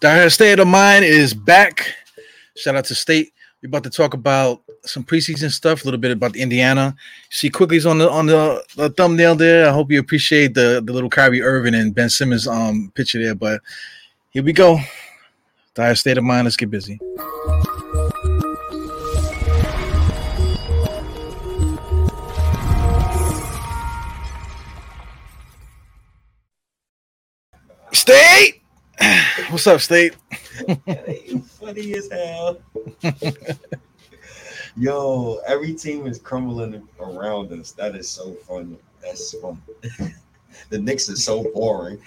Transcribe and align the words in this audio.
Dire 0.00 0.30
State 0.30 0.58
of 0.58 0.68
Mind 0.68 1.04
is 1.04 1.34
back. 1.34 1.94
Shout 2.56 2.76
out 2.76 2.84
to 2.86 2.94
State. 2.94 3.32
We're 3.62 3.68
about 3.68 3.84
to 3.84 3.90
talk 3.90 4.14
about 4.14 4.62
some 4.82 5.02
preseason 5.02 5.50
stuff, 5.50 5.82
a 5.82 5.84
little 5.84 5.98
bit 5.98 6.10
about 6.10 6.34
the 6.34 6.42
Indiana. 6.42 6.94
See 7.30 7.48
Quickley's 7.48 7.86
on 7.86 7.98
the 7.98 8.10
on 8.10 8.26
the, 8.26 8.62
the, 8.76 8.90
thumbnail 8.90 9.34
there. 9.34 9.66
I 9.66 9.72
hope 9.72 9.90
you 9.90 9.98
appreciate 9.98 10.54
the 10.54 10.82
the 10.84 10.92
little 10.92 11.08
Kyrie 11.08 11.42
Irving 11.42 11.74
and 11.74 11.94
Ben 11.94 12.10
Simmons 12.10 12.46
um 12.46 12.92
picture 12.94 13.22
there. 13.22 13.34
But 13.34 13.62
here 14.30 14.42
we 14.42 14.52
go. 14.52 14.78
Dire 15.74 15.94
State 15.94 16.18
of 16.18 16.24
Mind. 16.24 16.44
Let's 16.44 16.56
get 16.56 16.70
busy. 16.70 17.00
State. 27.92 28.63
What's 29.54 29.68
up, 29.68 29.80
State? 29.80 30.16
you 31.24 31.40
funny 31.42 31.94
as 31.94 32.10
hell. 32.10 32.58
Yo, 34.76 35.38
every 35.46 35.74
team 35.74 36.08
is 36.08 36.18
crumbling 36.18 36.82
around 36.98 37.52
us. 37.52 37.70
That 37.70 37.94
is 37.94 38.08
so 38.08 38.32
funny. 38.32 38.76
That's 39.00 39.32
fun. 39.38 39.62
the 40.70 40.78
Knicks 40.80 41.08
is 41.08 41.22
so 41.24 41.44
boring. 41.54 42.02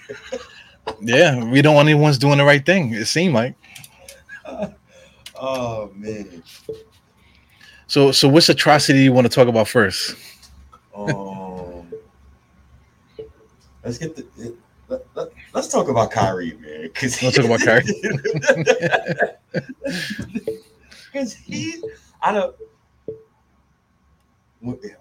yeah, 1.00 1.42
we 1.42 1.62
don't 1.62 1.74
want 1.74 1.88
anyone's 1.88 2.18
doing 2.18 2.36
the 2.36 2.44
right 2.44 2.66
thing. 2.66 2.92
It 2.92 3.06
seemed 3.06 3.32
like. 3.32 3.54
oh 5.40 5.90
man. 5.94 6.42
So, 7.86 8.12
so 8.12 8.28
which 8.28 8.50
atrocity 8.50 8.98
you 9.04 9.14
want 9.14 9.26
to 9.26 9.34
talk 9.34 9.48
about 9.48 9.68
first? 9.68 10.16
Um, 10.94 11.90
let's 13.82 13.96
get 13.96 14.14
the 14.16 14.26
let, 14.36 14.52
let, 14.88 15.02
us 15.54 15.70
talk 15.70 15.88
about 15.88 16.10
Kyrie, 16.10 16.56
man. 16.60 16.82
Because 16.82 17.22
let's 17.22 17.36
talk 17.36 17.44
about 17.44 17.60
Kyrie. 17.60 17.84
Because 21.10 21.32
he, 21.32 21.82
I 22.20 22.32
don't 22.32 22.54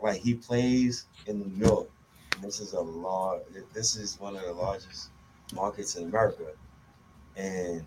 like 0.01 0.21
he 0.21 0.35
plays 0.35 1.05
in 1.25 1.39
New 1.39 1.65
York. 1.65 1.89
this 2.41 2.61
is 2.61 2.71
a 2.73 2.79
large. 2.79 3.41
This 3.73 3.97
is 3.97 4.17
one 4.17 4.37
of 4.37 4.43
the 4.43 4.53
largest 4.53 5.09
markets 5.53 5.95
in 5.95 6.07
America, 6.07 6.53
and 7.35 7.85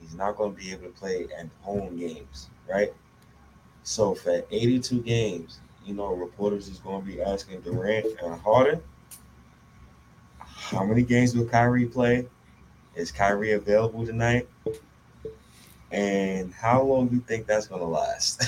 he's 0.00 0.14
not 0.14 0.36
going 0.36 0.54
to 0.54 0.58
be 0.58 0.70
able 0.70 0.88
to 0.88 0.90
play 0.90 1.26
at 1.38 1.46
home 1.62 1.98
games, 1.98 2.50
right? 2.68 2.92
So 3.82 4.14
for 4.14 4.44
82 4.50 5.00
games, 5.00 5.60
you 5.86 5.94
know, 5.94 6.12
reporters 6.12 6.68
is 6.68 6.78
going 6.78 7.00
to 7.00 7.06
be 7.06 7.22
asking 7.22 7.62
Durant 7.62 8.06
and 8.22 8.38
Harden 8.42 8.82
how 10.60 10.84
many 10.84 11.02
games 11.02 11.34
will 11.34 11.46
Kyrie 11.46 11.86
play? 11.86 12.26
Is 12.94 13.10
Kyrie 13.10 13.52
available 13.52 14.04
tonight? 14.04 14.48
And 15.92 16.54
how 16.54 16.82
long 16.82 17.08
do 17.08 17.16
you 17.16 17.22
think 17.22 17.46
that's 17.46 17.66
gonna 17.66 17.84
last? 17.84 18.44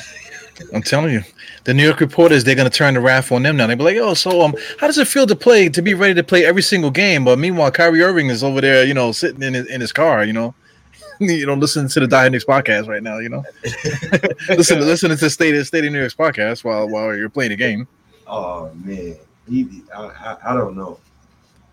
I'm 0.75 0.83
telling 0.83 1.13
you, 1.13 1.23
the 1.65 1.75
New 1.75 1.83
York 1.83 1.99
reporters 1.99 2.45
they're 2.45 2.55
gonna 2.55 2.71
turn 2.71 2.95
the 2.95 3.01
wrath 3.01 3.33
on 3.33 3.43
them 3.43 3.57
now. 3.57 3.67
They'll 3.67 3.77
be 3.77 3.83
like, 3.83 3.97
"Oh, 3.97 4.15
so 4.15 4.43
um, 4.43 4.55
how 4.79 4.87
does 4.87 4.99
it 4.99 5.09
feel 5.09 5.27
to 5.27 5.35
play 5.35 5.69
to 5.69 5.83
be 5.83 5.95
ready 5.95 6.15
to 6.15 6.23
play 6.23 6.45
every 6.45 6.63
single 6.63 6.91
game?" 6.91 7.25
But 7.25 7.41
meanwhile, 7.41 7.73
Kyrie 7.73 8.03
Irving 8.03 8.29
is 8.29 8.45
over 8.45 8.61
there, 8.61 8.85
you 8.85 8.95
know, 8.95 9.11
sitting 9.11 9.43
in 9.43 9.55
his, 9.55 9.67
in 9.67 9.81
his 9.81 9.93
car, 9.93 10.23
you 10.25 10.33
know, 10.33 10.55
you 11.19 11.47
know, 11.47 11.55
listening 11.55 11.89
to 11.89 12.01
the 12.01 12.07
Die 12.07 12.29
podcast 12.29 12.87
right 12.87 13.03
now, 13.03 13.19
you 13.19 13.29
know, 13.29 13.43
listen 14.49 14.79
to 14.79 14.85
listening 14.85 15.17
to 15.19 15.31
State 15.31 15.57
of 15.57 15.67
State 15.67 15.85
of 15.85 15.93
New 15.93 15.99
York's 15.99 16.15
podcast 16.15 16.63
while 16.63 16.89
while 16.89 17.17
you're 17.17 17.29
playing 17.29 17.51
the 17.51 17.57
game. 17.57 17.89
Oh 18.29 18.71
man, 18.85 19.17
he, 19.49 19.83
I, 19.93 20.05
I, 20.05 20.37
I 20.53 20.55
don't 20.55 20.77
know. 20.77 21.01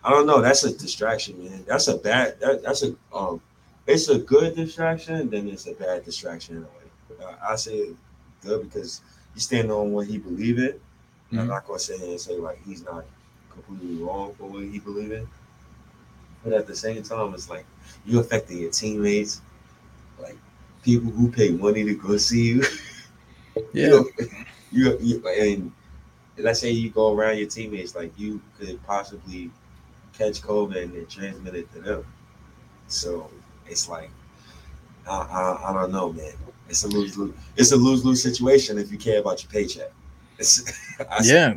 I 0.04 0.12
don't 0.12 0.28
know. 0.28 0.42
That's 0.42 0.64
a 0.64 0.76
distraction, 0.78 1.44
man. 1.44 1.66
That's 1.68 1.88
a 1.88 1.98
bad. 1.98 2.40
That, 2.40 2.64
that's 2.64 2.84
a 2.84 2.96
um. 3.14 3.42
It's 3.88 4.08
a 4.08 4.20
good 4.20 4.56
distraction, 4.56 5.32
then 5.32 5.50
it's 5.50 5.66
a 5.66 5.74
bad 5.74 6.06
distraction 6.06 6.58
in 6.58 6.64
a 6.64 6.66
way. 6.66 7.36
I 7.48 7.56
say 7.56 7.90
good 8.44 8.64
because 8.64 9.02
he's 9.34 9.44
standing 9.44 9.72
on 9.72 9.92
what 9.92 10.08
he 10.08 10.20
believe 10.20 10.60
in. 10.60 10.74
Mm-hmm. 10.74 11.40
I'm 11.40 11.48
not 11.48 11.66
gonna 11.66 11.80
say 11.80 11.96
and 11.96 12.20
say 12.20 12.38
like 12.38 12.60
he's 12.66 12.84
not 12.84 13.06
completely 13.50 14.02
wrong 14.04 14.36
for 14.36 14.46
what 14.46 14.64
he 14.64 14.80
believe 14.80 15.12
in. 15.12 15.28
But 16.44 16.54
at 16.54 16.68
the 16.68 16.76
same 16.76 17.02
time, 17.04 17.34
it's 17.34 17.50
like 17.50 17.66
you 18.06 18.20
affecting 18.20 18.60
your 18.60 18.72
teammates, 18.72 19.42
like 20.22 20.38
people 20.84 21.12
who 21.12 21.32
pay 21.32 21.50
money 21.50 21.84
to 21.84 21.96
go 21.96 22.18
see 22.18 22.48
you. 22.48 22.64
Yeah. 23.74 23.88
you, 24.72 24.86
know, 24.86 24.98
you, 24.98 24.98
you 25.02 25.28
and 25.28 25.72
let's 26.38 26.62
say 26.62 26.70
you 26.70 26.90
go 26.92 27.14
around 27.14 27.40
your 27.40 27.50
teammates, 27.50 27.94
like 27.94 28.14
you 28.18 28.40
could 28.58 28.82
possibly 28.86 29.52
catch 30.20 30.42
COVID 30.42 30.84
and 30.84 31.10
transmit 31.10 31.56
it 31.56 31.74
to 31.74 31.80
them. 31.80 32.06
So 32.88 33.30
it's 33.68 33.88
like, 33.88 34.12
I, 35.10 35.18
I, 35.18 35.70
I 35.70 35.74
don't 35.74 35.92
know, 35.92 36.12
man. 36.14 36.34
It's 36.68 36.84
a 36.84 36.88
lose 36.88 37.18
lose. 37.18 37.34
It's 37.56 37.72
a 37.72 37.76
lose 37.76 38.06
lose 38.06 38.22
situation 38.22 38.78
if 38.78 38.92
you 38.92 38.98
care 38.98 39.20
about 39.20 39.42
your 39.42 39.52
paycheck. 39.52 39.92
yeah. 41.24 41.56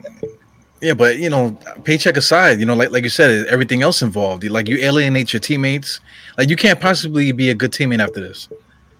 Yeah, 0.80 0.94
but 0.94 1.18
you 1.18 1.30
know, 1.30 1.52
paycheck 1.84 2.16
aside, 2.16 2.58
you 2.58 2.66
know, 2.66 2.74
like 2.74 2.90
like 2.90 3.04
you 3.04 3.10
said, 3.10 3.46
everything 3.46 3.82
else 3.82 4.02
involved. 4.02 4.42
Like 4.44 4.68
you 4.68 4.78
alienate 4.78 5.32
your 5.32 5.40
teammates. 5.40 6.00
Like 6.38 6.48
you 6.48 6.56
can't 6.56 6.80
possibly 6.80 7.30
be 7.30 7.50
a 7.50 7.54
good 7.54 7.70
teammate 7.70 8.00
after 8.00 8.20
this. 8.20 8.48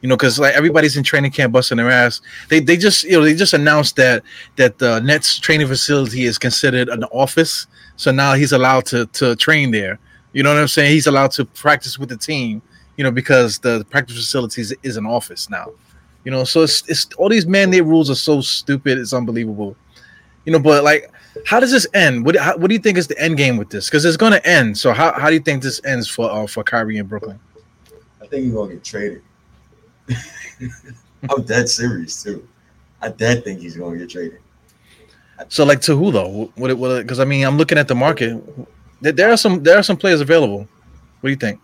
You 0.02 0.08
know, 0.08 0.16
because 0.16 0.38
like 0.38 0.54
everybody's 0.54 0.96
in 0.96 1.04
training 1.04 1.30
camp 1.30 1.52
busting 1.52 1.78
their 1.78 1.90
ass. 1.90 2.20
They 2.48 2.60
they 2.60 2.76
just 2.76 3.04
you 3.04 3.12
know 3.12 3.24
they 3.24 3.34
just 3.34 3.54
announced 3.54 3.96
that 3.96 4.22
that 4.56 4.78
the 4.78 5.00
Nets 5.00 5.38
training 5.38 5.68
facility 5.68 6.24
is 6.24 6.38
considered 6.38 6.88
an 6.88 7.04
office. 7.04 7.66
So 7.96 8.10
now 8.10 8.34
he's 8.34 8.52
allowed 8.52 8.84
to 8.86 9.06
to 9.06 9.36
train 9.36 9.70
there. 9.70 9.98
You 10.32 10.42
know 10.42 10.52
what 10.52 10.60
I'm 10.60 10.68
saying? 10.68 10.90
He's 10.90 11.06
allowed 11.06 11.30
to 11.32 11.44
practice 11.44 11.98
with 11.98 12.08
the 12.08 12.16
team. 12.16 12.62
You 12.96 13.04
know 13.04 13.10
because 13.10 13.58
the 13.60 13.86
practice 13.90 14.16
facilities 14.16 14.74
is 14.82 14.96
an 14.96 15.06
office 15.06 15.48
now. 15.48 15.72
You 16.24 16.30
know, 16.30 16.44
so 16.44 16.62
it's 16.62 16.88
it's 16.88 17.08
all 17.16 17.28
these 17.28 17.46
mandate 17.46 17.84
rules 17.84 18.10
are 18.10 18.14
so 18.16 18.40
stupid. 18.40 18.98
It's 18.98 19.12
unbelievable. 19.12 19.76
You 20.44 20.52
know, 20.52 20.58
but 20.58 20.84
like, 20.84 21.10
how 21.46 21.60
does 21.60 21.72
this 21.72 21.86
end? 21.94 22.24
What 22.24 22.36
how, 22.36 22.56
what 22.56 22.68
do 22.68 22.74
you 22.74 22.80
think 22.80 22.96
is 22.96 23.08
the 23.08 23.18
end 23.20 23.36
game 23.36 23.56
with 23.56 23.70
this? 23.70 23.88
Because 23.88 24.04
it's 24.04 24.16
going 24.16 24.32
to 24.32 24.46
end. 24.46 24.78
So 24.78 24.92
how, 24.92 25.12
how 25.12 25.28
do 25.28 25.34
you 25.34 25.40
think 25.40 25.62
this 25.62 25.80
ends 25.84 26.08
for 26.08 26.30
uh, 26.30 26.46
for 26.46 26.62
Kyrie 26.62 26.98
in 26.98 27.06
Brooklyn? 27.06 27.38
I 28.20 28.26
think 28.26 28.44
he's 28.44 28.52
gonna 28.52 28.74
get 28.74 28.84
traded. 28.84 29.22
I'm 31.30 31.42
dead 31.42 31.68
serious 31.68 32.22
too. 32.22 32.46
I 33.00 33.08
dead 33.08 33.44
think 33.44 33.60
he's 33.60 33.76
gonna 33.76 33.98
get 33.98 34.10
traded. 34.10 34.38
So 35.48 35.64
like 35.64 35.80
to 35.82 35.96
who 35.96 36.12
though? 36.12 36.52
What 36.54 36.76
what? 36.76 37.02
Because 37.02 37.20
I 37.20 37.24
mean, 37.24 37.44
I'm 37.44 37.56
looking 37.56 37.78
at 37.78 37.88
the 37.88 37.94
market. 37.94 38.42
There 39.00 39.30
are 39.30 39.36
some 39.36 39.62
there 39.62 39.78
are 39.78 39.82
some 39.82 39.96
players 39.96 40.20
available. 40.20 40.68
What 41.20 41.28
do 41.28 41.30
you 41.30 41.36
think? 41.36 41.60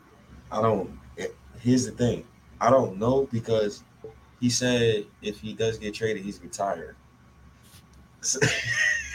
I 0.51 0.63
don't. 0.63 0.91
Eh, 1.19 1.27
here's 1.61 1.87
the 1.87 1.93
thing. 1.93 2.25
I 2.61 2.71
don't 2.71 2.99
know 2.99 3.29
because 3.33 3.85
he 4.41 4.51
said 4.51 5.07
if 5.23 5.41
he 5.41 5.53
does 5.53 5.79
get 5.79 5.95
traded, 5.95 6.25
he's 6.25 6.41
retired. 6.43 6.97
So, 8.21 8.41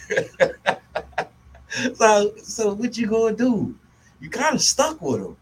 so, 1.93 2.33
so 2.37 2.73
what 2.73 2.97
you 2.97 3.07
gonna 3.07 3.35
do? 3.35 3.75
You 4.19 4.29
kind 4.29 4.55
of 4.55 4.61
stuck 4.61 5.01
with 5.01 5.21
him. 5.21 5.35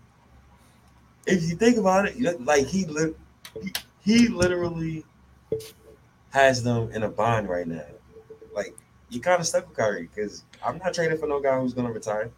If 1.28 1.44
you 1.44 1.56
think 1.56 1.78
about 1.78 2.08
it, 2.08 2.42
like 2.44 2.66
he 2.66 2.86
he, 2.86 3.14
he 4.04 4.28
literally 4.28 5.06
has 6.32 6.64
them 6.64 6.92
in 6.94 7.04
a 7.04 7.10
bond 7.10 7.50
right 7.50 7.68
now. 7.68 7.86
Like 8.54 8.76
you 9.10 9.20
kind 9.20 9.40
of 9.40 9.48
stuck 9.48 9.68
with 9.68 9.78
Kyrie 9.78 10.10
because 10.14 10.44
I'm 10.66 10.78
not 10.78 10.94
trading 10.94 11.18
for 11.18 11.28
no 11.28 11.40
guy 11.40 11.60
who's 11.60 11.74
gonna 11.74 11.92
retire. 11.92 12.32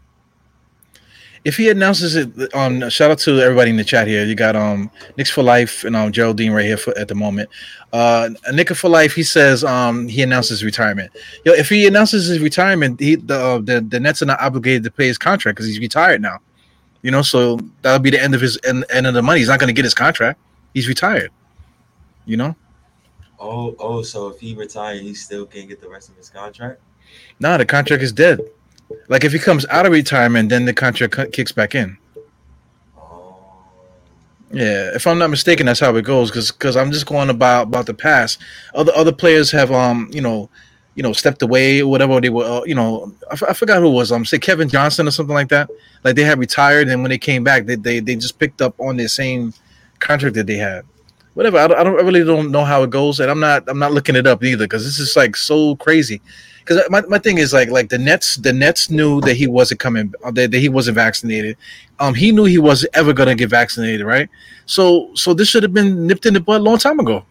If 1.45 1.57
he 1.57 1.69
announces 1.69 2.15
it 2.15 2.53
on 2.53 2.89
shout 2.89 3.11
out 3.11 3.19
to 3.19 3.41
everybody 3.41 3.69
in 3.69 3.75
the 3.75 3.83
chat 3.83 4.07
here. 4.07 4.25
You 4.25 4.33
got 4.33 4.55
um 4.55 4.89
Knicks 5.17 5.29
for 5.29 5.43
life 5.43 5.83
and 5.83 5.95
um 5.95 6.11
Geraldine 6.11 6.51
right 6.51 6.65
here 6.65 6.77
for, 6.77 6.97
at 6.97 7.07
the 7.07 7.15
moment. 7.15 7.49
Uh 7.91 8.29
Nick 8.53 8.69
for 8.69 8.89
life, 8.89 9.13
he 9.13 9.23
says 9.23 9.63
um 9.63 10.07
he 10.07 10.21
announces 10.21 10.63
retirement. 10.63 11.11
Yo, 11.43 11.51
if 11.53 11.69
he 11.69 11.85
announces 11.85 12.27
his 12.27 12.39
retirement, 12.39 12.99
he 12.99 13.15
the 13.15 13.35
uh, 13.35 13.57
the, 13.59 13.81
the 13.81 13.99
Nets 13.99 14.21
are 14.21 14.25
not 14.25 14.41
obligated 14.41 14.83
to 14.85 14.91
pay 14.91 15.07
his 15.07 15.17
contract 15.17 15.57
because 15.57 15.67
he's 15.67 15.79
retired 15.79 16.21
now. 16.21 16.39
You 17.01 17.11
know, 17.11 17.21
so 17.21 17.59
that'll 17.81 17.99
be 17.99 18.09
the 18.09 18.23
end 18.23 18.33
of 18.33 18.39
his 18.39 18.57
end, 18.65 18.85
end 18.89 19.05
of 19.05 19.13
the 19.13 19.21
money. 19.21 19.39
He's 19.39 19.49
not 19.49 19.59
gonna 19.59 19.73
get 19.73 19.83
his 19.83 19.93
contract. 19.93 20.39
He's 20.73 20.87
retired. 20.87 21.31
You 22.25 22.37
know. 22.37 22.55
Oh, 23.39 23.75
oh, 23.77 24.01
so 24.03 24.29
if 24.29 24.39
he 24.39 24.55
retired, 24.55 25.01
he 25.01 25.13
still 25.13 25.45
can't 25.45 25.67
get 25.67 25.81
the 25.81 25.89
rest 25.89 26.09
of 26.09 26.15
his 26.15 26.29
contract? 26.29 26.79
No, 27.41 27.57
the 27.57 27.65
contract 27.65 28.01
is 28.01 28.13
dead. 28.13 28.39
Like 29.09 29.25
if 29.25 29.33
he 29.33 29.39
comes 29.39 29.65
out 29.67 29.85
of 29.85 29.91
retirement, 29.91 30.49
then 30.49 30.65
the 30.65 30.73
contract 30.73 31.33
kicks 31.33 31.51
back 31.51 31.75
in. 31.75 31.97
Oh. 32.97 33.35
Yeah, 34.51 34.91
if 34.95 35.05
I'm 35.07 35.17
not 35.17 35.29
mistaken, 35.29 35.65
that's 35.65 35.79
how 35.79 35.95
it 35.95 36.05
goes. 36.05 36.29
Because 36.29 36.51
because 36.51 36.77
I'm 36.77 36.91
just 36.91 37.05
going 37.05 37.29
about 37.29 37.63
about 37.63 37.85
the 37.85 37.93
past. 37.93 38.39
Other 38.73 38.93
other 38.95 39.11
players 39.11 39.51
have 39.51 39.71
um 39.71 40.09
you 40.13 40.21
know 40.21 40.49
you 40.95 41.03
know 41.03 41.11
stepped 41.11 41.41
away 41.41 41.81
or 41.81 41.89
whatever 41.89 42.21
they 42.21 42.29
were. 42.29 42.45
Uh, 42.45 42.63
you 42.63 42.75
know 42.75 43.13
I, 43.29 43.33
f- 43.33 43.43
I 43.49 43.53
forgot 43.53 43.81
who 43.81 43.89
was 43.89 44.11
um 44.11 44.25
say 44.25 44.39
Kevin 44.39 44.69
Johnson 44.69 45.07
or 45.07 45.11
something 45.11 45.35
like 45.35 45.49
that. 45.49 45.69
Like 46.03 46.15
they 46.15 46.23
had 46.23 46.39
retired 46.39 46.87
and 46.87 47.01
when 47.01 47.09
they 47.09 47.17
came 47.17 47.43
back, 47.43 47.65
they 47.65 47.75
they, 47.75 47.99
they 47.99 48.15
just 48.15 48.39
picked 48.39 48.61
up 48.61 48.79
on 48.79 48.95
the 48.97 49.09
same 49.09 49.53
contract 50.03 50.35
that 50.35 50.47
they 50.47 50.57
had 50.57 50.85
whatever. 51.33 51.57
I, 51.57 51.67
don't, 51.67 51.79
I 51.79 51.83
don't 51.83 51.99
I 51.99 52.03
really 52.03 52.23
don't 52.23 52.51
know 52.51 52.63
how 52.63 52.83
it 52.83 52.89
goes, 52.89 53.19
and 53.19 53.29
I'm 53.29 53.39
not 53.39 53.63
I'm 53.67 53.79
not 53.79 53.91
looking 53.91 54.15
it 54.15 54.27
up 54.27 54.43
either 54.43 54.65
because 54.65 54.83
this 54.83 54.99
is 54.99 55.15
like 55.15 55.35
so 55.35 55.75
crazy. 55.77 56.21
Because 56.59 56.81
my, 56.89 57.01
my 57.01 57.17
thing 57.17 57.39
is 57.39 57.51
like 57.51 57.69
like 57.69 57.89
the 57.89 57.97
Nets 57.97 58.37
the 58.37 58.53
Nets 58.53 58.89
knew 58.89 59.19
that 59.21 59.35
he 59.35 59.47
wasn't 59.47 59.79
coming 59.79 60.13
uh, 60.23 60.31
that, 60.31 60.51
that 60.51 60.59
he 60.59 60.69
wasn't 60.69 60.95
vaccinated. 60.95 61.57
Um, 61.99 62.13
he 62.13 62.31
knew 62.31 62.45
he 62.45 62.57
wasn't 62.57 62.95
ever 62.95 63.13
gonna 63.13 63.35
get 63.35 63.49
vaccinated, 63.49 64.05
right? 64.05 64.29
So 64.65 65.09
so 65.13 65.33
this 65.33 65.49
should 65.49 65.63
have 65.63 65.73
been 65.73 66.07
nipped 66.07 66.25
in 66.25 66.33
the 66.33 66.39
bud 66.39 66.61
a 66.61 66.63
long 66.63 66.77
time 66.77 66.99
ago. 66.99 67.25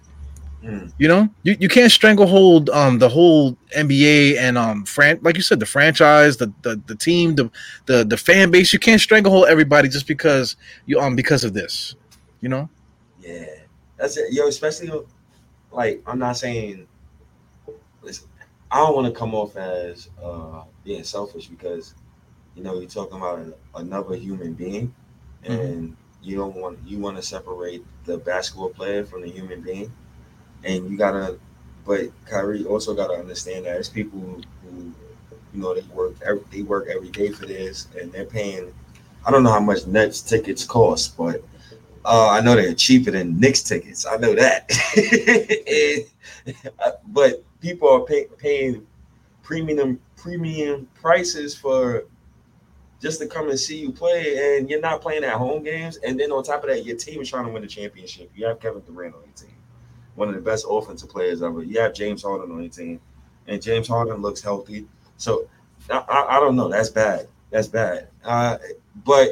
Mm. 0.63 0.93
You 0.97 1.09
know, 1.09 1.29
you, 1.43 1.57
you 1.59 1.69
can't 1.69 1.91
stranglehold 1.91 2.71
um 2.71 2.99
the 2.99 3.09
whole 3.09 3.57
NBA 3.75 4.37
and 4.39 4.59
um 4.59 4.85
fran 4.85 5.19
like 5.23 5.37
you 5.37 5.43
said 5.43 5.59
the 5.59 5.67
franchise 5.67 6.37
the, 6.37 6.53
the 6.63 6.81
the 6.87 6.95
team 6.95 7.35
the 7.35 7.51
the 7.87 8.05
the 8.05 8.17
fan 8.17 8.51
base 8.51 8.73
you 8.73 8.79
can't 8.79 9.01
stranglehold 9.01 9.47
everybody 9.49 9.89
just 9.89 10.07
because 10.07 10.57
you 10.87 11.01
um 11.01 11.17
because 11.17 11.43
of 11.43 11.55
this, 11.55 11.97
you 12.43 12.51
know. 12.51 12.69
Yeah, 13.21 13.47
that's 13.97 14.19
it, 14.19 14.33
yo. 14.33 14.47
Especially 14.47 14.91
like 15.71 16.03
I'm 16.07 16.19
not 16.19 16.37
saying. 16.37 16.87
Listen, 18.03 18.29
I 18.71 18.79
don't 18.79 18.95
want 18.95 19.07
to 19.07 19.19
come 19.19 19.35
off 19.35 19.57
as 19.57 20.11
uh 20.23 20.65
being 20.85 21.05
selfish 21.05 21.47
because 21.47 21.95
you 22.55 22.63
know 22.63 22.79
you're 22.79 22.91
talking 22.91 23.17
about 23.17 23.41
another 23.75 24.17
human 24.17 24.53
being, 24.53 24.95
mm-hmm. 25.43 25.53
and 25.53 25.97
you 26.23 26.37
don't 26.37 26.57
want 26.57 26.79
you 26.85 26.99
want 26.99 27.17
to 27.17 27.23
separate 27.23 27.83
the 28.05 28.19
basketball 28.19 28.69
player 28.69 29.05
from 29.05 29.23
the 29.23 29.31
human 29.31 29.63
being 29.63 29.91
and 30.65 30.91
you 30.91 30.97
gotta. 30.97 31.39
But 31.85 32.11
Kyrie 32.27 32.65
also 32.65 32.95
gotta 32.95 33.15
understand 33.15 33.67
that 33.67 33.77
it's 33.77 33.89
people 33.89 34.21
who, 34.21 34.43
who 34.63 34.93
you 35.53 35.61
know, 35.61 35.75
they 35.75 35.83
work 35.93 36.15
every, 36.25 36.43
they 36.51 36.63
work 36.63 36.89
every 36.89 37.11
day 37.11 37.31
for 37.31 37.47
this, 37.47 37.89
and 38.01 38.13
they're 38.13 38.25
paying. 38.25 38.73
I 39.27 39.31
don't 39.31 39.43
know 39.43 39.51
how 39.51 39.61
much 39.61 39.87
Nets 39.87 40.21
tickets 40.21 40.65
cost, 40.65 41.17
but 41.17 41.43
uh, 42.05 42.31
I 42.31 42.41
know 42.41 42.55
they're 42.55 42.75
cheaper 42.75 43.11
than 43.11 43.39
Knicks 43.39 43.63
tickets. 43.63 44.07
I 44.07 44.17
know 44.17 44.35
that. 44.35 44.71
and, 46.79 46.95
but 47.09 47.45
people 47.61 47.89
are 47.89 48.01
pay, 48.01 48.27
paying 48.39 48.87
premium 49.43 50.01
premium 50.17 50.89
prices 50.95 51.57
for 51.57 52.05
just 53.01 53.21
to 53.21 53.27
come 53.27 53.49
and 53.51 53.59
see 53.59 53.79
you 53.79 53.91
play, 53.91 54.57
and 54.59 54.71
you're 54.71 54.81
not 54.81 55.01
playing 55.01 55.25
at 55.25 55.35
home 55.35 55.63
games. 55.63 55.97
And 55.99 56.19
then 56.19 56.31
on 56.31 56.45
top 56.45 56.63
of 56.63 56.71
that, 56.71 56.85
your 56.85 56.97
team 56.97 57.21
is 57.21 57.29
trying 57.29 57.47
to 57.47 57.51
win 57.51 57.63
the 57.63 57.69
championship. 57.69 58.31
You 58.35 58.47
have 58.47 58.61
Kevin 58.61 58.83
Durant 58.83 59.15
on 59.15 59.23
your 59.23 59.35
team 59.35 59.57
one 60.15 60.29
of 60.29 60.35
the 60.35 60.41
best 60.41 60.67
offensive 60.69 61.09
players 61.09 61.43
ever. 61.43 61.63
You 61.63 61.81
have 61.81 61.95
James 61.95 62.23
Harden 62.23 62.51
on 62.53 62.63
your 62.63 62.71
team, 62.71 63.01
and 63.47 63.63
James 63.63 63.89
Harden 63.89 64.21
looks 64.21 64.41
healthy. 64.41 64.87
So 65.17 65.49
I, 65.91 65.99
I, 65.99 66.37
I 66.37 66.41
don't 66.41 66.57
know. 66.57 66.69
That's 66.69 66.91
bad. 66.91 67.29
That's 67.51 67.69
bad. 67.69 68.09
Uh, 68.25 68.59
but 69.05 69.29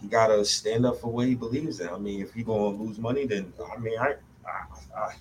he 0.00 0.06
gotta 0.08 0.44
stand 0.44 0.86
up 0.86 1.00
for 1.00 1.08
what 1.08 1.26
he 1.26 1.34
believes 1.34 1.80
in. 1.80 1.88
I 1.88 1.98
mean, 1.98 2.22
if 2.22 2.32
he 2.32 2.42
gonna 2.42 2.68
lose 2.68 2.98
money, 2.98 3.26
then 3.26 3.52
I 3.74 3.78
mean, 3.78 3.98
I, 3.98 4.14
I, 4.46 5.00
I 5.00 5.14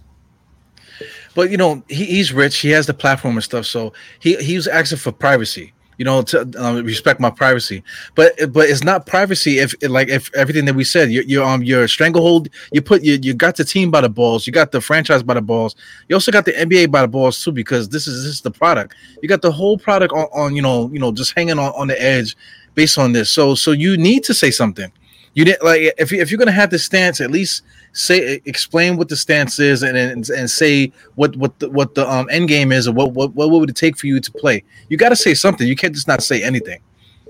but 1.35 1.51
you 1.51 1.57
know, 1.57 1.83
he, 1.88 2.06
he's 2.06 2.33
rich. 2.33 2.57
He 2.59 2.69
has 2.69 2.85
the 2.85 2.94
platform 2.94 3.35
and 3.35 3.44
stuff. 3.44 3.65
So 3.65 3.94
he 4.19 4.35
he 4.38 4.56
was 4.56 4.68
asking 4.68 5.00
for 5.00 5.12
privacy 5.12 5.74
you 5.97 6.06
know, 6.06 6.21
to 6.21 6.50
um, 6.57 6.83
respect 6.85 7.19
my 7.19 7.29
privacy. 7.29 7.83
But 8.15 8.35
but 8.53 8.69
it's 8.69 8.83
not 8.83 9.06
privacy 9.06 9.59
if 9.59 9.74
like 9.81 10.09
if 10.09 10.33
everything 10.35 10.65
that 10.65 10.75
we 10.75 10.83
said, 10.83 11.12
you 11.12 11.23
you 11.23 11.44
um 11.44 11.63
your 11.63 11.88
stranglehold, 11.88 12.50
you 12.71 12.81
put 12.81 13.03
you 13.03 13.19
you 13.21 13.33
got 13.33 13.56
the 13.56 13.65
team 13.65 13.91
by 13.91 14.01
the 14.01 14.09
balls, 14.09 14.45
you 14.45 14.53
got 14.53 14.71
the 14.71 14.80
franchise 14.80 15.23
by 15.23 15.33
the 15.33 15.41
balls, 15.41 15.75
you 16.07 16.15
also 16.15 16.31
got 16.31 16.45
the 16.45 16.53
NBA 16.53 16.91
by 16.91 17.01
the 17.01 17.07
balls 17.07 17.44
too 17.44 17.51
because 17.51 17.89
this 17.89 18.07
is 18.07 18.23
this 18.23 18.33
is 18.33 18.41
the 18.41 18.51
product. 18.51 18.95
You 19.21 19.30
got 19.30 19.41
the 19.41 19.51
whole 19.51 19.77
product 19.77 20.13
on, 20.13 20.27
on 20.33 20.56
you 20.56 20.62
know 20.62 20.89
you 20.94 21.00
know 21.00 21.12
just 21.12 21.33
hanging 21.35 21.59
on 21.59 21.73
on 21.73 21.88
the 21.88 22.01
edge 22.01 22.38
based 22.77 22.97
on 23.00 23.12
this. 23.12 23.29
So 23.29 23.56
so 23.56 23.71
you 23.71 23.97
need 23.97 24.24
to 24.25 24.33
say 24.33 24.51
something. 24.51 24.89
You 25.33 25.44
didn't 25.45 25.63
like 25.63 25.81
if 25.97 26.12
you, 26.12 26.21
if 26.21 26.31
you're 26.31 26.38
gonna 26.38 26.51
have 26.51 26.69
this 26.69 26.85
stance, 26.85 27.19
at 27.19 27.31
least 27.31 27.63
say 27.91 28.39
explain 28.45 28.95
what 28.95 29.09
the 29.09 29.15
stance 29.15 29.59
is 29.59 29.81
and 29.81 29.97
and, 29.97 30.29
and 30.29 30.50
say 30.50 30.91
what 31.15 31.35
what 31.35 31.57
the, 31.59 31.69
what 31.69 31.95
the 31.95 32.07
um 32.09 32.27
end 32.29 32.47
game 32.47 32.71
is 32.71 32.88
or 32.88 32.94
what, 32.94 33.13
what 33.13 33.33
what 33.33 33.50
would 33.50 33.69
it 33.69 33.75
take 33.75 33.97
for 33.97 34.06
you 34.06 34.19
to 34.19 34.31
play 34.31 34.63
you 34.89 34.97
got 34.97 35.09
to 35.09 35.15
say 35.15 35.33
something 35.33 35.68
you 35.68 35.75
can't 35.75 35.95
just 35.95 36.07
not 36.07 36.21
say 36.21 36.44
anything 36.44 36.79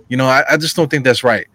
you 0.10 0.18
know 0.18 0.26
i, 0.26 0.44
I 0.50 0.58
just 0.58 0.76
don't 0.76 0.92
think 0.92 1.06
that's 1.06 1.24
right 1.24 1.48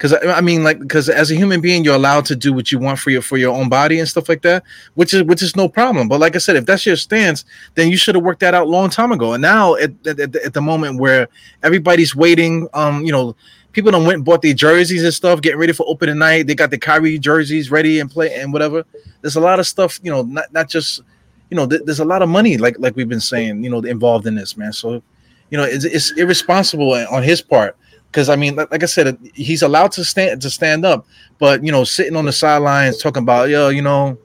because 0.00 0.14
I 0.26 0.40
mean, 0.40 0.64
like, 0.64 0.78
because 0.78 1.10
as 1.10 1.30
a 1.30 1.34
human 1.34 1.60
being, 1.60 1.84
you're 1.84 1.94
allowed 1.94 2.24
to 2.26 2.36
do 2.36 2.54
what 2.54 2.72
you 2.72 2.78
want 2.78 2.98
for 2.98 3.10
your 3.10 3.20
for 3.20 3.36
your 3.36 3.54
own 3.54 3.68
body 3.68 3.98
and 3.98 4.08
stuff 4.08 4.30
like 4.30 4.40
that, 4.42 4.64
which 4.94 5.12
is 5.12 5.24
which 5.24 5.42
is 5.42 5.54
no 5.56 5.68
problem. 5.68 6.08
But 6.08 6.20
like 6.20 6.34
I 6.34 6.38
said, 6.38 6.56
if 6.56 6.64
that's 6.64 6.86
your 6.86 6.96
stance, 6.96 7.44
then 7.74 7.90
you 7.90 7.98
should 7.98 8.14
have 8.14 8.24
worked 8.24 8.40
that 8.40 8.54
out 8.54 8.66
long 8.66 8.88
time 8.88 9.12
ago. 9.12 9.34
And 9.34 9.42
now, 9.42 9.74
at, 9.74 9.92
at, 10.06 10.36
at 10.36 10.54
the 10.54 10.62
moment 10.62 10.98
where 10.98 11.28
everybody's 11.62 12.16
waiting, 12.16 12.66
um, 12.72 13.04
you 13.04 13.12
know, 13.12 13.36
people 13.72 13.92
don't 13.92 14.06
went 14.06 14.16
and 14.16 14.24
bought 14.24 14.40
their 14.40 14.54
jerseys 14.54 15.04
and 15.04 15.12
stuff, 15.12 15.42
getting 15.42 15.60
ready 15.60 15.74
for 15.74 15.84
opening 15.86 16.16
night. 16.16 16.46
They 16.46 16.54
got 16.54 16.70
the 16.70 16.78
Kyrie 16.78 17.18
jerseys 17.18 17.70
ready 17.70 18.00
and 18.00 18.10
play 18.10 18.34
and 18.34 18.54
whatever. 18.54 18.86
There's 19.20 19.36
a 19.36 19.40
lot 19.40 19.60
of 19.60 19.66
stuff, 19.66 20.00
you 20.02 20.10
know, 20.10 20.22
not 20.22 20.50
not 20.50 20.70
just, 20.70 21.02
you 21.50 21.58
know, 21.58 21.66
th- 21.66 21.82
there's 21.84 22.00
a 22.00 22.06
lot 22.06 22.22
of 22.22 22.30
money, 22.30 22.56
like 22.56 22.76
like 22.78 22.96
we've 22.96 23.06
been 23.06 23.20
saying, 23.20 23.62
you 23.62 23.68
know, 23.68 23.80
involved 23.80 24.26
in 24.26 24.34
this, 24.34 24.56
man. 24.56 24.72
So, 24.72 25.02
you 25.50 25.58
know, 25.58 25.64
it's, 25.64 25.84
it's 25.84 26.10
irresponsible 26.12 26.90
on 26.94 27.22
his 27.22 27.42
part 27.42 27.76
because 28.10 28.28
I 28.28 28.36
mean, 28.36 28.56
like, 28.56 28.82
I 28.82 28.86
said, 28.86 29.18
he's 29.34 29.62
allowed 29.62 29.92
to 29.92 30.04
stand 30.04 30.42
to 30.42 30.50
stand 30.50 30.84
up, 30.84 31.06
but 31.38 31.64
you 31.64 31.72
know, 31.72 31.84
sitting 31.84 32.16
on 32.16 32.24
the 32.24 32.32
sidelines 32.32 32.98
talking 32.98 33.22
about, 33.22 33.48
yo, 33.48 33.68
you 33.68 33.82
know, 33.82 34.18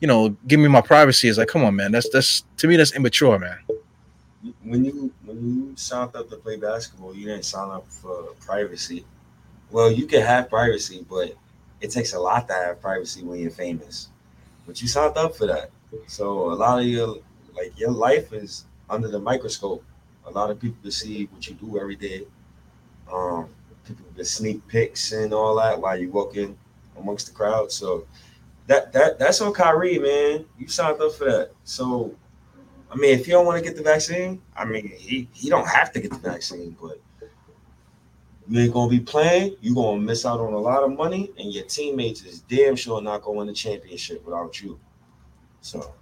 you 0.00 0.08
know, 0.08 0.36
give 0.46 0.60
me 0.60 0.68
my 0.68 0.80
privacy 0.80 1.28
is 1.28 1.38
like, 1.38 1.48
come 1.48 1.64
on, 1.64 1.76
man. 1.76 1.92
That's 1.92 2.08
that's 2.10 2.44
to 2.58 2.68
me, 2.68 2.76
that's 2.76 2.94
immature, 2.94 3.38
man 3.38 3.58
when 4.64 4.84
you 4.84 5.12
when 5.24 5.36
you 5.38 5.72
signed 5.76 6.14
up 6.14 6.28
to 6.30 6.36
play 6.36 6.56
basketball, 6.56 7.14
you 7.14 7.26
didn't 7.26 7.44
sign 7.44 7.70
up 7.70 7.86
for 7.88 8.34
privacy. 8.40 9.04
Well, 9.70 9.90
you 9.90 10.06
can 10.06 10.22
have 10.22 10.48
privacy, 10.48 11.04
but 11.08 11.34
it 11.80 11.90
takes 11.90 12.14
a 12.14 12.20
lot 12.20 12.48
to 12.48 12.54
have 12.54 12.80
privacy 12.80 13.24
when 13.24 13.40
you're 13.40 13.50
famous. 13.50 14.08
But 14.66 14.80
you 14.80 14.88
signed 14.88 15.16
up 15.16 15.36
for 15.36 15.46
that, 15.46 15.70
so 16.06 16.52
a 16.52 16.54
lot 16.54 16.80
of 16.80 16.86
your 16.86 17.18
like 17.54 17.78
your 17.78 17.90
life 17.90 18.32
is 18.32 18.64
under 18.88 19.08
the 19.08 19.18
microscope. 19.18 19.84
A 20.26 20.30
lot 20.30 20.50
of 20.50 20.60
people 20.60 20.78
can 20.82 20.90
see 20.90 21.26
what 21.26 21.46
you 21.46 21.54
do 21.54 21.78
every 21.78 21.96
day. 21.96 22.26
Um, 23.12 23.48
people 23.84 24.06
can 24.14 24.24
sneak 24.24 24.66
picks 24.68 25.12
and 25.12 25.32
all 25.32 25.56
that 25.56 25.80
while 25.80 25.98
you 25.98 26.10
walk 26.10 26.36
in 26.36 26.56
amongst 26.98 27.26
the 27.28 27.32
crowd. 27.32 27.70
So 27.70 28.06
that 28.66 28.92
that 28.92 29.18
that's 29.18 29.40
on 29.40 29.52
Kyrie, 29.52 29.98
man. 29.98 30.44
You 30.58 30.68
signed 30.68 31.00
up 31.00 31.12
for 31.12 31.24
that. 31.24 31.50
So 31.64 32.14
I 32.90 32.96
mean, 32.96 33.18
if 33.18 33.26
you 33.26 33.32
don't 33.32 33.46
want 33.46 33.58
to 33.58 33.64
get 33.64 33.76
the 33.76 33.82
vaccine, 33.82 34.40
I 34.56 34.64
mean, 34.64 34.92
he, 34.96 35.28
he 35.32 35.48
don't 35.48 35.68
have 35.68 35.92
to 35.92 36.00
get 36.00 36.12
the 36.12 36.18
vaccine, 36.18 36.76
but 36.80 37.00
you 38.48 38.60
ain't 38.60 38.72
gonna 38.72 38.90
be 38.90 39.00
playing. 39.00 39.56
You're 39.60 39.74
gonna 39.74 40.00
miss 40.00 40.24
out 40.24 40.40
on 40.40 40.52
a 40.52 40.58
lot 40.58 40.84
of 40.84 40.96
money, 40.96 41.30
and 41.38 41.52
your 41.52 41.64
teammates 41.64 42.24
is 42.24 42.40
damn 42.40 42.76
sure 42.76 43.02
not 43.02 43.22
gonna 43.22 43.38
win 43.38 43.48
the 43.48 43.52
championship 43.52 44.24
without 44.24 44.62
you. 44.62 44.78
So, 45.62 45.94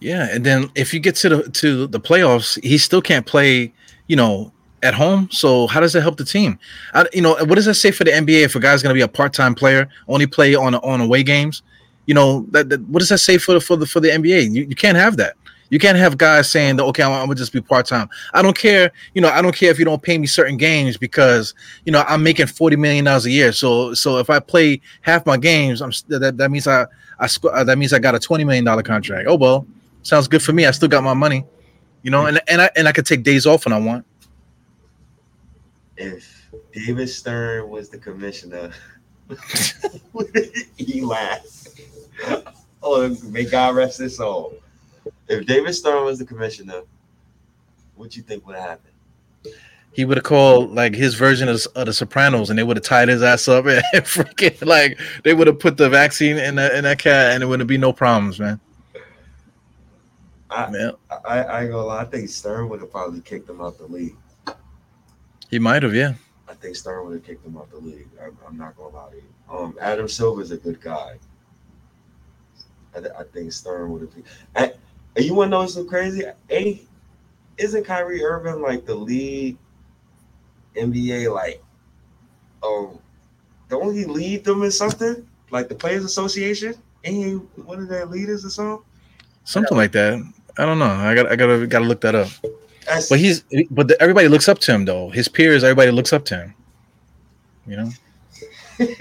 yeah, 0.00 0.28
and 0.30 0.44
then 0.44 0.70
if 0.74 0.92
you 0.92 0.98
get 0.98 1.14
to 1.16 1.28
the 1.28 1.50
to 1.50 1.86
the 1.86 2.00
playoffs, 2.00 2.62
he 2.64 2.78
still 2.78 3.02
can't 3.02 3.26
play. 3.26 3.72
You 4.08 4.16
know, 4.16 4.52
at 4.82 4.94
home. 4.94 5.28
So 5.30 5.66
how 5.66 5.80
does 5.80 5.92
that 5.92 6.02
help 6.02 6.16
the 6.16 6.24
team? 6.24 6.58
I, 6.94 7.06
you 7.12 7.22
know, 7.22 7.34
what 7.36 7.54
does 7.54 7.66
that 7.66 7.74
say 7.74 7.90
for 7.90 8.04
the 8.04 8.10
NBA 8.10 8.44
if 8.44 8.54
a 8.54 8.60
guy's 8.60 8.82
going 8.82 8.90
to 8.90 8.98
be 8.98 9.02
a 9.02 9.08
part-time 9.08 9.54
player, 9.54 9.88
only 10.08 10.26
play 10.26 10.54
on 10.54 10.74
on 10.76 11.00
away 11.00 11.22
games? 11.22 11.62
You 12.06 12.14
know, 12.14 12.46
that, 12.50 12.68
that 12.70 12.80
what 12.82 13.00
does 13.00 13.10
that 13.10 13.18
say 13.18 13.38
for 13.38 13.54
the 13.54 13.60
for 13.60 13.76
the 13.76 13.86
for 13.86 14.00
the 14.00 14.08
NBA? 14.08 14.52
You, 14.52 14.64
you 14.64 14.76
can't 14.76 14.96
have 14.96 15.16
that. 15.18 15.34
You 15.70 15.78
can't 15.78 15.98
have 15.98 16.16
guys 16.16 16.50
saying 16.50 16.76
that 16.76 16.84
okay, 16.84 17.02
I'm, 17.02 17.12
I'm, 17.12 17.26
gonna 17.26 17.34
just 17.34 17.52
be 17.52 17.60
part 17.60 17.86
time. 17.86 18.08
I 18.32 18.40
don't 18.40 18.56
care, 18.56 18.90
you 19.14 19.20
know, 19.20 19.28
I 19.28 19.42
don't 19.42 19.54
care 19.54 19.70
if 19.70 19.78
you 19.78 19.84
don't 19.84 20.02
pay 20.02 20.16
me 20.16 20.26
certain 20.26 20.56
games 20.56 20.96
because 20.96 21.54
you 21.84 21.92
know 21.92 22.04
I'm 22.08 22.22
making 22.22 22.46
forty 22.46 22.76
million 22.76 23.04
dollars 23.04 23.26
a 23.26 23.30
year. 23.30 23.52
So 23.52 23.92
so 23.92 24.18
if 24.18 24.30
I 24.30 24.40
play 24.40 24.80
half 25.02 25.26
my 25.26 25.36
games, 25.36 25.82
I'm 25.82 25.92
that, 26.08 26.38
that 26.38 26.50
means 26.50 26.66
I 26.66 26.86
I 27.20 27.28
uh, 27.52 27.64
that 27.64 27.76
means 27.76 27.92
I 27.92 27.98
got 27.98 28.14
a 28.14 28.18
twenty 28.18 28.44
million 28.44 28.64
dollar 28.64 28.82
contract. 28.82 29.28
Oh 29.28 29.36
well, 29.36 29.66
sounds 30.02 30.28
good 30.28 30.42
for 30.42 30.52
me. 30.54 30.64
I 30.64 30.70
still 30.70 30.88
got 30.88 31.04
my 31.04 31.14
money, 31.14 31.44
you 32.02 32.10
know, 32.10 32.24
and 32.24 32.40
and 32.48 32.62
I 32.62 32.70
and 32.74 32.88
I 32.88 32.92
could 32.92 33.04
take 33.04 33.22
days 33.22 33.44
off 33.44 33.66
when 33.66 33.74
I 33.74 33.78
want. 33.78 34.06
If 35.98 36.48
David 36.72 37.08
Stern 37.08 37.68
was 37.68 37.90
the 37.90 37.98
commissioner, 37.98 38.70
he 40.76 41.02
laughed. 41.02 41.80
Oh, 42.82 43.14
may 43.24 43.44
God 43.44 43.74
rest 43.74 43.98
his 43.98 44.16
soul 44.16 44.54
if 45.28 45.46
David 45.46 45.74
Stern 45.74 46.04
was 46.04 46.18
the 46.18 46.24
commissioner, 46.24 46.82
what 47.96 48.16
you 48.16 48.22
think 48.22 48.46
would 48.46 48.56
have 48.56 48.70
happened? 48.70 48.94
He 49.92 50.04
would 50.04 50.16
have 50.16 50.24
called 50.24 50.74
like 50.74 50.94
his 50.94 51.14
version 51.14 51.48
of, 51.48 51.66
of, 51.74 51.86
the 51.86 51.92
Sopranos, 51.92 52.50
and 52.50 52.58
they 52.58 52.62
would 52.62 52.76
have 52.76 52.84
tied 52.84 53.08
his 53.08 53.22
ass 53.22 53.48
up 53.48 53.66
and, 53.66 53.82
freaking 54.04 54.64
like 54.64 54.98
they 55.24 55.34
would 55.34 55.46
have 55.46 55.58
put 55.58 55.76
the 55.76 55.88
vaccine 55.88 56.36
in 56.36 56.54
that 56.54 56.74
in 56.74 56.84
that 56.84 56.98
cat, 56.98 57.32
and 57.32 57.42
it 57.42 57.46
wouldn't 57.46 57.68
be 57.68 57.78
no 57.78 57.92
problems, 57.92 58.38
man. 58.38 58.60
I, 60.50 60.70
man. 60.70 60.92
I, 61.24 61.42
I 61.42 61.62
ain't 61.62 61.70
gonna 61.72 61.84
lie. 61.84 62.02
I 62.02 62.04
think 62.04 62.28
Stern 62.28 62.68
would 62.68 62.80
have 62.80 62.92
probably 62.92 63.20
kicked 63.20 63.50
him 63.50 63.60
out 63.60 63.78
the 63.78 63.86
league. 63.86 64.16
He 65.48 65.58
might 65.58 65.82
have, 65.82 65.94
yeah. 65.94 66.14
I 66.48 66.54
think 66.54 66.76
Stern 66.76 67.06
would 67.06 67.14
have 67.14 67.24
kicked 67.24 67.44
him 67.44 67.56
out 67.56 67.70
the 67.70 67.78
league. 67.78 68.08
I, 68.20 68.26
am 68.46 68.56
not 68.56 68.76
gonna 68.76 68.94
lie 68.94 69.10
to 69.10 69.16
you. 69.16 69.22
Um, 69.50 69.76
Adam 69.80 70.08
Silver 70.08 70.42
is 70.42 70.50
a 70.50 70.56
good 70.56 70.80
guy. 70.80 71.16
I, 72.94 72.98
I 73.20 73.24
think 73.32 73.52
Stern 73.52 73.92
would 73.92 74.02
have. 74.54 74.72
And 75.18 75.24
you 75.24 75.34
want 75.34 75.50
to 75.50 75.58
know 75.58 75.66
some 75.66 75.88
crazy? 75.88 76.22
A, 76.50 76.80
isn't 77.56 77.84
Kyrie 77.84 78.22
Irving 78.22 78.62
like 78.62 78.86
the 78.86 78.94
lead 78.94 79.58
NBA 80.76 81.34
like? 81.34 81.62
Oh, 82.62 83.00
don't 83.68 83.94
he 83.94 84.04
lead 84.04 84.44
them 84.44 84.62
in 84.62 84.70
something 84.70 85.26
like 85.50 85.68
the 85.68 85.74
Players 85.74 86.04
Association? 86.04 86.74
And 87.04 87.48
one 87.56 87.80
of 87.80 87.88
their 87.88 88.06
leaders 88.06 88.44
or 88.44 88.50
something? 88.50 88.84
Something 89.44 89.76
like 89.76 89.92
that. 89.92 90.22
I 90.56 90.64
don't 90.64 90.78
know. 90.78 90.86
I 90.86 91.14
got 91.14 91.30
I 91.30 91.36
gotta 91.36 91.66
gotta 91.66 91.84
look 91.84 92.00
that 92.02 92.14
up. 92.14 92.28
That's, 92.88 93.08
but 93.08 93.18
he's 93.18 93.44
but 93.70 93.88
the, 93.88 94.00
everybody 94.00 94.28
looks 94.28 94.48
up 94.48 94.58
to 94.60 94.72
him 94.72 94.84
though. 94.84 95.10
His 95.10 95.28
peers, 95.28 95.62
everybody 95.62 95.90
looks 95.90 96.12
up 96.12 96.24
to 96.26 96.36
him. 96.36 96.54
You 97.66 97.76
know. 97.76 97.90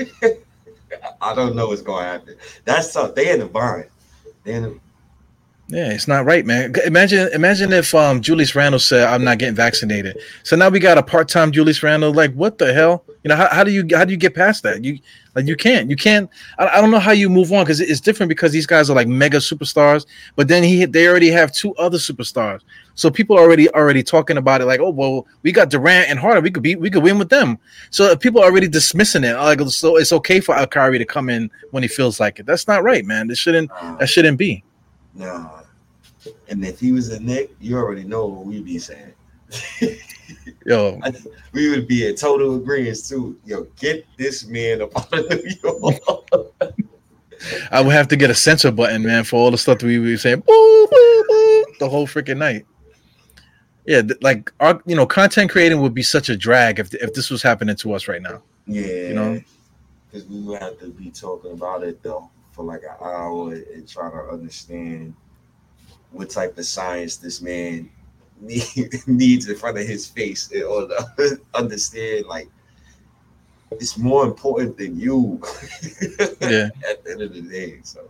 I 1.22 1.34
don't 1.34 1.56
know 1.56 1.68
what's 1.68 1.82
going 1.82 2.04
to 2.04 2.10
happen. 2.10 2.36
That's 2.66 2.92
tough. 2.94 3.16
They 3.16 3.32
in 3.32 3.40
the 3.40 3.46
bind. 3.46 3.86
They 4.44 4.54
in 4.54 4.64
the, 4.64 4.80
yeah, 5.70 5.92
it's 5.92 6.08
not 6.08 6.24
right, 6.24 6.46
man. 6.46 6.74
Imagine, 6.86 7.28
imagine 7.34 7.74
if 7.74 7.94
um 7.94 8.22
Julius 8.22 8.56
Randle 8.56 8.80
said, 8.80 9.06
"I'm 9.10 9.26
not 9.26 9.38
getting 9.38 9.56
vaccinated." 9.56 10.18
So 10.44 10.56
now 10.56 10.70
we 10.70 10.80
got 10.80 10.98
a 10.98 11.04
part-time 11.04 11.52
Julius 11.52 11.84
Randle. 11.84 12.14
Like, 12.14 12.34
what 12.34 12.58
the 12.58 12.74
hell? 12.74 13.04
You 13.24 13.30
know, 13.30 13.36
how, 13.36 13.50
how 13.50 13.64
do 13.66 13.72
you 13.72 13.86
how 13.94 14.06
do 14.06 14.12
you 14.12 14.18
get 14.18 14.34
past 14.34 14.64
that? 14.64 14.86
You 14.86 15.00
like 15.36 15.46
you 15.46 15.58
can't, 15.58 15.90
you 15.90 15.98
can't. 15.98 16.30
I, 16.58 16.68
I 16.68 16.82
don't 16.82 16.90
know 16.90 17.00
how 17.00 17.12
you 17.12 17.30
move 17.30 17.52
on 17.52 17.66
because 17.66 17.82
it's 17.82 18.00
different 18.00 18.30
because 18.30 18.54
these 18.54 18.66
guys 18.66 18.90
are 18.90 18.96
like 18.96 19.10
mega 19.10 19.40
superstars. 19.40 20.06
But 20.38 20.48
then 20.48 20.64
he 20.64 20.86
they 20.86 21.06
already 21.06 21.30
have 21.32 21.52
two 21.52 21.76
other 21.76 21.98
superstars, 21.98 22.62
so 22.96 23.12
people 23.12 23.38
are 23.38 23.42
already 23.42 23.70
already 23.72 24.04
talking 24.04 24.38
about 24.38 24.62
it. 24.62 24.66
Like, 24.68 24.80
oh 24.80 24.92
well, 24.92 25.28
we 25.42 25.52
got 25.52 25.70
Durant 25.70 26.10
and 26.10 26.18
Harden. 26.18 26.44
We 26.44 26.52
could 26.52 26.64
be 26.64 26.78
we 26.78 26.90
could 26.90 27.04
win 27.04 27.20
with 27.20 27.30
them. 27.30 27.60
So 27.90 28.16
people 28.16 28.40
are 28.40 28.46
already 28.46 28.70
dismissing 28.70 29.26
it. 29.26 29.34
Like, 29.34 29.60
so 29.68 29.98
it's 29.98 30.14
okay 30.14 30.40
for 30.40 30.56
Al 30.56 30.66
Kyrie 30.66 30.98
to 30.98 31.06
come 31.06 31.30
in 31.30 31.52
when 31.72 31.84
he 31.84 31.90
feels 31.90 32.22
like 32.22 32.40
it. 32.40 32.46
That's 32.46 32.70
not 32.70 32.84
right, 32.84 33.04
man. 33.04 33.28
This 33.28 33.38
shouldn't 33.38 33.70
that 34.00 34.08
shouldn't 34.08 34.38
be. 34.38 34.64
No. 35.18 35.64
And 36.48 36.64
if 36.64 36.80
he 36.80 36.92
was 36.92 37.10
a 37.10 37.20
Knick, 37.20 37.56
you 37.60 37.76
already 37.78 38.04
know 38.04 38.28
what 38.28 38.46
we'd 38.46 38.66
be 38.66 38.80
saying. 38.80 39.14
Yo, 40.66 41.00
we 41.54 41.70
would 41.70 41.88
be 41.88 42.08
in 42.08 42.16
total 42.16 42.56
agreement 42.56 43.04
too. 43.06 43.40
Yo, 43.46 43.64
get 43.80 44.06
this 44.18 44.46
man 44.46 44.82
up 44.82 44.96
out 44.96 45.14
of 45.14 45.30
New 45.44 45.52
York. 45.64 46.02
I 47.72 47.82
would 47.82 47.94
have 47.94 48.10
to 48.10 48.18
get 48.18 48.30
a 48.30 48.36
censor 48.36 48.72
button, 48.72 49.04
man, 49.04 49.24
for 49.24 49.38
all 49.38 49.52
the 49.52 49.58
stuff 49.58 49.80
that 49.80 49.86
we 49.86 50.00
were 50.00 50.18
saying 50.18 50.42
boo, 50.42 50.88
boo, 50.92 51.26
boo, 51.28 51.66
the 51.80 51.88
whole 51.88 52.08
freaking 52.08 52.38
night. 52.38 52.66
Yeah, 53.86 54.02
like 54.22 54.52
our, 54.60 54.82
you 54.86 54.96
know, 54.96 55.06
content 55.06 55.50
creating 55.50 55.82
would 55.82 55.94
be 55.94 56.04
such 56.04 56.28
a 56.28 56.36
drag 56.36 56.80
if 56.80 56.94
if 56.96 57.14
this 57.14 57.30
was 57.30 57.42
happening 57.42 57.78
to 57.78 57.94
us 57.94 58.10
right 58.10 58.22
now. 58.22 58.42
Yeah, 58.66 59.08
you 59.08 59.14
know, 59.14 59.42
because 60.12 60.28
we 60.28 60.42
would 60.42 60.62
have 60.62 60.78
to 60.80 60.90
be 60.90 61.10
talking 61.10 61.54
about 61.54 61.84
it 61.84 62.04
though 62.04 62.30
for 62.58 62.66
like 62.66 62.82
an 62.82 62.96
hour 63.00 63.54
and 63.54 63.88
try 63.88 64.10
to 64.10 64.30
understand 64.32 65.14
what 66.12 66.30
type 66.30 66.58
of 66.58 66.66
science 66.66 67.18
this 67.18 67.40
man 67.42 67.90
need, 68.42 68.68
needs 69.06 69.48
in 69.48 69.56
front 69.56 69.78
of 69.78 69.88
his 69.88 70.08
face 70.08 70.52
in 70.52 70.64
order 70.64 70.96
to 71.18 71.40
understand 71.54 72.26
like 72.26 72.50
it's 73.72 73.98
more 73.98 74.26
important 74.26 74.78
than 74.78 75.00
you 75.00 75.40
yeah 76.42 76.70
at 76.90 77.04
the 77.04 77.12
end 77.12 77.22
of 77.22 77.34
the 77.34 77.42
day 77.42 77.80
so 77.84 78.10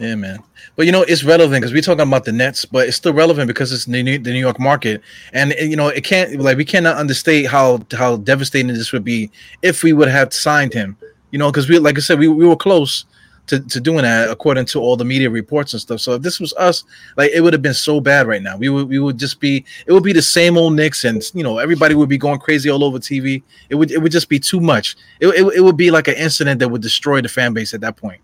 yeah, 0.00 0.16
man. 0.16 0.42
But 0.74 0.86
you 0.86 0.92
know, 0.92 1.02
it's 1.02 1.22
relevant 1.22 1.60
because 1.60 1.72
we're 1.72 1.80
talking 1.80 2.00
about 2.00 2.24
the 2.24 2.32
Nets, 2.32 2.64
but 2.64 2.88
it's 2.88 2.96
still 2.96 3.12
relevant 3.12 3.46
because 3.46 3.72
it's 3.72 3.84
the 3.84 4.02
New, 4.02 4.18
the 4.18 4.32
New 4.32 4.40
York 4.40 4.58
market, 4.58 5.00
and 5.32 5.52
eh, 5.52 5.66
you 5.66 5.76
know, 5.76 5.86
it 5.86 6.02
can't 6.02 6.40
like 6.40 6.56
we 6.56 6.64
cannot 6.64 6.96
understate 6.96 7.46
how 7.46 7.80
how 7.92 8.16
devastating 8.16 8.66
this 8.66 8.90
would 8.90 9.04
be 9.04 9.30
if 9.62 9.84
we 9.84 9.92
would 9.92 10.08
have 10.08 10.34
signed 10.34 10.74
him. 10.74 10.96
You 11.34 11.38
know, 11.38 11.50
because 11.50 11.68
we, 11.68 11.80
like 11.80 11.98
I 11.98 12.00
said, 12.00 12.20
we, 12.20 12.28
we 12.28 12.46
were 12.46 12.54
close, 12.54 13.06
to, 13.48 13.58
to 13.58 13.80
doing 13.80 14.02
that 14.02 14.30
according 14.30 14.66
to 14.66 14.80
all 14.80 14.96
the 14.96 15.04
media 15.04 15.28
reports 15.28 15.72
and 15.72 15.82
stuff. 15.82 16.00
So 16.00 16.12
if 16.12 16.22
this 16.22 16.38
was 16.38 16.54
us, 16.54 16.84
like 17.16 17.32
it 17.32 17.40
would 17.40 17.52
have 17.52 17.60
been 17.60 17.74
so 17.74 18.00
bad 18.00 18.28
right 18.28 18.40
now. 18.40 18.56
We 18.56 18.68
would 18.68 18.88
we 18.88 19.00
would 19.00 19.18
just 19.18 19.40
be 19.40 19.64
it 19.84 19.92
would 19.92 20.04
be 20.04 20.12
the 20.12 20.22
same 20.22 20.56
old 20.56 20.76
Knicks 20.76 21.02
and 21.02 21.20
you 21.34 21.42
know 21.42 21.58
everybody 21.58 21.96
would 21.96 22.08
be 22.08 22.18
going 22.18 22.38
crazy 22.38 22.70
all 22.70 22.84
over 22.84 23.00
TV. 23.00 23.42
It 23.68 23.74
would 23.74 23.90
it 23.90 23.98
would 23.98 24.12
just 24.12 24.28
be 24.28 24.38
too 24.38 24.60
much. 24.60 24.94
It, 25.18 25.26
it, 25.26 25.56
it 25.56 25.60
would 25.60 25.76
be 25.76 25.90
like 25.90 26.06
an 26.06 26.14
incident 26.14 26.60
that 26.60 26.68
would 26.68 26.82
destroy 26.82 27.20
the 27.20 27.28
fan 27.28 27.52
base 27.52 27.74
at 27.74 27.80
that 27.80 27.96
point. 27.96 28.20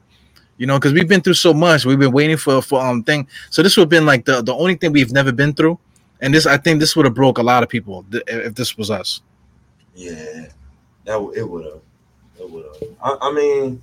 You 0.56 0.68
know, 0.68 0.78
because 0.78 0.92
we've 0.92 1.08
been 1.08 1.20
through 1.20 1.34
so 1.34 1.52
much. 1.52 1.84
We've 1.84 1.98
been 1.98 2.12
waiting 2.12 2.36
for 2.36 2.62
for 2.62 2.80
um 2.80 3.02
thing. 3.02 3.26
So 3.50 3.62
this 3.62 3.76
would 3.76 3.82
have 3.82 3.90
been 3.90 4.06
like 4.06 4.24
the 4.24 4.40
the 4.40 4.54
only 4.54 4.76
thing 4.76 4.92
we've 4.92 5.12
never 5.12 5.32
been 5.32 5.52
through. 5.52 5.78
And 6.20 6.32
this 6.32 6.46
I 6.46 6.56
think 6.56 6.80
this 6.80 6.96
would 6.96 7.04
have 7.04 7.14
broke 7.14 7.38
a 7.38 7.42
lot 7.42 7.62
of 7.62 7.68
people 7.68 8.06
if 8.12 8.54
this 8.54 8.78
was 8.78 8.90
us. 8.90 9.20
Yeah, 9.94 10.46
that 11.04 11.32
it 11.36 11.42
would 11.42 11.64
have. 11.64 11.80
I, 13.02 13.16
I 13.20 13.32
mean 13.32 13.82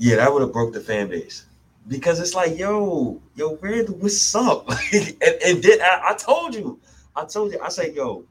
yeah, 0.00 0.16
that 0.16 0.32
would 0.32 0.40
have 0.40 0.52
broke 0.52 0.72
the 0.72 0.80
fan 0.80 1.08
base 1.08 1.44
because 1.86 2.20
it's 2.20 2.34
like, 2.34 2.58
yo, 2.58 3.20
yo, 3.34 3.58
Randle, 3.60 3.96
what's 3.96 4.34
up? 4.34 4.66
and, 4.92 5.14
and 5.22 5.62
then 5.62 5.78
I, 5.82 6.00
I, 6.10 6.14
told 6.14 6.54
you, 6.54 6.80
I 7.14 7.26
told 7.26 7.52
you, 7.52 7.60
I 7.60 7.68
said, 7.68 7.94
yo, 7.94 8.24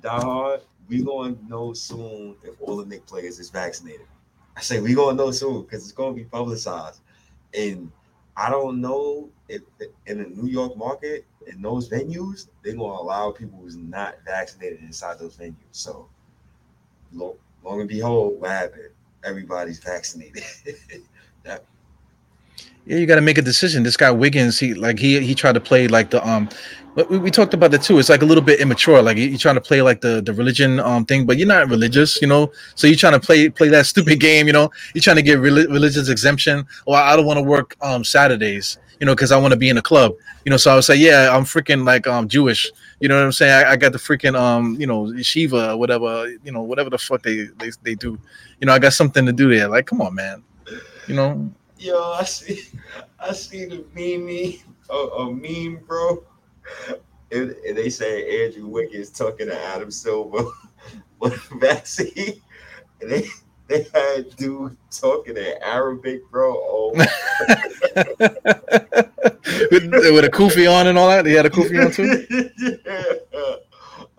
dog, 0.00 0.60
we 0.88 1.02
gonna 1.02 1.34
know 1.48 1.72
soon 1.72 2.36
if 2.44 2.54
all 2.60 2.76
the 2.76 2.86
Knick 2.86 3.06
players 3.06 3.40
is 3.40 3.50
vaccinated. 3.50 4.06
I 4.56 4.60
say 4.60 4.80
we 4.80 4.94
gonna 4.94 5.16
know 5.16 5.32
soon 5.32 5.62
because 5.62 5.82
it's 5.82 5.92
gonna 5.92 6.14
be 6.14 6.24
publicized, 6.24 7.00
and 7.54 7.90
I 8.36 8.48
don't 8.48 8.80
know 8.80 9.30
if 9.48 9.62
in 10.06 10.18
the 10.18 10.28
New 10.28 10.48
York 10.48 10.76
market 10.76 11.24
in 11.48 11.60
those 11.60 11.88
venues 11.88 12.46
they're 12.62 12.74
gonna 12.74 13.02
allow 13.02 13.32
people 13.32 13.58
who's 13.60 13.76
not 13.76 14.16
vaccinated 14.24 14.80
inside 14.80 15.18
those 15.18 15.36
venues. 15.36 15.54
So, 15.72 16.08
long, 17.12 17.34
long 17.64 17.80
and 17.80 17.88
behold, 17.88 18.40
what 18.40 18.50
happened? 18.50 18.92
everybody's 19.24 19.78
vaccinated. 19.78 20.42
that, 21.44 21.64
yeah, 22.84 22.96
you 22.96 23.06
got 23.06 23.16
to 23.16 23.20
make 23.20 23.38
a 23.38 23.42
decision. 23.42 23.82
This 23.82 23.96
guy 23.96 24.10
Wiggins, 24.10 24.58
he 24.58 24.74
like 24.74 24.98
he 24.98 25.20
he 25.20 25.34
tried 25.34 25.52
to 25.52 25.60
play 25.60 25.86
like 25.86 26.10
the 26.10 26.26
um, 26.28 26.48
we, 26.94 27.18
we 27.18 27.30
talked 27.30 27.54
about 27.54 27.70
that 27.70 27.82
too. 27.82 27.98
It's 27.98 28.08
like 28.08 28.22
a 28.22 28.26
little 28.26 28.42
bit 28.42 28.60
immature. 28.60 29.00
Like 29.00 29.16
you, 29.16 29.34
are 29.34 29.38
trying 29.38 29.54
to 29.54 29.60
play 29.60 29.82
like 29.82 30.00
the 30.00 30.20
the 30.20 30.32
religion 30.32 30.80
um 30.80 31.04
thing, 31.04 31.24
but 31.24 31.36
you're 31.36 31.48
not 31.48 31.68
religious, 31.68 32.20
you 32.20 32.26
know. 32.26 32.50
So 32.74 32.86
you're 32.86 32.96
trying 32.96 33.12
to 33.12 33.20
play 33.20 33.48
play 33.48 33.68
that 33.68 33.86
stupid 33.86 34.18
game, 34.18 34.46
you 34.46 34.52
know. 34.52 34.70
You're 34.94 35.02
trying 35.02 35.16
to 35.16 35.22
get 35.22 35.38
religious 35.38 36.08
exemption. 36.08 36.66
Or 36.86 36.96
I 36.96 37.14
don't 37.14 37.26
want 37.26 37.38
to 37.38 37.42
work 37.42 37.76
um 37.80 38.02
Saturdays, 38.02 38.78
you 38.98 39.06
know, 39.06 39.14
because 39.14 39.30
I 39.30 39.38
want 39.38 39.52
to 39.52 39.58
be 39.58 39.68
in 39.68 39.78
a 39.78 39.82
club, 39.82 40.14
you 40.44 40.50
know. 40.50 40.56
So 40.56 40.72
I 40.72 40.74
would 40.74 40.84
say, 40.84 40.96
yeah, 40.96 41.34
I'm 41.34 41.44
freaking 41.44 41.86
like 41.86 42.08
um 42.08 42.26
Jewish, 42.26 42.70
you 43.02 43.08
know 43.08 43.16
what 43.16 43.24
I'm 43.24 43.32
saying? 43.32 43.66
I, 43.66 43.72
I 43.72 43.76
got 43.76 43.92
the 43.92 43.98
freaking 43.98 44.38
um, 44.38 44.80
you 44.80 44.86
know, 44.86 45.12
Shiva, 45.20 45.76
whatever, 45.76 46.30
you 46.44 46.52
know, 46.52 46.62
whatever 46.62 46.88
the 46.88 46.98
fuck 46.98 47.22
they 47.22 47.48
they 47.58 47.72
they 47.82 47.94
do 47.94 48.16
you 48.62 48.66
know, 48.66 48.72
I 48.72 48.78
got 48.78 48.92
something 48.92 49.26
to 49.26 49.32
do 49.32 49.52
there. 49.52 49.66
Like, 49.66 49.86
come 49.86 50.00
on, 50.00 50.14
man. 50.14 50.44
You 51.08 51.16
know. 51.16 51.52
Yo, 51.78 52.00
I 52.12 52.22
see, 52.22 52.62
I 53.18 53.32
see 53.32 53.64
the 53.64 53.84
meme, 53.92 54.62
a, 54.88 54.94
a 54.94 55.32
meme, 55.32 55.82
bro. 55.84 56.22
And, 57.32 57.50
and, 57.66 57.76
they 57.76 57.90
say 57.90 58.44
Andrew 58.44 58.68
Wiggins 58.68 59.10
talking 59.10 59.48
to 59.48 59.60
Adam 59.60 59.90
Silver 59.90 60.44
with 61.18 61.34
vaccine, 61.60 62.40
and 63.00 63.10
they 63.10 63.26
they 63.66 63.84
had 63.92 64.36
dude 64.36 64.76
talking 64.92 65.36
in 65.36 65.54
Arabic, 65.60 66.20
bro. 66.30 66.54
Oh. 66.54 66.94
with, 69.70 69.90
with 69.90 70.24
a 70.24 70.30
kufi 70.30 70.70
on 70.72 70.86
and 70.86 70.98
all 70.98 71.08
that. 71.08 71.26
He 71.26 71.32
had 71.32 71.46
a 71.46 71.50
kufi 71.50 71.84
on 71.84 71.92
too. 71.92 72.78
yeah. 72.84 73.54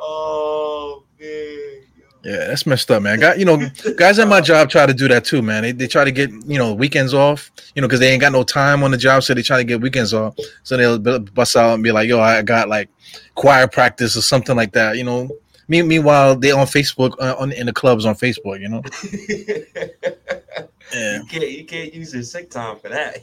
Oh 0.06 1.06
man. 1.18 1.84
Yeah, 2.24 2.48
that's 2.48 2.66
messed 2.66 2.90
up, 2.90 3.04
man. 3.04 3.20
Got 3.20 3.38
you 3.38 3.44
know, 3.44 3.70
guys 3.98 4.18
at 4.18 4.30
my 4.30 4.40
job 4.40 4.70
try 4.70 4.86
to 4.86 4.94
do 4.94 5.10
that 5.10 5.26
too, 5.26 5.42
man. 5.42 5.64
They, 5.64 5.72
they 5.74 5.88
try 5.88 6.06
to 6.06 6.12
get 6.12 6.30
you 6.32 6.58
know 6.58 6.74
weekends 6.74 7.14
off, 7.14 7.52
you 7.76 7.82
know, 7.82 7.88
because 7.88 8.00
they 8.00 8.12
ain't 8.12 8.22
got 8.22 8.32
no 8.32 8.44
time 8.44 8.82
on 8.84 8.92
the 8.92 8.98
job, 8.98 9.24
so 9.24 9.34
they 9.34 9.42
try 9.42 9.58
to 9.58 9.64
get 9.66 9.82
weekends 9.82 10.14
off. 10.14 10.36
So 10.64 10.78
they'll 10.78 11.20
bust 11.20 11.58
out 11.58 11.74
and 11.74 11.84
be 11.84 11.92
like, 11.92 12.08
"Yo, 12.08 12.22
I 12.22 12.42
got 12.42 12.70
like 12.70 12.90
choir 13.36 13.68
practice 13.68 14.16
or 14.16 14.22
something 14.22 14.56
like 14.56 14.72
that," 14.72 14.98
you 14.98 15.04
know. 15.04 15.30
Me, 15.68 15.82
meanwhile, 15.82 16.36
they 16.36 16.52
on 16.52 16.66
Facebook 16.66 17.14
uh, 17.20 17.36
on 17.38 17.52
in 17.52 17.66
the 17.66 17.74
clubs 17.74 18.06
on 18.06 18.16
Facebook, 18.16 18.60
you 18.62 18.70
know. 18.70 18.82
yeah, 20.94 21.18
you 21.18 21.26
can't 21.26 21.50
you 21.50 21.66
can't 21.66 21.94
use 21.94 22.14
your 22.14 22.24
sick 22.24 22.50
time 22.50 22.80
for 22.80 22.88
that. 22.90 23.18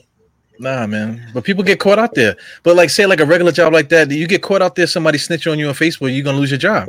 Nah, 0.60 0.86
man. 0.86 1.26
But 1.32 1.44
people 1.44 1.64
get 1.64 1.80
caught 1.80 1.98
out 1.98 2.14
there. 2.14 2.36
But 2.62 2.76
like, 2.76 2.90
say 2.90 3.06
like 3.06 3.20
a 3.20 3.24
regular 3.24 3.50
job 3.50 3.72
like 3.72 3.88
that, 3.88 4.10
you 4.10 4.26
get 4.26 4.42
caught 4.42 4.60
out 4.60 4.74
there, 4.74 4.86
somebody 4.86 5.16
snitch 5.16 5.46
on 5.46 5.58
you 5.58 5.66
on 5.68 5.74
Facebook, 5.74 6.14
you're 6.14 6.22
gonna 6.22 6.36
lose 6.36 6.50
your 6.50 6.58
job. 6.58 6.88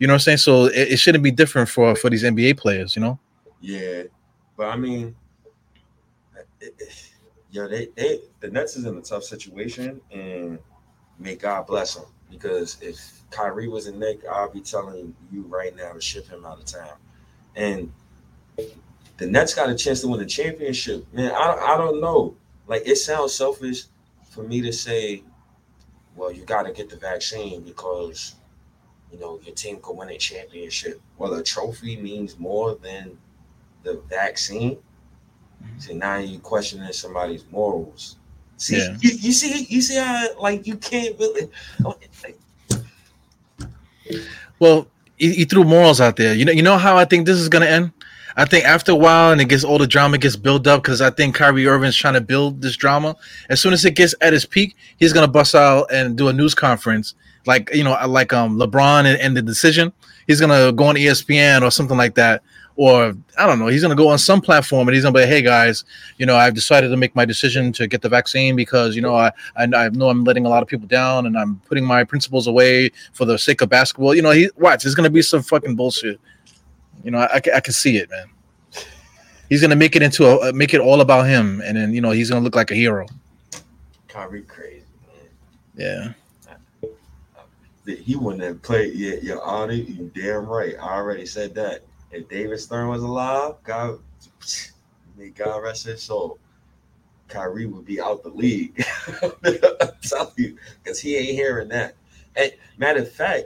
You 0.00 0.08
know 0.08 0.12
what 0.12 0.16
I'm 0.16 0.20
saying? 0.20 0.38
So 0.38 0.64
it, 0.64 0.92
it 0.92 0.96
shouldn't 0.98 1.22
be 1.22 1.30
different 1.30 1.68
for 1.68 1.94
for 1.94 2.10
these 2.10 2.24
NBA 2.24 2.58
players, 2.58 2.96
you 2.96 3.00
know? 3.00 3.20
Yeah, 3.60 4.02
but 4.56 4.66
I 4.66 4.76
mean, 4.76 5.14
yeah, 7.52 7.68
they 7.68 7.88
they 7.94 8.22
the 8.40 8.50
Nets 8.50 8.76
is 8.76 8.86
in 8.86 8.98
a 8.98 9.02
tough 9.02 9.22
situation, 9.22 10.00
and 10.10 10.58
may 11.20 11.36
God 11.36 11.68
bless 11.68 11.94
them 11.94 12.06
because 12.28 12.76
if 12.80 13.22
Kyrie 13.30 13.68
was 13.68 13.86
a 13.86 13.92
Knick, 13.92 14.22
I'll 14.28 14.50
be 14.50 14.60
telling 14.60 15.14
you 15.30 15.42
right 15.42 15.74
now 15.76 15.92
to 15.92 16.00
ship 16.00 16.28
him 16.28 16.44
out 16.44 16.58
of 16.58 16.64
town. 16.64 16.96
And 17.54 17.92
the 19.16 19.26
Nets 19.26 19.54
got 19.54 19.70
a 19.70 19.76
chance 19.76 20.00
to 20.00 20.08
win 20.08 20.18
the 20.18 20.26
championship. 20.26 21.06
Man, 21.12 21.30
I 21.30 21.54
I 21.54 21.76
don't 21.76 22.00
know. 22.00 22.34
Like 22.66 22.82
it 22.86 22.96
sounds 22.96 23.34
selfish 23.34 23.84
for 24.30 24.42
me 24.42 24.60
to 24.62 24.72
say, 24.72 25.22
well, 26.14 26.32
you 26.32 26.44
got 26.44 26.64
to 26.64 26.72
get 26.72 26.88
the 26.90 26.96
vaccine 26.96 27.62
because 27.62 28.36
you 29.12 29.18
know, 29.20 29.40
your 29.44 29.54
team 29.54 29.78
could 29.82 29.96
win 29.96 30.10
a 30.10 30.18
championship. 30.18 31.00
Well, 31.18 31.34
a 31.34 31.42
trophy 31.42 31.96
means 31.96 32.38
more 32.38 32.74
than 32.74 33.16
the 33.82 34.02
vaccine. 34.08 34.76
Mm-hmm. 34.76 35.78
So 35.78 35.94
now 35.94 36.16
you're 36.18 36.40
questioning 36.40 36.92
somebody's 36.92 37.44
morals. 37.50 38.16
See, 38.56 38.78
yeah. 38.78 38.96
you, 39.00 39.10
you, 39.10 39.32
see, 39.32 39.66
you 39.68 39.80
see 39.80 39.96
how 39.96 40.28
like 40.40 40.66
you 40.66 40.76
can't 40.76 41.18
really. 41.18 41.50
Well, 44.58 44.86
he, 45.16 45.32
he, 45.34 45.44
threw 45.44 45.64
morals 45.64 46.00
out 46.00 46.16
there. 46.16 46.34
You 46.34 46.44
know, 46.44 46.52
you 46.52 46.62
know 46.62 46.78
how 46.78 46.96
I 46.96 47.04
think 47.04 47.26
this 47.26 47.38
is 47.38 47.48
gonna 47.48 47.66
end. 47.66 47.92
I 48.36 48.44
think 48.44 48.64
after 48.64 48.92
a 48.92 48.96
while 48.96 49.32
and 49.32 49.40
it 49.40 49.48
gets 49.48 49.64
all 49.64 49.78
the 49.78 49.86
drama 49.86 50.18
gets 50.18 50.36
built 50.36 50.66
up 50.66 50.82
because 50.82 51.00
I 51.00 51.10
think 51.10 51.34
Kyrie 51.34 51.66
Irving's 51.66 51.96
trying 51.96 52.14
to 52.14 52.20
build 52.20 52.60
this 52.60 52.76
drama. 52.76 53.16
As 53.48 53.60
soon 53.60 53.72
as 53.72 53.84
it 53.84 53.94
gets 53.94 54.14
at 54.20 54.34
its 54.34 54.44
peak, 54.44 54.76
he's 54.98 55.12
gonna 55.12 55.28
bust 55.28 55.54
out 55.54 55.86
and 55.92 56.16
do 56.16 56.28
a 56.28 56.32
news 56.32 56.54
conference 56.54 57.14
like 57.46 57.72
you 57.72 57.84
know 57.84 57.96
like 58.06 58.32
um 58.32 58.58
LeBron 58.58 59.06
and, 59.06 59.20
and 59.20 59.36
the 59.36 59.42
decision. 59.42 59.92
He's 60.26 60.40
gonna 60.40 60.72
go 60.72 60.84
on 60.84 60.96
ESPN 60.96 61.62
or 61.62 61.70
something 61.70 61.96
like 61.96 62.14
that 62.16 62.42
or 62.76 63.16
I 63.38 63.46
don't 63.46 63.58
know, 63.58 63.68
he's 63.68 63.80
going 63.80 63.96
to 63.96 64.00
go 64.00 64.08
on 64.08 64.18
some 64.18 64.40
platform 64.40 64.86
and 64.86 64.94
he's 64.94 65.02
going 65.02 65.14
to 65.14 65.20
be, 65.20 65.26
hey 65.26 65.40
guys, 65.40 65.84
you 66.18 66.26
know, 66.26 66.36
I've 66.36 66.54
decided 66.54 66.88
to 66.90 66.96
make 66.96 67.16
my 67.16 67.24
decision 67.24 67.72
to 67.72 67.86
get 67.86 68.02
the 68.02 68.08
vaccine 68.08 68.54
because 68.54 68.94
you 68.94 69.02
know 69.02 69.14
I, 69.14 69.32
I 69.56 69.64
I 69.64 69.88
know 69.88 70.10
I'm 70.10 70.24
letting 70.24 70.46
a 70.46 70.48
lot 70.48 70.62
of 70.62 70.68
people 70.68 70.86
down 70.86 71.26
and 71.26 71.36
I'm 71.36 71.56
putting 71.66 71.84
my 71.84 72.04
principles 72.04 72.46
away 72.46 72.90
for 73.12 73.24
the 73.24 73.38
sake 73.38 73.62
of 73.62 73.70
basketball. 73.70 74.14
You 74.14 74.22
know, 74.22 74.30
he 74.30 74.50
watch, 74.56 74.82
there's 74.82 74.94
going 74.94 75.04
to 75.04 75.10
be 75.10 75.22
some 75.22 75.42
fucking 75.42 75.74
bullshit. 75.74 76.20
You 77.06 77.12
know, 77.12 77.20
I, 77.20 77.36
I 77.36 77.60
can 77.60 77.72
see 77.72 77.98
it, 77.98 78.10
man. 78.10 78.26
He's 79.48 79.60
going 79.60 79.70
to 79.70 79.76
make 79.76 79.94
it 79.94 80.02
into 80.02 80.26
a 80.26 80.52
make 80.52 80.74
it 80.74 80.80
all 80.80 81.00
about 81.00 81.28
him, 81.28 81.62
and 81.64 81.76
then 81.76 81.94
you 81.94 82.00
know 82.00 82.10
he's 82.10 82.30
going 82.30 82.42
to 82.42 82.44
look 82.44 82.56
like 82.56 82.72
a 82.72 82.74
hero. 82.74 83.06
Kyrie 84.08 84.42
crazy, 84.42 84.82
man. 85.76 86.14
Yeah. 87.86 87.94
He 87.94 88.16
wouldn't 88.16 88.42
have 88.42 88.60
played. 88.60 88.94
Yeah, 88.94 89.20
your 89.22 89.40
honor, 89.40 89.74
you 89.74 90.10
damn 90.16 90.46
right. 90.46 90.74
I 90.82 90.94
already 90.94 91.26
said 91.26 91.54
that 91.54 91.84
if 92.10 92.28
David 92.28 92.58
Stern 92.58 92.88
was 92.88 93.04
alive, 93.04 93.54
God, 93.62 94.00
may 95.16 95.28
God 95.28 95.62
rest 95.62 95.86
his 95.86 96.02
soul. 96.02 96.40
Kyrie 97.28 97.66
would 97.66 97.84
be 97.84 98.00
out 98.00 98.24
the 98.24 98.30
league. 98.30 98.84
I'm 99.22 99.92
telling 100.02 100.32
you, 100.36 100.58
because 100.82 100.98
he 100.98 101.16
ain't 101.16 101.38
hearing 101.38 101.68
that. 101.68 101.94
And 102.34 102.52
matter 102.78 103.02
of 103.02 103.12
fact, 103.12 103.44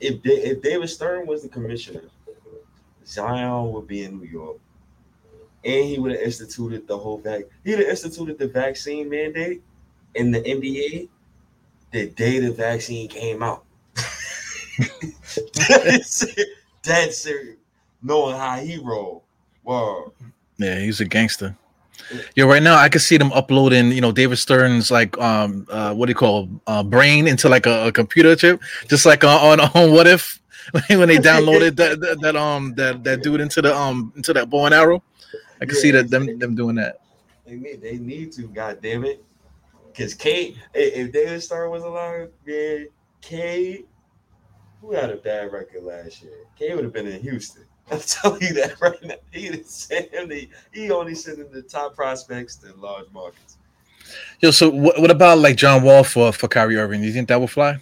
if 0.00 0.20
if 0.24 0.60
David 0.60 0.90
Stern 0.90 1.26
was 1.26 1.42
the 1.42 1.48
commissioner, 1.48 2.02
Zion 3.08 3.72
would 3.72 3.86
be 3.86 4.04
in 4.04 4.18
New 4.20 4.26
York, 4.26 4.58
and 5.64 5.84
he 5.84 5.98
would 5.98 6.12
have 6.12 6.20
instituted 6.20 6.86
the 6.86 6.96
whole 6.96 7.18
vac. 7.18 7.44
He'd 7.64 7.78
have 7.78 7.88
instituted 7.88 8.38
the 8.38 8.48
vaccine 8.48 9.08
mandate 9.08 9.62
in 10.14 10.30
the 10.30 10.40
NBA 10.40 11.08
the 11.90 12.08
day 12.08 12.38
the 12.38 12.52
vaccine 12.52 13.08
came 13.08 13.42
out. 13.42 13.64
Dead 16.82 17.12
serious 17.12 17.58
knowing 18.02 18.36
how 18.36 18.56
he 18.58 18.78
rolled. 18.78 19.22
Wow. 19.64 20.12
Yeah, 20.58 20.78
he's 20.78 21.00
a 21.00 21.04
gangster. 21.04 21.56
Yeah, 22.36 22.44
right 22.44 22.62
now 22.62 22.76
I 22.76 22.88
can 22.88 23.00
see 23.00 23.16
them 23.16 23.32
uploading, 23.32 23.92
you 23.92 24.00
know, 24.00 24.12
David 24.12 24.38
Stern's 24.38 24.90
like 24.90 25.18
um 25.18 25.66
uh 25.68 25.92
what 25.94 26.06
do 26.06 26.10
you 26.10 26.16
call 26.16 26.48
uh 26.66 26.82
brain 26.82 27.26
into 27.26 27.48
like 27.48 27.66
a, 27.66 27.88
a 27.88 27.92
computer 27.92 28.34
chip, 28.36 28.60
just 28.88 29.04
like 29.04 29.24
uh, 29.24 29.38
on 29.38 29.60
on 29.60 29.92
what 29.92 30.06
if 30.06 30.40
when 30.88 31.08
they 31.08 31.18
downloaded 31.18 31.76
that, 31.76 32.00
that, 32.00 32.20
that 32.20 32.36
um 32.36 32.74
that 32.74 33.04
that 33.04 33.22
dude 33.22 33.40
into 33.40 33.62
the 33.62 33.74
um 33.74 34.12
into 34.16 34.32
that 34.32 34.50
bow 34.50 34.66
and 34.66 34.74
arrow. 34.74 35.02
I 35.60 35.66
can 35.66 35.74
yeah, 35.74 35.80
see 35.80 35.90
that 35.92 36.10
them 36.10 36.38
them 36.38 36.54
doing 36.54 36.76
that. 36.76 37.00
They 37.46 37.56
need 37.56 37.80
they 37.80 37.98
need 37.98 38.32
to, 38.32 38.42
god 38.48 38.80
damn 38.82 39.04
it. 39.04 39.24
Cause 39.96 40.14
Cade, 40.14 40.56
if 40.74 41.12
David 41.12 41.42
Stern 41.42 41.70
was 41.70 41.82
alive, 41.82 42.30
man, 42.46 42.86
Cade, 43.20 43.86
who 44.80 44.92
had 44.92 45.10
a 45.10 45.16
bad 45.16 45.52
record 45.52 45.82
last 45.82 46.22
year? 46.22 46.44
Cade 46.56 46.76
would 46.76 46.84
have 46.84 46.92
been 46.92 47.08
in 47.08 47.20
Houston. 47.20 47.64
I'm 47.90 48.00
telling 48.00 48.42
you 48.42 48.52
that 48.54 48.80
right 48.80 49.02
now. 49.02 49.14
He 49.32 49.48
didn't 49.48 49.66
send 49.66 50.10
him. 50.10 50.28
The, 50.28 50.48
he 50.72 50.90
only 50.90 51.14
sent 51.14 51.38
him 51.38 51.48
the 51.50 51.62
top 51.62 51.96
prospects 51.96 52.56
to 52.56 52.72
large 52.74 53.10
markets. 53.12 53.56
Yo, 54.40 54.50
so 54.50 54.68
what, 54.68 55.00
what 55.00 55.10
about 55.10 55.38
like 55.38 55.56
John 55.56 55.82
Wall 55.82 56.04
for 56.04 56.32
for 56.32 56.48
Kyrie 56.48 56.76
Irving? 56.76 57.00
Do 57.00 57.06
you 57.06 57.12
think 57.12 57.28
that 57.28 57.40
will 57.40 57.48
fly? 57.48 57.78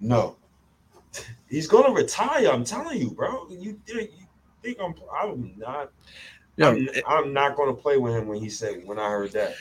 No, 0.00 0.36
he's 1.48 1.66
gonna 1.66 1.92
retire. 1.92 2.48
I'm 2.48 2.64
telling 2.64 2.98
you, 2.98 3.10
bro. 3.10 3.46
You, 3.50 3.80
you 3.86 4.08
think 4.62 4.78
I'm? 4.80 4.94
I'm 5.14 5.54
not. 5.56 5.90
I'm, 6.58 6.76
it, 6.76 7.04
I'm 7.06 7.32
not 7.32 7.56
gonna 7.56 7.74
play 7.74 7.98
with 7.98 8.14
him 8.14 8.26
when 8.26 8.38
he 8.38 8.48
said 8.48 8.82
when 8.84 8.98
I 8.98 9.08
heard 9.10 9.32
that. 9.32 9.54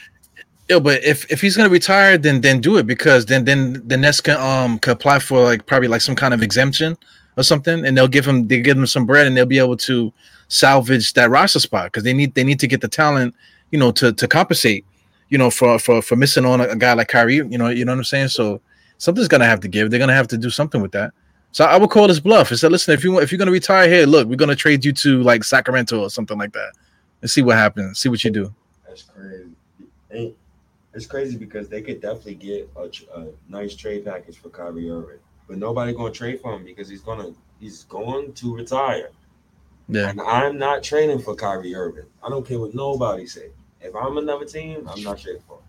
Yo, 0.69 0.79
but 0.79 1.03
if, 1.03 1.29
if 1.31 1.41
he's 1.41 1.55
gonna 1.55 1.69
retire, 1.69 2.17
then 2.17 2.41
then 2.41 2.59
do 2.59 2.77
it 2.77 2.87
because 2.87 3.25
then 3.25 3.45
then 3.45 3.81
the 3.87 3.97
Nets 3.97 4.21
can 4.21 4.37
um 4.37 4.79
can 4.79 4.93
apply 4.93 5.19
for 5.19 5.43
like 5.43 5.65
probably 5.65 5.87
like 5.87 6.01
some 6.01 6.15
kind 6.15 6.33
of 6.33 6.41
exemption 6.41 6.97
or 7.37 7.43
something, 7.43 7.85
and 7.85 7.97
they'll 7.97 8.07
give 8.07 8.25
him 8.25 8.47
they 8.47 8.61
give 8.61 8.77
him 8.77 8.87
some 8.87 9.05
bread, 9.05 9.27
and 9.27 9.35
they'll 9.37 9.45
be 9.45 9.59
able 9.59 9.77
to 9.77 10.11
salvage 10.47 11.13
that 11.13 11.29
roster 11.29 11.59
spot 11.59 11.85
because 11.85 12.03
they 12.03 12.13
need 12.13 12.33
they 12.33 12.43
need 12.43 12.59
to 12.59 12.67
get 12.67 12.81
the 12.81 12.87
talent, 12.87 13.35
you 13.71 13.77
know, 13.77 13.91
to 13.91 14.13
to 14.13 14.27
compensate, 14.27 14.85
you 15.29 15.37
know, 15.37 15.51
for 15.51 15.77
for 15.77 16.01
for 16.01 16.15
missing 16.15 16.45
on 16.45 16.61
a, 16.61 16.69
a 16.69 16.75
guy 16.75 16.93
like 16.93 17.09
Kyrie. 17.09 17.35
You 17.35 17.57
know, 17.57 17.69
you 17.69 17.85
know 17.85 17.91
what 17.91 17.99
I'm 17.99 18.03
saying. 18.05 18.29
So 18.29 18.61
something's 18.97 19.27
gonna 19.27 19.45
have 19.45 19.59
to 19.59 19.67
give. 19.67 19.91
They're 19.91 19.99
gonna 19.99 20.13
have 20.13 20.29
to 20.29 20.37
do 20.37 20.49
something 20.49 20.81
with 20.81 20.93
that. 20.93 21.13
So 21.55 21.63
I 21.63 21.77
would 21.77 21.89
call 21.89 22.09
this 22.09 22.19
bluff 22.19 22.49
and 22.49 22.59
said, 22.59 22.71
listen, 22.73 22.93
if 22.93 23.01
you 23.01 23.17
if 23.19 23.31
you're 23.31 23.39
gonna 23.39 23.49
retire 23.49 23.87
here, 23.89 24.05
look, 24.05 24.27
we're 24.27 24.35
gonna 24.35 24.57
trade 24.57 24.83
you 24.83 24.91
to 24.91 25.23
like 25.23 25.43
Sacramento 25.43 26.01
or 26.01 26.09
something 26.09 26.37
like 26.37 26.51
that, 26.51 26.73
and 27.21 27.31
see 27.31 27.41
what 27.41 27.55
happens. 27.55 27.99
See 27.99 28.09
what 28.09 28.21
you 28.25 28.29
do. 28.29 28.53
That's 28.85 29.03
crazy. 29.03 30.35
It's 30.93 31.05
crazy 31.05 31.37
because 31.37 31.69
they 31.69 31.81
could 31.81 32.01
definitely 32.01 32.35
get 32.35 32.69
a, 32.75 32.91
a 33.17 33.27
nice 33.47 33.73
trade 33.73 34.03
package 34.03 34.37
for 34.37 34.49
Kyrie 34.49 34.89
Irving 34.89 35.19
but 35.47 35.57
nobody 35.57 35.93
going 35.93 36.11
to 36.11 36.17
trade 36.17 36.41
for 36.41 36.53
him 36.53 36.63
because 36.63 36.89
he's 36.89 37.01
going 37.01 37.19
to 37.19 37.35
he's 37.59 37.83
going 37.85 38.33
to 38.33 38.55
retire. 38.55 39.11
Yeah. 39.87 40.09
And 40.09 40.19
I'm 40.21 40.57
not 40.57 40.83
trading 40.83 41.19
for 41.19 41.35
Kyrie 41.35 41.75
Irving. 41.75 42.05
I 42.23 42.29
don't 42.29 42.45
care 42.45 42.59
what 42.59 42.73
nobody 42.73 43.27
say. 43.27 43.51
If 43.81 43.95
I'm 43.95 44.17
another 44.17 44.45
team, 44.45 44.87
I'm 44.89 45.03
not 45.03 45.19
trading 45.19 45.43
for 45.47 45.57
him. 45.57 45.64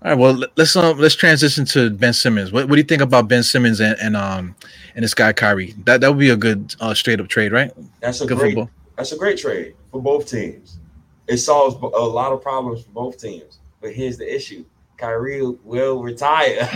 All 0.00 0.12
right, 0.12 0.18
well 0.18 0.40
let's 0.56 0.76
um 0.76 0.98
let's 0.98 1.16
transition 1.16 1.64
to 1.66 1.90
Ben 1.90 2.12
Simmons. 2.12 2.52
What, 2.52 2.68
what 2.68 2.76
do 2.76 2.80
you 2.80 2.84
think 2.84 3.02
about 3.02 3.26
Ben 3.26 3.42
Simmons 3.42 3.80
and, 3.80 3.98
and 4.00 4.16
um 4.16 4.54
and 4.94 5.02
this 5.04 5.12
guy 5.12 5.32
Kyrie? 5.32 5.74
That 5.84 6.00
that 6.00 6.08
would 6.08 6.20
be 6.20 6.30
a 6.30 6.36
good 6.36 6.76
uh, 6.78 6.94
straight 6.94 7.18
up 7.20 7.26
trade, 7.26 7.50
right? 7.50 7.72
That's 8.00 8.20
a 8.20 8.26
good 8.26 8.38
great 8.38 8.56
that's 8.96 9.10
a 9.10 9.16
great 9.16 9.38
trade 9.38 9.74
for 9.90 10.00
both 10.00 10.28
teams. 10.28 10.78
It 11.26 11.38
solves 11.38 11.74
a 11.82 11.86
lot 11.86 12.32
of 12.32 12.40
problems 12.40 12.84
for 12.84 12.90
both 12.90 13.20
teams. 13.20 13.58
But 13.80 13.92
here's 13.92 14.16
the 14.16 14.32
issue: 14.32 14.64
Kyrie 14.98 15.42
will 15.64 16.00
retire. 16.00 16.58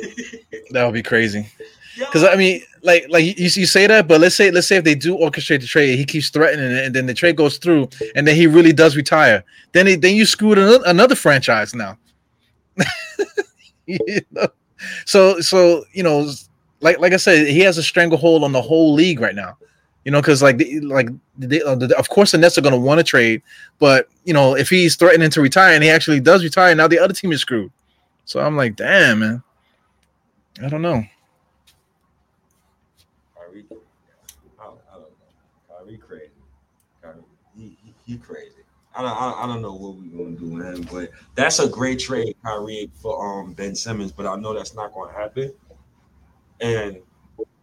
that 0.70 0.84
would 0.84 0.94
be 0.94 1.02
crazy. 1.02 1.46
Because 2.06 2.24
I 2.24 2.36
mean, 2.36 2.62
like, 2.82 3.06
like 3.08 3.24
you, 3.24 3.34
you 3.36 3.66
say 3.66 3.86
that, 3.86 4.08
but 4.08 4.20
let's 4.20 4.34
say, 4.34 4.50
let's 4.50 4.66
say 4.66 4.76
if 4.76 4.84
they 4.84 4.94
do 4.94 5.16
orchestrate 5.16 5.60
the 5.60 5.66
trade, 5.66 5.98
he 5.98 6.04
keeps 6.04 6.30
threatening 6.30 6.70
it, 6.70 6.84
and 6.84 6.94
then 6.94 7.06
the 7.06 7.14
trade 7.14 7.36
goes 7.36 7.58
through, 7.58 7.88
and 8.14 8.26
then 8.26 8.36
he 8.36 8.46
really 8.46 8.72
does 8.72 8.96
retire. 8.96 9.44
Then, 9.72 9.86
he, 9.86 9.96
then 9.96 10.16
you 10.16 10.24
screwed 10.24 10.58
another, 10.58 10.84
another 10.86 11.14
franchise 11.14 11.74
now. 11.74 11.98
you 13.86 14.20
know? 14.30 14.48
So, 15.04 15.40
so 15.40 15.84
you 15.92 16.02
know, 16.02 16.30
like, 16.80 16.98
like 16.98 17.12
I 17.12 17.18
said, 17.18 17.46
he 17.46 17.60
has 17.60 17.78
a 17.78 17.82
stranglehold 17.82 18.44
on 18.44 18.52
the 18.52 18.62
whole 18.62 18.94
league 18.94 19.20
right 19.20 19.34
now. 19.34 19.56
You 20.04 20.12
know, 20.12 20.22
because 20.22 20.42
like 20.42 20.62
like 20.82 21.10
they, 21.36 21.60
uh, 21.60 21.76
of 21.98 22.08
course 22.08 22.32
the 22.32 22.38
Nets 22.38 22.56
are 22.56 22.62
going 22.62 22.72
to 22.72 22.80
want 22.80 22.98
to 22.98 23.04
trade, 23.04 23.42
but 23.78 24.08
you 24.24 24.32
know 24.32 24.56
if 24.56 24.70
he's 24.70 24.96
threatening 24.96 25.28
to 25.28 25.42
retire 25.42 25.74
and 25.74 25.84
he 25.84 25.90
actually 25.90 26.20
does 26.20 26.42
retire, 26.42 26.74
now 26.74 26.88
the 26.88 26.98
other 26.98 27.12
team 27.12 27.32
is 27.32 27.42
screwed. 27.42 27.70
So 28.24 28.40
I'm 28.40 28.56
like, 28.56 28.76
damn, 28.76 29.18
man. 29.18 29.42
I 30.62 30.68
don't 30.68 30.82
know. 30.82 31.04
Kyrie, 33.36 33.64
I, 33.70 33.74
don't, 34.64 34.78
I 34.90 34.94
don't 34.94 35.02
know. 35.02 35.06
Kyrie 35.68 35.98
crazy. 35.98 36.30
Kyrie, 37.02 37.14
he, 37.56 37.76
he, 37.84 37.94
he 38.06 38.18
crazy. 38.18 38.52
I 39.06 39.30
don't, 39.30 39.44
I, 39.44 39.46
don't 39.46 39.62
know 39.62 39.74
what 39.74 39.96
we're 39.96 40.24
gonna 40.24 40.36
do 40.36 40.60
him, 40.60 40.88
but 40.90 41.10
that's 41.34 41.58
a 41.58 41.68
great 41.68 41.98
trade, 41.98 42.36
Kyrie, 42.44 42.90
for 42.94 43.40
um 43.40 43.52
Ben 43.54 43.74
Simmons. 43.74 44.12
But 44.12 44.26
I 44.26 44.36
know 44.36 44.54
that's 44.54 44.74
not 44.74 44.92
to 44.92 45.12
happen, 45.12 45.52
and 46.60 46.98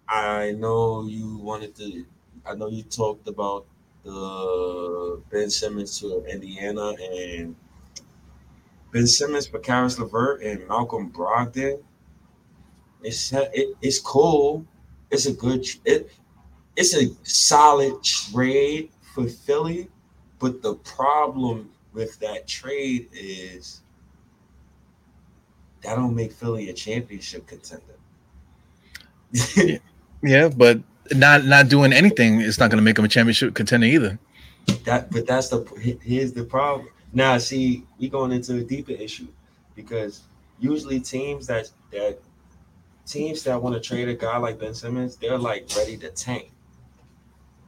I 0.09 0.51
know 0.51 1.05
you 1.07 1.37
wanted 1.37 1.75
to 1.75 2.05
I 2.45 2.55
know 2.55 2.69
you 2.69 2.83
talked 2.83 3.27
about 3.27 3.65
the 4.03 5.21
Ben 5.29 5.49
Simmons 5.49 5.99
to 5.99 6.23
Indiana 6.25 6.93
and 7.13 7.55
Ben 8.93 9.05
Simmons 9.05 9.47
for 9.47 9.59
Caris 9.59 9.99
LeVert 9.99 10.41
and 10.41 10.65
Malcolm 10.67 11.11
Brogdon. 11.11 11.83
It's 13.03 13.33
it, 13.33 13.75
it's 13.81 13.99
cool. 13.99 14.65
It's 15.11 15.25
a 15.25 15.33
good 15.33 15.65
it 15.85 16.09
it's 16.75 16.95
a 16.95 17.09
solid 17.23 18.03
trade 18.03 18.91
for 19.13 19.27
Philly, 19.27 19.89
but 20.39 20.61
the 20.61 20.75
problem 20.75 21.71
with 21.93 22.19
that 22.19 22.47
trade 22.47 23.07
is 23.11 23.81
that 25.81 25.95
don't 25.95 26.15
make 26.15 26.31
Philly 26.31 26.69
a 26.69 26.73
championship 26.73 27.47
contender. 27.47 27.83
yeah, 30.23 30.49
but 30.49 30.81
not 31.13 31.45
not 31.45 31.69
doing 31.69 31.93
anything 31.93 32.41
is 32.41 32.59
not 32.59 32.69
going 32.69 32.77
to 32.77 32.83
make 32.83 32.95
them 32.95 33.05
a 33.05 33.09
championship 33.09 33.53
contender 33.53 33.87
either. 33.87 34.19
That, 34.83 35.11
but 35.11 35.25
that's 35.25 35.49
the 35.49 35.97
here's 36.01 36.33
the 36.33 36.43
problem. 36.43 36.89
Now, 37.13 37.37
see, 37.37 37.85
we 37.97 38.09
going 38.09 38.31
into 38.31 38.57
a 38.57 38.63
deeper 38.63 38.91
issue 38.91 39.27
because 39.75 40.23
usually 40.59 40.99
teams 40.99 41.47
that 41.47 41.69
that 41.91 42.19
teams 43.05 43.43
that 43.43 43.61
want 43.61 43.75
to 43.75 43.81
trade 43.81 44.09
a 44.09 44.13
guy 44.13 44.37
like 44.37 44.59
Ben 44.59 44.73
Simmons, 44.73 45.15
they're 45.15 45.37
like 45.37 45.69
ready 45.75 45.97
to 45.97 46.09
tank, 46.09 46.51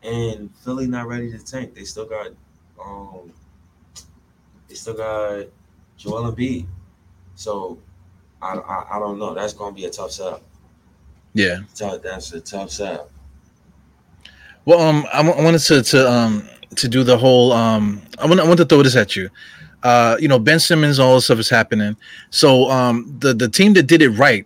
and 0.03 0.53
Philly 0.63 0.87
not 0.87 1.07
ready 1.07 1.31
to 1.31 1.39
tank. 1.39 1.73
They 1.73 1.83
still 1.83 2.05
got 2.05 2.31
um, 2.83 3.31
they 4.67 4.75
still 4.75 4.93
got 4.93 5.45
Joel 5.97 6.31
Embiid. 6.31 6.65
So 7.35 7.77
I, 8.41 8.55
I 8.55 8.97
I 8.97 8.99
don't 8.99 9.19
know. 9.19 9.33
That's 9.33 9.53
going 9.53 9.73
to 9.73 9.75
be 9.75 9.85
a 9.85 9.89
tough 9.89 10.11
setup. 10.11 10.41
Yeah, 11.33 11.59
so 11.73 11.97
that's 11.97 12.33
a 12.33 12.41
tough 12.41 12.71
sell. 12.71 13.09
Well, 14.65 14.81
um, 14.81 15.05
I, 15.13 15.23
w- 15.23 15.35
I 15.35 15.43
wanted 15.43 15.59
to 15.59 15.83
to 15.83 16.11
um 16.11 16.47
to 16.75 16.87
do 16.87 17.03
the 17.03 17.17
whole 17.17 17.51
um. 17.51 18.01
I 18.19 18.25
want 18.25 18.39
I 18.39 18.43
want 18.45 18.57
to 18.59 18.65
throw 18.65 18.83
this 18.83 18.95
at 18.95 19.15
you. 19.15 19.29
Uh, 19.81 20.17
you 20.19 20.27
know, 20.27 20.37
Ben 20.37 20.59
Simmons, 20.59 20.99
all 20.99 21.15
this 21.15 21.25
stuff 21.25 21.39
is 21.39 21.49
happening. 21.49 21.95
So 22.29 22.69
um, 22.69 23.15
the 23.19 23.33
the 23.33 23.47
team 23.47 23.73
that 23.73 23.83
did 23.83 24.01
it 24.01 24.09
right 24.09 24.45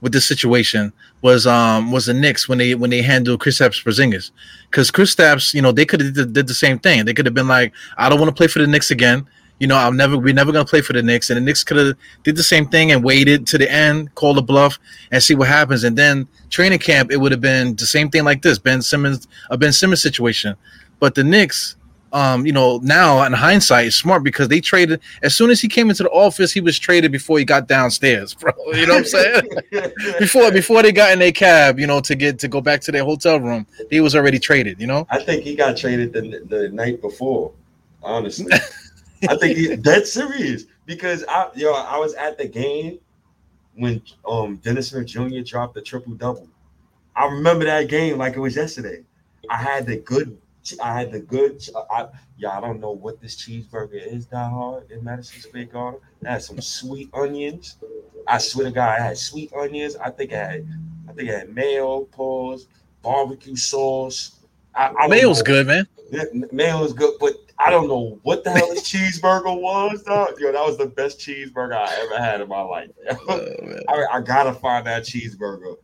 with 0.00 0.12
this 0.12 0.26
situation 0.26 0.92
was 1.22 1.46
um 1.46 1.90
was 1.90 2.06
the 2.06 2.14
Knicks 2.14 2.48
when 2.48 2.58
they 2.58 2.74
when 2.74 2.90
they 2.90 3.02
handled 3.02 3.40
Chris 3.40 3.58
Kristaps 3.58 3.84
Porzingis, 3.84 4.30
because 4.70 4.90
Kristaps, 4.90 5.54
you 5.54 5.62
know, 5.62 5.72
they 5.72 5.84
could 5.84 6.00
have 6.00 6.14
did, 6.14 6.32
did 6.32 6.46
the 6.46 6.54
same 6.54 6.78
thing. 6.78 7.04
They 7.04 7.14
could 7.14 7.26
have 7.26 7.34
been 7.34 7.48
like, 7.48 7.72
I 7.96 8.08
don't 8.08 8.20
want 8.20 8.28
to 8.28 8.34
play 8.34 8.46
for 8.46 8.60
the 8.60 8.66
Knicks 8.66 8.90
again. 8.90 9.26
You 9.58 9.66
know, 9.66 9.76
I'm 9.76 9.96
never 9.96 10.16
we're 10.16 10.34
never 10.34 10.52
gonna 10.52 10.64
play 10.64 10.80
for 10.80 10.92
the 10.92 11.02
Knicks, 11.02 11.30
and 11.30 11.36
the 11.36 11.40
Knicks 11.40 11.64
could 11.64 11.76
have 11.78 11.96
did 12.22 12.36
the 12.36 12.44
same 12.44 12.68
thing 12.68 12.92
and 12.92 13.02
waited 13.02 13.46
to 13.48 13.58
the 13.58 13.70
end, 13.70 14.14
call 14.14 14.38
a 14.38 14.42
bluff, 14.42 14.78
and 15.10 15.20
see 15.20 15.34
what 15.34 15.48
happens. 15.48 15.82
And 15.82 15.98
then 15.98 16.28
training 16.48 16.78
camp, 16.78 17.10
it 17.10 17.16
would 17.16 17.32
have 17.32 17.40
been 17.40 17.74
the 17.74 17.86
same 17.86 18.08
thing 18.08 18.24
like 18.24 18.42
this, 18.42 18.58
Ben 18.58 18.82
Simmons, 18.82 19.26
a 19.50 19.58
Ben 19.58 19.72
Simmons 19.72 20.00
situation. 20.00 20.54
But 21.00 21.16
the 21.16 21.24
Knicks, 21.24 21.76
um, 22.12 22.46
you 22.46 22.52
know, 22.52 22.78
now 22.82 23.22
in 23.24 23.32
hindsight, 23.32 23.92
smart 23.92 24.22
because 24.22 24.48
they 24.48 24.60
traded 24.60 25.00
as 25.22 25.34
soon 25.34 25.50
as 25.50 25.60
he 25.60 25.68
came 25.68 25.90
into 25.90 26.02
the 26.02 26.10
office, 26.10 26.52
he 26.52 26.60
was 26.60 26.78
traded 26.78 27.12
before 27.12 27.38
he 27.38 27.44
got 27.44 27.68
downstairs, 27.68 28.34
bro. 28.40 28.52
You 28.72 28.86
know 28.86 28.94
what 28.94 29.00
I'm 29.00 29.04
saying? 29.04 29.48
before 30.18 30.50
before 30.50 30.82
they 30.82 30.92
got 30.92 31.12
in 31.12 31.18
their 31.18 31.32
cab, 31.32 31.78
you 31.78 31.86
know, 31.86 32.00
to 32.00 32.14
get 32.14 32.38
to 32.40 32.48
go 32.48 32.60
back 32.60 32.80
to 32.82 32.92
their 32.92 33.04
hotel 33.04 33.38
room, 33.38 33.66
he 33.90 34.00
was 34.00 34.14
already 34.14 34.38
traded. 34.38 34.80
You 34.80 34.86
know. 34.86 35.06
I 35.10 35.22
think 35.22 35.42
he 35.42 35.54
got 35.54 35.76
traded 35.76 36.12
the 36.12 36.42
the 36.48 36.68
night 36.70 37.00
before. 37.00 37.52
Honestly, 38.02 38.52
I 39.28 39.36
think 39.36 39.58
he, 39.58 39.74
that's 39.76 40.12
serious 40.12 40.64
because 40.86 41.24
I 41.28 41.48
yo 41.54 41.72
I 41.72 41.98
was 41.98 42.14
at 42.14 42.38
the 42.38 42.46
game 42.46 42.98
when 43.74 44.00
um 44.26 44.56
Dennis 44.56 44.88
Smith 44.90 45.06
Jr. 45.06 45.40
dropped 45.44 45.74
the 45.74 45.82
triple 45.82 46.14
double. 46.14 46.48
I 47.16 47.26
remember 47.26 47.64
that 47.64 47.88
game 47.88 48.18
like 48.18 48.36
it 48.36 48.40
was 48.40 48.54
yesterday. 48.54 49.02
I 49.50 49.56
had 49.56 49.86
the 49.86 49.96
good. 49.96 50.38
I 50.80 50.98
had 50.98 51.12
the 51.12 51.20
good. 51.20 51.62
I, 51.90 52.08
yeah, 52.36 52.56
I 52.56 52.60
don't 52.60 52.80
know 52.80 52.92
what 52.92 53.20
this 53.20 53.36
cheeseburger 53.36 53.94
is 53.94 54.26
that 54.28 54.50
hard 54.50 54.90
in 54.90 55.04
Madison 55.04 55.40
Square 55.40 55.64
Garden. 55.66 56.00
It 56.22 56.26
had 56.28 56.42
some 56.42 56.60
sweet 56.60 57.10
onions. 57.12 57.76
I 58.26 58.38
swear 58.38 58.66
to 58.66 58.72
God, 58.72 58.98
I 58.98 59.02
had 59.02 59.18
sweet 59.18 59.52
onions. 59.52 59.96
I 59.96 60.10
think 60.10 60.32
I 60.32 60.36
had, 60.36 60.68
I 61.08 61.12
think 61.12 61.30
I 61.30 61.38
had 61.38 61.54
mayo, 61.54 62.02
pause, 62.04 62.68
barbecue 63.02 63.56
sauce. 63.56 64.40
I, 64.74 64.92
I 64.98 65.08
Mayo's 65.08 65.42
good, 65.42 65.66
man. 65.66 65.88
Yeah, 66.10 66.24
mayo 66.52 66.84
is 66.84 66.92
good, 66.92 67.14
but 67.20 67.34
I 67.58 67.70
don't 67.70 67.88
know 67.88 68.18
what 68.22 68.44
the 68.44 68.50
hell 68.50 68.68
this 68.68 68.82
cheeseburger 68.92 69.60
was, 69.60 70.02
dog. 70.02 70.34
Yo, 70.38 70.52
that 70.52 70.64
was 70.64 70.78
the 70.78 70.86
best 70.86 71.18
cheeseburger 71.18 71.74
I 71.74 71.92
ever 72.04 72.22
had 72.22 72.40
in 72.40 72.48
my 72.48 72.62
life. 72.62 72.90
Oh, 73.28 73.80
I, 73.88 74.04
I 74.12 74.20
gotta 74.20 74.52
find 74.52 74.86
that 74.86 75.02
cheeseburger 75.02 75.76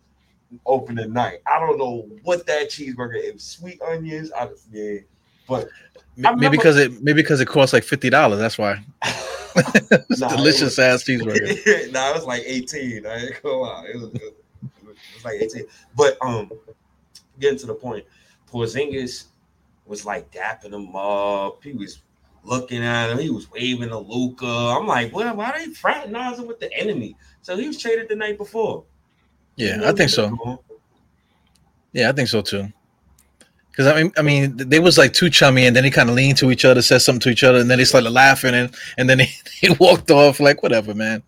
opening 0.66 1.12
night. 1.12 1.38
I 1.46 1.59
don't 1.59 1.78
know 1.78 2.09
what 2.22 2.46
that 2.46 2.70
cheeseburger 2.70 3.35
is. 3.35 3.42
Sweet 3.42 3.80
onions, 3.83 4.33
I 4.33 4.48
yeah, 4.72 4.98
but 5.48 5.68
maybe 6.16 6.35
remember, 6.35 6.50
because 6.50 6.76
it 6.76 7.02
maybe 7.02 7.22
because 7.22 7.40
it 7.40 7.46
costs 7.46 7.72
like 7.72 7.85
fifty 7.85 8.11
dollars. 8.11 8.38
That's 8.38 8.59
why. 8.59 8.85
it's 9.57 10.20
nah, 10.20 10.28
delicious 10.28 10.61
it 10.61 10.64
was, 10.64 10.78
ass 10.78 11.04
cheeseburger. 11.04 11.92
nah, 11.92 12.11
it 12.11 12.14
was 12.14 12.24
like 12.24 12.42
eighteen. 12.46 13.07
I 13.07 13.26
ain't 13.26 13.42
gonna 13.42 13.57
lie. 13.57 13.87
It 13.92 13.96
was, 13.96 14.14
it 14.14 14.35
was 15.14 15.24
like 15.24 15.40
eighteen. 15.40 15.64
But 15.96 16.16
um, 16.20 16.50
getting 17.38 17.59
to 17.59 17.66
the 17.66 17.74
point, 17.74 18.04
Porzingis 18.50 19.24
was 19.87 20.04
like 20.04 20.30
dapping 20.33 20.72
him 20.72 20.94
up. 20.96 21.62
He 21.62 21.72
was 21.72 22.00
looking 22.42 22.83
at 22.83 23.11
him. 23.11 23.18
He 23.18 23.30
was 23.30 23.50
waving 23.50 23.88
to 23.90 23.98
Luka. 23.98 24.46
I'm 24.46 24.87
like, 24.87 25.12
what? 25.12 25.35
Why 25.37 25.50
are 25.50 25.59
they 25.59 25.72
fraternizing 25.72 26.46
with 26.46 26.61
the 26.61 26.72
enemy? 26.76 27.16
So 27.42 27.57
he 27.57 27.66
was 27.66 27.78
traded 27.78 28.09
the 28.09 28.16
night 28.16 28.38
before. 28.38 28.85
Yeah, 29.56 29.80
I 29.84 29.92
think 29.92 30.10
so. 30.10 30.60
Yeah, 31.92 32.08
I 32.08 32.12
think 32.12 32.28
so 32.28 32.42
too. 32.42 32.68
Because 33.70 33.86
I 33.86 34.02
mean, 34.02 34.12
I 34.16 34.22
mean, 34.22 34.56
they 34.56 34.78
was 34.78 34.98
like 34.98 35.12
too 35.12 35.30
chummy, 35.30 35.66
and 35.66 35.74
then 35.74 35.82
they 35.82 35.90
kind 35.90 36.08
of 36.08 36.14
leaned 36.14 36.38
to 36.38 36.50
each 36.50 36.64
other, 36.64 36.80
said 36.80 36.98
something 36.98 37.20
to 37.20 37.30
each 37.30 37.42
other, 37.42 37.58
and 37.58 37.70
then 37.70 37.78
they 37.78 37.84
started 37.84 38.10
laughing, 38.10 38.54
and 38.54 38.74
and 38.98 39.08
then 39.08 39.18
they, 39.18 39.30
they 39.62 39.74
walked 39.80 40.10
off 40.10 40.40
like 40.40 40.62
whatever, 40.62 40.94
man. 40.94 41.22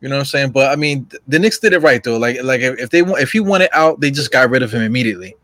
You 0.00 0.08
know 0.08 0.16
what 0.16 0.20
I'm 0.20 0.26
saying? 0.26 0.50
But 0.50 0.70
I 0.70 0.76
mean, 0.76 1.08
the 1.26 1.38
Knicks 1.38 1.58
did 1.58 1.72
it 1.72 1.80
right 1.80 2.02
though. 2.02 2.16
Like 2.16 2.42
like 2.42 2.60
if 2.60 2.90
they 2.90 3.00
if 3.00 3.32
he 3.32 3.40
wanted 3.40 3.70
out, 3.72 4.00
they 4.00 4.10
just 4.10 4.30
got 4.30 4.50
rid 4.50 4.62
of 4.62 4.72
him 4.72 4.82
immediately. 4.82 5.34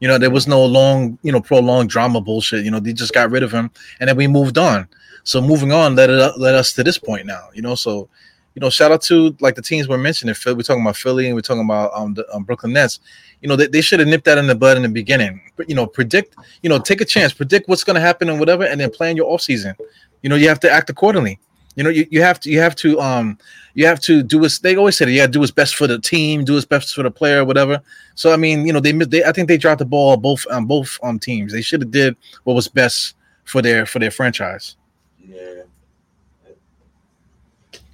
You 0.00 0.08
know, 0.08 0.18
there 0.18 0.30
was 0.30 0.46
no 0.46 0.64
long, 0.64 1.18
you 1.22 1.32
know, 1.32 1.40
prolonged 1.40 1.90
drama 1.90 2.20
bullshit. 2.20 2.64
You 2.64 2.70
know, 2.70 2.80
they 2.80 2.92
just 2.92 3.14
got 3.14 3.30
rid 3.30 3.42
of 3.42 3.52
him, 3.52 3.70
and 4.00 4.08
then 4.08 4.16
we 4.16 4.26
moved 4.26 4.58
on. 4.58 4.88
So 5.22 5.40
moving 5.40 5.72
on 5.72 5.96
led 5.96 6.10
it 6.10 6.38
led 6.38 6.54
us 6.54 6.72
to 6.74 6.84
this 6.84 6.98
point 6.98 7.24
now. 7.24 7.48
You 7.54 7.62
know, 7.62 7.74
so 7.74 8.08
you 8.54 8.60
know, 8.60 8.70
shout 8.70 8.92
out 8.92 9.02
to 9.02 9.36
like 9.40 9.56
the 9.56 9.62
teams 9.62 9.88
we're 9.88 9.98
mentioning. 9.98 10.34
We're 10.46 10.62
talking 10.62 10.82
about 10.82 10.96
Philly 10.96 11.26
and 11.26 11.34
we're 11.34 11.40
talking 11.40 11.64
about 11.64 11.92
um 11.94 12.14
the 12.14 12.26
um, 12.34 12.44
Brooklyn 12.44 12.72
Nets. 12.72 13.00
You 13.40 13.48
know, 13.48 13.56
they, 13.56 13.66
they 13.66 13.80
should 13.80 13.98
have 14.00 14.08
nipped 14.08 14.24
that 14.24 14.38
in 14.38 14.46
the 14.46 14.54
bud 14.54 14.76
in 14.76 14.84
the 14.84 14.88
beginning. 14.88 15.40
But 15.56 15.68
you 15.68 15.74
know, 15.74 15.86
predict, 15.86 16.36
you 16.62 16.70
know, 16.70 16.78
take 16.78 17.00
a 17.00 17.04
chance, 17.04 17.32
predict 17.32 17.68
what's 17.68 17.84
gonna 17.84 18.00
happen 18.00 18.28
and 18.28 18.38
whatever, 18.38 18.64
and 18.64 18.80
then 18.80 18.90
plan 18.90 19.16
your 19.16 19.30
off 19.30 19.42
season. 19.42 19.74
You 20.22 20.30
know, 20.30 20.36
you 20.36 20.48
have 20.48 20.60
to 20.60 20.70
act 20.70 20.88
accordingly. 20.88 21.38
You 21.76 21.82
know, 21.82 21.90
you, 21.90 22.06
you 22.10 22.22
have 22.22 22.38
to 22.40 22.50
you 22.50 22.60
have 22.60 22.76
to 22.76 23.00
um 23.00 23.36
you 23.74 23.86
have 23.86 23.98
to 24.00 24.22
do 24.22 24.38
what's 24.38 24.60
they 24.60 24.76
always 24.76 24.96
say 24.96 25.10
yeah, 25.10 25.26
do 25.26 25.40
what's 25.40 25.50
best 25.50 25.74
for 25.74 25.88
the 25.88 25.98
team, 25.98 26.44
do 26.44 26.54
what's 26.54 26.64
best 26.64 26.94
for 26.94 27.02
the 27.02 27.10
player, 27.10 27.44
whatever. 27.44 27.82
So 28.14 28.32
I 28.32 28.36
mean, 28.36 28.66
you 28.66 28.72
know, 28.72 28.80
they 28.80 28.92
they 28.92 29.24
I 29.24 29.32
think 29.32 29.48
they 29.48 29.58
dropped 29.58 29.80
the 29.80 29.84
ball 29.84 30.16
both 30.16 30.46
on 30.50 30.58
um, 30.58 30.66
both 30.66 30.98
um 31.02 31.18
teams. 31.18 31.52
They 31.52 31.62
should 31.62 31.80
have 31.80 31.90
did 31.90 32.16
what 32.44 32.54
was 32.54 32.68
best 32.68 33.16
for 33.44 33.60
their 33.60 33.84
for 33.84 33.98
their 33.98 34.12
franchise. 34.12 34.76
Yeah. 35.18 35.62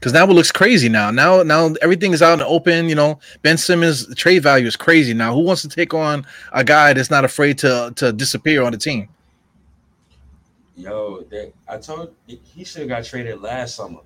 Because 0.01 0.15
now 0.15 0.25
it 0.25 0.33
looks 0.33 0.51
crazy 0.51 0.89
now. 0.89 1.11
Now, 1.11 1.43
now 1.43 1.75
everything 1.83 2.15
is 2.15 2.23
out 2.23 2.33
in 2.33 2.39
the 2.39 2.47
open. 2.47 2.89
You 2.89 2.95
know, 2.95 3.21
Ben 3.43 3.59
Simmons' 3.59 4.13
trade 4.15 4.43
value 4.43 4.67
is 4.67 4.75
crazy 4.75 5.13
now. 5.13 5.35
Who 5.35 5.41
wants 5.41 5.61
to 5.61 5.69
take 5.69 5.93
on 5.93 6.27
a 6.53 6.65
guy 6.65 6.95
that's 6.95 7.11
not 7.11 7.27
afraid 7.27 7.59
to 7.59 7.93
to 7.97 8.11
disappear 8.11 8.63
on 8.63 8.73
the 8.73 8.79
team? 8.79 9.11
Yo, 10.75 11.23
they, 11.29 11.53
I 11.69 11.77
told 11.77 12.15
he 12.27 12.65
should 12.65 12.81
have 12.81 12.89
got 12.89 13.05
traded 13.05 13.43
last 13.43 13.77
summer. 13.77 14.01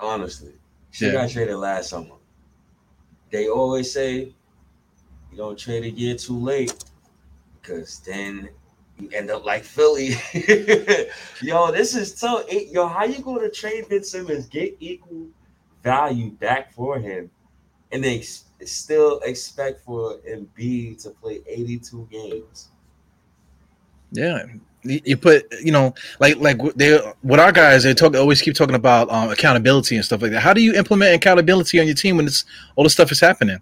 Honestly, 0.00 0.54
should 0.90 1.12
yeah. 1.12 1.20
got 1.20 1.30
traded 1.30 1.56
last 1.56 1.90
summer. 1.90 2.16
They 3.30 3.48
always 3.48 3.92
say 3.92 4.34
you 5.30 5.36
don't 5.36 5.56
trade 5.56 5.84
a 5.84 5.90
year 5.90 6.16
too 6.16 6.36
late 6.36 6.74
because 7.62 8.00
then 8.00 8.48
you 9.00 9.08
end 9.12 9.30
up 9.30 9.44
like 9.44 9.64
Philly. 9.64 10.14
yo, 11.42 11.72
this 11.72 11.94
is 11.94 12.14
so 12.14 12.44
yo. 12.48 12.86
How 12.86 13.04
you 13.04 13.22
going 13.22 13.42
to 13.42 13.50
trade 13.50 13.88
Ben 13.88 14.04
Simmons, 14.04 14.46
get 14.46 14.76
equal 14.80 15.26
value 15.82 16.30
back 16.30 16.72
for 16.72 16.98
him, 16.98 17.30
and 17.92 18.02
then 18.04 18.22
still 18.64 19.20
expect 19.20 19.84
for 19.84 20.18
Embiid 20.28 21.02
to 21.02 21.10
play 21.10 21.40
82 21.46 22.08
games? 22.10 22.68
Yeah, 24.12 24.44
you 24.82 25.16
put 25.16 25.52
you 25.60 25.72
know 25.72 25.94
like 26.20 26.36
like 26.38 26.58
they 26.74 26.98
what 27.22 27.38
our 27.38 27.52
guys 27.52 27.82
they 27.82 27.94
talk 27.94 28.16
always 28.16 28.40
keep 28.40 28.54
talking 28.54 28.74
about 28.74 29.10
um, 29.10 29.30
accountability 29.30 29.96
and 29.96 30.04
stuff 30.04 30.22
like 30.22 30.30
that 30.30 30.40
how 30.40 30.54
do 30.54 30.62
you 30.62 30.74
implement 30.74 31.14
accountability 31.14 31.78
on 31.78 31.86
your 31.86 31.94
team 31.94 32.16
when 32.16 32.26
it's 32.26 32.44
all 32.76 32.84
this 32.84 32.94
stuff 32.94 33.12
is 33.12 33.20
happening 33.20 33.60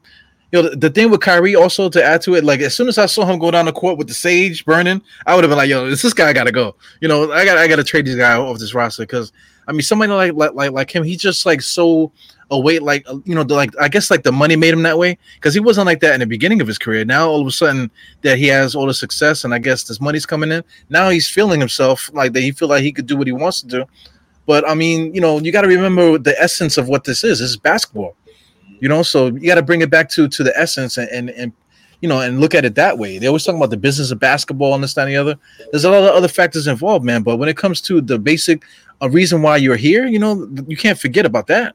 you 0.52 0.62
know 0.62 0.70
the, 0.70 0.76
the, 0.76 0.90
thing 0.90 1.10
with 1.10 1.20
Kyrie 1.20 1.54
also 1.54 1.88
to 1.88 2.02
add 2.02 2.22
to 2.22 2.34
it 2.34 2.44
like 2.44 2.60
as 2.60 2.74
soon 2.74 2.88
as 2.88 2.98
I 2.98 3.06
saw 3.06 3.24
him 3.26 3.38
go 3.38 3.50
down 3.50 3.66
the 3.66 3.72
court 3.72 3.98
with 3.98 4.08
the 4.08 4.14
sage 4.14 4.64
burning 4.64 5.02
I 5.26 5.34
would 5.34 5.44
have 5.44 5.50
been 5.50 5.58
like 5.58 5.68
yo 5.68 5.88
this, 5.88 6.02
this 6.02 6.14
guy 6.14 6.32
gotta 6.32 6.52
go 6.52 6.74
you 7.00 7.08
know 7.08 7.30
I 7.32 7.44
got 7.44 7.58
I 7.58 7.68
gotta 7.68 7.84
trade 7.84 8.06
this 8.06 8.16
guy 8.16 8.34
off 8.34 8.58
this 8.58 8.74
roster 8.74 9.02
because 9.02 9.32
I 9.66 9.72
mean 9.72 9.82
somebody 9.82 10.10
like 10.12 10.32
like 10.34 10.54
like, 10.54 10.72
like 10.72 10.94
him 10.94 11.04
he's 11.04 11.20
just 11.20 11.44
like 11.44 11.60
so 11.60 12.12
a 12.50 12.58
weight 12.58 12.82
like 12.82 13.06
you 13.24 13.34
know 13.34 13.42
like 13.42 13.70
I 13.78 13.88
guess 13.88 14.10
like 14.10 14.22
the 14.22 14.32
money 14.32 14.56
made 14.56 14.72
him 14.72 14.82
that 14.82 14.98
way 14.98 15.18
because 15.34 15.52
he 15.52 15.60
wasn't 15.60 15.86
like 15.86 16.00
that 16.00 16.14
in 16.14 16.20
the 16.20 16.26
beginning 16.26 16.60
of 16.60 16.66
his 16.66 16.78
career. 16.78 17.04
Now 17.04 17.28
all 17.28 17.40
of 17.40 17.46
a 17.46 17.50
sudden 17.50 17.90
that 18.22 18.38
he 18.38 18.46
has 18.46 18.74
all 18.74 18.86
the 18.86 18.94
success 18.94 19.44
and 19.44 19.52
I 19.52 19.58
guess 19.58 19.84
this 19.84 20.00
money's 20.00 20.26
coming 20.26 20.50
in. 20.50 20.64
Now 20.88 21.10
he's 21.10 21.28
feeling 21.28 21.60
himself 21.60 22.10
like 22.14 22.32
that. 22.32 22.40
He 22.40 22.52
feel 22.52 22.68
like 22.68 22.82
he 22.82 22.92
could 22.92 23.06
do 23.06 23.16
what 23.16 23.26
he 23.26 23.32
wants 23.32 23.60
to 23.62 23.66
do. 23.66 23.84
But 24.46 24.66
I 24.66 24.74
mean, 24.74 25.14
you 25.14 25.20
know, 25.20 25.38
you 25.38 25.52
got 25.52 25.62
to 25.62 25.68
remember 25.68 26.16
the 26.16 26.40
essence 26.40 26.78
of 26.78 26.88
what 26.88 27.04
this 27.04 27.22
is. 27.22 27.40
This 27.40 27.50
is 27.50 27.58
basketball. 27.58 28.16
You 28.80 28.88
know, 28.88 29.02
so 29.02 29.26
you 29.26 29.46
got 29.46 29.56
to 29.56 29.62
bring 29.62 29.80
it 29.80 29.90
back 29.90 30.08
to 30.10 30.28
to 30.28 30.42
the 30.42 30.56
essence 30.58 30.96
and, 30.96 31.08
and 31.10 31.30
and 31.30 31.52
you 32.00 32.08
know 32.08 32.20
and 32.20 32.40
look 32.40 32.54
at 32.54 32.64
it 32.64 32.74
that 32.76 32.98
way. 32.98 33.18
They 33.18 33.26
always 33.26 33.44
talk 33.44 33.56
about 33.56 33.70
the 33.70 33.76
business 33.76 34.10
of 34.10 34.18
basketball 34.18 34.74
and 34.74 34.82
this 34.82 34.94
that, 34.94 35.02
and 35.02 35.10
the 35.10 35.16
other. 35.16 35.36
There's 35.70 35.84
a 35.84 35.90
lot 35.90 36.02
of 36.02 36.14
other 36.14 36.28
factors 36.28 36.66
involved, 36.66 37.04
man. 37.04 37.22
But 37.22 37.36
when 37.36 37.48
it 37.48 37.56
comes 37.56 37.80
to 37.82 38.00
the 38.00 38.18
basic 38.18 38.64
a 39.00 39.08
reason 39.08 39.42
why 39.42 39.56
you're 39.56 39.76
here, 39.76 40.06
you 40.06 40.18
know, 40.18 40.48
you 40.66 40.76
can't 40.76 40.98
forget 40.98 41.24
about 41.24 41.46
that. 41.48 41.74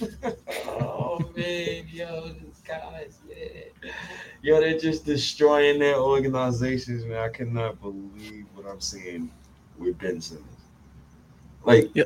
oh 0.66 1.18
man, 1.36 1.86
yo, 1.90 2.28
these 2.28 2.62
guys, 2.66 3.18
man. 3.28 3.92
Yo, 4.42 4.60
they're 4.60 4.78
just 4.78 5.04
destroying 5.04 5.78
their 5.78 5.96
organizations, 5.96 7.04
man. 7.04 7.18
I 7.18 7.28
cannot 7.28 7.80
believe 7.80 8.46
what 8.54 8.66
I'm 8.66 8.80
seeing 8.80 9.30
with 9.78 9.98
Ben 9.98 10.20
Simmons. 10.20 10.46
Like, 11.64 11.90
yeah. 11.94 12.04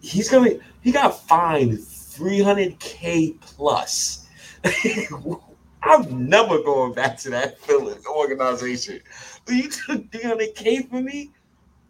He's 0.00 0.28
gonna 0.28 0.54
he 0.80 0.92
got 0.92 1.20
fined 1.26 1.72
300k 1.72 3.40
plus. 3.40 4.26
I'm 5.82 6.28
never 6.28 6.62
going 6.62 6.92
back 6.92 7.16
to 7.18 7.30
that 7.30 7.60
Phillies 7.60 8.04
organization. 8.06 9.00
You 9.48 9.70
took 9.70 10.10
300k 10.10 10.90
for 10.90 11.00
me? 11.00 11.30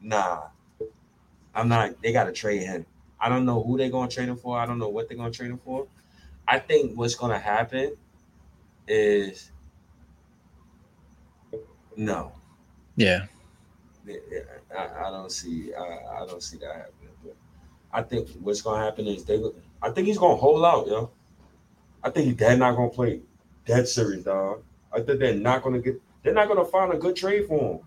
Nah, 0.00 0.44
I'm 1.54 1.68
not. 1.68 2.00
They 2.02 2.12
gotta 2.12 2.32
trade 2.32 2.62
him. 2.62 2.86
I 3.20 3.28
don't 3.28 3.44
know 3.44 3.62
who 3.62 3.76
they're 3.76 3.90
gonna 3.90 4.10
trade 4.10 4.28
him 4.28 4.36
for. 4.36 4.58
I 4.58 4.66
don't 4.66 4.78
know 4.78 4.88
what 4.88 5.08
they're 5.08 5.16
gonna 5.16 5.30
trade 5.30 5.50
him 5.50 5.58
for. 5.64 5.86
I 6.46 6.58
think 6.58 6.96
what's 6.96 7.14
gonna 7.14 7.38
happen 7.38 7.96
is 8.86 9.50
no. 11.96 12.32
Yeah. 12.96 13.26
I, 14.76 15.06
I 15.06 15.10
don't 15.10 15.30
see 15.30 15.74
I, 15.74 16.22
I 16.22 16.26
don't 16.26 16.42
see 16.42 16.56
that 16.58 16.74
happening. 16.74 16.97
I 17.92 18.02
think 18.02 18.28
what's 18.40 18.62
gonna 18.62 18.84
happen 18.84 19.06
is 19.06 19.24
they 19.24 19.42
I 19.82 19.90
think 19.90 20.06
he's 20.06 20.18
gonna 20.18 20.36
hold 20.36 20.64
out, 20.64 20.86
yo. 20.86 21.10
I 22.02 22.10
think 22.10 22.38
they're 22.38 22.56
not 22.56 22.76
gonna 22.76 22.90
play 22.90 23.20
dead 23.64 23.88
serious, 23.88 24.24
dog. 24.24 24.62
I 24.92 25.00
think 25.00 25.20
they're 25.20 25.34
not 25.34 25.62
gonna 25.62 25.78
get 25.78 26.00
they're 26.22 26.34
not 26.34 26.48
gonna 26.48 26.64
find 26.64 26.92
a 26.92 26.96
good 26.96 27.16
trade 27.16 27.46
for 27.46 27.74
him 27.74 27.80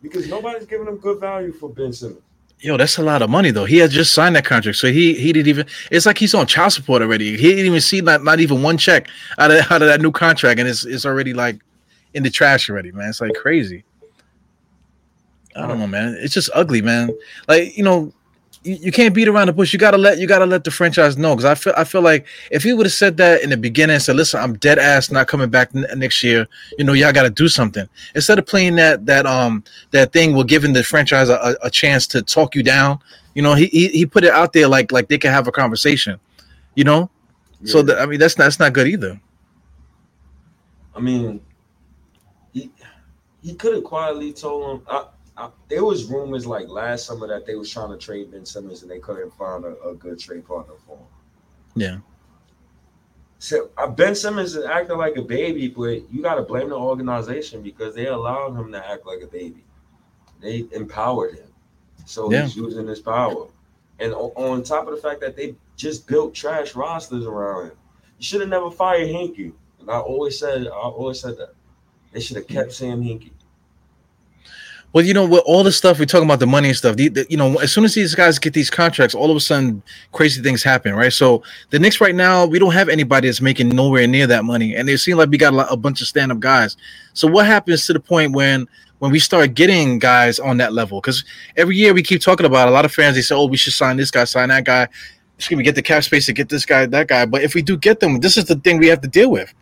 because 0.00 0.28
nobody's 0.28 0.66
giving 0.66 0.86
him 0.86 0.96
good 0.96 1.20
value 1.20 1.52
for 1.52 1.68
Ben 1.68 1.92
Simmons. 1.92 2.22
Yo, 2.60 2.76
that's 2.76 2.96
a 2.96 3.02
lot 3.02 3.22
of 3.22 3.28
money 3.28 3.50
though. 3.50 3.64
He 3.64 3.78
had 3.78 3.90
just 3.90 4.12
signed 4.12 4.36
that 4.36 4.44
contract, 4.44 4.78
so 4.78 4.86
he 4.92 5.14
he 5.14 5.32
didn't 5.32 5.48
even. 5.48 5.66
It's 5.90 6.06
like 6.06 6.16
he's 6.16 6.32
on 6.32 6.46
child 6.46 6.72
support 6.72 7.02
already. 7.02 7.36
He 7.36 7.48
didn't 7.50 7.66
even 7.66 7.80
see 7.80 8.00
not, 8.00 8.22
not 8.22 8.38
even 8.38 8.62
one 8.62 8.78
check 8.78 9.08
out 9.38 9.50
of 9.50 9.70
out 9.70 9.82
of 9.82 9.88
that 9.88 10.00
new 10.00 10.12
contract, 10.12 10.60
and 10.60 10.68
it's 10.68 10.84
it's 10.84 11.04
already 11.04 11.34
like 11.34 11.60
in 12.14 12.22
the 12.22 12.30
trash 12.30 12.70
already, 12.70 12.92
man. 12.92 13.08
It's 13.08 13.20
like 13.20 13.34
crazy. 13.34 13.84
I 15.56 15.66
don't 15.66 15.80
know, 15.80 15.88
man. 15.88 16.16
It's 16.20 16.32
just 16.32 16.50
ugly, 16.54 16.82
man. 16.82 17.10
Like 17.48 17.76
you 17.76 17.82
know, 17.82 18.12
you, 18.64 18.74
you 18.74 18.92
can't 18.92 19.14
beat 19.14 19.28
around 19.28 19.48
the 19.48 19.52
bush. 19.52 19.72
You 19.72 19.78
gotta 19.78 19.98
let 19.98 20.18
you 20.18 20.26
gotta 20.26 20.46
let 20.46 20.64
the 20.64 20.70
franchise 20.70 21.16
know 21.16 21.34
because 21.34 21.44
I 21.44 21.54
feel 21.54 21.74
I 21.76 21.84
feel 21.84 22.02
like 22.02 22.26
if 22.50 22.62
he 22.62 22.72
would 22.72 22.86
have 22.86 22.92
said 22.92 23.16
that 23.16 23.42
in 23.42 23.50
the 23.50 23.56
beginning 23.56 23.94
and 23.94 24.02
said, 24.02 24.16
"Listen, 24.16 24.40
I'm 24.40 24.54
dead 24.58 24.78
ass 24.78 25.10
not 25.10 25.28
coming 25.28 25.50
back 25.50 25.70
n- 25.74 25.86
next 25.96 26.22
year," 26.22 26.46
you 26.78 26.84
know, 26.84 26.92
y'all 26.92 27.12
got 27.12 27.22
to 27.22 27.30
do 27.30 27.48
something 27.48 27.88
instead 28.14 28.38
of 28.38 28.46
playing 28.46 28.76
that 28.76 29.06
that 29.06 29.26
um 29.26 29.64
that 29.90 30.12
thing. 30.12 30.36
We're 30.36 30.44
giving 30.44 30.72
the 30.72 30.84
franchise 30.84 31.28
a, 31.28 31.56
a 31.62 31.70
chance 31.70 32.06
to 32.08 32.22
talk 32.22 32.54
you 32.54 32.62
down. 32.62 33.00
You 33.34 33.42
know, 33.42 33.54
he, 33.54 33.66
he 33.66 33.88
he 33.88 34.06
put 34.06 34.24
it 34.24 34.32
out 34.32 34.52
there 34.52 34.68
like 34.68 34.92
like 34.92 35.08
they 35.08 35.18
can 35.18 35.32
have 35.32 35.48
a 35.48 35.52
conversation. 35.52 36.18
You 36.74 36.84
know, 36.84 37.10
yeah. 37.60 37.72
so 37.72 37.82
that, 37.82 37.98
I 37.98 38.06
mean 38.06 38.20
that's 38.20 38.38
not, 38.38 38.44
that's 38.44 38.58
not 38.58 38.72
good 38.72 38.86
either. 38.86 39.20
I 40.94 41.00
mean, 41.00 41.40
he 42.52 42.70
he 43.42 43.54
could 43.54 43.74
have 43.74 43.84
quietly 43.84 44.32
told 44.32 44.78
him. 44.78 44.86
I, 44.88 45.06
I, 45.42 45.50
there 45.68 45.84
was 45.84 46.04
rumors 46.04 46.46
like 46.46 46.68
last 46.68 47.06
summer 47.06 47.26
that 47.26 47.46
they 47.46 47.56
was 47.56 47.70
trying 47.70 47.90
to 47.90 47.98
trade 47.98 48.30
Ben 48.30 48.46
Simmons 48.46 48.82
and 48.82 48.90
they 48.90 49.00
couldn't 49.00 49.32
find 49.32 49.64
a, 49.64 49.76
a 49.82 49.94
good 49.94 50.18
trade 50.18 50.46
partner 50.46 50.74
for 50.86 50.96
him. 50.96 51.06
Yeah. 51.74 51.98
So 53.38 53.70
uh, 53.76 53.88
Ben 53.88 54.14
Simmons 54.14 54.54
is 54.54 54.64
acting 54.64 54.98
like 54.98 55.16
a 55.16 55.22
baby, 55.22 55.66
but 55.66 56.08
you 56.12 56.22
got 56.22 56.36
to 56.36 56.42
blame 56.42 56.68
the 56.68 56.76
organization 56.76 57.60
because 57.60 57.92
they 57.92 58.06
allowed 58.06 58.54
him 58.56 58.70
to 58.70 58.88
act 58.88 59.04
like 59.04 59.20
a 59.22 59.26
baby. 59.26 59.64
They 60.40 60.64
empowered 60.70 61.34
him, 61.34 61.48
so 62.06 62.30
yeah. 62.30 62.42
he's 62.42 62.56
using 62.56 62.86
his 62.86 63.00
power. 63.00 63.48
And 63.98 64.12
on, 64.12 64.30
on 64.36 64.62
top 64.62 64.86
of 64.86 64.94
the 64.94 65.00
fact 65.00 65.20
that 65.22 65.36
they 65.36 65.56
just 65.76 66.06
built 66.06 66.34
trash 66.34 66.76
rosters 66.76 67.26
around 67.26 67.70
him, 67.70 67.76
you 68.18 68.24
should 68.24 68.40
have 68.40 68.50
never 68.50 68.70
fired 68.70 69.08
Hinkie. 69.08 69.52
And 69.80 69.90
I 69.90 69.98
always 69.98 70.38
said, 70.38 70.68
I 70.68 70.70
always 70.70 71.20
said 71.20 71.36
that 71.38 71.54
they 72.12 72.20
should 72.20 72.36
have 72.36 72.46
kept 72.46 72.72
Sam 72.72 73.02
Hinkie. 73.02 73.32
Well, 74.92 75.04
you 75.04 75.14
know, 75.14 75.26
with 75.26 75.42
all 75.46 75.62
the 75.62 75.72
stuff 75.72 75.98
we're 75.98 76.04
talking 76.04 76.26
about, 76.26 76.38
the 76.40 76.46
money 76.46 76.68
and 76.68 76.76
stuff, 76.76 76.96
the, 76.96 77.08
the, 77.08 77.26
you 77.30 77.36
know, 77.38 77.56
as 77.58 77.72
soon 77.72 77.84
as 77.84 77.94
these 77.94 78.14
guys 78.14 78.38
get 78.38 78.52
these 78.52 78.68
contracts, 78.68 79.14
all 79.14 79.30
of 79.30 79.36
a 79.36 79.40
sudden 79.40 79.82
crazy 80.12 80.42
things 80.42 80.62
happen, 80.62 80.94
right? 80.94 81.12
So 81.12 81.42
the 81.70 81.78
Knicks 81.78 82.00
right 82.00 82.14
now, 82.14 82.44
we 82.44 82.58
don't 82.58 82.74
have 82.74 82.90
anybody 82.90 83.28
that's 83.28 83.40
making 83.40 83.70
nowhere 83.70 84.06
near 84.06 84.26
that 84.26 84.44
money, 84.44 84.74
and 84.76 84.88
it 84.90 84.98
seems 84.98 85.16
like 85.16 85.30
we 85.30 85.38
got 85.38 85.54
a, 85.54 85.72
a 85.72 85.76
bunch 85.78 86.02
of 86.02 86.08
stand-up 86.08 86.40
guys. 86.40 86.76
So 87.14 87.26
what 87.26 87.46
happens 87.46 87.86
to 87.86 87.94
the 87.94 88.00
point 88.00 88.32
when 88.34 88.68
when 88.98 89.10
we 89.10 89.18
start 89.18 89.54
getting 89.54 89.98
guys 89.98 90.38
on 90.38 90.58
that 90.58 90.74
level? 90.74 91.00
Because 91.00 91.24
every 91.56 91.76
year 91.76 91.94
we 91.94 92.02
keep 92.02 92.20
talking 92.20 92.46
about 92.46 92.68
a 92.68 92.70
lot 92.70 92.84
of 92.84 92.92
fans. 92.92 93.16
They 93.16 93.22
say, 93.22 93.34
"Oh, 93.34 93.46
we 93.46 93.56
should 93.56 93.72
sign 93.72 93.96
this 93.96 94.10
guy, 94.10 94.24
sign 94.24 94.50
that 94.50 94.64
guy." 94.64 94.88
Excuse 95.38 95.58
me, 95.58 95.64
get 95.64 95.74
the 95.74 95.82
cap 95.82 96.04
space 96.04 96.26
to 96.26 96.32
get 96.32 96.50
this 96.50 96.64
guy, 96.64 96.86
that 96.86 97.08
guy? 97.08 97.26
But 97.26 97.42
if 97.42 97.54
we 97.54 97.62
do 97.62 97.76
get 97.76 97.98
them, 97.98 98.20
this 98.20 98.36
is 98.36 98.44
the 98.44 98.54
thing 98.56 98.78
we 98.78 98.86
have 98.88 99.00
to 99.00 99.08
deal 99.08 99.30
with. 99.30 99.52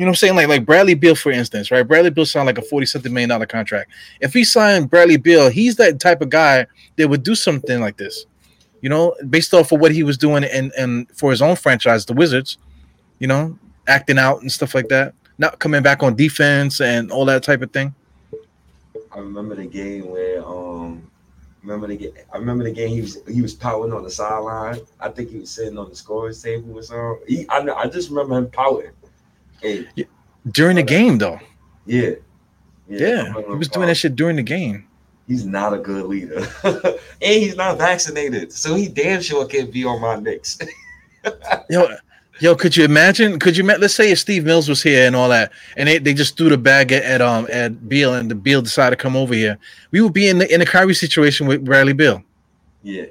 You 0.00 0.06
know 0.06 0.12
what 0.12 0.22
I'm 0.22 0.28
saying? 0.28 0.36
Like 0.36 0.48
like 0.48 0.64
Bradley 0.64 0.94
Beal, 0.94 1.14
for 1.14 1.30
instance, 1.30 1.70
right? 1.70 1.86
Bradley 1.86 2.08
Beal 2.08 2.24
signed 2.24 2.46
like 2.46 2.56
a 2.56 2.62
40 2.62 2.86
something 2.86 3.12
million 3.12 3.28
dollar 3.28 3.44
contract. 3.44 3.90
If 4.22 4.32
he 4.32 4.44
signed 4.44 4.88
Bradley 4.88 5.18
Beal, 5.18 5.50
he's 5.50 5.76
that 5.76 6.00
type 6.00 6.22
of 6.22 6.30
guy 6.30 6.66
that 6.96 7.06
would 7.06 7.22
do 7.22 7.34
something 7.34 7.82
like 7.82 7.98
this. 7.98 8.24
You 8.80 8.88
know, 8.88 9.14
based 9.28 9.52
off 9.52 9.72
of 9.72 9.80
what 9.80 9.92
he 9.92 10.02
was 10.02 10.16
doing 10.16 10.42
and 10.44 10.72
and 10.78 11.06
for 11.10 11.30
his 11.30 11.42
own 11.42 11.54
franchise, 11.54 12.06
the 12.06 12.14
Wizards, 12.14 12.56
you 13.18 13.26
know, 13.26 13.58
acting 13.88 14.18
out 14.18 14.40
and 14.40 14.50
stuff 14.50 14.74
like 14.74 14.88
that. 14.88 15.12
Not 15.36 15.58
coming 15.58 15.82
back 15.82 16.02
on 16.02 16.16
defense 16.16 16.80
and 16.80 17.12
all 17.12 17.26
that 17.26 17.42
type 17.42 17.60
of 17.60 17.70
thing. 17.70 17.94
I 19.12 19.18
remember 19.18 19.54
the 19.54 19.66
game 19.66 20.08
where 20.08 20.42
um 20.46 21.10
remember 21.62 21.88
the 21.88 21.98
game 21.98 22.12
I 22.32 22.38
remember 22.38 22.64
the 22.64 22.72
game 22.72 22.88
he 22.88 23.02
was 23.02 23.18
he 23.28 23.42
was 23.42 23.52
pouting 23.52 23.92
on 23.92 24.02
the 24.02 24.10
sideline. 24.10 24.80
I 24.98 25.10
think 25.10 25.28
he 25.28 25.40
was 25.40 25.50
sitting 25.50 25.76
on 25.76 25.90
the 25.90 25.94
scores 25.94 26.42
table 26.42 26.78
or 26.78 26.82
something. 26.82 27.18
He 27.28 27.46
I, 27.50 27.58
I 27.58 27.86
just 27.86 28.08
remember 28.08 28.38
him 28.38 28.48
pouting 28.50 28.92
Hey, 29.62 29.86
during 30.50 30.76
the 30.76 30.82
game 30.82 31.18
though. 31.18 31.38
Yeah. 31.86 32.12
Yeah, 32.90 32.98
yeah. 32.98 33.32
he 33.32 33.54
was 33.54 33.68
doing 33.68 33.86
that 33.86 33.94
shit 33.94 34.16
during 34.16 34.36
the 34.36 34.42
game. 34.42 34.86
He's 35.28 35.46
not 35.46 35.72
a 35.72 35.78
good 35.78 36.06
leader, 36.06 36.44
and 36.64 36.98
he's 37.20 37.54
not 37.54 37.78
vaccinated, 37.78 38.52
so 38.52 38.74
he 38.74 38.88
damn 38.88 39.22
sure 39.22 39.46
can't 39.46 39.72
be 39.72 39.84
on 39.84 40.00
my 40.00 40.16
Knicks. 40.16 40.58
yo, 41.70 41.88
yo, 42.40 42.56
could 42.56 42.76
you 42.76 42.84
imagine? 42.84 43.38
Could 43.38 43.56
you 43.56 43.62
let's 43.62 43.94
say 43.94 44.10
if 44.10 44.18
Steve 44.18 44.44
Mills 44.44 44.68
was 44.68 44.82
here 44.82 45.06
and 45.06 45.14
all 45.14 45.28
that, 45.28 45.52
and 45.76 45.88
they, 45.88 45.98
they 45.98 46.14
just 46.14 46.36
threw 46.36 46.48
the 46.48 46.58
bag 46.58 46.90
at, 46.90 47.04
at 47.04 47.22
um 47.22 47.46
at 47.52 47.88
Beal, 47.88 48.14
and 48.14 48.28
the 48.28 48.34
Beal 48.34 48.60
decided 48.60 48.98
to 48.98 49.00
come 49.00 49.14
over 49.14 49.32
here, 49.32 49.56
we 49.92 50.00
would 50.00 50.12
be 50.12 50.26
in 50.26 50.38
the 50.38 50.52
in 50.52 50.62
a 50.62 50.66
Kyrie 50.66 50.94
situation 50.94 51.46
with 51.46 51.64
Bradley 51.64 51.92
Beal. 51.92 52.24
Yeah, 52.82 53.06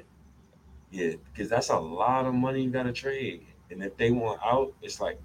yeah, 0.90 1.12
because 1.32 1.48
that's 1.48 1.70
a 1.70 1.78
lot 1.78 2.26
of 2.26 2.34
money 2.34 2.62
you 2.62 2.68
got 2.68 2.82
to 2.82 2.92
trade, 2.92 3.46
and 3.70 3.82
if 3.82 3.96
they 3.96 4.10
want 4.10 4.42
out, 4.44 4.74
it's 4.82 5.00
like 5.00 5.18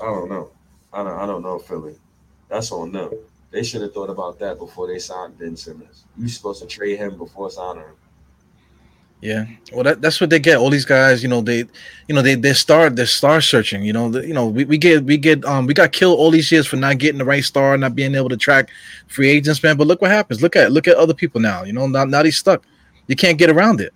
I 0.00 0.06
don't 0.06 0.28
know. 0.28 0.50
I 0.92 1.04
don't. 1.04 1.18
I 1.18 1.26
don't 1.26 1.42
know 1.42 1.58
Philly. 1.58 1.94
That's 2.48 2.72
on 2.72 2.92
them. 2.92 3.10
They 3.50 3.62
should 3.62 3.82
have 3.82 3.92
thought 3.92 4.10
about 4.10 4.38
that 4.38 4.58
before 4.58 4.86
they 4.86 4.98
signed 4.98 5.38
Ben 5.38 5.56
Simmons. 5.56 6.04
You 6.16 6.28
supposed 6.28 6.62
to 6.62 6.68
trade 6.68 6.98
him 6.98 7.18
before 7.18 7.50
signing 7.50 7.82
him. 7.82 7.94
Yeah, 9.20 9.44
well, 9.74 9.84
that, 9.84 10.00
that's 10.00 10.18
what 10.18 10.30
they 10.30 10.38
get. 10.38 10.56
All 10.56 10.70
these 10.70 10.86
guys, 10.86 11.22
you 11.22 11.28
know, 11.28 11.42
they, 11.42 11.58
you 12.08 12.14
know, 12.14 12.22
they 12.22 12.36
they 12.36 12.54
start 12.54 12.96
they're 12.96 13.04
star 13.04 13.42
searching. 13.42 13.82
You 13.82 13.92
know, 13.92 14.08
the, 14.10 14.26
you 14.26 14.32
know, 14.32 14.46
we, 14.46 14.64
we 14.64 14.78
get 14.78 15.04
we 15.04 15.18
get 15.18 15.44
um 15.44 15.66
we 15.66 15.74
got 15.74 15.92
killed 15.92 16.18
all 16.18 16.30
these 16.30 16.50
years 16.50 16.66
for 16.66 16.76
not 16.76 16.96
getting 16.98 17.18
the 17.18 17.24
right 17.24 17.44
star, 17.44 17.76
not 17.76 17.94
being 17.94 18.14
able 18.14 18.30
to 18.30 18.36
track 18.36 18.70
free 19.08 19.28
agents, 19.28 19.62
man. 19.62 19.76
But 19.76 19.88
look 19.88 20.00
what 20.00 20.10
happens. 20.10 20.40
Look 20.40 20.56
at 20.56 20.72
look 20.72 20.88
at 20.88 20.96
other 20.96 21.12
people 21.12 21.40
now. 21.40 21.64
You 21.64 21.74
know, 21.74 21.86
now 21.86 22.04
now 22.04 22.24
he's 22.24 22.38
stuck. 22.38 22.64
You 23.08 23.16
can't 23.16 23.36
get 23.36 23.50
around 23.50 23.82
it 23.82 23.92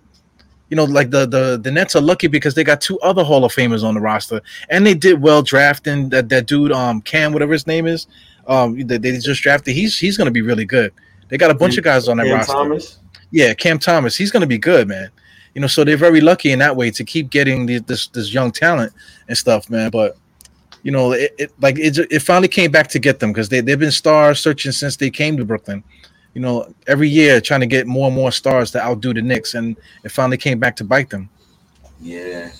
you 0.69 0.75
know, 0.75 0.85
like 0.85 1.11
the 1.11 1.25
the 1.25 1.59
the 1.61 1.71
Nets 1.71 1.95
are 1.95 2.01
lucky 2.01 2.27
because 2.27 2.55
they 2.55 2.63
got 2.63 2.81
two 2.81 2.99
other 2.99 3.23
Hall 3.23 3.45
of 3.45 3.53
Famers 3.53 3.83
on 3.83 3.93
the 3.93 3.99
roster, 3.99 4.41
and 4.69 4.85
they 4.85 4.93
did 4.93 5.21
well 5.21 5.41
drafting 5.41 6.09
that 6.09 6.29
that 6.29 6.47
dude, 6.47 6.71
um, 6.71 7.01
Cam, 7.01 7.33
whatever 7.33 7.53
his 7.53 7.67
name 7.67 7.85
is, 7.85 8.07
um, 8.47 8.79
they, 8.87 8.97
they 8.97 9.17
just 9.17 9.41
drafted. 9.41 9.75
He's 9.75 9.99
he's 9.99 10.17
gonna 10.17 10.31
be 10.31 10.41
really 10.41 10.65
good. 10.65 10.91
They 11.29 11.37
got 11.37 11.51
a 11.51 11.55
bunch 11.55 11.73
Cam, 11.73 11.79
of 11.79 11.83
guys 11.83 12.07
on 12.07 12.17
that 12.17 12.25
Cam 12.25 12.35
roster. 12.35 12.53
Thomas? 12.53 12.99
Yeah, 13.31 13.53
Cam 13.53 13.77
Thomas. 13.77 14.15
He's 14.15 14.31
gonna 14.31 14.47
be 14.47 14.57
good, 14.57 14.87
man. 14.87 15.09
You 15.53 15.61
know, 15.61 15.67
so 15.67 15.83
they're 15.83 15.97
very 15.97 16.19
lucky 16.19 16.51
in 16.51 16.59
that 16.59 16.75
way 16.75 16.91
to 16.91 17.03
keep 17.03 17.29
getting 17.29 17.65
the, 17.65 17.79
this 17.79 18.07
this 18.07 18.33
young 18.33 18.51
talent 18.51 18.91
and 19.27 19.37
stuff, 19.37 19.69
man. 19.69 19.91
But 19.91 20.17
you 20.81 20.91
know, 20.91 21.11
it, 21.11 21.33
it 21.37 21.51
like 21.61 21.77
it, 21.77 21.97
it 21.97 22.21
finally 22.21 22.47
came 22.47 22.71
back 22.71 22.87
to 22.89 22.99
get 22.99 23.19
them 23.19 23.31
because 23.31 23.49
they 23.49 23.61
they've 23.61 23.79
been 23.79 23.91
star 23.91 24.33
searching 24.33 24.71
since 24.71 24.97
they 24.97 25.11
came 25.11 25.37
to 25.37 25.45
Brooklyn 25.45 25.83
you 26.35 26.41
know, 26.41 26.71
every 26.85 27.09
year 27.09 27.41
trying 27.41 27.61
to 27.61 27.65
get 27.65 27.87
more 27.87 28.07
and 28.07 28.15
more 28.15 28.31
stars 28.31 28.69
to 28.71 28.83
outdo 28.83 29.13
the 29.13 29.21
Knicks, 29.21 29.55
and 29.55 29.75
it 30.03 30.09
finally 30.09 30.37
came 30.37 30.59
back 30.59 30.75
to 30.75 30.83
bite 30.83 31.09
them. 31.09 31.29
Yeah, 32.01 32.51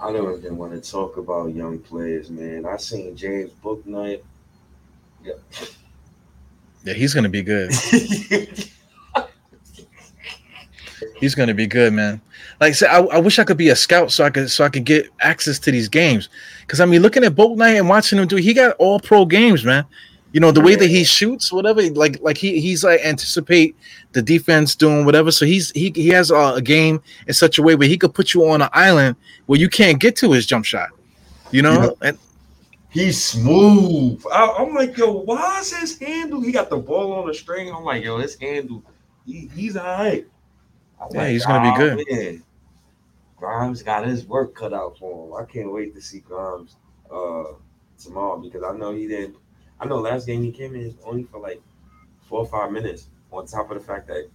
I 0.00 0.12
don't 0.12 0.38
even 0.38 0.56
want 0.56 0.72
to 0.72 0.90
talk 0.90 1.16
about 1.16 1.54
young 1.54 1.80
players, 1.80 2.30
man. 2.30 2.64
I 2.64 2.76
seen 2.76 3.16
James 3.16 3.50
Bouknight. 3.62 4.22
Yeah, 5.24 5.32
yeah, 6.84 6.94
he's 6.94 7.12
gonna 7.12 7.28
be 7.28 7.42
good. 7.42 7.72
he's 11.20 11.34
gonna 11.34 11.54
be 11.54 11.66
good, 11.66 11.92
man. 11.92 12.20
Like 12.60 12.70
I 12.70 12.72
said, 12.72 12.90
I, 12.90 13.00
I, 13.00 13.18
wish 13.18 13.40
I 13.40 13.44
could 13.44 13.56
be 13.56 13.70
a 13.70 13.76
scout 13.76 14.12
so 14.12 14.24
I 14.24 14.30
could 14.30 14.50
so 14.50 14.64
I 14.64 14.68
could 14.68 14.84
get 14.84 15.10
access 15.20 15.58
to 15.60 15.72
these 15.72 15.88
games. 15.88 16.28
Because 16.60 16.78
I 16.80 16.86
mean, 16.86 17.02
looking 17.02 17.24
at 17.24 17.34
Bouknight 17.34 17.76
and 17.78 17.88
watching 17.88 18.20
him 18.20 18.28
do, 18.28 18.36
he 18.36 18.54
got 18.54 18.76
all 18.76 19.00
pro 19.00 19.26
games, 19.26 19.64
man. 19.64 19.84
You 20.32 20.40
know 20.40 20.52
the 20.52 20.60
way 20.60 20.74
that 20.74 20.88
he 20.88 21.04
shoots, 21.04 21.50
whatever. 21.50 21.82
Like 21.90 22.20
like 22.20 22.36
he 22.36 22.60
he's 22.60 22.84
like 22.84 23.00
anticipate 23.00 23.74
the 24.12 24.20
defense 24.20 24.74
doing 24.74 25.06
whatever. 25.06 25.30
So 25.30 25.46
he's 25.46 25.70
he 25.70 25.90
he 25.94 26.08
has 26.08 26.30
a, 26.30 26.54
a 26.56 26.62
game 26.62 27.00
in 27.26 27.34
such 27.34 27.58
a 27.58 27.62
way 27.62 27.74
where 27.74 27.88
he 27.88 27.96
could 27.96 28.12
put 28.12 28.34
you 28.34 28.48
on 28.48 28.60
an 28.60 28.68
island 28.72 29.16
where 29.46 29.58
you 29.58 29.70
can't 29.70 29.98
get 29.98 30.16
to 30.16 30.32
his 30.32 30.46
jump 30.46 30.66
shot. 30.66 30.90
You 31.50 31.62
know, 31.62 31.96
yeah. 32.02 32.08
and 32.08 32.18
he's 32.90 33.24
smooth. 33.24 34.22
I, 34.30 34.56
am 34.58 34.74
like, 34.74 34.98
yo, 34.98 35.12
why 35.12 35.60
is 35.60 35.72
his 35.72 35.98
handle? 35.98 36.42
He 36.42 36.52
got 36.52 36.68
the 36.68 36.76
ball 36.76 37.12
on 37.14 37.26
the 37.26 37.32
string. 37.32 37.72
I'm 37.74 37.84
like, 37.84 38.04
yo, 38.04 38.18
his 38.18 38.38
handle, 38.38 38.84
he, 39.24 39.50
he's 39.54 39.78
all 39.78 39.86
right. 39.86 40.26
I'm 41.00 41.08
yeah, 41.12 41.20
like, 41.20 41.30
he's 41.30 41.46
gonna 41.46 41.70
oh, 41.70 41.72
be 41.72 41.78
good. 41.78 42.06
Man. 42.10 42.42
Grimes 43.38 43.82
got 43.82 44.06
his 44.06 44.26
work 44.26 44.54
cut 44.54 44.74
out 44.74 44.98
for 44.98 45.26
him. 45.26 45.42
I 45.42 45.50
can't 45.50 45.72
wait 45.72 45.94
to 45.94 46.02
see 46.02 46.20
Grimes 46.20 46.76
uh, 47.10 47.44
tomorrow 47.98 48.36
because 48.38 48.62
I 48.62 48.76
know 48.76 48.92
he 48.92 49.06
didn't 49.06 49.36
I 49.80 49.86
know 49.86 49.96
last 49.96 50.26
game 50.26 50.42
he 50.42 50.50
came 50.50 50.74
in 50.74 50.96
only 51.04 51.24
for 51.24 51.40
like 51.40 51.60
four 52.22 52.40
or 52.40 52.46
five 52.46 52.72
minutes. 52.72 53.08
On 53.30 53.46
top 53.46 53.70
of 53.70 53.78
the 53.78 53.84
fact 53.84 54.06
that 54.08 54.28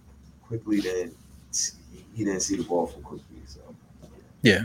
Quickley 0.46 0.80
didn't 0.80 1.16
he 2.14 2.24
didn't 2.24 2.40
see 2.40 2.56
the 2.56 2.62
ball 2.62 2.86
from 2.86 3.02
Quickley. 3.02 3.42
So 3.46 3.60
yeah, 4.42 4.64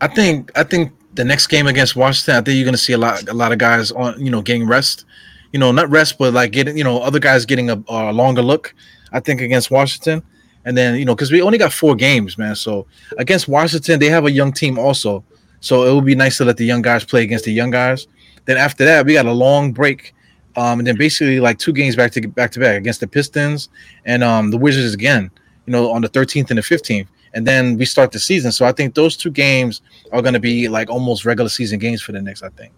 I 0.00 0.08
think 0.08 0.50
I 0.56 0.64
think 0.64 0.92
the 1.14 1.24
next 1.24 1.46
game 1.46 1.66
against 1.66 1.94
Washington, 1.94 2.36
I 2.36 2.40
think 2.42 2.56
you're 2.56 2.70
to 2.72 2.78
see 2.78 2.94
a 2.94 2.98
lot 2.98 3.28
a 3.28 3.34
lot 3.34 3.52
of 3.52 3.58
guys 3.58 3.92
on 3.92 4.20
you 4.24 4.30
know 4.30 4.42
getting 4.42 4.66
rest. 4.66 5.04
You 5.52 5.58
know, 5.58 5.70
not 5.70 5.90
rest, 5.90 6.16
but 6.18 6.32
like 6.32 6.52
getting 6.52 6.76
you 6.76 6.84
know 6.84 7.00
other 7.00 7.18
guys 7.18 7.44
getting 7.46 7.70
a, 7.70 7.82
a 7.88 8.12
longer 8.12 8.42
look. 8.42 8.74
I 9.12 9.20
think 9.20 9.40
against 9.40 9.70
Washington, 9.70 10.22
and 10.64 10.76
then 10.76 10.98
you 10.98 11.04
know 11.04 11.14
because 11.14 11.30
we 11.30 11.42
only 11.42 11.58
got 11.58 11.72
four 11.72 11.94
games, 11.94 12.38
man. 12.38 12.56
So 12.56 12.86
against 13.18 13.48
Washington, 13.48 14.00
they 14.00 14.08
have 14.08 14.24
a 14.24 14.30
young 14.30 14.52
team 14.52 14.78
also. 14.78 15.24
So 15.60 15.84
it 15.84 15.94
would 15.94 16.04
be 16.04 16.16
nice 16.16 16.38
to 16.38 16.44
let 16.44 16.56
the 16.56 16.64
young 16.64 16.82
guys 16.82 17.04
play 17.04 17.22
against 17.22 17.44
the 17.44 17.52
young 17.52 17.70
guys. 17.70 18.08
Then 18.44 18.56
after 18.56 18.84
that, 18.84 19.06
we 19.06 19.14
got 19.14 19.26
a 19.26 19.32
long 19.32 19.72
break, 19.72 20.14
um, 20.56 20.80
and 20.80 20.86
then 20.86 20.96
basically 20.96 21.40
like 21.40 21.58
two 21.58 21.72
games 21.72 21.96
back 21.96 22.12
to 22.12 22.26
back 22.26 22.50
to 22.52 22.60
back 22.60 22.76
against 22.76 23.00
the 23.00 23.06
Pistons 23.06 23.68
and 24.04 24.22
um, 24.22 24.50
the 24.50 24.58
Wizards 24.58 24.94
again. 24.94 25.30
You 25.66 25.72
know, 25.72 25.92
on 25.92 26.02
the 26.02 26.08
13th 26.08 26.50
and 26.50 26.58
the 26.58 26.62
15th, 26.62 27.06
and 27.34 27.46
then 27.46 27.76
we 27.76 27.84
start 27.84 28.10
the 28.10 28.18
season. 28.18 28.50
So 28.50 28.66
I 28.66 28.72
think 28.72 28.94
those 28.94 29.16
two 29.16 29.30
games 29.30 29.80
are 30.10 30.20
going 30.20 30.34
to 30.34 30.40
be 30.40 30.68
like 30.68 30.90
almost 30.90 31.24
regular 31.24 31.48
season 31.48 31.78
games 31.78 32.02
for 32.02 32.12
the 32.12 32.20
Knicks. 32.20 32.42
I 32.42 32.48
think. 32.48 32.72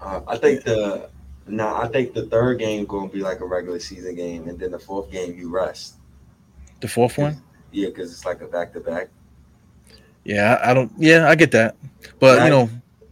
Uh, 0.00 0.20
I 0.28 0.36
think 0.36 0.64
the 0.64 1.08
now 1.46 1.76
I 1.76 1.88
think 1.88 2.14
the 2.14 2.26
third 2.26 2.58
game 2.58 2.82
is 2.82 2.86
going 2.86 3.08
to 3.08 3.14
be 3.14 3.22
like 3.22 3.40
a 3.40 3.46
regular 3.46 3.78
season 3.78 4.14
game, 4.14 4.48
and 4.48 4.58
then 4.58 4.70
the 4.70 4.78
fourth 4.78 5.10
game 5.10 5.36
you 5.36 5.50
rest. 5.50 5.96
The 6.80 6.88
fourth 6.88 7.18
one. 7.18 7.42
Yeah, 7.72 7.88
because 7.88 8.12
it's 8.12 8.24
like 8.24 8.40
a 8.40 8.46
back 8.46 8.72
to 8.74 8.80
back. 8.80 9.08
Yeah, 10.24 10.60
I 10.62 10.72
don't. 10.72 10.92
Yeah, 10.96 11.28
I 11.28 11.34
get 11.34 11.50
that, 11.52 11.76
but 12.18 12.44
you 12.44 12.50
know, 12.50 12.66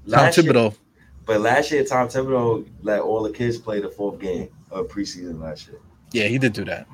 Tom 0.09 0.28
Thibodeau. 0.28 0.70
Year, 0.70 0.78
but 1.24 1.40
last 1.40 1.70
year, 1.70 1.85
Tom 1.85 2.08
Thibodeau 2.08 2.66
let 2.82 3.00
all 3.00 3.22
the 3.22 3.32
kids 3.32 3.58
play 3.58 3.80
the 3.80 3.88
fourth 3.88 4.18
game 4.18 4.48
of 4.70 4.88
preseason 4.88 5.40
last 5.40 5.68
year. 5.68 5.78
Yeah, 6.12 6.26
he 6.28 6.38
did 6.38 6.52
do 6.52 6.64
that. 6.64 6.87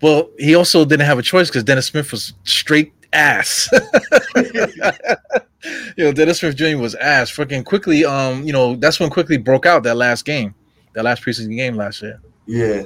Well, 0.00 0.30
he 0.38 0.54
also 0.54 0.84
didn't 0.84 1.06
have 1.06 1.18
a 1.18 1.22
choice 1.22 1.48
because 1.48 1.64
Dennis 1.64 1.86
Smith 1.86 2.12
was 2.12 2.34
straight 2.44 2.92
ass. 3.12 3.68
you 4.36 6.04
know, 6.04 6.12
Dennis 6.12 6.40
Smith 6.40 6.56
Jr. 6.56 6.76
was 6.76 6.94
ass. 6.96 7.30
Freaking 7.30 7.64
Quickley, 7.64 8.04
um, 8.04 8.44
you 8.44 8.52
know, 8.52 8.76
that's 8.76 9.00
when 9.00 9.10
Quickley 9.10 9.38
broke 9.38 9.66
out 9.66 9.82
that 9.84 9.96
last 9.96 10.24
game, 10.24 10.54
that 10.94 11.04
last 11.04 11.22
preseason 11.22 11.56
game 11.56 11.76
last 11.76 12.02
year. 12.02 12.20
Yeah, 12.46 12.82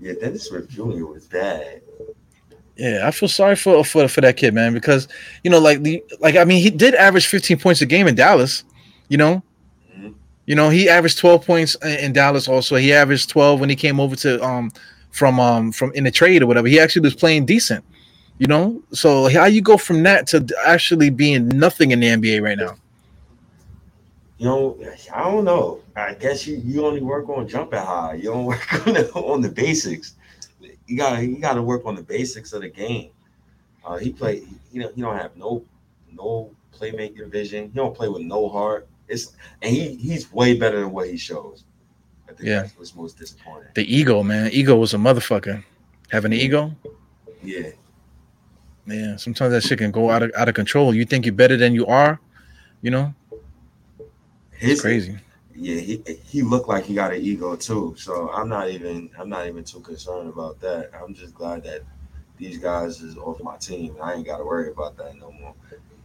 yeah, 0.00 0.14
Dennis 0.20 0.48
Smith 0.48 0.68
Jr. 0.68 1.06
was 1.06 1.26
bad. 1.26 1.82
Yeah, 2.76 3.02
I 3.04 3.10
feel 3.10 3.28
sorry 3.28 3.56
for 3.56 3.82
for 3.84 4.06
for 4.06 4.20
that 4.20 4.36
kid, 4.36 4.52
man, 4.52 4.74
because 4.74 5.08
you 5.42 5.50
know, 5.50 5.58
like 5.58 5.82
the 5.82 6.02
like 6.20 6.36
I 6.36 6.44
mean, 6.44 6.62
he 6.62 6.68
did 6.68 6.94
average 6.94 7.26
15 7.26 7.58
points 7.58 7.80
a 7.80 7.86
game 7.86 8.06
in 8.06 8.14
Dallas. 8.14 8.64
You 9.08 9.18
know, 9.18 9.42
mm-hmm. 9.92 10.12
you 10.46 10.54
know, 10.54 10.68
he 10.68 10.88
averaged 10.88 11.18
12 11.18 11.44
points 11.44 11.76
in 11.84 12.12
Dallas. 12.12 12.48
Also, 12.48 12.76
he 12.76 12.92
averaged 12.92 13.30
12 13.30 13.60
when 13.60 13.68
he 13.68 13.76
came 13.76 14.00
over 14.00 14.16
to 14.16 14.42
um 14.44 14.72
from 15.10 15.40
um 15.40 15.72
from 15.72 15.92
in 15.92 16.04
the 16.04 16.10
trade 16.10 16.42
or 16.42 16.46
whatever. 16.46 16.68
He 16.68 16.80
actually 16.80 17.02
was 17.02 17.14
playing 17.14 17.46
decent. 17.46 17.84
You 18.38 18.46
know, 18.46 18.82
so 18.92 19.30
how 19.30 19.46
you 19.46 19.62
go 19.62 19.78
from 19.78 20.02
that 20.02 20.26
to 20.26 20.46
actually 20.66 21.08
being 21.08 21.48
nothing 21.48 21.92
in 21.92 22.00
the 22.00 22.08
NBA 22.08 22.42
right 22.42 22.58
now? 22.58 22.76
You 24.36 24.44
know, 24.44 24.78
I 25.14 25.24
don't 25.24 25.46
know. 25.46 25.80
I 25.96 26.12
guess 26.12 26.46
you, 26.46 26.60
you 26.62 26.84
only 26.84 27.00
work 27.00 27.30
on 27.30 27.48
jumping 27.48 27.78
high. 27.78 28.16
You 28.16 28.24
don't 28.24 28.44
work 28.44 28.86
on 28.86 28.92
the, 28.92 29.10
on 29.14 29.40
the 29.40 29.48
basics 29.48 30.16
you 30.86 30.96
gotta 30.96 31.24
you 31.24 31.38
gotta 31.38 31.62
work 31.62 31.84
on 31.84 31.94
the 31.94 32.02
basics 32.02 32.52
of 32.52 32.62
the 32.62 32.68
game. 32.68 33.10
Uh, 33.84 33.96
he 33.96 34.12
play 34.12 34.44
you 34.72 34.80
know 34.80 34.90
he 34.94 35.02
don't 35.02 35.16
have 35.16 35.36
no 35.36 35.64
no 36.12 36.50
playmaking 36.74 37.30
vision. 37.30 37.64
He 37.64 37.76
don't 37.76 37.94
play 37.94 38.08
with 38.08 38.22
no 38.22 38.48
heart. 38.48 38.88
It's 39.08 39.34
and 39.62 39.74
he 39.74 39.96
he's 39.96 40.32
way 40.32 40.58
better 40.58 40.80
than 40.80 40.92
what 40.92 41.08
he 41.08 41.16
shows. 41.16 41.64
I 42.28 42.32
think 42.32 42.48
yeah. 42.48 42.62
that's 42.62 42.78
what's 42.78 42.94
most 42.94 43.18
disappointing. 43.18 43.68
The 43.74 43.94
ego, 43.94 44.22
man. 44.22 44.50
Ego 44.52 44.76
was 44.76 44.94
a 44.94 44.96
motherfucker. 44.96 45.62
Having 46.08 46.32
an 46.32 46.38
ego. 46.38 46.74
Yeah. 47.42 47.70
Yeah. 48.86 49.16
Sometimes 49.16 49.52
that 49.52 49.62
shit 49.62 49.78
can 49.78 49.90
go 49.90 50.10
out 50.10 50.22
of 50.22 50.32
out 50.36 50.48
of 50.48 50.54
control. 50.54 50.94
You 50.94 51.04
think 51.04 51.24
you're 51.24 51.34
better 51.34 51.56
than 51.56 51.74
you 51.74 51.86
are, 51.86 52.20
you 52.82 52.90
know. 52.90 53.14
His, 54.50 54.72
it's 54.72 54.80
crazy 54.80 55.18
yeah, 55.58 55.80
he 55.80 56.02
he 56.24 56.42
looked 56.42 56.68
like 56.68 56.84
he 56.84 56.94
got 56.94 57.14
an 57.14 57.20
ego 57.22 57.56
too. 57.56 57.94
So 57.96 58.30
I'm 58.30 58.48
not 58.48 58.70
even 58.70 59.10
I'm 59.18 59.28
not 59.28 59.46
even 59.46 59.64
too 59.64 59.80
concerned 59.80 60.28
about 60.28 60.60
that. 60.60 60.90
I'm 60.94 61.14
just 61.14 61.34
glad 61.34 61.64
that 61.64 61.82
these 62.36 62.58
guys 62.58 63.00
is 63.00 63.16
off 63.16 63.42
my 63.42 63.56
team. 63.56 63.96
I 64.02 64.14
ain't 64.14 64.26
got 64.26 64.38
to 64.38 64.44
worry 64.44 64.70
about 64.70 64.96
that 64.98 65.16
no 65.16 65.32
more. 65.32 65.54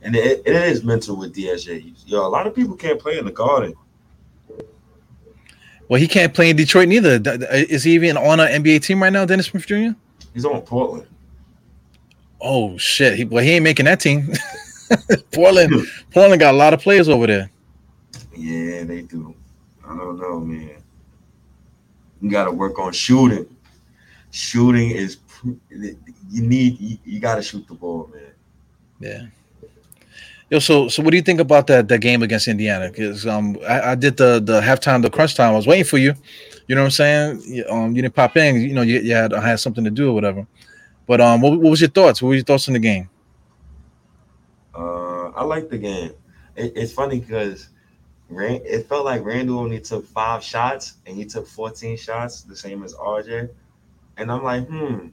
And 0.03 0.15
it, 0.15 0.41
it 0.45 0.55
is 0.55 0.83
mental 0.83 1.15
with 1.15 1.35
DSJ. 1.35 1.93
Yo, 2.05 2.25
a 2.25 2.27
lot 2.27 2.47
of 2.47 2.55
people 2.55 2.75
can't 2.75 2.99
play 2.99 3.17
in 3.17 3.25
the 3.25 3.31
Garden. 3.31 3.73
Well, 5.87 5.99
he 5.99 6.07
can't 6.07 6.33
play 6.33 6.49
in 6.49 6.55
Detroit 6.55 6.87
neither. 6.87 7.15
Uh, 7.15 7.37
is 7.51 7.83
he 7.83 7.93
even 7.93 8.17
on 8.17 8.39
an 8.39 8.63
NBA 8.63 8.81
team 8.81 9.03
right 9.03 9.11
now, 9.11 9.25
Dennis 9.25 9.47
Smith 9.47 9.65
Jr.? 9.65 9.89
He's 10.33 10.45
on 10.45 10.61
Portland. 10.61 11.05
Oh 12.39 12.77
shit! 12.77 13.15
He, 13.17 13.25
well, 13.25 13.43
he 13.43 13.51
ain't 13.51 13.63
making 13.63 13.85
that 13.85 13.99
team. 13.99 14.31
Portland, 15.31 15.85
Portland 16.11 16.39
got 16.39 16.53
a 16.53 16.57
lot 16.57 16.73
of 16.73 16.79
players 16.79 17.07
over 17.07 17.27
there. 17.27 17.51
Yeah, 18.35 18.83
they 18.85 19.01
do. 19.01 19.35
I 19.85 19.95
don't 19.95 20.17
know, 20.17 20.39
man. 20.39 20.81
You 22.21 22.31
got 22.31 22.45
to 22.45 22.51
work 22.51 22.79
on 22.79 22.93
shooting. 22.93 23.45
Shooting 24.31 24.91
is 24.91 25.17
you 25.43 26.41
need 26.41 26.79
you, 26.79 26.97
you 27.03 27.19
got 27.19 27.35
to 27.35 27.41
shoot 27.41 27.67
the 27.67 27.73
ball, 27.73 28.09
man. 28.13 28.31
Yeah. 28.99 29.27
Yo, 30.51 30.59
so 30.59 30.89
so 30.89 31.01
what 31.01 31.11
do 31.11 31.15
you 31.15 31.23
think 31.23 31.39
about 31.39 31.67
that 31.67 31.87
that 31.87 31.99
game 31.99 32.21
against 32.21 32.45
Indiana? 32.45 32.89
Because 32.89 33.25
um, 33.25 33.57
I, 33.65 33.91
I, 33.91 33.95
did 33.95 34.17
the 34.17 34.41
the 34.43 34.59
halftime, 34.59 35.01
the 35.01 35.09
crunch 35.09 35.33
time. 35.33 35.53
I 35.53 35.55
was 35.55 35.65
waiting 35.65 35.85
for 35.85 35.97
you. 35.97 36.13
You 36.67 36.75
know 36.75 36.81
what 36.81 36.87
I'm 36.87 36.91
saying? 36.91 37.41
You, 37.45 37.65
um, 37.69 37.95
you 37.95 38.01
didn't 38.01 38.15
pop 38.15 38.35
in. 38.35 38.59
You 38.59 38.73
know, 38.73 38.81
you, 38.81 38.99
you 38.99 39.13
had 39.13 39.33
I 39.33 39.47
had 39.47 39.61
something 39.61 39.85
to 39.85 39.89
do 39.89 40.09
or 40.09 40.13
whatever. 40.13 40.45
But 41.07 41.21
um, 41.21 41.39
what, 41.39 41.53
what 41.53 41.69
was 41.69 41.79
your 41.79 41.89
thoughts? 41.89 42.21
What 42.21 42.29
were 42.29 42.35
your 42.35 42.43
thoughts 42.43 42.67
on 42.67 42.73
the 42.73 42.79
game? 42.79 43.09
Uh, 44.75 45.29
I 45.29 45.45
like 45.45 45.69
the 45.69 45.77
game. 45.77 46.11
It, 46.57 46.73
it's 46.75 46.91
funny 46.91 47.21
because 47.21 47.69
Rand, 48.27 48.63
it 48.65 48.89
felt 48.89 49.05
like 49.05 49.23
Randle 49.23 49.57
only 49.57 49.79
took 49.79 50.05
five 50.05 50.43
shots 50.43 50.95
and 51.05 51.15
he 51.15 51.23
took 51.23 51.47
14 51.47 51.95
shots, 51.95 52.41
the 52.41 52.57
same 52.57 52.83
as 52.83 52.93
RJ. 52.95 53.49
And 54.17 54.29
I'm 54.29 54.43
like, 54.43 54.67
hmm, 54.67 55.07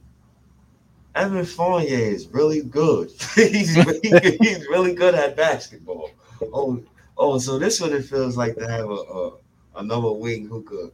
Evan 1.19 1.45
Fournier 1.45 1.97
is 1.97 2.27
really 2.27 2.61
good. 2.61 3.11
he's, 3.35 3.75
really, 3.77 3.99
he's 4.41 4.67
really 4.67 4.93
good 4.93 5.15
at 5.15 5.35
basketball. 5.35 6.11
Oh, 6.41 6.81
oh, 7.17 7.37
so 7.37 7.59
this 7.59 7.81
what 7.81 7.91
it 7.91 8.05
feels 8.05 8.37
like 8.37 8.55
to 8.55 8.67
have 8.67 8.89
a, 8.89 8.93
a 8.93 9.31
another 9.75 10.11
wing 10.11 10.47
who 10.47 10.61
could 10.63 10.91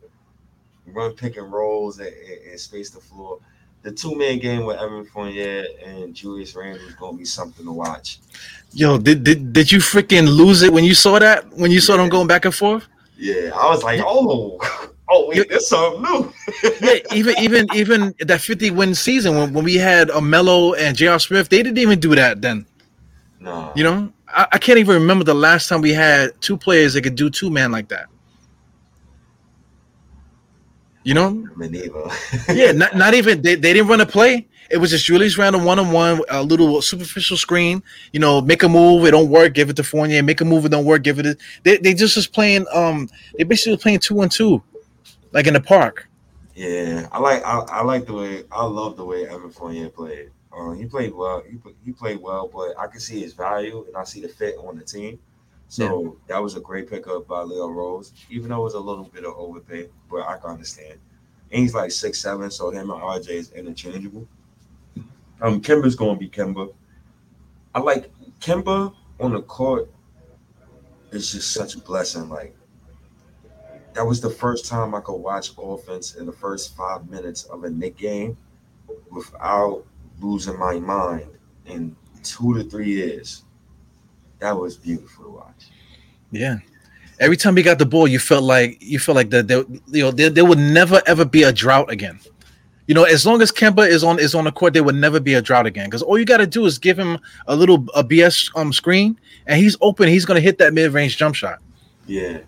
run 0.88 1.14
pick 1.14 1.38
and 1.38 1.52
rolls 1.52 2.00
and, 2.00 2.08
and, 2.08 2.52
and 2.52 2.60
space 2.60 2.90
the 2.92 3.00
floor 3.00 3.40
the 3.86 3.92
two 3.92 4.16
man 4.16 4.40
game 4.40 4.66
with 4.66 4.78
Evan 4.78 5.06
Fournier 5.06 5.64
and 5.86 6.14
Julius 6.14 6.56
Randle 6.56 6.86
is 6.88 6.96
gonna 6.96 7.18
be 7.18 7.24
something 7.24 7.64
to 7.66 7.72
watch. 7.72 8.20
Yo, 8.74 8.98
did 8.98 9.24
did, 9.24 9.54
did 9.54 9.72
you 9.72 9.78
freaking 9.78 10.28
lose 10.28 10.64
it 10.64 10.74
when 10.74 10.84
you 10.84 10.96
saw 10.96 11.20
that? 11.20 11.48
When 11.54 11.70
you 11.70 11.80
saw 11.80 11.94
yeah. 11.94 12.02
them 12.02 12.10
going 12.10 12.28
back 12.28 12.46
and 12.46 12.54
forth? 12.54 12.88
Yeah, 13.16 13.52
I 13.54 13.70
was 13.70 13.84
like, 13.84 14.02
oh, 14.04 14.60
oh, 15.10 15.30
wait, 15.30 15.48
there's 15.50 15.68
something 15.68 16.02
new. 16.02 16.34
yeah, 16.82 17.00
even 17.14 17.36
even 17.40 17.68
even 17.74 18.14
that 18.20 18.42
50 18.42 18.72
win 18.72 18.96
season 18.96 19.36
when, 19.36 19.54
when 19.54 19.64
we 19.64 19.76
had 19.76 20.10
a 20.10 20.22
Melo 20.22 20.74
and 20.74 20.96
J.R. 20.96 21.20
Smith, 21.20 21.50
they 21.50 21.64
didn't 21.64 21.78
even 21.78 22.00
do 22.00 22.16
that 22.16 22.42
then. 22.42 22.66
No, 23.40 23.72
you 23.76 23.84
know, 23.84 24.12
I, 24.28 24.48
I 24.54 24.58
can't 24.58 24.80
even 24.80 24.96
remember 25.02 25.24
the 25.24 25.36
last 25.36 25.70
time 25.70 25.82
we 25.82 25.94
had 25.94 26.40
two 26.42 26.58
players 26.58 26.94
that 26.94 27.02
could 27.02 27.16
do 27.16 27.30
two 27.30 27.50
man 27.50 27.72
like 27.72 27.90
that. 27.90 28.08
You 31.04 31.14
know, 31.14 31.48
yeah, 32.50 32.72
not, 32.72 32.96
not 32.96 33.14
even 33.14 33.44
they, 33.44 33.54
they 33.54 33.74
didn't 33.74 33.88
run 33.88 34.02
a 34.02 34.08
play. 34.08 34.48
It 34.72 34.78
was 34.78 34.90
just 34.90 35.06
Julius 35.06 35.38
Randle 35.38 35.62
one 35.62 35.78
on 35.78 35.92
one, 35.92 36.22
a 36.30 36.42
little 36.42 36.82
superficial 36.82 37.38
screen. 37.38 37.84
You 38.12 38.20
know, 38.20 38.42
make 38.42 38.64
a 38.64 38.70
move, 38.70 39.06
it 39.06 39.12
don't 39.12 39.30
work, 39.30 39.54
give 39.54 39.70
it 39.70 39.76
to 39.76 39.84
Fournier. 39.84 40.24
Make 40.24 40.42
a 40.42 40.46
move, 40.46 40.66
it 40.66 40.70
don't 40.70 40.86
work, 40.86 41.04
give 41.04 41.20
it. 41.20 41.24
To, 41.24 41.38
they 41.62 41.78
they 41.78 41.94
just 41.94 42.16
was 42.16 42.26
playing. 42.26 42.66
Um, 42.74 43.08
they 43.38 43.44
basically 43.44 43.74
were 43.74 43.78
playing 43.78 44.00
two 44.00 44.22
and 44.22 44.32
two, 44.32 44.64
like 45.36 45.48
in 45.48 45.54
the 45.54 45.62
park. 45.62 46.08
Yeah, 46.56 47.08
I 47.12 47.20
like 47.20 47.44
I, 47.46 47.60
I 47.60 47.84
like 47.84 48.06
the 48.06 48.14
way 48.14 48.44
I 48.52 48.66
love 48.66 48.96
the 48.96 49.06
way 49.06 49.28
Evan 49.28 49.52
Fournier 49.52 49.90
played. 49.90 50.32
Uh, 50.58 50.72
he 50.72 50.86
played 50.86 51.14
well. 51.14 51.44
He 51.48 51.58
he 51.84 51.92
played 51.92 52.22
well, 52.22 52.48
but 52.48 52.74
I 52.80 52.88
can 52.88 53.02
see 53.02 53.20
his 53.20 53.34
value 53.34 53.84
and 53.86 53.98
I 53.98 54.06
see 54.06 54.22
the 54.22 54.30
fit 54.30 54.56
on 54.58 54.78
the 54.78 54.84
team. 54.84 55.20
So 55.68 56.04
yeah. 56.04 56.10
that 56.28 56.42
was 56.42 56.56
a 56.56 56.62
great 56.62 56.90
pickup 56.90 57.28
by 57.28 57.42
Leon 57.42 57.72
Rose, 57.72 58.14
even 58.30 58.50
though 58.50 58.62
it 58.62 58.64
was 58.64 58.74
a 58.76 58.80
little 58.80 59.04
bit 59.04 59.26
of 59.26 59.34
overpay, 59.34 59.90
but 60.10 60.22
I 60.22 60.38
can 60.38 60.52
understand. 60.52 61.00
And 61.52 61.62
he's 61.62 61.76
like 61.76 61.92
six 61.92 62.22
seven, 62.22 62.50
so 62.50 62.72
him 62.72 62.90
and 62.90 63.02
RJ 63.02 63.30
is 63.30 63.52
interchangeable. 63.52 64.26
Um, 65.42 65.62
Kemba's 65.62 65.96
gonna 65.96 66.18
be 66.18 66.30
Kemba. 66.30 66.74
I 67.74 67.80
like 67.82 68.10
Kemba 68.40 68.94
on 69.20 69.34
the 69.34 69.42
court 69.42 69.90
It's 71.12 71.34
just 71.34 71.52
such 71.52 71.76
a 71.76 71.80
blessing. 71.80 72.30
Like 72.30 72.56
that 73.96 74.06
was 74.06 74.22
the 74.22 74.30
first 74.30 74.66
time 74.66 74.94
I 74.94 75.02
could 75.02 75.16
watch 75.16 75.52
offense 75.58 76.16
in 76.16 76.26
the 76.26 76.32
first 76.32 76.76
five 76.76 77.10
minutes 77.10 77.44
of 77.46 77.64
a 77.64 77.70
Knick 77.70 77.98
game 77.98 78.38
without 79.12 79.84
losing 80.22 80.60
my 80.60 80.80
mind 80.80 81.28
in 81.66 81.96
two 82.24 82.54
to 82.54 82.64
three 82.70 82.90
years 82.90 83.46
that 84.40 84.58
was 84.58 84.78
beautiful 84.78 85.26
to 85.26 85.32
watch. 85.32 85.70
Yeah. 86.32 86.58
Every 87.20 87.38
time 87.38 87.56
he 87.56 87.64
got 87.64 87.80
the 87.80 87.86
ball, 87.86 88.08
you 88.08 88.20
felt 88.20 88.44
like 88.44 88.78
you 88.82 89.00
felt 89.00 89.16
like 89.16 89.30
that 89.30 89.48
there, 89.48 89.64
you 89.88 90.04
know 90.04 90.12
there, 90.12 90.30
there 90.30 90.46
would 90.46 90.60
never 90.60 91.02
ever 91.08 91.24
be 91.24 91.44
a 91.44 91.54
drought 91.54 91.90
again. 91.90 92.20
You 92.88 92.94
know, 92.94 93.04
as 93.04 93.26
long 93.26 93.42
as 93.42 93.52
Kemba 93.52 93.88
is 93.88 94.04
on 94.04 94.20
is 94.20 94.36
on 94.36 94.44
the 94.44 94.52
court, 94.52 94.74
there 94.74 94.84
would 94.84 94.96
never 94.96 95.20
be 95.20 95.34
a 95.34 95.42
drought 95.42 95.66
again. 95.66 95.86
Because 95.86 96.02
all 96.02 96.20
you 96.20 96.26
got 96.26 96.38
to 96.38 96.48
do 96.48 96.66
is 96.66 96.78
give 96.78 97.00
him 97.00 97.18
a 97.48 97.56
little 97.56 97.86
a 97.96 98.04
BS 98.04 98.52
um 98.56 98.74
screen, 98.74 99.18
and 99.48 99.60
he's 99.60 99.78
open. 99.80 100.10
He's 100.10 100.26
gonna 100.26 100.42
hit 100.42 100.58
that 100.58 100.74
mid 100.74 100.92
range 100.92 101.18
jump 101.18 101.36
shot. 101.36 101.60
Yeah. 102.06 102.40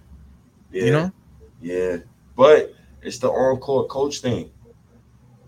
yeah, 0.71 0.83
You 0.83 0.91
know, 0.91 1.11
yeah. 1.61 1.97
But 2.35 2.73
it's 3.01 3.19
the 3.19 3.29
on 3.29 3.57
court 3.57 3.89
coach 3.89 4.19
thing. 4.19 4.51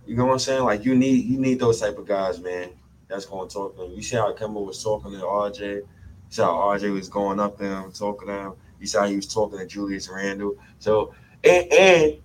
You 0.06 0.16
know 0.16 0.26
what 0.26 0.34
I'm 0.34 0.40
saying? 0.40 0.64
Like 0.64 0.86
you 0.86 0.96
need 0.96 1.26
you 1.26 1.40
need 1.40 1.60
those 1.60 1.80
type 1.80 1.98
of 1.98 2.08
guys, 2.08 2.40
man. 2.40 2.70
That's 3.08 3.26
going 3.26 3.48
to 3.48 3.54
talk 3.54 3.78
to. 3.78 3.86
You 3.88 4.02
see 4.02 4.16
how 4.16 4.34
Kemba 4.34 4.66
was 4.66 4.84
talking 4.84 5.12
to 5.12 5.20
RJ. 5.20 5.60
You 5.60 5.88
see 6.30 6.42
how 6.42 6.54
RJ 6.54 6.94
was 6.94 7.10
going 7.10 7.40
up 7.40 7.58
to 7.58 7.64
him, 7.64 7.92
talking 7.92 8.28
to 8.28 8.34
him. 8.34 8.54
You 8.80 8.88
see 8.88 8.98
how 8.98 9.08
he 9.08 9.16
was 9.16 9.32
talking 9.32 9.60
to 9.60 9.66
Julius 9.66 10.10
Randle. 10.10 10.58
So 10.80 11.14
and, 11.44 11.72
and 11.72 12.18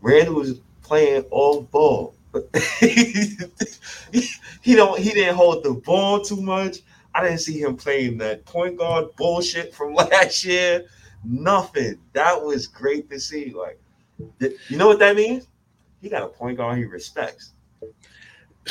Randle 0.00 0.34
was 0.34 0.60
playing 0.82 1.24
off 1.30 1.70
ball. 1.70 2.14
he 2.80 4.74
don't 4.74 4.98
he 4.98 5.10
didn't 5.10 5.36
hold 5.36 5.64
the 5.64 5.80
ball 5.84 6.20
too 6.20 6.40
much. 6.40 6.78
I 7.14 7.22
didn't 7.22 7.38
see 7.38 7.58
him 7.58 7.76
playing 7.76 8.18
that 8.18 8.44
point 8.44 8.76
guard 8.76 9.16
bullshit 9.16 9.74
from 9.74 9.94
last 9.94 10.44
year. 10.44 10.84
Nothing. 11.24 11.98
That 12.12 12.42
was 12.42 12.66
great 12.66 13.10
to 13.10 13.18
see. 13.20 13.52
Like, 13.52 13.78
you 14.40 14.76
know 14.76 14.86
what 14.86 14.98
that 15.00 15.16
means? 15.16 15.48
He 16.00 16.08
got 16.08 16.22
a 16.22 16.28
point 16.28 16.56
guard 16.56 16.78
he 16.78 16.84
respects. 16.84 17.52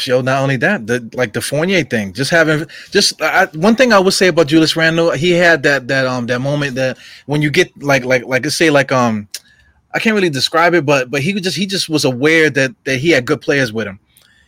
Yo, 0.04 0.22
not 0.22 0.42
only 0.42 0.58
that, 0.58 0.88
the 0.88 1.10
like 1.14 1.32
the 1.32 1.42
Fournier 1.42 1.84
thing, 1.84 2.12
just 2.12 2.30
having 2.30 2.66
just 2.92 3.22
I, 3.22 3.46
one 3.54 3.78
thing 3.78 3.94
I 3.94 4.00
would 4.00 4.14
say 4.14 4.28
about 4.28 4.48
Julius 4.48 4.76
Randle, 4.76 5.12
he 5.12 5.32
had 5.32 5.64
that 5.64 5.88
that 5.88 6.06
um 6.06 6.26
that 6.26 6.40
moment 6.40 6.76
that 6.76 6.98
when 7.28 7.42
you 7.42 7.50
get 7.50 7.72
like 7.82 8.04
like 8.04 8.26
like 8.26 8.46
I 8.46 8.50
say 8.50 8.70
like 8.70 8.92
um 8.92 9.30
I 9.94 10.00
can't 10.00 10.14
really 10.14 10.30
describe 10.30 10.74
it, 10.74 10.86
but 10.86 11.10
but 11.10 11.22
he 11.22 11.32
just 11.40 11.56
he 11.56 11.66
just 11.66 11.88
was 11.88 12.04
aware 12.04 12.50
that 12.50 12.76
that 12.84 12.98
he 12.98 13.12
had 13.12 13.26
good 13.26 13.40
players 13.40 13.72
with 13.72 13.88
him. 13.88 14.00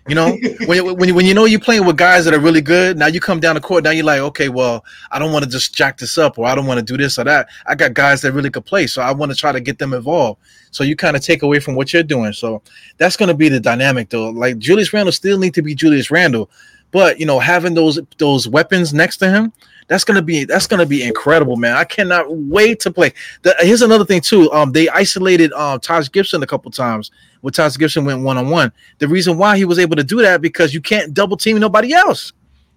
You 0.08 0.16
know, 0.16 0.38
when, 0.66 0.78
you- 0.78 0.94
when, 0.96 1.16
when 1.16 1.26
you 1.26 1.34
know 1.34 1.46
you're 1.46 1.60
playing 1.60 1.86
with 1.86 1.98
guys 1.98 2.24
that 2.26 2.34
are 2.34 2.40
really 2.40 2.62
good, 2.62 2.98
now 2.98 3.08
you 3.08 3.20
come 3.20 3.40
down 3.40 3.56
the 3.56 3.62
court, 3.62 3.84
now 3.84 3.90
you're 3.90 4.06
like, 4.06 4.22
okay, 4.22 4.48
well, 4.48 4.86
I 5.12 5.20
don't 5.20 5.34
want 5.34 5.44
to 5.44 5.52
just 5.52 5.74
jack 5.76 5.98
this 5.98 6.18
up 6.18 6.38
or 6.38 6.46
I 6.46 6.56
don't 6.56 6.66
want 6.66 6.80
to 6.80 6.86
do 6.86 6.96
this 6.98 7.20
or 7.20 7.26
that. 7.26 7.50
I 7.66 7.76
got 7.76 7.94
guys 7.94 8.22
that 8.22 8.32
really 8.32 8.50
could 8.50 8.66
play, 8.66 8.88
so 8.88 9.02
I 9.02 9.12
want 9.12 9.32
to 9.32 9.38
try 9.38 9.52
to 9.52 9.60
get 9.60 9.80
them 9.80 9.94
involved. 9.94 10.40
So 10.72 10.84
you 10.84 10.96
kind 10.96 11.16
of 11.18 11.24
take 11.24 11.44
away 11.44 11.60
from 11.60 11.76
what 11.76 11.92
you're 11.92 12.04
doing. 12.04 12.32
So 12.32 12.62
that's 12.98 13.18
going 13.18 13.28
to 13.30 13.36
be 13.36 13.50
the 13.50 13.60
dynamic, 13.60 14.10
though. 14.10 14.30
Like 14.30 14.58
Julius 14.60 14.94
Randle 14.94 15.12
still 15.12 15.38
need 15.40 15.54
to 15.56 15.62
be 15.62 15.76
Julius 15.76 16.10
Randle, 16.10 16.50
but 16.92 17.20
you 17.20 17.26
know, 17.26 17.40
having 17.40 17.74
those 17.74 18.00
those 18.18 18.48
weapons 18.48 18.94
next 18.94 19.18
to 19.18 19.30
him, 19.30 19.52
that's 19.88 20.04
gonna 20.04 20.22
be 20.22 20.44
that's 20.46 20.68
gonna 20.68 20.86
be 20.86 21.04
incredible, 21.04 21.56
man. 21.56 21.76
I 21.76 21.84
cannot 21.84 22.26
wait 22.36 22.80
to 22.82 22.92
play. 22.92 23.14
The, 23.42 23.56
here's 23.60 23.82
another 23.82 24.06
thing 24.06 24.22
too. 24.22 24.52
Um, 24.52 24.72
they 24.72 24.90
isolated 24.90 25.52
um 25.54 25.80
Taj 25.80 26.10
Gibson 26.12 26.44
a 26.44 26.48
couple 26.48 26.70
times. 26.72 27.12
When 27.42 27.54
Taj 27.54 27.78
Gibson 27.78 28.04
went 28.06 28.22
one 28.24 28.38
on 28.38 28.50
one, 28.50 28.72
the 28.98 29.08
reason 29.08 29.38
why 29.38 29.58
he 29.58 29.66
was 29.66 29.80
able 29.80 29.96
to 29.96 30.04
do 30.04 30.22
that 30.22 30.42
because 30.42 30.74
you 30.74 30.82
can't 30.82 31.14
double 31.14 31.38
team 31.38 31.60
nobody 31.60 31.94
else. 31.94 32.34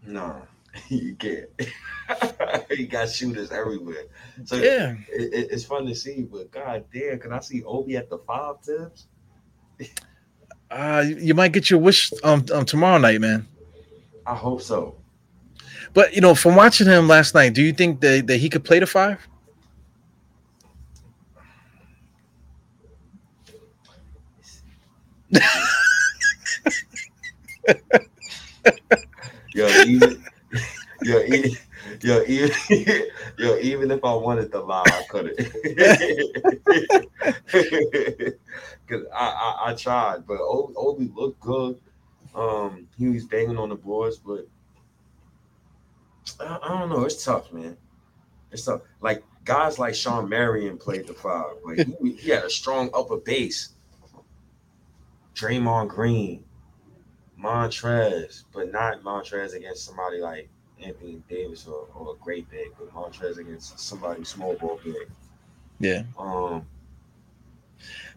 No, 0.06 0.42
you 0.88 1.14
can't. 1.16 1.46
he 2.70 2.86
got 2.86 3.08
shooters 3.08 3.50
everywhere. 3.52 4.04
So 4.44 4.56
Yeah, 4.56 4.96
it, 5.12 5.32
it- 5.32 5.48
it's 5.50 5.64
fun 5.64 5.86
to 5.86 5.94
see, 5.94 6.22
but 6.22 6.50
god 6.50 6.84
damn, 6.92 7.18
can 7.18 7.32
I 7.32 7.40
see 7.40 7.62
Obi 7.64 7.96
at 7.96 8.08
the 8.10 8.18
five 8.18 8.60
tips? 8.62 9.06
uh, 10.70 11.04
you 11.06 11.34
might 11.34 11.52
get 11.52 11.70
your 11.70 11.80
wish 11.80 12.12
um, 12.22 12.44
um 12.52 12.64
tomorrow 12.64 12.98
night, 12.98 13.20
man. 13.20 13.46
I 14.26 14.34
hope 14.34 14.62
so. 14.62 14.96
But 15.92 16.14
you 16.14 16.20
know, 16.20 16.34
from 16.34 16.56
watching 16.56 16.86
him 16.86 17.08
last 17.08 17.34
night, 17.34 17.54
do 17.54 17.62
you 17.62 17.72
think 17.72 18.00
that, 18.00 18.26
that 18.26 18.36
he 18.38 18.48
could 18.48 18.64
play 18.64 18.78
the 18.78 18.86
five? 18.86 19.26
Yo, 29.54 29.66
even, 29.84 30.22
yo, 31.02 31.20
even, 31.22 31.50
yo, 32.02 32.22
even, 32.28 32.50
yo, 33.38 33.56
even 33.58 33.90
if 33.90 34.04
I 34.04 34.14
wanted 34.14 34.52
to 34.52 34.60
lie, 34.60 34.84
I 34.86 35.02
couldn't. 35.08 35.38
Cause 38.88 39.02
I, 39.14 39.26
I, 39.26 39.70
I 39.70 39.74
tried, 39.74 40.26
but 40.26 40.38
Obi 40.40 41.10
looked 41.14 41.40
good. 41.40 41.78
Um, 42.34 42.86
he 42.96 43.08
was 43.08 43.24
banging 43.24 43.58
on 43.58 43.70
the 43.70 43.74
boards, 43.74 44.18
but 44.18 44.46
I, 46.38 46.58
I 46.62 46.68
don't 46.78 46.88
know. 46.88 47.04
It's 47.04 47.24
tough, 47.24 47.52
man. 47.52 47.76
It's 48.52 48.64
tough. 48.64 48.82
Like 49.00 49.24
guys 49.44 49.78
like 49.78 49.94
Shawn 49.94 50.28
Marion 50.28 50.76
played 50.78 51.06
the 51.06 51.14
five. 51.14 51.56
Like 51.64 51.86
he, 52.02 52.12
he 52.12 52.30
had 52.30 52.44
a 52.44 52.50
strong 52.50 52.90
upper 52.94 53.16
base. 53.16 53.70
Draymond 55.34 55.88
Green, 55.88 56.44
Montrez, 57.38 58.44
but 58.52 58.70
not 58.70 59.02
Montrez 59.02 59.54
against 59.54 59.86
somebody 59.86 60.18
like 60.18 60.50
Anthony 60.82 61.22
Davis 61.28 61.66
or, 61.66 61.86
or 61.94 62.14
a 62.14 62.24
great 62.24 62.50
big, 62.50 62.68
but 62.78 62.92
Montrez 62.92 63.38
against 63.38 63.78
somebody 63.78 64.24
small 64.24 64.54
ball 64.54 64.78
big. 64.84 65.08
Yeah. 65.78 66.02
Um, 66.18 66.66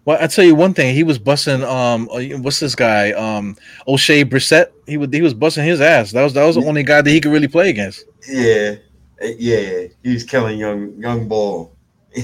Well, 0.06 0.18
I 0.20 0.28
tell 0.28 0.44
you 0.44 0.56
one 0.56 0.74
thing, 0.74 0.94
he 0.94 1.04
was 1.04 1.18
busting. 1.18 1.64
Um, 1.64 2.10
uh, 2.12 2.22
what's 2.40 2.60
this 2.60 2.76
guy? 2.76 3.12
Um, 3.12 3.56
Oshae 3.88 4.26
Brissett. 4.26 4.72
He 4.86 4.98
would 4.98 5.14
he 5.14 5.22
was 5.22 5.34
busting 5.34 5.64
his 5.64 5.80
ass. 5.80 6.12
That 6.12 6.24
was 6.24 6.34
that 6.34 6.46
was 6.46 6.56
the 6.56 6.66
only 6.66 6.84
guy 6.84 7.02
that 7.02 7.10
he 7.10 7.22
could 7.22 7.32
really 7.32 7.48
play 7.48 7.70
against. 7.70 8.06
yeah, 8.28 8.76
yeah, 9.22 9.88
he 10.04 10.14
was 10.14 10.24
killing 10.24 10.58
young 10.60 11.00
young 11.00 11.28
ball. 11.28 11.76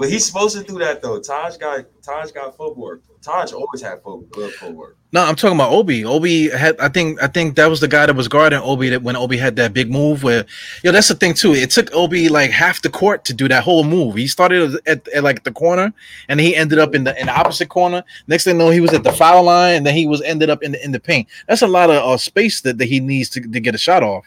but 0.00 0.08
he's 0.08 0.24
supposed 0.24 0.56
to 0.56 0.64
do 0.64 0.78
that 0.78 1.02
though. 1.02 1.20
Taj 1.20 1.58
got 1.58 1.84
Taj 2.02 2.32
got 2.32 2.56
footwork. 2.56 3.02
Taj 3.20 3.52
always 3.52 3.82
had 3.82 4.02
foot, 4.02 4.30
good 4.30 4.50
footwork. 4.54 4.96
No, 5.12 5.22
I'm 5.22 5.36
talking 5.36 5.56
about 5.56 5.72
Obi. 5.72 6.06
Obi 6.06 6.48
had, 6.48 6.80
I 6.80 6.88
think, 6.88 7.22
I 7.22 7.26
think 7.26 7.56
that 7.56 7.66
was 7.66 7.80
the 7.80 7.88
guy 7.88 8.06
that 8.06 8.16
was 8.16 8.26
guarding 8.26 8.60
Obi 8.60 8.88
that 8.88 9.02
when 9.02 9.14
Obi 9.14 9.36
had 9.36 9.56
that 9.56 9.74
big 9.74 9.90
move. 9.90 10.22
Where, 10.22 10.46
yo, 10.82 10.90
that's 10.90 11.08
the 11.08 11.14
thing 11.14 11.34
too. 11.34 11.52
It 11.52 11.68
took 11.68 11.94
Obi 11.94 12.30
like 12.30 12.50
half 12.50 12.80
the 12.80 12.88
court 12.88 13.26
to 13.26 13.34
do 13.34 13.46
that 13.48 13.62
whole 13.62 13.84
move. 13.84 14.14
He 14.14 14.26
started 14.26 14.80
at, 14.86 15.06
at 15.08 15.22
like 15.22 15.44
the 15.44 15.52
corner, 15.52 15.92
and 16.30 16.40
he 16.40 16.56
ended 16.56 16.78
up 16.78 16.94
in 16.94 17.04
the 17.04 17.20
in 17.20 17.26
the 17.26 17.38
opposite 17.38 17.68
corner. 17.68 18.02
Next 18.26 18.44
thing 18.44 18.54
you 18.54 18.64
know, 18.64 18.70
he 18.70 18.80
was 18.80 18.94
at 18.94 19.04
the 19.04 19.12
foul 19.12 19.42
line, 19.42 19.74
and 19.74 19.86
then 19.86 19.94
he 19.94 20.06
was 20.06 20.22
ended 20.22 20.48
up 20.48 20.62
in 20.62 20.72
the 20.72 20.82
in 20.82 20.92
the 20.92 21.00
paint. 21.00 21.28
That's 21.46 21.60
a 21.60 21.66
lot 21.66 21.90
of 21.90 21.96
uh, 21.96 22.16
space 22.16 22.62
that, 22.62 22.78
that 22.78 22.86
he 22.86 23.00
needs 23.00 23.28
to, 23.30 23.42
to 23.42 23.60
get 23.60 23.74
a 23.74 23.78
shot 23.78 24.02
off. 24.02 24.26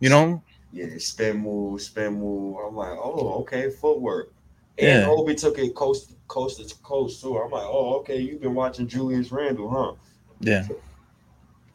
You 0.00 0.10
know? 0.10 0.42
Yeah, 0.70 0.98
spin 0.98 1.38
move, 1.38 1.80
spin 1.80 2.14
move. 2.14 2.58
I'm 2.58 2.76
like, 2.76 2.98
oh, 2.98 3.38
okay, 3.42 3.70
footwork. 3.70 4.34
And 4.78 5.02
Yeah. 5.02 5.06
Obi 5.08 5.34
took 5.34 5.58
it 5.58 5.74
coast 5.74 6.12
coast 6.28 6.66
to 6.68 6.74
coast 6.82 7.20
too. 7.22 7.36
I'm 7.38 7.50
like, 7.50 7.64
oh, 7.64 7.96
okay, 7.96 8.18
you've 8.18 8.40
been 8.40 8.54
watching 8.54 8.86
Julius 8.88 9.30
Randle, 9.30 9.70
huh? 9.70 9.92
Yeah. 10.40 10.66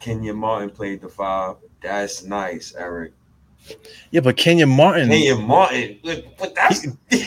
Kenyon 0.00 0.36
Martin 0.36 0.70
played 0.70 1.00
the 1.00 1.08
five. 1.08 1.56
That's 1.82 2.24
nice, 2.24 2.74
Eric. 2.76 3.12
Yeah, 4.10 4.20
but 4.20 4.36
Kenyon 4.36 4.70
Martin, 4.70 5.08
Kenyon 5.08 5.46
Martin, 5.46 5.98
but, 6.02 6.24
but 6.38 6.54
that's 6.54 6.86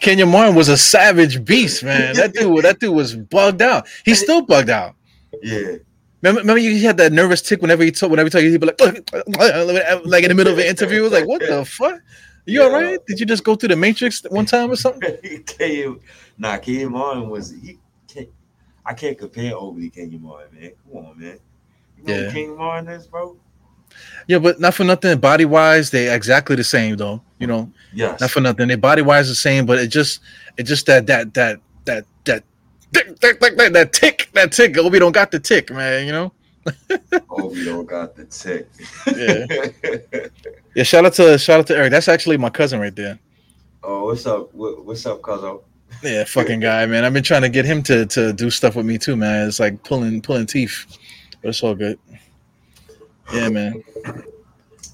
Kenyon 0.00 0.28
Martin 0.30 0.54
was 0.54 0.68
a 0.68 0.76
savage 0.76 1.44
beast, 1.44 1.82
man. 1.82 2.14
That 2.14 2.32
dude, 2.34 2.64
that 2.64 2.78
dude 2.78 2.94
was 2.94 3.16
bugged 3.16 3.62
out. 3.62 3.86
He's 4.04 4.20
still 4.20 4.42
bugged 4.42 4.70
out. 4.70 4.94
yeah, 5.42 5.76
Remember, 6.22 6.40
remember 6.40 6.58
you 6.58 6.78
had 6.86 6.96
that 6.98 7.12
nervous 7.12 7.42
tick 7.42 7.60
whenever 7.60 7.82
he 7.82 7.90
told 7.90 8.10
whenever 8.10 8.26
he 8.26 8.30
told 8.30 8.44
you 8.44 8.50
he'd 8.50 8.60
be 8.60 8.66
like, 8.66 8.80
like 10.06 10.22
in 10.22 10.28
the 10.28 10.34
middle 10.34 10.52
of 10.52 10.58
an 10.58 10.66
interview. 10.66 11.00
It 11.00 11.02
was 11.02 11.12
like, 11.12 11.26
what 11.26 11.40
the 11.40 11.64
fuck? 11.64 12.00
You 12.46 12.62
all 12.62 12.70
Yeah. 12.70 12.90
right? 12.90 13.06
Did 13.06 13.20
you 13.20 13.26
just 13.26 13.44
go 13.44 13.54
through 13.56 13.70
the 13.70 13.76
matrix 13.76 14.22
one 14.28 14.46
time 14.46 14.70
or 14.70 14.76
something? 14.76 15.16
Kenyon, 15.46 16.00
nah, 16.38 16.58
Kenyon 16.58 16.92
Martin 16.92 17.28
was 17.28 17.50
he. 17.50 17.78
Can't, 18.06 18.28
I 18.84 18.92
can't 18.94 19.18
compare 19.18 19.54
Obi 19.56 19.88
to 19.88 20.00
Kenyon 20.00 20.22
Martin, 20.22 20.58
man. 20.60 20.70
Come 20.92 21.06
on, 21.06 21.18
man. 21.18 21.38
You 21.98 22.04
know 22.04 22.14
Yeah. 22.24 22.32
Kenyon 22.32 22.56
Martin 22.56 22.88
is, 22.90 23.06
bro? 23.06 23.36
Yeah, 24.26 24.38
but 24.38 24.58
not 24.60 24.74
for 24.74 24.84
nothing. 24.84 25.18
Body 25.18 25.44
wise, 25.44 25.90
they 25.90 26.12
exactly 26.12 26.56
the 26.56 26.64
same 26.64 26.96
though. 26.96 27.22
You 27.38 27.46
know, 27.46 27.70
Yes. 27.92 28.20
not 28.20 28.30
for 28.30 28.40
nothing. 28.40 28.68
They 28.68 28.74
body 28.76 29.02
wise 29.02 29.28
the 29.28 29.34
same, 29.34 29.66
but 29.66 29.78
it 29.78 29.86
just 29.88 30.20
it 30.56 30.64
just 30.64 30.86
that 30.86 31.06
that 31.06 31.32
that 31.34 31.60
that 31.84 32.04
that 32.24 32.42
tick, 32.92 33.20
tick, 33.20 33.40
tick, 33.40 33.56
tick, 33.56 33.72
that 33.72 33.92
tick 33.92 34.28
that 34.32 34.52
tick. 34.52 34.76
Oh, 34.78 34.86
Obi 34.86 34.98
don't 34.98 35.12
got 35.12 35.30
the 35.30 35.38
tick, 35.38 35.70
man. 35.70 36.06
You 36.06 36.12
know. 36.12 36.32
Obi 37.30 37.64
don't 37.64 37.86
got 37.86 38.14
the 38.16 38.24
tick. 38.26 38.68
Yeah. 39.16 40.28
Yeah. 40.74 40.82
Shout 40.82 41.06
out 41.06 41.12
to 41.14 41.38
shout 41.38 41.60
out 41.60 41.66
to 41.68 41.76
Eric. 41.76 41.92
That's 41.92 42.08
actually 42.08 42.36
my 42.36 42.50
cousin 42.50 42.80
right 42.80 42.94
there. 42.96 43.16
oh, 43.84 44.06
what's 44.06 44.26
up? 44.26 44.52
What, 44.52 44.84
what's 44.84 45.06
up, 45.06 45.20
Cuzzo? 45.22 45.62
Yeah, 46.02 46.24
fucking 46.24 46.58
guy, 46.58 46.84
man. 46.86 47.04
I've 47.04 47.12
been 47.12 47.22
trying 47.22 47.42
to 47.42 47.48
get 47.48 47.64
him 47.64 47.80
to 47.84 48.06
to 48.06 48.32
do 48.32 48.50
stuff 48.50 48.74
with 48.74 48.84
me 48.84 48.98
too, 48.98 49.14
man. 49.14 49.46
It's 49.46 49.60
like 49.60 49.84
pulling 49.84 50.20
pulling 50.20 50.46
teeth, 50.46 50.98
but 51.40 51.50
it's 51.50 51.62
all 51.62 51.76
good. 51.76 51.96
Yeah, 53.32 53.50
man. 53.50 53.84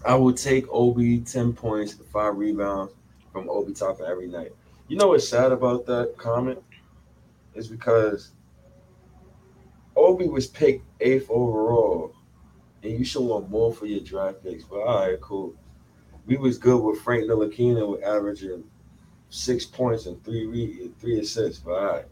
I 0.05 0.14
will 0.14 0.35
take 0.35 0.66
Obi 0.71 1.21
10 1.21 1.55
points, 1.55 1.95
five 2.12 2.37
rebounds 2.37 2.93
from 3.33 3.49
Obi 3.49 3.73
Toppin 3.73 4.05
every 4.07 4.29
night. 4.29 4.53
You 4.89 4.99
know 4.99 5.09
what's 5.09 5.27
sad 5.27 5.51
about 5.51 5.87
that 5.87 6.14
comment? 6.18 6.62
Is 7.55 7.68
because 7.68 8.33
Obi 9.97 10.29
was 10.29 10.47
picked 10.47 10.85
eighth 11.01 11.28
overall, 11.30 12.14
and 12.82 12.92
you 12.92 13.05
should 13.05 13.22
want 13.22 13.51
more 13.51 13.72
for 13.72 13.86
your 13.86 14.01
draft 14.01 14.42
picks. 14.42 14.64
But 14.64 14.80
all 14.80 15.07
right, 15.07 15.20
cool. 15.20 15.55
We 16.26 16.36
was 16.36 16.59
good 16.59 16.82
with 16.82 17.01
Frank 17.01 17.24
Ntilikina 17.24 17.88
with 17.88 18.03
averaging 18.03 18.64
six 19.30 19.64
points 19.64 20.07
and 20.07 20.22
three 20.24 20.46
re- 20.46 20.90
three 21.01 21.20
assists. 21.20 21.61
But 21.61 22.05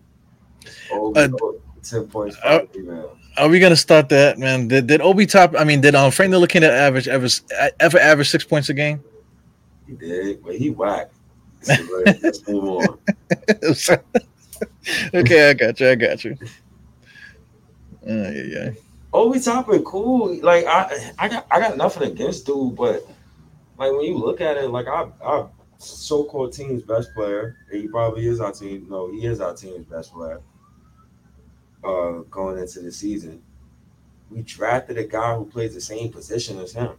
all 0.92 1.12
right. 1.12 1.30
uh, 1.32 1.52
ten 1.82 2.06
points, 2.06 2.36
five 2.36 2.68
uh. 2.74 3.02
Are 3.36 3.48
we 3.48 3.60
gonna 3.60 3.76
start 3.76 4.08
that, 4.08 4.38
man? 4.38 4.66
Did, 4.68 4.88
did 4.88 5.00
Obi 5.00 5.26
top? 5.26 5.54
I 5.56 5.64
mean, 5.64 5.80
did 5.80 5.94
um 5.94 6.10
Frank 6.10 6.32
Ntilikina 6.32 6.68
average 6.68 7.06
ever 7.08 7.28
ever 7.80 7.98
average 7.98 8.30
six 8.30 8.44
points 8.44 8.68
a 8.68 8.74
game? 8.74 9.02
He 9.86 9.94
did, 9.94 10.42
but 10.42 10.56
he 10.56 10.70
whacked. 10.70 11.14
So 11.62 11.74
let's 12.22 12.46
move 12.48 12.64
on. 12.64 12.98
okay, 15.14 15.50
I 15.50 15.54
got 15.54 15.80
you. 15.80 15.90
I 15.90 15.94
got 15.94 16.24
you. 16.24 16.36
Uh, 18.06 18.30
yeah, 18.30 18.42
yeah. 18.42 18.70
Obi 19.12 19.40
Toppin, 19.40 19.82
cool. 19.84 20.36
Like 20.42 20.66
I, 20.66 21.12
I 21.18 21.28
got, 21.28 21.46
I 21.50 21.60
got 21.60 21.76
nothing 21.76 22.10
against 22.10 22.46
dude, 22.46 22.76
but 22.76 23.06
like 23.78 23.92
when 23.92 24.02
you 24.02 24.18
look 24.18 24.40
at 24.40 24.56
it, 24.56 24.70
like 24.70 24.86
I, 24.86 25.08
I 25.24 25.46
so-called 25.78 26.52
team's 26.52 26.82
best 26.82 27.14
player, 27.14 27.56
and 27.70 27.80
he 27.80 27.88
probably 27.88 28.26
is 28.26 28.40
our 28.40 28.52
team. 28.52 28.86
No, 28.88 29.10
he 29.10 29.24
is 29.24 29.40
our 29.40 29.54
team's 29.54 29.86
best 29.86 30.12
player. 30.12 30.40
Uh, 31.82 32.22
going 32.30 32.58
into 32.58 32.80
the 32.80 32.90
season, 32.90 33.40
we 34.30 34.42
drafted 34.42 34.98
a 34.98 35.04
guy 35.04 35.34
who 35.36 35.46
plays 35.46 35.74
the 35.74 35.80
same 35.80 36.10
position 36.12 36.58
as 36.58 36.72
him. 36.72 36.90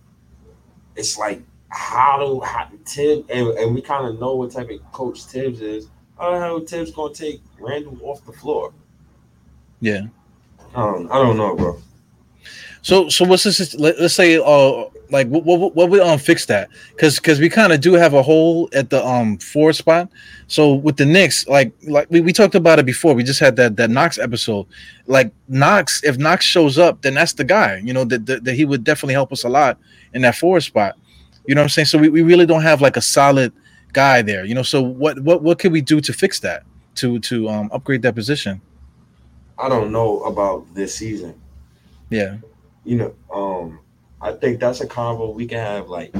It's 0.96 1.18
like 1.18 1.44
how 1.70 2.18
do 2.20 2.42
how, 2.42 2.70
Tim 2.86 3.24
and, 3.30 3.50
and 3.50 3.76
we 3.76 3.82
kind 3.82 4.08
of 4.08 4.20
know 4.20 4.36
what 4.36 4.52
type 4.52 4.70
of 4.70 4.92
coach 4.92 5.28
Tibbs 5.28 5.62
is. 5.62 5.90
How 6.18 6.32
the 6.32 6.40
hell 6.40 6.62
Tibbs 6.62 6.92
gonna 6.92 7.14
take 7.14 7.42
Randle 7.60 8.00
off 8.04 8.26
the 8.26 8.34
floor? 8.34 8.74
Yeah, 9.80 10.08
I 10.76 10.82
don't, 10.82 11.38
know, 11.38 11.56
bro. 11.56 11.82
So 12.82 13.10
so 13.10 13.26
what's 13.26 13.44
this? 13.44 13.76
Let, 13.76 13.96
us 13.98 14.14
say 14.14 14.38
uh 14.38 14.86
like 15.12 15.28
what 15.28 15.44
what, 15.44 15.76
what 15.76 15.90
would 15.90 16.00
um 16.02 16.20
fix 16.20 16.46
that? 16.46 16.70
Because 16.92 17.18
because 17.18 17.40
we 17.40 17.50
kind 17.50 17.74
of 17.74 17.82
do 17.82 17.94
have 17.94 18.14
a 18.14 18.22
hole 18.22 18.70
at 18.74 18.90
the 18.90 19.06
um 19.06 19.38
four 19.38 19.74
spot. 19.74 20.10
So 20.48 20.74
with 20.74 20.98
the 20.98 21.06
Knicks, 21.06 21.48
like 21.48 21.74
like 21.88 22.10
we, 22.10 22.22
we 22.22 22.32
talked 22.32 22.56
about 22.56 22.80
it 22.80 22.86
before. 22.86 23.14
We 23.14 23.24
just 23.24 23.40
had 23.40 23.56
that 23.58 23.76
that 23.78 23.90
Knox 23.90 24.18
episode. 24.18 24.68
Like 25.08 25.34
Knox, 25.48 26.04
if 26.04 26.18
Knox 26.18 26.46
shows 26.46 26.78
up, 26.78 27.02
then 27.02 27.16
that's 27.16 27.34
the 27.34 27.44
guy. 27.44 27.82
You 27.84 27.94
know 27.94 28.06
that 28.06 28.26
that, 28.28 28.44
that 28.46 28.54
he 28.54 28.66
would 28.66 28.84
definitely 28.84 29.16
help 29.16 29.34
us 29.34 29.44
a 29.44 29.50
lot 29.50 29.78
in 30.14 30.22
that 30.22 30.36
four 30.36 30.60
spot. 30.62 30.96
You 31.46 31.56
know 31.56 31.62
what 31.62 31.66
I'm 31.66 31.70
saying? 31.70 31.88
So 31.88 31.98
we, 31.98 32.10
we 32.10 32.22
really 32.22 32.46
don't 32.46 32.62
have 32.62 32.82
like 32.82 32.96
a 32.96 33.02
solid 33.02 33.52
guy 33.92 34.22
there. 34.22 34.46
You 34.46 34.56
know, 34.56 34.64
so 34.64 34.82
what 34.82 35.20
what 35.20 35.42
what 35.42 35.60
can 35.60 35.72
we 35.72 35.82
do 35.82 36.00
to 36.02 36.14
fix 36.14 36.40
that? 36.42 36.64
To 36.96 37.20
to 37.20 37.50
um 37.50 37.70
upgrade 37.74 38.04
that 38.04 38.16
position? 38.16 38.62
I 39.60 39.70
don't 39.70 39.92
know 39.92 40.22
about 40.24 40.74
this 40.74 40.96
season. 40.96 41.40
Yeah 42.10 42.38
you 42.90 42.96
know, 42.96 43.14
um, 43.32 43.80
I 44.22 44.32
think 44.34 44.60
that's 44.60 44.82
a 44.82 44.88
convo 44.88 45.34
we 45.34 45.46
can 45.46 45.60
have 45.60 45.90
like 45.90 46.14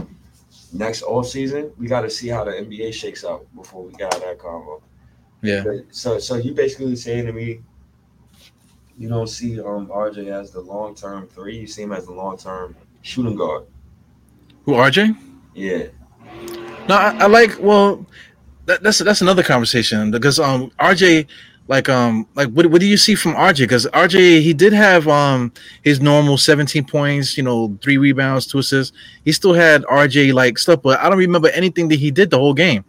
next 0.72 1.02
all 1.02 1.24
season. 1.24 1.72
We 1.78 1.88
got 1.88 2.02
to 2.02 2.10
see 2.10 2.28
how 2.28 2.44
the 2.44 2.52
NBA 2.52 2.94
shakes 2.94 3.26
out 3.26 3.48
before 3.56 3.84
we 3.84 3.92
got 3.94 4.12
that 4.12 4.38
convo. 4.38 4.82
Yeah. 5.42 5.64
So, 5.90 6.20
so 6.20 6.36
you 6.36 6.54
basically 6.54 6.96
saying 6.96 7.26
to 7.26 7.34
me, 7.34 7.62
you 8.98 9.08
don't 9.08 9.28
see 9.28 9.60
um 9.60 9.88
RJ 9.88 10.28
as 10.28 10.52
the 10.52 10.60
long 10.60 10.94
term 10.94 11.28
three. 11.28 11.58
You 11.58 11.68
see 11.68 11.84
him 11.84 11.92
as 11.92 12.06
the 12.06 12.14
long 12.14 12.38
term 12.38 12.76
shooting 13.02 13.36
guard. 13.36 13.64
Who 14.66 14.74
RJ? 14.74 15.18
Yeah. 15.56 15.88
No, 16.88 16.96
I, 16.96 17.18
I 17.20 17.26
like. 17.28 17.58
Well, 17.60 18.06
that, 18.66 18.84
that's 18.84 19.00
that's 19.00 19.22
another 19.22 19.42
conversation 19.42 20.12
because 20.12 20.40
um 20.40 20.70
RJ 20.80 21.28
like 21.70 21.88
um 21.88 22.28
like 22.34 22.50
what, 22.50 22.66
what 22.66 22.82
do 22.82 22.88
you 22.88 22.98
see 22.98 23.16
from 23.16 23.36
RJ? 23.36 23.60
Because 23.60 23.86
RJ 23.86 24.42
he 24.42 24.54
did 24.54 24.74
have 24.74 25.08
um 25.08 25.54
his 25.84 26.02
normal 26.02 26.38
17 26.38 26.84
points, 26.86 27.38
you 27.38 27.44
know, 27.44 27.78
three 27.82 27.98
rebounds, 27.98 28.48
two 28.48 28.58
assists. 28.58 28.98
He 29.24 29.32
still 29.32 29.54
had 29.54 29.84
RJ 29.84 30.34
like 30.34 30.58
stuff, 30.58 30.82
but 30.82 31.00
I 31.00 31.08
don't 31.08 31.20
remember 31.20 31.48
anything 31.50 31.88
that 31.90 32.00
he 32.00 32.10
did 32.10 32.32
the 32.32 32.40
whole 32.40 32.56
game. 32.56 32.84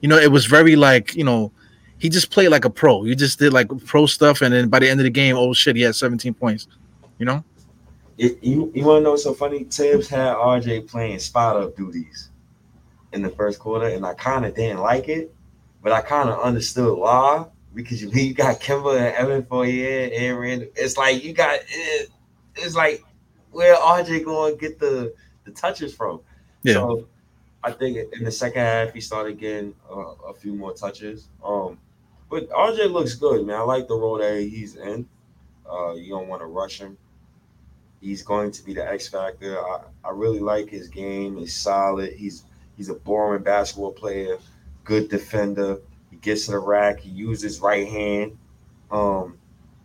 You 0.00 0.08
know, 0.08 0.16
it 0.16 0.32
was 0.32 0.46
very 0.46 0.74
like 0.76 1.14
you 1.14 1.24
know 1.24 1.52
he 1.98 2.08
just 2.08 2.30
played 2.30 2.48
like 2.48 2.64
a 2.64 2.70
pro. 2.70 3.02
He 3.02 3.14
just 3.14 3.38
did 3.38 3.52
like 3.52 3.68
pro 3.84 4.06
stuff, 4.06 4.40
and 4.40 4.52
then 4.52 4.68
by 4.68 4.78
the 4.78 4.88
end 4.88 4.98
of 4.98 5.04
the 5.04 5.10
game, 5.10 5.36
oh 5.36 5.52
shit, 5.52 5.76
he 5.76 5.82
had 5.82 5.94
17 5.94 6.32
points. 6.34 6.66
You 7.18 7.26
know. 7.26 7.44
It, 8.16 8.42
you 8.42 8.72
you 8.74 8.84
want 8.84 9.00
to 9.00 9.04
know 9.04 9.10
what's 9.10 9.24
so 9.24 9.34
funny? 9.34 9.64
Tibbs 9.64 10.08
had 10.08 10.34
RJ 10.36 10.88
playing 10.88 11.18
spot 11.18 11.56
up 11.56 11.76
duties 11.76 12.30
in 13.12 13.20
the 13.20 13.28
first 13.28 13.58
quarter, 13.58 13.88
and 13.88 14.06
I 14.06 14.14
kind 14.14 14.46
of 14.46 14.54
didn't 14.54 14.78
like 14.78 15.10
it, 15.10 15.34
but 15.82 15.92
I 15.92 16.00
kind 16.00 16.30
of 16.30 16.40
understood 16.40 16.96
why 16.96 17.46
because 17.74 18.02
you, 18.02 18.10
you 18.12 18.34
got 18.34 18.60
Kemba 18.60 18.96
and 18.96 19.14
Evan 19.16 19.44
Fournier 19.44 20.10
and 20.12 20.38
Randle. 20.38 20.68
It's 20.76 20.96
like 20.96 21.22
you 21.22 21.32
got 21.32 21.60
it, 21.68 22.10
it's 22.56 22.74
like 22.74 23.02
where 23.50 23.76
RJ 23.76 24.24
going 24.24 24.54
to 24.54 24.60
get 24.60 24.78
the 24.78 25.14
the 25.44 25.50
touches 25.50 25.94
from. 25.94 26.20
Yeah. 26.62 26.74
So 26.74 27.08
I 27.64 27.72
think 27.72 27.98
in 28.12 28.24
the 28.24 28.30
second 28.30 28.62
half 28.62 28.92
he 28.92 29.00
started 29.00 29.38
getting 29.38 29.74
uh, 29.90 30.14
a 30.28 30.34
few 30.34 30.54
more 30.54 30.72
touches. 30.72 31.28
Um, 31.44 31.78
but 32.30 32.48
RJ 32.50 32.90
looks 32.90 33.14
good, 33.14 33.46
man. 33.46 33.56
I 33.56 33.62
like 33.62 33.88
the 33.88 33.94
role 33.94 34.18
that 34.18 34.40
he's 34.40 34.76
in. 34.76 35.06
Uh, 35.70 35.92
you 35.92 36.10
don't 36.10 36.28
want 36.28 36.40
to 36.42 36.46
rush 36.46 36.78
him. 36.78 36.96
He's 38.00 38.22
going 38.22 38.50
to 38.50 38.64
be 38.64 38.74
the 38.74 38.88
X 38.88 39.08
factor. 39.08 39.60
I, 39.60 39.82
I 40.04 40.10
really 40.10 40.40
like 40.40 40.68
his 40.68 40.88
game. 40.88 41.36
He's 41.36 41.54
solid. 41.54 42.14
He's 42.14 42.44
he's 42.76 42.88
a 42.88 42.94
boring 42.94 43.42
basketball 43.42 43.92
player, 43.92 44.38
good 44.84 45.08
defender 45.08 45.78
gets 46.22 46.46
to 46.46 46.52
the 46.52 46.58
rack, 46.58 47.00
he 47.00 47.10
uses 47.10 47.60
right 47.60 47.86
hand. 47.86 48.38
Um, 48.90 49.38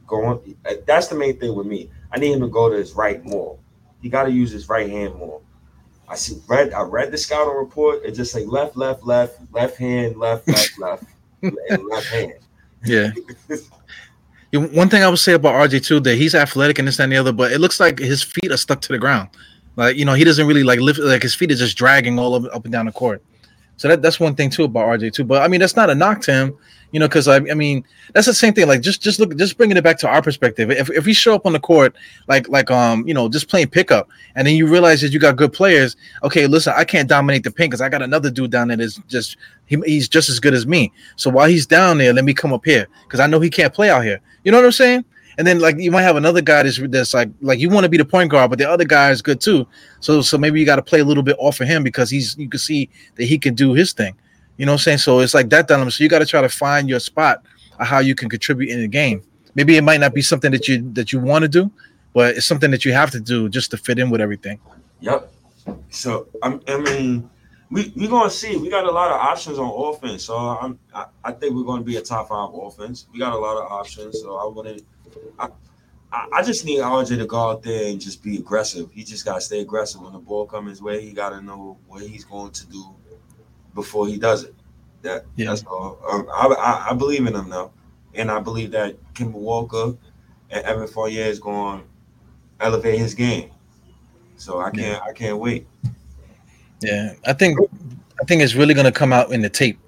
going 0.06 0.56
that's 0.86 1.08
the 1.08 1.16
main 1.16 1.40
thing 1.40 1.56
with 1.56 1.68
me. 1.68 1.90
I 2.12 2.20
need 2.20 2.34
him 2.34 2.40
to 2.42 2.48
go 2.48 2.70
to 2.70 2.78
his 2.78 2.94
right 2.94 3.24
more. 3.26 3.58
He 4.02 4.10
got 4.10 4.24
to 4.24 4.32
use 4.32 4.52
his 4.52 4.70
right 4.70 4.90
hand 4.90 5.16
more. 5.16 5.42
I 6.08 6.16
see 6.16 6.42
read 6.48 6.72
I 6.74 6.84
read 6.84 7.12
the 7.12 7.18
scouting 7.18 7.56
report. 7.56 8.04
It 8.06 8.12
just 8.12 8.32
say 8.32 8.46
left, 8.46 8.78
left, 8.78 9.04
left, 9.04 9.40
left 9.52 9.78
hand, 9.78 10.18
left, 10.18 10.48
left, 10.48 10.80
left, 10.80 11.04
left 11.42 12.08
hand. 12.08 12.34
Yeah. 12.86 13.12
One 14.54 14.88
thing 14.88 15.04
I 15.04 15.10
would 15.10 15.20
say 15.20 15.34
about 15.34 15.70
RJ 15.70 15.86
too 15.86 16.00
that 16.00 16.16
he's 16.16 16.34
athletic 16.34 16.80
and 16.80 16.88
this 16.88 17.00
and 17.00 17.12
the 17.12 17.18
other, 17.18 17.34
but 17.34 17.52
it 17.52 17.60
looks 17.60 17.80
like 17.82 18.00
his 18.00 18.24
feet 18.24 18.50
are 18.50 18.58
stuck 18.58 18.80
to 18.82 18.94
the 18.94 18.98
ground. 18.98 19.30
Like 19.76 19.98
you 19.98 20.06
know, 20.06 20.14
he 20.14 20.24
doesn't 20.24 20.48
really 20.48 20.64
like 20.64 20.80
lift. 20.80 21.00
Like 21.00 21.22
his 21.22 21.36
feet 21.36 21.52
are 21.52 21.56
just 21.56 21.78
dragging 21.78 22.18
all 22.18 22.34
up, 22.36 22.56
up 22.56 22.64
and 22.64 22.72
down 22.72 22.86
the 22.86 22.92
court. 22.94 23.22
So 23.78 23.88
that, 23.88 24.02
that's 24.02 24.20
one 24.20 24.36
thing 24.36 24.50
too 24.50 24.66
about 24.66 24.88
RJ 24.88 25.14
too. 25.14 25.24
But 25.24 25.44
I 25.44 25.48
mean, 25.48 25.60
that's 25.60 25.76
not 25.76 25.90
a 25.90 25.96
knock 25.96 26.22
to 26.22 26.34
him, 26.34 26.58
you 26.92 27.00
know, 27.00 27.08
because 27.08 27.28
I, 27.28 27.36
I 27.36 27.54
mean, 27.54 27.86
that's 28.14 28.26
the 28.26 28.34
same 28.34 28.54
thing. 28.54 28.68
Like 28.68 28.82
just 28.82 29.02
just 29.02 29.20
look, 29.20 29.36
just 29.38 29.56
bringing 29.56 29.78
it 29.78 29.84
back 29.84 30.00
to 30.00 30.08
our 30.08 30.22
perspective. 30.22 30.72
If 30.72 30.90
if 30.90 31.06
we 31.06 31.14
show 31.14 31.36
up 31.36 31.46
on 31.46 31.54
the 31.54 31.60
court 31.60 31.96
like 32.28 32.50
like 32.50 32.72
um 32.72 33.08
you 33.08 33.14
know 33.14 33.30
just 33.30 33.48
playing 33.48 33.70
pickup, 33.70 34.10
and 34.36 34.48
then 34.48 34.56
you 34.56 34.68
realize 34.68 35.02
that 35.02 35.14
you 35.14 35.20
got 35.20 35.36
good 35.36 35.54
players. 35.54 35.96
Okay, 36.24 36.48
listen, 36.48 36.74
I 36.76 36.84
can't 36.84 37.08
dominate 37.08 37.44
the 37.44 37.52
paint 37.52 37.72
because 37.72 37.82
I 37.82 37.90
got 37.90 38.02
another 38.02 38.32
dude 38.32 38.52
down 38.52 38.70
there 38.70 38.78
that's 38.78 38.98
just 39.08 39.38
he, 39.68 39.78
he's 39.86 40.10
just 40.10 40.28
as 40.28 40.40
good 40.40 40.56
as 40.56 40.66
me. 40.66 40.92
So 41.16 41.30
while 41.30 41.48
he's 41.48 41.68
down 41.68 42.00
there, 42.00 42.14
let 42.14 42.26
me 42.26 42.34
come 42.34 42.54
up 42.54 42.66
here 42.66 42.88
because 43.04 43.20
I 43.20 43.28
know 43.28 43.40
he 43.40 43.50
can't 43.50 43.74
play 43.74 43.90
out 43.92 44.04
here. 44.04 44.20
You 44.44 44.52
know 44.52 44.58
what 44.58 44.66
I'm 44.66 44.72
saying? 44.72 45.06
And 45.38 45.46
then 45.46 45.60
like 45.60 45.78
you 45.78 45.92
might 45.92 46.02
have 46.02 46.16
another 46.16 46.42
guy 46.42 46.64
that's 46.64 46.80
that's 46.90 47.14
like 47.14 47.30
like 47.42 47.60
you 47.60 47.70
want 47.70 47.84
to 47.84 47.90
be 47.90 47.98
the 47.98 48.06
point 48.06 48.32
guard, 48.32 48.50
but 48.50 48.60
the 48.60 48.70
other 48.70 48.86
guy 48.86 49.12
is 49.12 49.22
good 49.22 49.40
too. 49.40 49.68
So 50.00 50.22
so 50.22 50.38
maybe 50.38 50.60
you 50.60 50.66
got 50.66 50.78
to 50.78 50.82
play 50.82 51.00
a 51.00 51.06
little 51.06 51.24
bit 51.24 51.36
off 51.40 51.62
of 51.62 51.68
him 51.68 51.84
because 51.84 52.10
he's 52.10 52.38
you 52.38 52.50
can 52.50 52.60
see 52.60 52.90
that 53.16 53.26
he 53.26 53.38
can 53.38 53.54
do 53.54 53.74
his 53.74 53.94
thing. 53.94 54.16
You 54.58 54.66
know 54.66 54.72
what 54.72 54.82
I'm 54.82 54.84
saying? 54.84 54.98
So 55.00 55.20
it's 55.20 55.34
like 55.34 55.50
that 55.50 55.68
dilemma. 55.68 55.92
So 55.92 56.04
you 56.04 56.10
got 56.10 56.20
to 56.20 56.26
try 56.26 56.42
to 56.42 56.50
find 56.50 56.90
your 56.90 57.00
spot 57.00 57.44
of 57.80 57.86
how 57.86 58.00
you 58.00 58.16
can 58.16 58.30
contribute 58.30 58.72
in 58.72 58.82
the 58.82 58.88
game. 58.88 59.22
Maybe 59.54 59.78
it 59.78 59.84
might 59.84 60.00
not 60.00 60.14
be 60.14 60.22
something 60.22 60.52
that 60.52 60.68
you 60.68 60.90
that 60.94 61.14
you 61.14 61.20
want 61.20 61.44
to 61.44 61.48
do, 61.48 61.72
but 62.14 62.36
it's 62.36 62.46
something 62.46 62.72
that 62.72 62.84
you 62.84 62.94
have 62.94 63.12
to 63.12 63.20
do 63.20 63.50
just 63.50 63.72
to 63.72 63.78
fit 63.78 64.00
in 64.00 64.10
with 64.10 64.22
everything. 64.22 64.60
Yep. 65.02 65.32
So 65.90 66.28
I'm, 66.42 66.62
I 66.68 66.80
mean, 66.80 67.30
we 67.70 67.94
we 67.96 68.08
gonna 68.08 68.30
see. 68.30 68.58
We 68.58 68.70
got 68.70 68.86
a 68.86 68.92
lot 68.92 69.12
of 69.12 69.20
options 69.20 69.60
on 69.60 69.70
offense. 69.70 70.24
So 70.24 70.36
I'm 70.36 70.80
I, 70.94 71.06
I 71.24 71.32
think 71.32 71.56
we're 71.56 71.64
gonna 71.64 71.84
be 71.84 71.98
a 71.98 72.02
top 72.02 72.30
five 72.30 72.50
offense. 72.54 73.08
We 73.14 73.20
got 73.20 73.34
a 73.34 73.38
lot 73.38 73.58
of 73.58 73.72
options. 73.72 74.20
So 74.22 74.36
I 74.38 74.46
wouldn't 74.46 74.84
I, 76.12 76.28
I 76.34 76.44
just 76.44 76.66
need 76.66 76.80
RJ 76.80 77.18
to 77.18 77.26
go 77.26 77.50
out 77.50 77.64
there 77.64 77.88
and 77.88 78.00
just 78.00 78.24
be 78.24 78.38
aggressive. 78.38 78.90
He 78.92 79.04
just 79.04 79.26
got 79.26 79.36
to 79.36 79.42
stay 79.42 79.62
aggressive 79.62 80.02
when 80.02 80.14
the 80.14 80.20
ball 80.20 80.46
comes 80.46 80.70
his 80.70 80.82
way. 80.82 81.02
He 81.02 81.12
got 81.12 81.30
to 81.30 81.42
know 81.42 81.78
what 81.88 82.02
he's 82.02 82.24
going 82.24 82.52
to 82.52 82.68
do 82.68 82.96
before 83.74 84.08
he 84.08 84.18
does 84.18 84.44
it. 84.44 84.56
That 85.02 85.26
yeah. 85.36 85.48
that's 85.48 85.64
all. 85.66 86.00
Um, 86.10 86.28
I, 86.34 86.48
I, 86.48 86.88
I 86.92 86.94
believe 86.94 87.28
in 87.28 87.36
him 87.36 87.50
now, 87.50 87.72
and 88.14 88.32
I 88.32 88.40
believe 88.40 88.72
that 88.72 88.96
Kemba 89.14 89.34
Walker 89.34 89.96
and 90.50 90.66
Evan 90.66 90.88
Fournier 90.88 91.26
is 91.26 91.40
going 91.40 91.82
to 91.82 92.66
elevate 92.66 93.00
his 93.00 93.14
game. 93.14 93.52
So 94.38 94.60
I 94.60 94.72
can't 94.72 94.78
yeah. 94.78 95.00
I 95.04 95.14
can't 95.14 95.38
wait. 95.38 95.68
Yeah, 96.82 97.14
I 97.26 97.34
think 97.34 97.60
I 98.22 98.26
think 98.26 98.42
it's 98.42 98.56
really 98.56 98.74
going 98.74 98.86
to 98.86 98.92
come 98.92 99.12
out 99.12 99.32
in 99.32 99.42
the 99.42 99.50
tape 99.50 99.80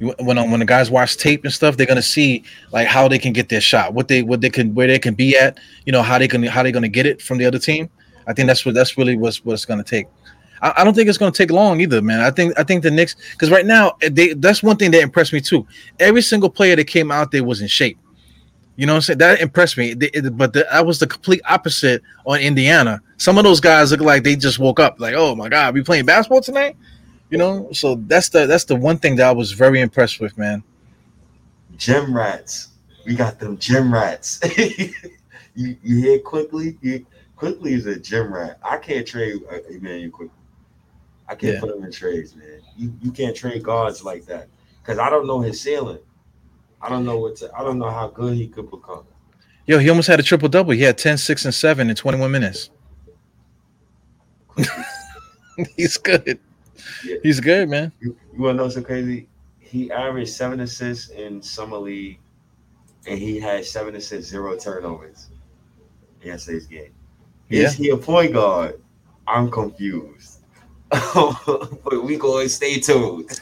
when 0.00 0.38
um, 0.38 0.50
when 0.50 0.60
the 0.60 0.66
guys 0.66 0.90
watch 0.90 1.16
tape 1.16 1.44
and 1.44 1.52
stuff, 1.52 1.76
they're 1.76 1.86
gonna 1.86 2.02
see 2.02 2.44
like 2.72 2.86
how 2.86 3.08
they 3.08 3.18
can 3.18 3.32
get 3.32 3.48
their 3.48 3.60
shot, 3.60 3.94
what 3.94 4.08
they 4.08 4.22
what 4.22 4.40
they 4.40 4.50
can 4.50 4.74
where 4.74 4.86
they 4.86 4.98
can 4.98 5.14
be 5.14 5.36
at, 5.36 5.58
you 5.86 5.92
know, 5.92 6.02
how 6.02 6.18
they 6.18 6.28
can 6.28 6.42
how 6.44 6.62
they're 6.62 6.72
gonna 6.72 6.88
get 6.88 7.06
it 7.06 7.20
from 7.20 7.38
the 7.38 7.44
other 7.44 7.58
team. 7.58 7.90
I 8.26 8.32
think 8.32 8.46
that's 8.46 8.64
what 8.64 8.74
that's 8.74 8.96
really 8.96 9.16
what's 9.16 9.44
what 9.44 9.54
it's 9.54 9.64
gonna 9.64 9.82
take. 9.82 10.06
I, 10.62 10.74
I 10.78 10.84
don't 10.84 10.94
think 10.94 11.08
it's 11.08 11.18
gonna 11.18 11.32
take 11.32 11.50
long 11.50 11.80
either, 11.80 12.00
man. 12.00 12.20
I 12.20 12.30
think 12.30 12.58
I 12.58 12.62
think 12.62 12.82
the 12.82 12.90
Knicks 12.90 13.16
because 13.32 13.50
right 13.50 13.66
now 13.66 13.96
eh, 14.02 14.08
they 14.12 14.34
that's 14.34 14.62
one 14.62 14.76
thing 14.76 14.92
that 14.92 15.02
impressed 15.02 15.32
me 15.32 15.40
too. 15.40 15.66
Every 15.98 16.22
single 16.22 16.50
player 16.50 16.76
that 16.76 16.84
came 16.84 17.10
out 17.10 17.32
there 17.32 17.42
was 17.42 17.60
in 17.60 17.68
shape. 17.68 17.98
You 18.76 18.86
know 18.86 18.92
what 18.92 18.98
I'm 18.98 19.02
saying? 19.02 19.18
That 19.18 19.40
impressed 19.40 19.76
me. 19.76 19.94
They, 19.94 20.08
but 20.30 20.52
the, 20.52 20.64
that 20.70 20.86
was 20.86 21.00
the 21.00 21.08
complete 21.08 21.40
opposite 21.48 22.00
on 22.24 22.38
Indiana. 22.38 23.02
Some 23.16 23.36
of 23.36 23.42
those 23.42 23.58
guys 23.58 23.90
look 23.90 24.00
like 24.00 24.22
they 24.22 24.36
just 24.36 24.60
woke 24.60 24.78
up, 24.78 25.00
like, 25.00 25.14
oh 25.16 25.34
my 25.34 25.48
god, 25.48 25.74
we 25.74 25.82
playing 25.82 26.06
basketball 26.06 26.40
tonight. 26.40 26.76
You 27.30 27.38
know, 27.38 27.68
so 27.72 27.96
that's 27.96 28.30
the 28.30 28.46
that's 28.46 28.64
the 28.64 28.76
one 28.76 28.98
thing 28.98 29.16
that 29.16 29.26
I 29.26 29.32
was 29.32 29.52
very 29.52 29.80
impressed 29.80 30.20
with, 30.20 30.36
man. 30.38 30.62
Gym 31.76 32.16
rats. 32.16 32.68
we 33.04 33.14
got 33.14 33.38
them 33.38 33.58
gym 33.58 33.92
rats. 33.92 34.40
you 34.58 34.94
you 35.54 35.96
hear 35.96 36.18
Quickley? 36.20 36.78
You, 36.80 37.04
Quickley 37.36 37.74
is 37.74 37.86
a 37.86 37.98
gym 37.98 38.32
rat. 38.32 38.58
I 38.62 38.78
can't 38.78 39.06
trade 39.06 39.42
uh, 39.50 39.58
Immanuel 39.70 40.10
Quickley. 40.10 40.34
I 41.28 41.34
can't 41.34 41.54
yeah. 41.54 41.60
put 41.60 41.76
him 41.76 41.84
in 41.84 41.92
trades, 41.92 42.34
man. 42.34 42.62
You 42.76 42.94
you 43.02 43.12
can't 43.12 43.36
trade 43.36 43.62
guards 43.62 44.02
like 44.02 44.24
that 44.26 44.48
because 44.80 44.98
I 44.98 45.10
don't 45.10 45.26
know 45.26 45.40
his 45.40 45.60
ceiling. 45.60 45.98
I 46.80 46.88
don't 46.88 47.04
know 47.04 47.18
what 47.18 47.36
to, 47.36 47.50
I 47.54 47.62
don't 47.62 47.78
know 47.78 47.90
how 47.90 48.08
good 48.08 48.34
he 48.34 48.48
could 48.48 48.70
become. 48.70 49.04
Yo, 49.66 49.78
he 49.78 49.90
almost 49.90 50.08
had 50.08 50.18
a 50.18 50.22
triple 50.22 50.48
double. 50.48 50.72
He 50.72 50.82
had 50.82 50.96
10, 50.96 51.18
6, 51.18 51.44
and 51.44 51.54
7 51.54 51.90
in 51.90 51.96
21 51.96 52.30
minutes. 52.30 52.70
He's 55.76 55.98
good. 55.98 56.38
Yeah. 57.04 57.16
He's 57.22 57.40
good, 57.40 57.68
man. 57.68 57.92
You, 58.00 58.16
you 58.32 58.42
want 58.42 58.58
to 58.58 58.64
know 58.64 58.68
something 58.68 58.84
crazy? 58.84 59.28
He 59.58 59.90
averaged 59.90 60.30
seven 60.30 60.60
assists 60.60 61.10
in 61.10 61.42
summer 61.42 61.76
league, 61.76 62.18
and 63.06 63.18
he 63.18 63.38
had 63.38 63.64
seven 63.64 63.94
assists, 63.96 64.30
zero 64.30 64.56
turnovers 64.56 65.28
yesterday's 66.22 66.66
game. 66.66 66.92
Is 67.48 67.78
yeah. 67.78 67.84
he 67.84 67.90
a 67.90 67.96
point 67.96 68.34
guard? 68.34 68.80
I'm 69.26 69.50
confused. 69.50 70.40
but 70.90 72.02
we 72.04 72.16
go 72.16 72.40
and 72.40 72.50
stay 72.50 72.80
tuned. 72.80 73.40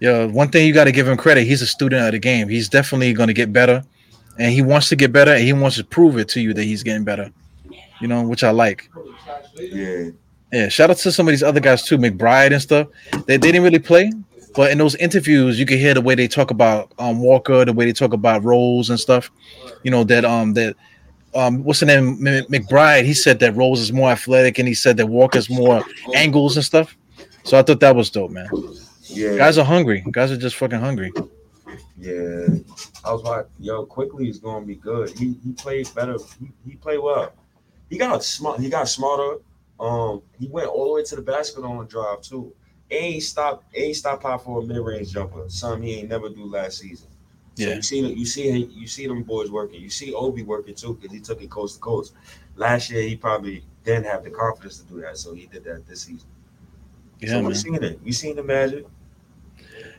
Yo, 0.00 0.28
one 0.28 0.48
thing 0.48 0.66
you 0.66 0.74
got 0.74 0.84
to 0.84 0.92
give 0.92 1.06
him 1.06 1.16
credit. 1.16 1.44
He's 1.44 1.62
a 1.62 1.66
student 1.66 2.04
of 2.04 2.12
the 2.12 2.18
game. 2.18 2.48
He's 2.48 2.68
definitely 2.68 3.12
going 3.12 3.28
to 3.28 3.34
get 3.34 3.52
better, 3.52 3.84
and 4.38 4.52
he 4.52 4.62
wants 4.62 4.88
to 4.88 4.96
get 4.96 5.12
better, 5.12 5.32
and 5.32 5.44
he 5.44 5.52
wants 5.52 5.76
to 5.76 5.84
prove 5.84 6.18
it 6.18 6.28
to 6.30 6.40
you 6.40 6.52
that 6.54 6.64
he's 6.64 6.82
getting 6.82 7.04
better. 7.04 7.30
You 8.00 8.08
know, 8.08 8.26
which 8.26 8.42
I 8.42 8.50
like. 8.50 8.90
Yeah. 9.56 10.10
Yeah. 10.54 10.68
Shout 10.68 10.88
out 10.88 10.98
to 10.98 11.10
some 11.10 11.26
of 11.26 11.32
these 11.32 11.42
other 11.42 11.58
guys 11.58 11.82
too, 11.82 11.98
McBride 11.98 12.52
and 12.52 12.62
stuff. 12.62 12.86
They, 13.26 13.36
they 13.36 13.50
didn't 13.50 13.64
really 13.64 13.80
play, 13.80 14.12
but 14.54 14.70
in 14.70 14.78
those 14.78 14.94
interviews, 14.94 15.58
you 15.58 15.66
can 15.66 15.78
hear 15.78 15.94
the 15.94 16.00
way 16.00 16.14
they 16.14 16.28
talk 16.28 16.52
about 16.52 16.92
um, 17.00 17.18
Walker, 17.18 17.64
the 17.64 17.72
way 17.72 17.86
they 17.86 17.92
talk 17.92 18.12
about 18.12 18.44
Rose 18.44 18.88
and 18.88 19.00
stuff. 19.00 19.32
You 19.82 19.90
know 19.90 20.04
that 20.04 20.24
um 20.24 20.54
that 20.54 20.76
um 21.34 21.64
what's 21.64 21.80
the 21.80 21.86
name 21.86 22.18
McBride? 22.18 23.04
He 23.04 23.14
said 23.14 23.40
that 23.40 23.56
Rose 23.56 23.80
is 23.80 23.92
more 23.92 24.10
athletic, 24.10 24.58
and 24.60 24.68
he 24.68 24.74
said 24.74 24.96
that 24.98 25.06
Walker's 25.06 25.50
more 25.50 25.82
angles 26.14 26.56
and 26.56 26.64
stuff. 26.64 26.96
So 27.42 27.58
I 27.58 27.62
thought 27.62 27.80
that 27.80 27.96
was 27.96 28.08
dope, 28.10 28.30
man. 28.30 28.48
Yeah, 29.02 29.36
guys 29.36 29.58
are 29.58 29.64
hungry. 29.64 30.04
Guys 30.12 30.30
are 30.30 30.36
just 30.36 30.54
fucking 30.54 30.78
hungry. 30.78 31.12
Yeah, 31.98 32.46
I 33.04 33.12
was 33.12 33.22
like, 33.24 33.46
yo, 33.58 33.84
Quickley 33.86 34.28
is 34.28 34.38
gonna 34.38 34.64
be 34.64 34.76
good. 34.76 35.10
He 35.18 35.34
he 35.44 35.52
played 35.52 35.92
better. 35.96 36.16
He, 36.38 36.52
he 36.70 36.76
played 36.76 36.98
well. 36.98 37.32
He 37.90 37.98
got 37.98 38.22
smart. 38.22 38.60
He 38.60 38.68
got 38.68 38.88
smarter. 38.88 39.38
Um, 39.80 40.22
he 40.38 40.46
went 40.48 40.68
all 40.68 40.88
the 40.88 40.92
way 40.94 41.02
to 41.04 41.16
the 41.16 41.22
basket 41.22 41.64
on 41.64 41.78
the 41.78 41.84
drive 41.84 42.22
too. 42.22 42.52
Ain't 42.90 43.22
stop. 43.22 43.64
Ain't 43.74 43.96
stop 43.96 44.24
out 44.24 44.44
for 44.44 44.60
a 44.60 44.64
mid 44.64 44.78
range 44.78 45.12
jumper. 45.12 45.44
Something 45.48 45.82
he 45.82 45.94
ain't 46.00 46.08
never 46.08 46.28
do 46.28 46.44
last 46.44 46.78
season. 46.78 47.08
So 47.56 47.64
yeah. 47.68 47.74
you 47.76 47.82
see, 47.82 48.12
you 48.12 48.26
see, 48.26 48.64
you 48.64 48.86
see 48.86 49.06
them 49.06 49.22
boys 49.22 49.50
working. 49.50 49.80
You 49.80 49.90
see 49.90 50.12
Obi 50.12 50.42
working 50.42 50.74
too 50.74 50.94
because 50.94 51.12
he 51.12 51.20
took 51.20 51.42
it 51.42 51.50
coast 51.50 51.76
to 51.76 51.80
coast. 51.80 52.14
Last 52.56 52.90
year 52.90 53.02
he 53.02 53.16
probably 53.16 53.64
didn't 53.84 54.06
have 54.06 54.24
the 54.24 54.30
confidence 54.30 54.78
to 54.78 54.84
do 54.86 55.00
that, 55.02 55.18
so 55.18 55.34
he 55.34 55.46
did 55.46 55.64
that 55.64 55.86
this 55.86 56.02
season. 56.02 56.28
Yeah, 57.20 57.30
so 57.30 57.42
we 57.42 57.54
seen 57.54 57.82
it. 57.82 58.00
You 58.04 58.12
seen 58.12 58.36
the 58.36 58.42
magic. 58.42 58.86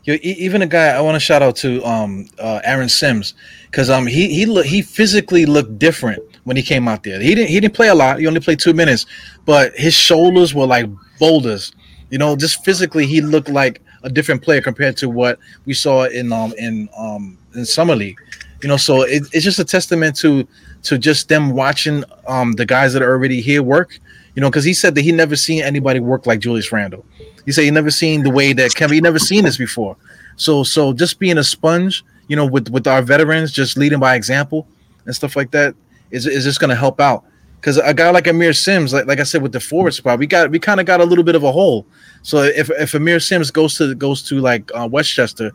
Yo, 0.03 0.17
even 0.21 0.61
a 0.61 0.67
guy 0.67 0.89
I 0.89 1.01
want 1.01 1.15
to 1.15 1.19
shout 1.19 1.41
out 1.41 1.55
to 1.57 1.83
um 1.83 2.27
uh, 2.37 2.61
Aamir 2.65 2.89
Simms 2.89 3.33
because 3.65 3.89
um 3.89 4.05
he 4.05 4.33
he 4.33 4.45
look 4.45 4.65
he 4.65 4.81
physically 4.81 5.45
looked 5.45 5.79
different 5.79 6.23
when 6.45 6.55
he 6.55 6.63
came 6.63 6.87
out 6.87 7.03
there. 7.03 7.19
He 7.19 7.35
didn't 7.35 7.49
he 7.49 7.59
didn't 7.59 7.73
play 7.73 7.89
a 7.89 7.95
lot. 7.95 8.19
He 8.19 8.27
only 8.27 8.39
played 8.39 8.59
two 8.59 8.73
minutes, 8.73 9.05
but 9.45 9.73
his 9.75 9.93
shoulders 9.93 10.55
were 10.55 10.65
like 10.65 10.87
boulders. 11.19 11.73
You 12.09 12.17
know, 12.17 12.35
just 12.35 12.63
physically 12.63 13.05
he 13.05 13.19
looked 13.19 13.49
like 13.49 13.81
a 14.03 14.09
different 14.09 14.41
player 14.41 14.61
compared 14.61 14.95
to 14.97 15.09
what 15.09 15.39
we 15.65 15.73
saw 15.73 16.05
in 16.05 16.31
um 16.31 16.53
in 16.57 16.87
um 16.97 17.37
in 17.55 17.65
summer 17.65 17.95
league. 17.95 18.19
You 18.61 18.69
know, 18.69 18.77
so 18.77 19.01
it, 19.01 19.23
it's 19.33 19.43
just 19.43 19.59
a 19.59 19.65
testament 19.65 20.15
to 20.17 20.47
to 20.83 20.97
just 20.97 21.27
them 21.27 21.51
watching 21.51 22.03
um 22.27 22.53
the 22.53 22.65
guys 22.65 22.93
that 22.93 23.01
are 23.01 23.11
already 23.11 23.41
here 23.41 23.61
work. 23.61 23.99
You 24.35 24.41
know, 24.41 24.49
because 24.49 24.65
he 24.65 24.73
said 24.73 24.95
that 24.95 25.01
he 25.01 25.11
never 25.11 25.35
seen 25.35 25.63
anybody 25.63 25.99
work 25.99 26.25
like 26.25 26.41
Julius 26.41 26.71
Randle. 26.71 27.05
He 27.45 27.51
said 27.51 27.63
he 27.63 27.71
never 27.71 27.91
seen 27.91 28.21
the 28.21 28.31
way 28.31 28.53
that 28.53 28.75
Kevin. 28.75 28.95
He 28.95 29.01
never 29.01 29.19
seen 29.19 29.45
this 29.45 29.57
before. 29.57 29.97
So 30.35 30.63
so 30.63 30.93
just 30.93 31.17
being 31.17 31.39
a 31.39 31.43
sponge, 31.43 32.03
you 32.27 32.35
know, 32.35 32.45
with 32.45 32.69
with 32.69 32.85
our 32.85 33.01
veterans, 33.01 33.51
just 33.51 33.77
leading 33.77 33.99
by 33.99 34.15
example 34.15 34.67
and 35.05 35.15
stuff 35.15 35.35
like 35.35 35.51
that 35.51 35.75
is 36.11 36.27
is 36.27 36.43
just 36.43 36.59
going 36.59 36.69
to 36.69 36.75
help 36.75 36.99
out. 36.99 37.25
Because 37.59 37.77
a 37.77 37.95
guy 37.95 38.11
like 38.11 38.25
Aamir 38.25 38.55
Simms, 38.55 38.93
like, 38.93 39.07
like 39.07 39.19
I 39.19 39.23
said 39.23 39.41
with 39.41 39.51
the 39.51 39.59
forward 39.59 39.93
spot, 39.93 40.19
we 40.19 40.27
got 40.27 40.51
we 40.51 40.59
kind 40.59 40.79
of 40.79 40.85
got 40.85 41.01
a 41.01 41.03
little 41.03 41.23
bit 41.23 41.33
of 41.35 41.43
a 41.43 41.51
hole. 41.51 41.87
So 42.21 42.43
if 42.43 42.69
if 42.69 42.91
Aamir 42.91 43.21
Simms 43.21 43.49
goes 43.49 43.75
to 43.77 43.95
goes 43.95 44.21
to 44.29 44.39
like 44.39 44.69
uh, 44.75 44.87
Westchester 44.91 45.51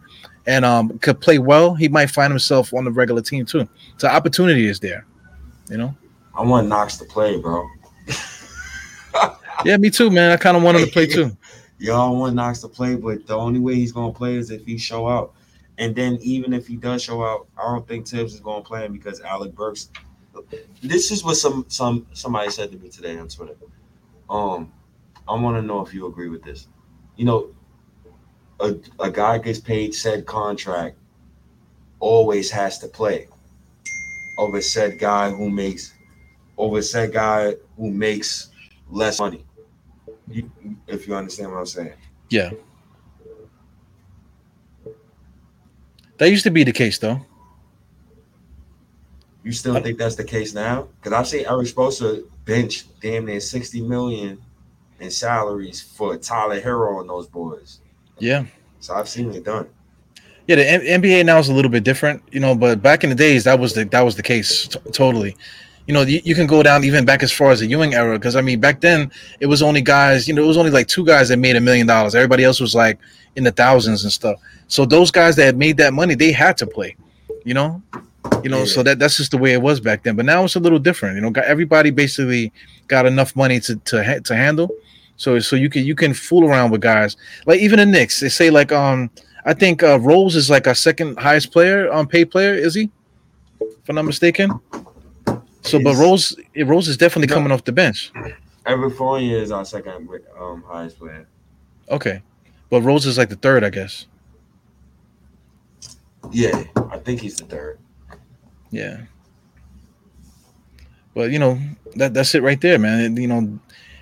and 0.47 0.65
um 0.65 0.99
could 0.99 1.21
play 1.21 1.39
well, 1.39 1.75
he 1.75 1.89
might 1.89 2.11
find 2.11 2.33
himself 2.33 2.75
on 2.75 2.85
the 2.85 2.91
regular 2.91 3.23
team 3.23 3.47
too. 3.47 3.69
So 3.99 4.09
opportunity 4.09 4.67
is 4.67 4.81
there, 4.81 5.07
you 5.69 5.77
know. 5.77 5.95
I 6.35 6.43
want 6.43 6.69
Knox 6.69 6.97
to 6.97 7.05
play, 7.05 7.39
bro. 7.39 7.69
yeah, 9.65 9.77
me 9.77 9.91
too, 9.91 10.11
man. 10.11 10.33
I 10.33 10.37
kind 10.37 10.57
of 10.57 10.63
want 10.63 10.79
him 10.79 10.87
to 10.87 10.93
play 10.93 11.07
too. 11.07 11.37
Y'all 11.79 12.17
want 12.17 12.35
Knox 12.35 12.61
to 12.61 12.69
play, 12.69 12.95
but 12.95 13.27
the 13.27 13.37
only 13.37 13.61
way 13.61 13.75
he's 13.75 13.93
gonna 13.93 14.13
play 14.13 14.35
is 14.35 14.51
if 14.51 14.67
he 14.67 14.77
show 14.79 15.09
out. 15.09 15.33
And 15.79 15.95
then 15.95 16.19
even 16.21 16.53
if 16.53 16.67
he 16.67 16.77
does 16.77 17.03
show 17.03 17.25
out, 17.25 17.47
I 17.57 17.63
don't 17.63 17.87
think 17.89 18.05
Tibbs 18.05 18.35
is 18.35 18.41
gonna 18.41 18.63
play 18.63 18.85
him 18.85 18.93
because 18.93 19.21
Alec 19.23 19.55
Burks. 19.55 19.91
This 20.83 21.11
is 21.11 21.25
what 21.25 21.37
some 21.37 21.65
some 21.69 22.07
somebody 22.13 22.51
said 22.51 22.71
to 22.73 22.79
me 22.79 22.89
today 22.89 23.19
on 23.19 23.29
Twitter. 23.29 23.57
Um, 24.29 24.73
I 25.29 25.35
want 25.35 25.57
to 25.57 25.63
know 25.63 25.85
if 25.85 25.93
you 25.93 26.07
agree 26.07 26.29
with 26.29 26.43
this. 26.43 26.69
You 27.17 27.25
know, 27.25 27.55
a, 28.61 28.77
a 28.99 29.11
guy 29.11 29.39
gets 29.39 29.59
paid 29.59 29.95
said 29.95 30.27
contract 30.27 30.97
always 31.99 32.51
has 32.51 32.79
to 32.79 32.89
play 32.89 33.29
over 34.39 34.61
said 34.61 34.99
guy 34.99 35.31
who 35.31 35.51
makes 35.51 35.93
over 36.57 36.81
said 36.81 37.13
guy 37.13 37.55
who 37.77 37.91
makes 37.91 38.51
less 38.89 39.21
money. 39.21 39.45
You, 40.29 40.51
if 40.87 41.07
you 41.07 41.15
understand 41.15 41.51
what 41.51 41.59
I'm 41.59 41.67
saying. 41.67 41.93
Yeah. 42.31 42.51
That 46.19 46.31
used 46.31 46.45
to 46.45 46.51
be 46.51 46.65
the 46.65 46.73
case, 46.73 46.99
though. 46.99 47.25
You 49.51 49.55
still 49.55 49.81
think 49.81 49.99
that's 49.99 50.15
the 50.15 50.23
case 50.23 50.55
now? 50.55 50.87
Because 51.03 51.13
I 51.13 51.25
see 51.25 51.45
Erik 51.45 51.67
Spoelstra 51.67 52.23
bench 52.45 52.85
damn 53.01 53.25
near 53.25 53.41
60 53.41 53.81
million 53.81 54.41
in 55.01 55.11
salaries 55.11 55.81
for 55.81 56.17
Tyler 56.17 56.61
Herro 56.61 57.01
and 57.01 57.11
those 57.11 57.27
boys. 57.27 57.81
Yeah. 58.21 58.45
So 58.79 58.95
I've 58.95 59.09
seen 59.09 59.35
it 59.35 59.43
done. 59.43 59.69
Yeah, 60.47 60.55
the 60.55 60.71
M- 60.71 61.03
NBA 61.03 61.27
now 61.27 61.41
is 61.41 61.49
a 61.49 61.53
little 61.53 61.69
bit 61.69 61.83
different, 61.83 62.23
you 62.31 62.39
know, 62.39 62.55
but 62.55 62.81
back 62.81 63.03
in 63.03 63.11
the 63.11 63.17
days 63.17 63.43
that 63.43 63.59
was 63.59 63.75
the 63.75 63.87
that 63.87 64.03
was 64.03 64.15
the 64.15 64.23
case 64.23 64.69
t- 64.69 64.79
totally 64.93 65.37
you 65.89 65.95
know, 65.95 66.03
you, 66.03 66.21
you, 66.23 66.37
can 66.37 66.47
go 66.47 66.63
down 66.63 66.85
even 66.85 67.05
back 67.05 67.25
as 67.25 67.33
far 67.33 67.51
as 67.51 67.59
the 67.59 67.67
Ewing 67.67 67.95
era 67.95 68.17
because 68.17 68.37
I 68.37 68.43
mean 68.43 68.61
back 68.61 68.81
then 68.81 69.11
it 69.41 69.47
was 69.47 69.63
only 69.63 69.83
guys, 69.83 70.29
you 70.29 70.35
know, 70.35 70.45
it 70.45 70.47
was 70.47 70.57
only 70.57 70.71
like 70.71 70.87
two 70.87 71.05
guys 71.05 71.29
that 71.31 71.39
made 71.39 71.57
a 71.57 71.61
million 71.61 71.89
dollars. 71.89 72.15
Everybody 72.15 72.45
else 72.45 72.61
was 72.61 72.77
like 72.77 73.01
in 73.35 73.43
the 73.43 73.51
thousands 73.51 74.05
and 74.05 74.13
stuff. 74.13 74.39
So 74.69 74.87
those 74.87 75.11
guys 75.11 75.35
that 75.35 75.57
made 75.57 75.77
that 75.79 75.93
money, 75.93 76.15
they 76.15 76.31
had 76.31 76.57
to 76.59 76.67
play, 76.69 76.95
you 77.45 77.55
know, 77.55 77.83
you 78.43 78.51
know. 78.51 78.61
Yeah. 78.61 78.65
So 78.65 78.83
that 78.83 78.99
that's 78.99 79.17
just 79.17 79.31
the 79.31 79.39
way 79.39 79.53
it 79.53 79.63
was 79.63 79.81
back 79.81 80.03
then. 80.03 80.17
But 80.17 80.27
now 80.27 80.45
it's 80.45 80.57
a 80.57 80.61
little 80.61 80.79
different, 80.79 81.17
you 81.17 81.23
know. 81.23 81.31
got, 81.31 81.45
Everybody 81.45 81.91
basically 81.91 82.53
got 82.89 83.07
enough 83.07 83.35
money 83.37 83.61
to 83.61 83.77
to 83.77 84.21
to 84.21 84.37
handle. 84.37 84.71
So 85.17 85.39
so 85.39 85.57
you 85.57 85.69
can 85.69 85.85
you 85.85 85.95
can 85.95 86.15
fool 86.15 86.45
around 86.45 86.71
with 86.71 86.81
guys 86.81 87.17
like 87.47 87.61
even 87.61 87.79
the 87.79 87.87
Knicks. 87.87 88.21
They 88.21 88.29
say 88.29 88.51
like 88.51 88.73
um 88.73 89.11
I 89.45 89.55
think 89.55 89.83
uh, 89.83 89.99
Rose 90.01 90.37
is 90.37 90.51
like 90.51 90.67
our 90.67 90.75
second 90.75 91.19
highest 91.19 91.53
player 91.53 91.91
on 91.91 92.01
um, 92.01 92.07
paid 92.07 92.31
player. 92.31 92.55
Is 92.55 92.75
he? 92.75 92.91
If 93.61 93.89
I'm 93.89 93.95
not 93.97 94.05
mistaken. 94.05 94.61
So, 95.63 95.83
but 95.83 95.97
Rose, 95.97 96.35
Rose 96.65 96.89
is 96.89 96.97
definitely 96.97 97.29
no, 97.29 97.35
coming 97.35 97.53
off 97.53 97.65
the 97.65 97.73
bench. 97.73 98.13
Evan 98.67 98.91
Fournier 98.91 99.39
is 99.39 99.51
our 99.51 99.65
second 99.65 100.09
um, 100.39 100.65
highest 100.67 100.99
player. 100.99 101.27
Okay, 101.91 102.23
but 102.71 102.83
Rose 102.83 103.07
is 103.07 103.19
like 103.19 103.29
the 103.29 103.37
third, 103.37 103.65
I 103.65 103.71
guess. 103.71 104.07
Yeah, 106.31 106.65
I 106.91 106.99
think 106.99 107.21
he's 107.21 107.37
the 107.37 107.45
third. 107.45 107.79
Yeah, 108.71 109.01
but 111.15 111.31
you 111.31 111.39
know 111.39 111.59
that 111.97 112.15
that's 112.15 112.35
it 112.35 112.43
right 112.43 112.61
there, 112.61 112.79
man. 112.79 113.17
You 113.17 113.27
know, 113.27 113.61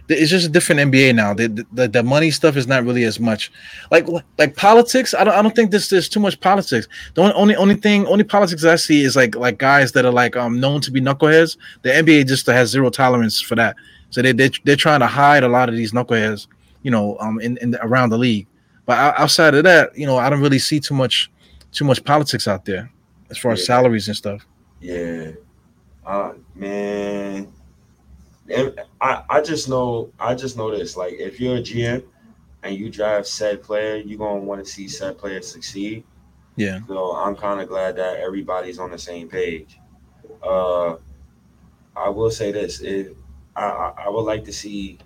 it's 0.08 0.30
just 0.30 0.46
a 0.46 0.50
different 0.50 0.92
NBA 0.92 1.14
now. 1.14 1.34
The, 1.34 1.66
the, 1.72 1.88
the 1.88 2.02
money 2.02 2.30
stuff 2.30 2.56
is 2.56 2.66
not 2.66 2.84
really 2.84 3.04
as 3.04 3.20
much 3.20 3.52
like 3.90 4.06
like 4.38 4.56
politics. 4.56 5.14
I 5.14 5.24
don't 5.24 5.34
I 5.34 5.42
don't 5.42 5.54
think 5.54 5.70
this 5.70 5.88
there's 5.88 6.08
too 6.08 6.20
much 6.20 6.40
politics. 6.40 6.88
The 7.14 7.22
only 7.22 7.34
only 7.34 7.56
only 7.56 7.74
thing 7.74 8.06
only 8.06 8.24
politics 8.24 8.64
I 8.64 8.76
see 8.76 9.02
is 9.02 9.16
like 9.16 9.34
like 9.34 9.58
guys 9.58 9.92
that 9.92 10.04
are 10.04 10.12
like 10.12 10.36
um 10.36 10.60
known 10.60 10.80
to 10.82 10.90
be 10.90 11.00
knuckleheads. 11.00 11.56
The 11.82 11.90
NBA 11.90 12.26
just 12.26 12.46
has 12.46 12.70
zero 12.70 12.90
tolerance 12.90 13.40
for 13.40 13.54
that. 13.56 13.76
So 14.10 14.22
they 14.22 14.32
they 14.32 14.50
they're 14.64 14.76
trying 14.76 15.00
to 15.00 15.06
hide 15.06 15.44
a 15.44 15.48
lot 15.48 15.68
of 15.68 15.76
these 15.76 15.92
knuckleheads, 15.92 16.46
you 16.82 16.90
know, 16.90 17.16
um 17.20 17.40
in, 17.40 17.58
in 17.58 17.76
around 17.82 18.10
the 18.10 18.18
league. 18.18 18.46
But 18.86 18.98
outside 19.18 19.54
of 19.54 19.64
that, 19.64 19.96
you 19.96 20.06
know, 20.06 20.16
I 20.16 20.30
don't 20.30 20.40
really 20.40 20.58
see 20.58 20.80
too 20.80 20.94
much 20.94 21.30
too 21.72 21.84
much 21.84 22.02
politics 22.02 22.48
out 22.48 22.64
there 22.64 22.90
as 23.30 23.36
far 23.36 23.52
as 23.52 23.66
salaries 23.66 24.08
and 24.08 24.16
stuff. 24.16 24.46
Yeah. 24.80 25.32
Uh 26.06 26.34
man, 26.54 27.52
And 28.48 28.80
I, 29.00 29.22
I 29.28 29.40
just 29.42 29.68
know 29.68 30.12
I 30.18 30.34
just 30.34 30.56
know 30.56 30.70
this. 30.76 30.96
Like 30.96 31.14
if 31.14 31.40
you're 31.40 31.56
a 31.56 31.60
GM 31.60 32.04
and 32.62 32.74
you 32.74 32.90
drive 32.90 33.26
said 33.26 33.62
player, 33.62 33.96
you're 33.96 34.18
gonna 34.18 34.40
want 34.40 34.64
to 34.64 34.70
see 34.70 34.88
said 34.88 35.18
player 35.18 35.42
succeed. 35.42 36.04
Yeah. 36.56 36.80
So 36.88 37.14
I'm 37.14 37.36
kind 37.36 37.60
of 37.60 37.68
glad 37.68 37.96
that 37.96 38.16
everybody's 38.18 38.78
on 38.78 38.90
the 38.90 38.98
same 38.98 39.28
page. 39.28 39.78
Uh, 40.42 40.96
I 41.96 42.08
will 42.08 42.30
say 42.30 42.52
this: 42.52 42.80
it, 42.80 43.16
I, 43.54 43.92
I 44.06 44.08
would 44.08 44.22
like 44.22 44.44
to 44.44 44.52
see 44.52 44.98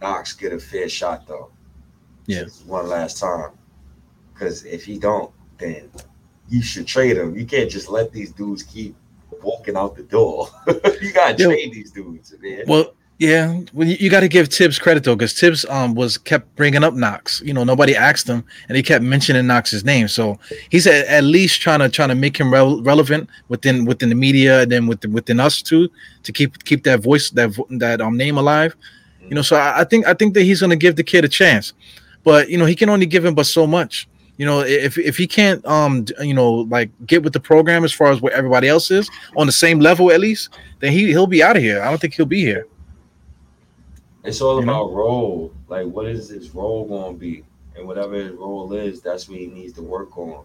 Knox 0.00 0.32
get 0.32 0.52
a 0.52 0.58
fair 0.58 0.88
shot 0.88 1.26
though. 1.26 1.50
Yeah. 2.26 2.44
One 2.66 2.88
last 2.88 3.18
time, 3.18 3.52
because 4.32 4.64
if 4.64 4.84
he 4.84 4.98
don't, 4.98 5.32
then 5.58 5.90
you 6.48 6.62
should 6.62 6.86
trade 6.86 7.16
him. 7.16 7.36
You 7.36 7.46
can't 7.46 7.70
just 7.70 7.88
let 7.88 8.12
these 8.12 8.32
dudes 8.32 8.62
keep 8.62 8.96
walking 9.42 9.76
out 9.76 9.96
the 9.96 10.02
door. 10.02 10.48
you 11.00 11.12
gotta 11.12 11.36
trade 11.36 11.72
these 11.72 11.90
dudes, 11.90 12.34
man. 12.40 12.64
Well, 12.66 12.94
yeah, 13.18 13.62
well, 13.72 13.88
you, 13.88 13.96
you 13.98 14.10
got 14.10 14.20
to 14.20 14.28
give 14.28 14.48
Tibbs 14.48 14.78
credit 14.78 15.02
though, 15.02 15.16
because 15.16 15.34
Tibbs 15.34 15.64
um 15.68 15.94
was 15.94 16.16
kept 16.16 16.54
bringing 16.54 16.84
up 16.84 16.94
Knox. 16.94 17.42
You 17.44 17.52
know, 17.52 17.64
nobody 17.64 17.96
asked 17.96 18.28
him, 18.28 18.44
and 18.68 18.76
he 18.76 18.82
kept 18.82 19.02
mentioning 19.02 19.44
Knox's 19.46 19.84
name. 19.84 20.06
So 20.06 20.38
he's 20.70 20.86
at, 20.86 21.06
at 21.06 21.24
least 21.24 21.60
trying 21.60 21.80
to 21.80 21.88
trying 21.88 22.10
to 22.10 22.14
make 22.14 22.36
him 22.36 22.52
rel- 22.52 22.80
relevant 22.82 23.28
within 23.48 23.84
within 23.84 24.08
the 24.08 24.14
media, 24.14 24.62
and 24.62 24.70
then 24.70 24.86
within 24.86 25.12
within 25.12 25.40
us 25.40 25.62
too, 25.62 25.88
to 26.22 26.32
keep 26.32 26.62
keep 26.64 26.84
that 26.84 27.00
voice 27.00 27.30
that 27.30 27.50
vo- 27.50 27.66
that 27.70 28.00
um 28.00 28.16
name 28.16 28.38
alive. 28.38 28.76
You 29.22 29.34
know, 29.34 29.42
so 29.42 29.56
I, 29.56 29.80
I 29.80 29.84
think 29.84 30.06
I 30.06 30.14
think 30.14 30.34
that 30.34 30.42
he's 30.42 30.60
going 30.60 30.70
to 30.70 30.76
give 30.76 30.94
the 30.94 31.04
kid 31.04 31.24
a 31.24 31.28
chance, 31.28 31.72
but 32.22 32.48
you 32.48 32.56
know 32.56 32.66
he 32.66 32.76
can 32.76 32.88
only 32.88 33.06
give 33.06 33.24
him 33.24 33.34
but 33.34 33.46
so 33.46 33.66
much. 33.66 34.08
You 34.38 34.46
know, 34.46 34.60
if 34.60 34.96
if 34.96 35.16
he 35.16 35.26
can't 35.26 35.64
um 35.66 36.06
you 36.20 36.32
know 36.32 36.50
like 36.50 36.90
get 37.06 37.22
with 37.22 37.32
the 37.32 37.40
program 37.40 37.84
as 37.84 37.92
far 37.92 38.10
as 38.10 38.20
where 38.20 38.32
everybody 38.32 38.68
else 38.68 38.90
is 38.90 39.10
on 39.36 39.46
the 39.46 39.52
same 39.52 39.80
level 39.80 40.10
at 40.10 40.20
least, 40.20 40.56
then 40.80 40.92
he 40.92 41.08
he'll 41.08 41.26
be 41.26 41.42
out 41.42 41.56
of 41.56 41.62
here. 41.62 41.82
I 41.82 41.90
don't 41.90 42.00
think 42.00 42.14
he'll 42.14 42.24
be 42.24 42.40
here. 42.40 42.66
It's 44.24 44.40
all 44.40 44.60
You 44.60 44.66
know? 44.66 44.84
about 44.84 44.94
role. 44.94 45.52
Like, 45.68 45.86
what 45.86 46.06
is 46.06 46.28
his 46.28 46.54
role 46.54 46.86
going 46.86 47.14
to 47.14 47.18
be? 47.18 47.44
And 47.76 47.86
whatever 47.86 48.14
his 48.14 48.32
role 48.32 48.72
is, 48.72 49.00
that's 49.00 49.28
what 49.28 49.38
he 49.38 49.46
needs 49.46 49.74
to 49.74 49.82
work 49.82 50.16
on. 50.18 50.44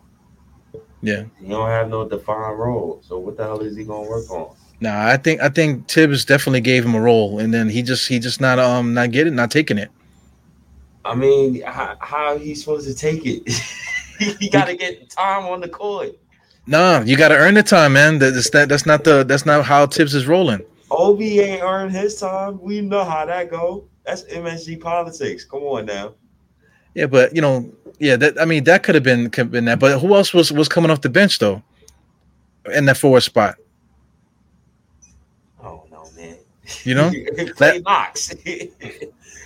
Yeah. 1.02 1.24
He 1.42 1.50
don't 1.50 1.68
have 1.68 1.90
no 1.90 2.08
defined 2.08 2.60
role. 2.60 3.02
So 3.04 3.18
what 3.20 3.38
the 3.38 3.44
hell 3.44 3.60
is 3.60 3.76
he 3.76 3.84
going 3.84 4.06
to 4.06 4.10
work 4.10 4.30
on? 4.30 4.56
Nah, 4.80 5.08
I 5.08 5.18
think 5.18 5.40
I 5.42 5.50
think 5.50 5.88
Tibbs 5.88 6.26
definitely 6.26 6.62
gave 6.62 6.84
him 6.84 6.94
a 6.96 7.00
role, 7.00 7.40
and 7.40 7.54
then 7.54 7.70
he 7.70 7.82
just 7.82 8.08
he 8.08 8.20
just 8.20 8.42
not 8.42 8.60
um 8.60 8.94
not 8.94 9.12
getting 9.12 9.36
not 9.36 9.50
taking 9.50 9.78
it. 9.78 9.90
I 11.06 11.16
mean, 11.16 11.62
how, 11.62 11.96
how 12.00 12.38
he 12.38 12.56
supposed 12.56 12.88
to 12.88 12.94
take 12.94 13.26
it? 13.26 13.48
he 14.40 14.50
got 14.50 14.66
to 14.66 14.76
get 14.76 15.10
time 15.10 15.46
on 15.46 15.60
the 15.60 15.70
court. 15.70 16.18
Nah, 16.66 17.02
you 17.02 17.18
got 17.18 17.30
to 17.30 17.36
earn 17.36 17.56
the 17.56 17.64
time, 17.64 17.94
man. 17.94 18.20
That's 18.20 18.50
that 18.52 18.70
that's 18.70 18.86
not 18.86 19.04
the 19.04 19.24
that's 19.24 19.46
not 19.46 19.66
how 19.66 19.86
Tibbs 19.86 20.16
is 20.16 20.28
rolling. 20.28 20.62
Ob 20.92 21.22
ain't 21.22 21.62
earned 21.62 21.92
his 21.92 22.20
time. 22.20 22.62
We 22.62 22.80
know 22.80 23.04
how 23.04 23.26
that 23.26 23.50
go. 23.50 23.86
That's 24.06 24.24
MSG 24.24 24.80
politics. 24.80 25.44
Come 25.44 25.64
on 25.64 25.86
now. 25.86 26.14
Yeah, 26.94 27.08
but 27.08 27.36
you 27.36 27.42
know, 27.42 27.74
yeah, 28.00 28.16
that 28.16 28.40
I 28.40 28.46
mean 28.46 28.64
that 28.66 28.84
could 28.84 28.96
have 28.96 29.04
been 29.04 29.30
could 29.30 29.46
have 29.46 29.52
been 29.52 29.66
that. 29.66 29.80
But 29.80 30.00
who 30.00 30.16
else 30.16 30.34
was 30.34 30.52
was 30.52 30.70
coming 30.70 30.90
off 30.92 31.02
the 31.02 31.10
bench 31.10 31.40
though? 31.40 31.62
In 32.74 32.86
that 32.86 32.98
forward 32.98 33.22
spot, 33.22 33.56
Oh 35.62 35.84
don't 35.92 36.16
man. 36.16 36.38
you 36.86 36.96
know. 36.96 37.12
Play 37.58 37.80
Knox. 37.80 38.34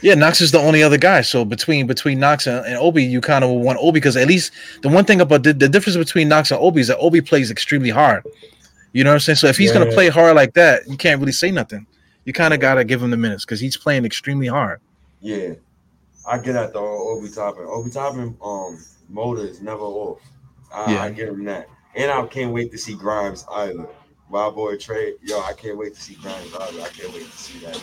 Yeah, 0.01 0.13
Knox 0.13 0.41
is 0.41 0.51
the 0.51 0.59
only 0.59 0.83
other 0.83 0.97
guy. 0.97 1.21
So 1.21 1.43
between 1.43 1.87
between 1.87 2.19
Knox 2.19 2.45
and, 2.47 2.65
and 2.65 2.75
Obi, 2.77 3.03
you 3.03 3.19
kind 3.21 3.43
of 3.43 3.49
want 3.51 3.79
Obi 3.81 3.93
because 3.99 4.15
at 4.17 4.27
least 4.27 4.51
the 4.83 4.89
one 4.89 5.05
thing 5.05 5.21
about 5.21 5.43
the, 5.43 5.53
the 5.53 5.67
difference 5.67 5.97
between 5.97 6.29
Knox 6.29 6.51
and 6.51 6.59
Obi 6.61 6.81
is 6.81 6.87
that 6.87 6.97
Obi 6.99 7.21
plays 7.21 7.49
extremely 7.49 7.89
hard. 7.89 8.23
You 8.93 9.03
know 9.03 9.09
what 9.11 9.15
I'm 9.15 9.19
saying? 9.21 9.37
So 9.37 9.47
if 9.47 9.57
he's 9.57 9.71
gonna 9.71 9.85
Yeah. 9.87 9.93
play 9.93 10.09
hard 10.09 10.35
like 10.35 10.53
that, 10.53 10.87
you 10.87 10.97
can't 10.97 11.19
really 11.19 11.31
say 11.31 11.51
nothing. 11.51 11.85
You 12.25 12.33
kind 12.33 12.53
of 12.53 12.59
gotta 12.59 12.83
give 12.83 13.01
him 13.01 13.09
the 13.11 13.17
minutes 13.17 13.45
because 13.45 13.59
he's 13.59 13.77
playing 13.77 14.05
extremely 14.05 14.47
hard. 14.47 14.81
yeah, 15.21 15.53
I 16.29 16.37
get 16.37 16.53
that 16.53 16.73
though. 16.73 17.09
Obi 17.17 17.29
Toppin. 17.29 17.65
Obi 17.67 17.89
Toppin. 17.89 18.35
Um, 18.43 18.83
motor 19.09 19.45
is 19.47 19.61
never 19.61 19.81
off. 19.81 20.19
I, 20.73 20.91
Yeah. 20.93 21.01
I 21.03 21.09
give 21.11 21.29
him 21.29 21.43
that. 21.45 21.69
And 21.95 22.11
I 22.11 22.23
can't 22.27 22.53
wait 22.53 22.71
to 22.73 22.77
see 22.77 22.93
Grimes 22.95 23.45
either. 23.51 23.87
Wild 24.29 24.55
boy 24.55 24.75
trade. 24.77 25.15
Yo, 25.23 25.39
I 25.39 25.53
can't 25.53 25.77
wait 25.77 25.95
to 25.95 26.01
see 26.01 26.15
Grimes 26.15 26.53
either. 26.53 26.81
I 26.81 26.89
can't 26.89 27.13
wait 27.13 27.31
to 27.31 27.37
see 27.37 27.59
that. 27.65 27.81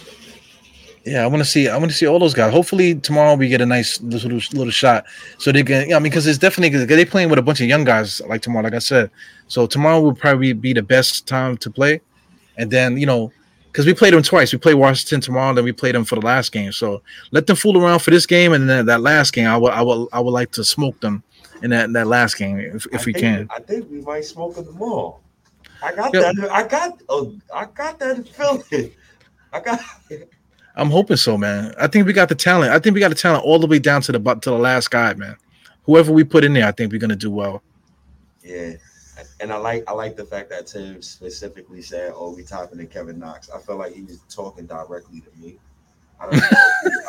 Yeah, 1.07 1.23
I 1.23 1.27
want 1.27 1.43
to 1.43 1.45
see. 1.49 1.69
I 1.69 1.77
want 1.77 1.91
to 1.91 1.97
see 1.97 2.07
all 2.07 2.19
those 2.19 2.33
guys. 2.33 2.51
Hopefully 2.53 2.95
tomorrow 2.95 3.35
we 3.35 3.49
get 3.49 3.61
a 3.61 3.67
nice 3.67 4.01
little 4.01 4.31
little 4.31 4.71
shot, 4.71 5.05
so 5.39 5.53
they 5.53 5.63
can. 5.63 5.89
Yeah, 5.89 5.97
I 5.97 5.99
mean, 5.99 6.11
because 6.11 6.27
it's 6.27 6.39
definitely 6.39 6.85
they 6.87 7.05
playing 7.05 7.29
with 7.29 7.39
a 7.39 7.43
bunch 7.43 7.61
of 7.61 7.67
young 7.67 7.85
guys 7.85 8.23
like 8.23 8.41
tomorrow. 8.41 8.65
Like 8.65 8.75
I 8.75 8.79
said, 8.79 9.11
so 9.49 9.67
tomorrow 9.67 10.01
will 10.01 10.15
probably 10.15 10.55
be 10.55 10.73
the 10.73 10.83
best 10.83 11.27
time 11.29 11.59
to 11.59 11.71
play, 11.71 12.01
and 12.57 12.71
then 12.71 12.97
you 12.97 13.05
know, 13.05 13.31
because 13.71 13.85
we 13.85 13.93
played 13.93 14.15
them 14.15 14.23
twice. 14.23 14.51
We 14.51 14.59
played 14.59 14.75
Washington 14.77 15.21
tomorrow, 15.21 15.51
and 15.51 15.59
then 15.59 15.65
we 15.67 15.73
played 15.73 15.95
them 15.95 16.07
for 16.07 16.15
the 16.15 16.25
last 16.25 16.53
game. 16.53 16.73
So 16.73 17.03
let 17.33 17.47
them 17.47 17.57
fool 17.57 17.77
around 17.77 17.99
for 17.99 18.11
this 18.11 18.25
game, 18.25 18.55
and 18.55 18.67
then 18.71 18.87
that 18.87 19.03
last 19.03 19.35
game, 19.35 19.47
I 19.47 19.59
will, 19.59 19.71
I 19.71 19.83
will, 19.83 20.09
I 20.11 20.21
would 20.21 20.31
like 20.31 20.53
to 20.53 20.65
smoke 20.65 20.99
them 21.01 21.23
in 21.63 21.69
that 21.69 21.93
that 21.93 22.07
last 22.07 22.39
game 22.39 22.59
if, 22.59 22.87
if 22.93 23.03
I 23.03 23.05
we 23.05 23.13
think- 23.13 23.19
can. 23.19 23.49
I 23.51 23.61
think 23.61 23.91
we 23.91 24.01
might 24.01 24.25
smoke 24.25 24.55
them 24.55 24.81
all. 24.81 25.21
I 25.83 25.95
got 25.95 26.15
Yeah. 26.15 26.33
that. 26.35 26.51
I 26.51 26.67
got. 26.67 27.03
Oh, 27.11 27.35
I 27.55 27.67
got 27.67 27.99
that 27.99 28.27
feeling. 28.27 28.91
I 29.53 29.61
got. 29.61 29.81
I'm 30.77 30.91
hoping 30.91 31.17
so, 31.17 31.39
man. 31.39 31.75
I 31.79 31.87
think 31.87 32.07
we 32.07 32.13
got 32.13 32.29
the 32.29 32.35
talent. 32.35 32.73
I 32.73 32.79
think 32.79 32.95
we 32.95 33.01
got 33.01 33.11
the 33.11 33.15
talent 33.15 33.45
all 33.45 33.59
the 33.59 33.67
way 33.67 33.79
down 33.79 34.03
to 34.03 34.13
the 34.13 34.19
to 34.19 34.51
the 34.51 34.59
last 34.59 34.91
guy, 34.91 35.15
man. 35.15 35.37
Whoever 35.85 36.13
we 36.13 36.25
put 36.25 36.45
in 36.45 36.53
there, 36.53 36.67
I 36.67 36.73
think 36.73 36.93
we're 36.93 36.99
gonna 36.99 37.17
do 37.17 37.31
well. 37.31 37.63
Yeah, 38.43 38.75
and 39.41 39.53
I 39.53 39.57
like 39.57 39.85
I 39.87 39.93
like 39.93 40.17
the 40.17 40.25
fact 40.25 40.51
that 40.51 40.67
Tim 40.67 41.01
specifically 41.03 41.83
said, 41.83 42.13
"Oh, 42.15 42.35
we 42.35 42.43
Toppin 42.43 42.81
and 42.81 42.91
Kevin 42.91 43.19
Knox." 43.19 43.51
I 43.51 43.59
felt 43.59 43.79
like 43.79 43.95
he 43.95 44.03
was 44.03 44.21
talking 44.29 44.67
directly 44.67 45.21
to 45.21 45.31
me. 45.41 45.57
I 46.21 46.31
don't, 46.31 46.43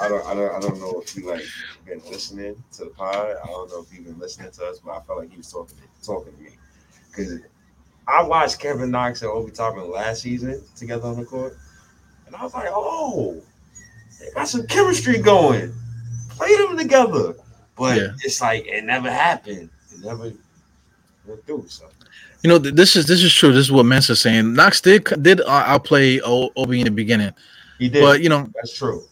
I 0.01 0.07
don't, 0.09 0.25
I 0.25 0.33
don't, 0.33 0.55
I 0.55 0.59
don't 0.59 0.79
know 0.79 1.01
if 1.01 1.09
he 1.11 1.21
like 1.21 1.45
been 1.85 2.01
listening 2.09 2.61
to 2.73 2.85
the 2.85 2.89
pod. 2.91 3.35
I 3.43 3.47
don't 3.47 3.69
know 3.69 3.81
if 3.81 3.89
he 3.89 4.01
been 4.01 4.19
listening 4.19 4.51
to 4.51 4.65
us, 4.65 4.79
but 4.79 4.91
I 4.91 5.01
felt 5.01 5.19
like 5.19 5.31
he 5.31 5.37
was 5.37 5.51
talking 5.51 5.77
talking 6.03 6.33
to 6.33 6.41
me 6.41 6.49
because 7.09 7.39
I 8.07 8.23
watched 8.23 8.59
Kevin 8.59 8.91
Knox 8.91 9.21
and 9.21 9.31
Obi 9.31 9.51
Toppin 9.51 9.89
last 9.89 10.21
season 10.21 10.61
together 10.75 11.07
on 11.07 11.17
the 11.17 11.25
court, 11.25 11.57
and 12.27 12.35
I 12.35 12.43
was 12.43 12.53
like, 12.53 12.69
"Oh, 12.69 13.41
they 14.25 14.31
got 14.33 14.47
some 14.47 14.65
chemistry 14.67 15.19
going. 15.19 15.73
Play 16.29 16.55
them 16.57 16.77
together." 16.77 17.35
But 17.77 17.97
Yeah. 17.97 18.07
it's 18.23 18.41
like 18.41 18.65
it 18.67 18.83
never 18.85 19.11
happened. 19.11 19.69
It 19.93 20.03
never 20.05 20.31
went 21.25 21.45
through. 21.45 21.65
So. 21.67 21.85
You 22.43 22.49
know, 22.49 22.57
this 22.57 22.95
is 22.95 23.05
this 23.07 23.23
is 23.23 23.33
true. 23.33 23.51
This 23.51 23.65
is 23.65 23.71
what 23.71 23.85
Mensa's 23.85 24.21
saying. 24.21 24.53
Knox 24.53 24.79
did 24.81 25.03
did 25.21 25.41
uh, 25.41 25.63
outplay 25.65 26.19
Obi 26.21 26.79
in 26.79 26.85
the 26.85 26.91
beginning, 26.91 27.33
He 27.79 27.89
did. 27.89 28.01
but 28.01 28.21
you 28.21 28.29
know, 28.29 28.49
That's 28.55 28.77
true. 28.77 29.03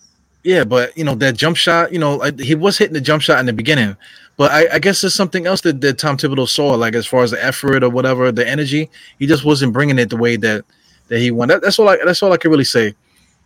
yeah, 0.43 0.63
but 0.63 0.95
you 0.97 1.03
know 1.03 1.15
that 1.15 1.35
jump 1.35 1.57
shot. 1.57 1.91
You 1.91 1.99
know, 1.99 2.15
like, 2.17 2.39
he 2.39 2.53
was 2.55 2.77
hitting 2.77 2.93
the 2.93 3.01
jump 3.01 3.21
shot 3.23 3.39
in 3.39 3.47
the 3.47 3.53
beginning, 3.53 3.97
but 4.37 4.51
I, 4.51 4.75
I 4.75 4.79
guess 4.79 5.01
there's 5.01 5.15
something 5.15 5.47
else 5.47 5.61
that, 5.61 5.81
that 5.81 5.97
Tom 5.97 6.15
Thibodeau 6.17 6.47
saw, 6.47 6.75
like 6.75 6.93
as 6.93 7.07
far 7.07 7.23
as 7.23 7.31
the 7.31 7.43
effort 7.43 7.83
or 7.83 7.89
whatever, 7.89 8.31
the 8.31 8.47
energy. 8.47 8.89
He 9.17 9.25
just 9.25 9.43
wasn't 9.45 9.73
bringing 9.73 9.97
it 9.97 10.09
the 10.11 10.17
way 10.17 10.35
that 10.37 10.63
that 11.07 11.17
he 11.19 11.31
wanted. 11.31 11.55
That, 11.55 11.61
that's 11.63 11.79
all. 11.79 11.89
I 11.89 11.97
that's 12.05 12.21
all 12.21 12.31
I 12.33 12.37
can 12.37 12.51
really 12.51 12.63
say. 12.63 12.93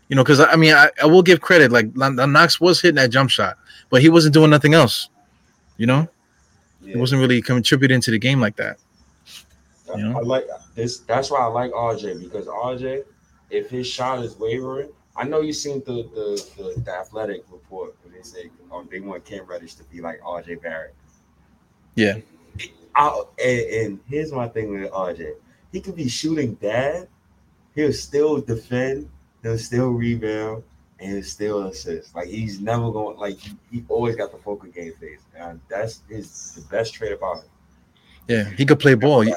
You 0.10 0.16
know, 0.16 0.24
because 0.24 0.40
I, 0.40 0.56
mean, 0.56 0.74
I, 0.74 0.90
I 1.02 1.06
will 1.06 1.22
give 1.22 1.42
credit. 1.42 1.72
Like 1.72 1.96
Knox 1.96 2.62
was 2.62 2.82
hitting 2.82 2.96
that 2.96 3.10
jump 3.10 3.30
shot, 3.30 3.58
but 3.90 4.02
he 4.02 4.10
wasn't 4.10 4.34
doing 4.34 4.50
nothing 4.50 4.74
else. 4.74 5.10
You 5.78 5.86
know, 5.86 6.08
Yeah. 6.82 6.94
he 6.94 7.00
wasn't 7.00 7.22
really 7.22 7.42
contributing 7.42 8.02
to 8.02 8.12
the 8.12 8.18
game 8.18 8.40
like 8.40 8.56
that. 8.56 8.78
I, 9.94 9.98
you 9.98 10.04
know? 10.04 10.18
I 10.18 10.22
like 10.22 10.48
this. 10.76 11.00
That's 11.00 11.30
why 11.30 11.40
I 11.40 11.46
like 11.46 11.72
RJ 11.72 12.20
because 12.20 12.48
RJ, 12.48 13.04
if 13.50 13.70
his 13.70 13.86
shot 13.88 14.24
is 14.24 14.38
wavering, 14.38 14.90
I 15.16 15.24
know 15.26 15.42
you 15.42 15.54
seen 15.54 15.84
the 15.86 16.04
the, 16.14 16.46
the, 16.58 16.82
the 16.82 16.92
athletic 16.94 17.44
report 17.52 17.96
where 18.04 18.16
they 18.16 18.24
say 18.24 18.50
um, 18.72 18.88
they 18.92 19.00
want 19.00 19.26
Cam 19.26 19.46
Reddish 19.46 19.76
to 19.76 19.84
be 19.86 20.02
like 20.02 20.22
RJ 20.22 20.62
Barrett. 20.62 20.96
Yeah. 21.96 22.18
I, 22.96 23.24
and, 23.44 23.62
and 23.70 24.00
here's 24.10 24.32
my 24.32 24.48
thing 24.48 24.80
with 24.80 24.92
RJ. 24.92 25.34
He 25.72 25.82
could 25.82 25.96
be 25.96 26.08
shooting 26.08 26.54
bad. 26.54 27.08
He'll 27.76 27.94
still 27.94 28.40
defend. 28.42 29.10
He'll 29.44 29.58
still 29.58 29.90
rebound. 29.90 30.64
And 31.00 31.14
he'll 31.14 31.24
still 31.24 31.68
assist. 31.68 32.16
Like 32.16 32.28
he's 32.28 32.60
never 32.60 32.92
going. 32.92 33.18
Like 33.18 33.38
he, 33.38 33.56
he 33.72 33.84
always 33.88 34.16
got 34.16 34.32
the 34.32 34.40
focal 34.40 34.68
game 34.70 34.94
face, 35.00 35.20
and 35.36 35.60
that's 35.70 36.02
his 36.10 36.54
the 36.54 36.62
best 36.76 36.96
trait 36.96 37.12
about 37.12 37.38
him. 37.38 37.50
Yeah, 38.28 38.44
he 38.46 38.66
could 38.66 38.80
play 38.80 38.96
ball. 38.96 39.24
You, 39.24 39.36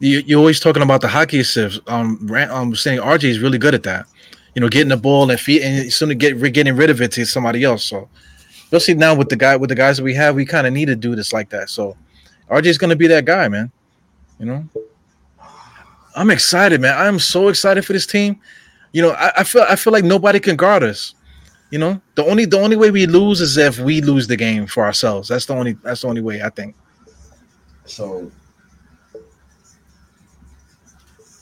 you, 0.00 0.18
you're 0.26 0.38
always 0.38 0.60
talking 0.60 0.82
about 0.82 1.00
the 1.00 1.08
hockey 1.08 1.40
assists. 1.40 1.80
Um, 1.86 2.28
um, 2.50 2.74
saying 2.74 3.00
RJ 3.00 3.24
is 3.24 3.38
really 3.38 3.58
good 3.58 3.74
at 3.74 3.84
that. 3.84 4.06
You 4.54 4.60
know, 4.60 4.68
getting 4.68 4.88
the 4.88 4.96
ball 4.96 5.30
and 5.30 5.38
feet, 5.40 5.62
and 5.62 5.92
soon 5.92 6.10
to 6.10 6.14
get 6.14 6.40
getting 6.52 6.76
rid 6.76 6.90
of 6.90 7.00
it 7.00 7.12
to 7.12 7.24
somebody 7.24 7.64
else. 7.64 7.84
So, 7.84 8.08
especially 8.64 8.94
now 8.94 9.14
with 9.14 9.28
the 9.28 9.36
guy 9.36 9.56
with 9.56 9.70
the 9.70 9.76
guys 9.76 9.96
that 9.96 10.04
we 10.04 10.14
have, 10.14 10.34
we 10.34 10.44
kind 10.44 10.66
of 10.66 10.72
need 10.72 10.86
to 10.86 10.96
do 10.96 11.14
this 11.14 11.32
like 11.32 11.50
that. 11.50 11.70
So, 11.70 11.96
RJ 12.50 12.66
is 12.66 12.78
going 12.78 12.90
to 12.90 12.96
be 12.96 13.06
that 13.08 13.24
guy, 13.24 13.48
man. 13.48 13.70
You 14.38 14.46
know, 14.46 14.68
I'm 16.14 16.30
excited, 16.30 16.80
man. 16.80 16.96
I'm 16.96 17.18
so 17.18 17.48
excited 17.48 17.84
for 17.84 17.92
this 17.92 18.06
team. 18.06 18.40
You 18.94 19.02
know, 19.02 19.10
I, 19.10 19.40
I 19.40 19.44
feel 19.44 19.66
I 19.68 19.74
feel 19.74 19.92
like 19.92 20.04
nobody 20.04 20.38
can 20.38 20.54
guard 20.54 20.84
us. 20.84 21.14
You 21.72 21.80
know, 21.80 22.00
the 22.14 22.24
only 22.24 22.44
the 22.44 22.60
only 22.60 22.76
way 22.76 22.92
we 22.92 23.06
lose 23.06 23.40
is 23.40 23.56
if 23.56 23.80
we 23.80 24.00
lose 24.00 24.28
the 24.28 24.36
game 24.36 24.68
for 24.68 24.84
ourselves. 24.84 25.28
That's 25.28 25.46
the 25.46 25.54
only 25.54 25.72
that's 25.72 26.02
the 26.02 26.06
only 26.06 26.20
way 26.20 26.40
I 26.40 26.48
think. 26.48 26.76
So 27.86 28.30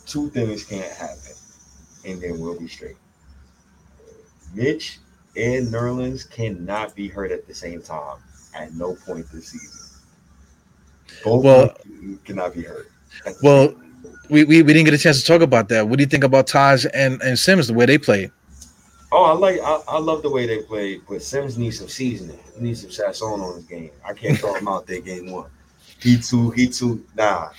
two 0.06 0.30
things 0.30 0.64
can't 0.64 0.90
happen, 0.94 1.34
and 2.06 2.22
then 2.22 2.40
we'll 2.40 2.58
be 2.58 2.68
straight. 2.68 2.96
Mitch 4.54 5.00
and 5.36 5.68
Nerlens 5.68 6.28
cannot 6.30 6.94
be 6.94 7.06
hurt 7.06 7.32
at 7.32 7.46
the 7.46 7.54
same 7.54 7.82
time 7.82 8.16
at 8.54 8.72
no 8.72 8.94
point 8.94 9.30
this 9.30 9.48
season. 9.48 10.00
Both 11.22 11.44
well, 11.44 11.76
cannot 12.24 12.54
be 12.54 12.62
hurt. 12.62 12.90
Well, 13.42 13.74
we, 14.32 14.44
we, 14.44 14.62
we 14.62 14.72
didn't 14.72 14.86
get 14.86 14.94
a 14.94 14.98
chance 14.98 15.20
to 15.20 15.26
talk 15.26 15.42
about 15.42 15.68
that. 15.68 15.86
What 15.86 15.98
do 15.98 16.02
you 16.02 16.08
think 16.08 16.24
about 16.24 16.46
Taj 16.46 16.86
and, 16.94 17.20
and 17.20 17.38
Simms 17.38 17.66
the 17.66 17.74
way 17.74 17.84
they 17.84 17.98
played? 17.98 18.32
Oh, 19.12 19.24
I 19.24 19.32
like 19.32 19.60
I, 19.60 19.78
I 19.88 19.98
love 19.98 20.22
the 20.22 20.30
way 20.30 20.46
they 20.46 20.62
play, 20.62 20.98
but 21.06 21.20
Simms 21.22 21.58
needs 21.58 21.78
some 21.78 21.88
seasoning. 21.88 22.38
He 22.54 22.62
needs 22.62 22.80
some 22.80 22.90
sazon 22.90 23.42
on 23.42 23.56
his 23.56 23.64
game. 23.66 23.90
I 24.08 24.14
can't 24.14 24.38
throw 24.38 24.54
him 24.54 24.68
out 24.68 24.86
there 24.86 25.02
game 25.02 25.30
one. 25.30 25.50
He 26.00 26.16
too, 26.16 26.50
he 26.52 26.66
too, 26.66 27.04
nah. 27.14 27.50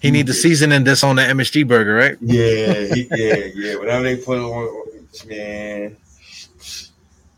He 0.00 0.10
need 0.10 0.26
the 0.26 0.34
seasoning 0.34 0.82
that's 0.82 1.04
on 1.04 1.16
the 1.16 1.22
MSG 1.22 1.66
burger, 1.66 1.94
right? 1.94 2.16
Yeah, 2.20 2.92
he, 2.92 3.08
yeah, 3.14 3.46
yeah. 3.54 3.76
Whatever 3.76 4.02
they 4.02 4.16
put 4.16 4.38
on, 4.38 5.06
man. 5.28 5.96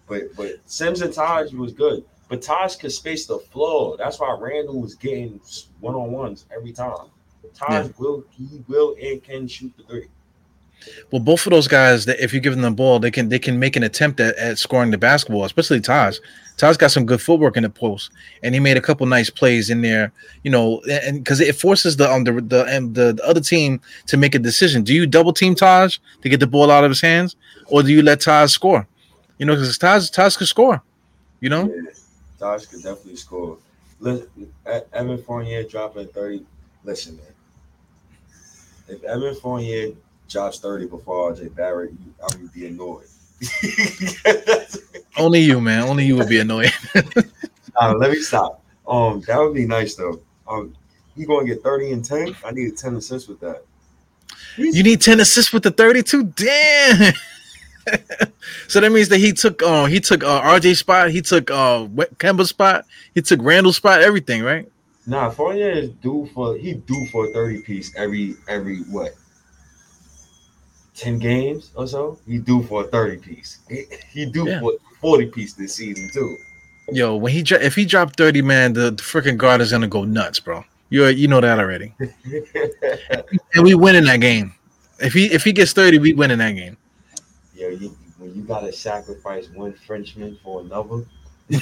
But 0.09 0.35
but 0.35 0.53
Simms 0.65 1.03
and 1.03 1.13
Taj 1.13 1.53
was 1.53 1.75
good. 1.75 2.07
But 2.29 2.41
Taj 2.41 2.77
could 2.77 2.91
space 2.91 3.27
the 3.27 3.39
floor. 3.39 3.97
That's 3.99 4.19
why 4.19 4.35
Randle 4.41 4.81
was 4.81 4.95
getting 4.95 5.41
one 5.81 5.95
on 5.95 6.11
ones 6.11 6.47
every 6.51 6.73
time. 6.73 7.11
Taj 7.55 7.87
yeah. 7.87 7.93
will 7.99 8.25
he 8.31 8.63
will 8.69 8.97
and 9.03 9.23
can 9.23 9.49
shoot 9.49 9.73
the 9.77 9.83
three. 9.85 10.09
Well, 11.11 11.23
both 11.23 11.47
of 11.47 11.51
those 11.51 11.69
guys, 11.69 12.07
if 12.07 12.33
you 12.33 12.41
give 12.41 12.53
them 12.53 12.63
the 12.63 12.71
ball, 12.71 12.99
they 12.99 13.11
can 13.11 13.29
they 13.29 13.39
can 13.39 13.59
make 13.59 13.77
an 13.77 13.83
attempt 13.83 14.21
at, 14.21 14.37
at 14.37 14.59
scoring 14.59 14.91
the 14.91 14.99
basketball, 14.99 15.45
especially 15.45 15.81
Taj. 15.81 16.19
Taj 16.57 16.77
got 16.77 16.91
some 16.91 17.05
good 17.05 17.21
footwork 17.21 17.57
in 17.57 17.65
the 17.65 17.71
post, 17.71 18.11
and 18.43 18.55
he 18.55 18.61
made 18.61 18.77
a 18.77 18.81
couple 18.81 19.07
nice 19.07 19.29
plays 19.29 19.69
in 19.69 19.83
there. 19.83 20.13
You 20.43 20.51
know, 20.51 20.81
and 20.91 21.23
because 21.23 21.41
it 21.41 21.57
forces 21.57 21.97
the 21.97 22.11
um 22.11 22.25
the 22.25 22.33
the, 22.33 22.77
um, 22.77 22.93
the 22.93 23.13
the 23.15 23.27
other 23.27 23.41
team 23.41 23.81
to 24.07 24.17
make 24.17 24.35
a 24.35 24.39
decision. 24.39 24.83
Do 24.83 24.95
you 24.95 25.07
double 25.07 25.33
team 25.33 25.55
Taj 25.55 25.99
to 26.23 26.29
get 26.29 26.41
the 26.41 26.47
ball 26.47 26.71
out 26.71 26.85
of 26.85 26.91
his 26.91 27.01
hands, 27.01 27.37
or 27.67 27.83
do 27.83 27.91
you 27.91 28.03
let 28.03 28.21
Taj 28.21 28.51
score? 28.51 28.87
You 29.39 29.47
know, 29.47 29.55
because 29.55 29.77
Taj 29.79 30.11
Taj 30.11 30.37
could 30.37 30.49
score. 30.49 30.83
You 31.41 31.51
know, 31.51 31.73
yeah, 31.75 31.91
Taj 32.39 32.67
could 32.67 32.83
definitely 32.83 33.17
score. 33.17 33.59
Listen, 33.99 34.53
Evan 34.93 35.23
Fournier 35.23 35.65
dropping 35.65 36.09
thirty. 36.09 36.45
Listen, 36.85 37.17
man. 37.17 37.27
If 38.89 39.03
Evan 39.05 39.35
Fournier 39.35 39.93
Josh 40.29 40.59
30 40.59 40.87
before 40.87 41.33
RJ 41.33 41.55
Barrett, 41.55 41.93
I 42.23 42.37
would 42.37 42.53
be 42.53 42.67
annoyed. 42.67 43.07
Only 45.17 45.41
you, 45.41 45.61
man. 45.61 45.83
Only 45.83 46.07
you 46.07 46.17
would 46.17 46.29
be 46.29 46.41
annoyed. 46.41 46.73
uh, 47.81 47.95
let 47.97 48.11
me 48.11 48.21
stop. 48.21 48.63
Um, 48.87 49.21
that 49.27 49.39
would 49.39 49.55
be 49.55 49.67
nice 49.67 49.95
though. 49.95 50.21
Um, 50.49 50.75
you 51.17 51.27
gonna 51.27 51.47
get 51.47 51.63
30 51.63 51.93
and 51.93 52.05
10? 52.05 52.37
I 52.45 52.51
need 52.53 52.77
10 52.77 52.97
assists 52.97 53.29
with 53.29 53.41
that. 53.41 53.65
You 54.57 54.83
need 54.83 55.01
10 55.01 55.21
assists 55.21 55.53
with 55.53 55.63
the 55.63 55.71
32? 55.71 56.25
Damn. 56.25 57.13
so 58.69 58.81
that 58.81 58.91
means 58.91 59.09
that 59.09 59.19
he 59.19 59.33
took 59.33 59.63
uh 59.63 59.85
he 59.85 60.01
took 60.01 60.25
uh 60.25 60.41
RJ 60.43 60.77
spot, 60.77 61.11
he 61.11 61.23
took 61.23 61.51
uh 61.51 61.87
Kemba 62.19 62.47
spot, 62.47 62.85
he 63.15 63.23
took 63.23 63.41
Randle 63.43 63.73
spot, 63.73 64.03
everything, 64.03 64.43
right? 64.43 64.69
Nah, 65.07 65.31
Fournier 65.31 65.71
is 65.71 65.91
due 65.91 66.29
for 66.35 66.57
he 66.57 66.75
due 66.75 67.07
for 67.13 67.27
a 67.27 67.33
30 67.33 67.63
piece 67.63 67.95
every 67.97 68.35
every 68.49 68.79
what 68.91 69.15
10 70.97 71.19
games 71.19 71.71
or 71.77 71.87
so, 71.87 72.19
he 72.27 72.39
due 72.39 72.63
for 72.65 72.85
a 72.85 72.87
30 72.89 73.19
piece. 73.19 73.59
He, 73.69 73.85
he 74.11 74.27
do 74.27 74.49
yeah. 74.49 74.61
for 74.61 74.73
40 75.01 75.27
piece 75.27 75.53
this 75.53 75.75
season 75.75 76.11
too. 76.13 76.37
Yo, 76.91 77.17
when 77.17 77.33
he 77.33 77.45
if 77.51 77.75
he 77.75 77.85
dropped 77.85 78.17
30, 78.17 78.43
man, 78.43 78.73
the, 78.73 78.91
the 78.91 79.03
freaking 79.03 79.37
guard 79.37 79.61
is 79.61 79.71
gonna 79.71 79.87
go 79.87 80.05
nuts, 80.05 80.41
bro. 80.41 80.65
You 80.89 81.07
you 81.07 81.29
know 81.29 81.41
that 81.41 81.59
already. 81.59 81.93
and 83.55 83.63
we 83.63 83.75
win 83.75 83.97
in 83.97 84.05
that 84.05 84.21
game. 84.21 84.55
If 84.99 85.13
he 85.13 85.27
if 85.27 85.45
he 85.45 85.53
gets 85.53 85.73
30, 85.73 85.99
we 85.99 86.15
win 86.15 86.31
in 86.31 86.39
that 86.39 86.53
game. 86.53 86.77
Yo, 87.55 87.69
you, 87.69 87.97
when 88.19 88.35
you 88.35 88.43
gotta 88.43 88.73
sacrifice 88.73 89.49
one 89.51 89.73
Frenchman 89.73 90.39
for 90.43 90.63
another. 90.63 91.05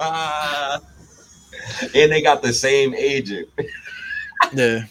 and 1.94 2.12
they 2.12 2.22
got 2.22 2.42
the 2.42 2.52
same 2.52 2.94
agent. 2.94 3.48
yeah. 4.52 4.84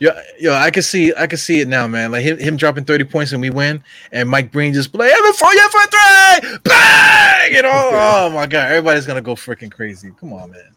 Yo, 0.00 0.10
yo, 0.40 0.52
I 0.52 0.70
can 0.70 0.82
see, 0.82 1.14
I 1.16 1.26
can 1.26 1.38
see 1.38 1.60
it 1.60 1.68
now, 1.68 1.86
man. 1.86 2.10
Like 2.10 2.24
him, 2.24 2.36
him 2.38 2.56
dropping 2.56 2.84
thirty 2.84 3.04
points 3.04 3.32
and 3.32 3.40
we 3.40 3.50
win, 3.50 3.82
and 4.10 4.28
Mike 4.28 4.50
Breen 4.50 4.74
just 4.74 4.92
play 4.92 5.08
Evan 5.08 5.32
Fournier 5.34 5.68
for 5.70 5.80
three, 5.82 6.58
bang! 6.64 7.54
You 7.54 7.62
know, 7.62 7.70
oh 7.92 8.30
my 8.34 8.46
god, 8.46 8.70
everybody's 8.72 9.06
gonna 9.06 9.22
go 9.22 9.34
freaking 9.36 9.70
crazy. 9.70 10.12
Come 10.18 10.32
on, 10.32 10.50
man. 10.50 10.74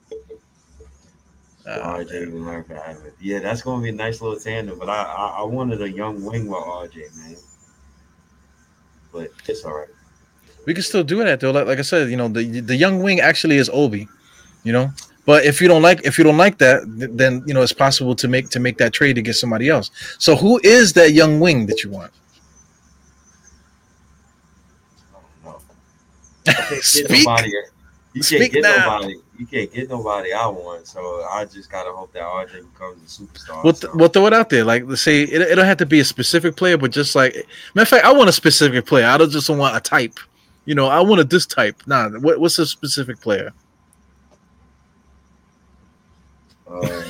Oh, 1.67 2.03
RJ 2.05 3.11
Yeah, 3.19 3.39
that's 3.39 3.61
gonna 3.61 3.84
be 3.84 3.89
a 3.89 3.91
nice 3.91 4.21
little 4.21 4.39
tandem. 4.39 4.80
But 4.80 4.89
I, 4.89 5.03
I, 5.03 5.28
I 5.39 5.43
wanted 5.43 5.82
a 5.82 5.89
young 5.89 6.23
wing 6.23 6.47
with 6.47 6.59
RJ, 6.59 7.17
man. 7.17 7.36
But 9.11 9.32
it's 9.47 9.65
all 9.65 9.73
right. 9.73 9.89
We 10.65 10.73
can 10.73 10.84
still 10.84 11.03
do 11.03 11.23
that 11.23 11.39
though. 11.41 11.51
Like, 11.51 11.67
like 11.67 11.80
I 11.80 11.82
said, 11.82 12.09
you 12.09 12.15
know, 12.15 12.30
the 12.30 12.61
the 12.61 12.75
young 12.75 13.03
wing 13.03 13.19
actually 13.19 13.57
is 13.57 13.69
Obi. 13.73 14.07
You 14.63 14.73
know, 14.73 14.91
but 15.28 15.43
if 15.43 15.59
you 15.59 15.67
don't 15.67 15.82
like 15.82 16.05
if 16.05 16.17
you 16.17 16.23
don't 16.23 16.38
like 16.38 16.57
that, 16.59 16.84
then 16.88 17.43
you 17.45 17.53
know 17.53 17.61
it's 17.61 17.73
possible 17.73 18.15
to 18.15 18.28
make 18.30 18.49
to 18.49 18.61
make 18.61 18.78
that 18.78 18.93
trade 18.93 19.17
to 19.17 19.21
get 19.21 19.34
somebody 19.34 19.67
else. 19.67 19.91
So 20.19 20.38
who 20.38 20.57
is 20.63 20.93
that 20.93 21.11
young 21.11 21.41
wing 21.41 21.65
that 21.65 21.84
you 21.84 21.89
want? 21.89 22.13
Speak. 26.80 27.25
Nobody, 27.25 27.51
you 28.13 28.23
can't 28.23 28.53
get 28.53 28.63
now. 28.63 28.99
nobody. 28.99 29.15
You 29.38 29.45
can't 29.45 29.73
get 29.73 29.89
nobody 29.89 30.32
I 30.32 30.47
want. 30.47 30.88
So 30.88 31.01
I 31.30 31.43
just 31.43 31.69
gotta 31.69 31.91
hope 31.91 32.13
that 32.13 32.21
RJ 32.21 32.71
becomes 32.73 33.19
a 33.19 33.21
superstar. 33.21 33.63
We'll, 33.65 33.73
th- 33.73 33.93
we'll 33.95 34.07
throw 34.07 34.28
it 34.28 34.34
out 34.34 34.49
there. 34.49 34.63
Like 34.63 34.86
let's 34.86 35.01
say 35.01 35.23
it, 35.23 35.41
it 35.41 35.55
don't 35.55 35.65
have 35.65 35.78
to 35.78 35.86
be 35.86 35.99
a 35.99 36.05
specific 36.05 36.55
player, 36.55 36.78
but 36.78 36.91
just 36.91 37.17
like 37.17 37.34
matter 37.75 37.82
of 37.82 37.89
fact, 37.89 38.05
I 38.05 38.13
want 38.13 38.30
a 38.30 38.34
specific 38.34 38.86
player. 38.86 39.05
I 39.05 39.17
don't 39.17 39.30
just 39.30 39.49
want 39.49 39.75
a 39.75 39.82
type. 39.82 40.21
You 40.63 40.75
know, 40.75 40.88
I 40.88 41.01
want 41.01 41.19
a 41.19 41.25
this 41.25 41.45
type. 41.45 41.84
Nah, 41.86 42.11
what, 42.11 42.39
what's 42.39 42.59
a 42.59 42.65
specific 42.65 43.19
player? 43.19 43.51
Uh, 46.70 47.03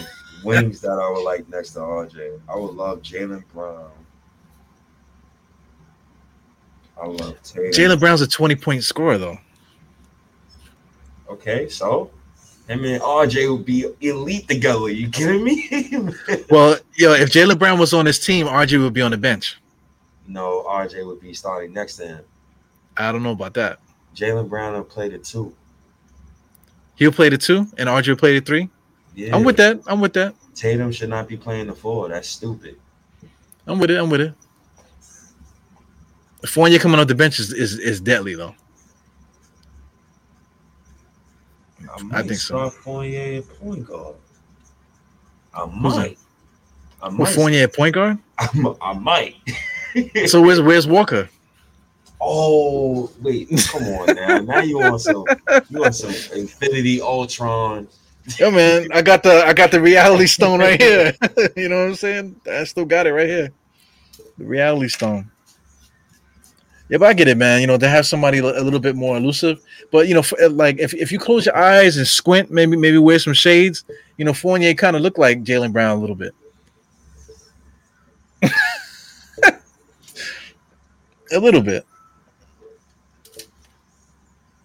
wings 0.43 0.81
that 0.81 0.99
I 0.99 1.09
would 1.09 1.23
like 1.23 1.47
next 1.49 1.71
to 1.71 1.79
RJ. 1.79 2.39
I 2.47 2.55
would 2.55 2.73
love 2.73 3.01
Jaylen 3.01 3.43
Brown. 3.53 3.89
I 7.01 7.05
love 7.05 7.41
Tatum. 7.43 7.71
Jaylen 7.71 7.99
Brown's 7.99 8.21
a 8.21 8.27
20 8.27 8.55
point 8.55 8.83
scorer, 8.83 9.17
though. 9.17 9.37
Okay, 11.29 11.67
so 11.69 12.09
him 12.67 12.83
and 12.85 13.01
RJ 13.01 13.51
would 13.51 13.65
be 13.65 13.85
elite 14.01 14.47
together. 14.47 14.89
You 14.89 15.09
kidding 15.09 15.43
me? 15.43 15.69
well, 16.49 16.77
yo, 16.95 17.13
if 17.13 17.29
Jaylen 17.29 17.59
Brown 17.59 17.79
was 17.79 17.93
on 17.93 18.05
his 18.05 18.19
team, 18.19 18.47
RJ 18.47 18.81
would 18.81 18.93
be 18.93 19.01
on 19.01 19.11
the 19.11 19.17
bench. 19.17 19.59
No, 20.27 20.65
RJ 20.67 21.05
would 21.05 21.21
be 21.21 21.33
starting 21.33 21.73
next 21.73 21.97
to 21.97 22.07
him. 22.07 22.23
I 22.97 23.11
don't 23.11 23.23
know 23.23 23.31
about 23.31 23.53
that. 23.55 23.79
Jaylen 24.15 24.49
Brown 24.49 24.73
will 24.73 24.83
play 24.83 25.09
the 25.09 25.17
two. 25.17 25.53
He'll 26.95 27.11
play 27.11 27.29
the 27.29 27.37
two, 27.37 27.67
and 27.77 27.87
RJ 27.87 28.09
will 28.09 28.15
play 28.15 28.39
the 28.39 28.45
three. 28.45 28.69
Yeah. 29.17 29.35
I'm 29.35 29.43
with 29.43 29.57
that. 29.57 29.81
I'm 29.87 29.99
with 29.99 30.13
that. 30.13 30.35
Tatum 30.53 30.91
should 30.91 31.09
not 31.09 31.27
be 31.27 31.37
playing 31.37 31.65
the 31.65 31.73
four. 31.73 32.07
That's 32.07 32.29
stupid. 32.29 32.77
I'm 33.65 33.79
with 33.79 33.89
it. 33.89 33.97
I'm 33.97 34.11
with 34.11 34.21
it. 34.21 34.33
Fournier 36.45 36.77
coming 36.77 36.99
off 36.99 37.07
the 37.07 37.15
bench 37.15 37.39
is, 37.39 37.51
is, 37.51 37.79
is 37.79 37.99
deadly 37.99 38.35
though. 38.35 38.53
I, 41.89 42.19
I 42.19 42.21
think 42.21 42.35
so. 42.35 42.69
Fournier 42.69 43.41
point 43.41 43.87
guard. 43.87 44.15
I 45.55 45.65
might. 45.65 46.19
I 47.01 47.09
might. 47.09 47.19
With 47.19 47.35
Fournier 47.35 47.67
point 47.67 47.95
guard? 47.95 48.19
I, 48.37 48.75
I 48.79 48.93
might. 48.93 49.35
so 50.27 50.43
where's 50.43 50.61
where's 50.61 50.85
Walker? 50.85 51.27
Oh 52.21 53.11
wait, 53.21 53.49
come 53.71 53.81
on 53.81 54.15
now. 54.15 54.37
Now 54.41 54.59
you 54.59 54.77
want 54.77 55.01
some 55.01 55.25
you 55.69 55.79
want 55.79 55.95
some 55.95 56.37
Infinity 56.37 57.01
Ultron 57.01 57.87
Yo, 58.39 58.51
man, 58.51 58.89
I 58.93 59.01
got 59.01 59.23
the 59.23 59.45
I 59.45 59.53
got 59.53 59.71
the 59.71 59.79
reality 59.79 60.27
stone 60.27 60.59
right 60.59 60.81
here. 60.81 61.13
you 61.55 61.69
know 61.69 61.79
what 61.79 61.87
I'm 61.87 61.95
saying? 61.95 62.35
I 62.49 62.65
still 62.65 62.83
got 62.83 63.07
it 63.07 63.13
right 63.13 63.27
here. 63.27 63.53
The 64.37 64.43
reality 64.43 64.89
stone. 64.89 65.31
Yeah, 66.89 66.97
but 66.97 67.07
I 67.07 67.13
get 67.13 67.29
it, 67.29 67.37
man. 67.37 67.61
You 67.61 67.67
know, 67.67 67.77
to 67.77 67.87
have 67.87 68.05
somebody 68.05 68.39
a 68.39 68.43
little 68.43 68.81
bit 68.81 68.95
more 68.97 69.15
elusive, 69.15 69.61
but 69.91 70.09
you 70.09 70.13
know, 70.13 70.21
for, 70.21 70.37
like 70.49 70.77
if, 70.77 70.93
if 70.93 71.11
you 71.11 71.19
close 71.19 71.45
your 71.45 71.57
eyes 71.57 71.95
and 71.97 72.05
squint, 72.07 72.51
maybe 72.51 72.75
maybe 72.75 72.97
wear 72.97 73.17
some 73.17 73.33
shades, 73.33 73.85
you 74.17 74.25
know, 74.25 74.33
Fournier 74.33 74.73
kind 74.73 74.97
of 74.97 75.01
looked 75.01 75.19
like 75.19 75.43
Jaylen 75.43 75.71
Brown 75.71 75.97
a 75.97 76.01
little 76.01 76.15
bit. 76.15 76.33
a 81.31 81.39
little 81.39 81.61
bit. 81.61 81.85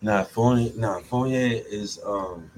Nah, 0.00 0.24
Fournier. 0.24 0.72
Nah, 0.76 0.98
Fournier 1.00 1.62
is 1.70 2.00
um 2.04 2.50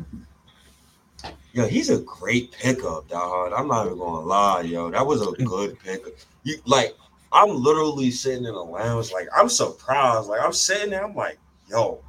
Yo, 1.54 1.68
he's 1.68 1.88
a 1.88 2.00
great 2.00 2.50
pickup, 2.50 3.06
dog. 3.06 3.52
I'm 3.56 3.68
not 3.68 3.86
even 3.86 3.96
gonna 3.96 4.26
lie, 4.26 4.62
yo. 4.62 4.90
That 4.90 5.06
was 5.06 5.22
a 5.22 5.26
mm. 5.26 5.44
good 5.44 5.78
pickup. 5.78 6.12
You 6.42 6.56
like, 6.66 6.96
I'm 7.30 7.50
literally 7.50 8.10
sitting 8.10 8.44
in 8.44 8.54
a 8.54 8.62
lounge, 8.62 9.12
like 9.12 9.28
I'm 9.34 9.48
surprised. 9.48 10.28
Like 10.28 10.40
I'm 10.42 10.52
sitting 10.52 10.90
there, 10.90 11.04
I'm 11.04 11.14
like, 11.14 11.38
yo, 11.70 12.02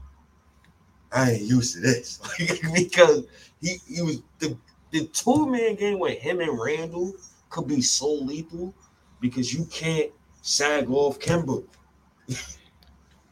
I 1.11 1.33
ain't 1.33 1.43
used 1.43 1.75
to 1.75 1.79
this, 1.79 2.19
because 2.73 3.25
he 3.61 3.77
he 3.87 4.01
was 4.01 4.23
the 4.39 4.57
the 4.89 5.05
two 5.07 5.45
man 5.45 5.75
game 5.75 5.99
with 5.99 6.17
him 6.17 6.39
and 6.39 6.59
Randle 6.59 7.13
could 7.51 7.67
be 7.67 7.81
so 7.81 8.11
lethal 8.11 8.73
because 9.21 9.53
you 9.53 9.65
can't 9.65 10.09
sag 10.41 10.89
off 10.89 11.19
Kemba. 11.19 11.63
you 12.27 12.37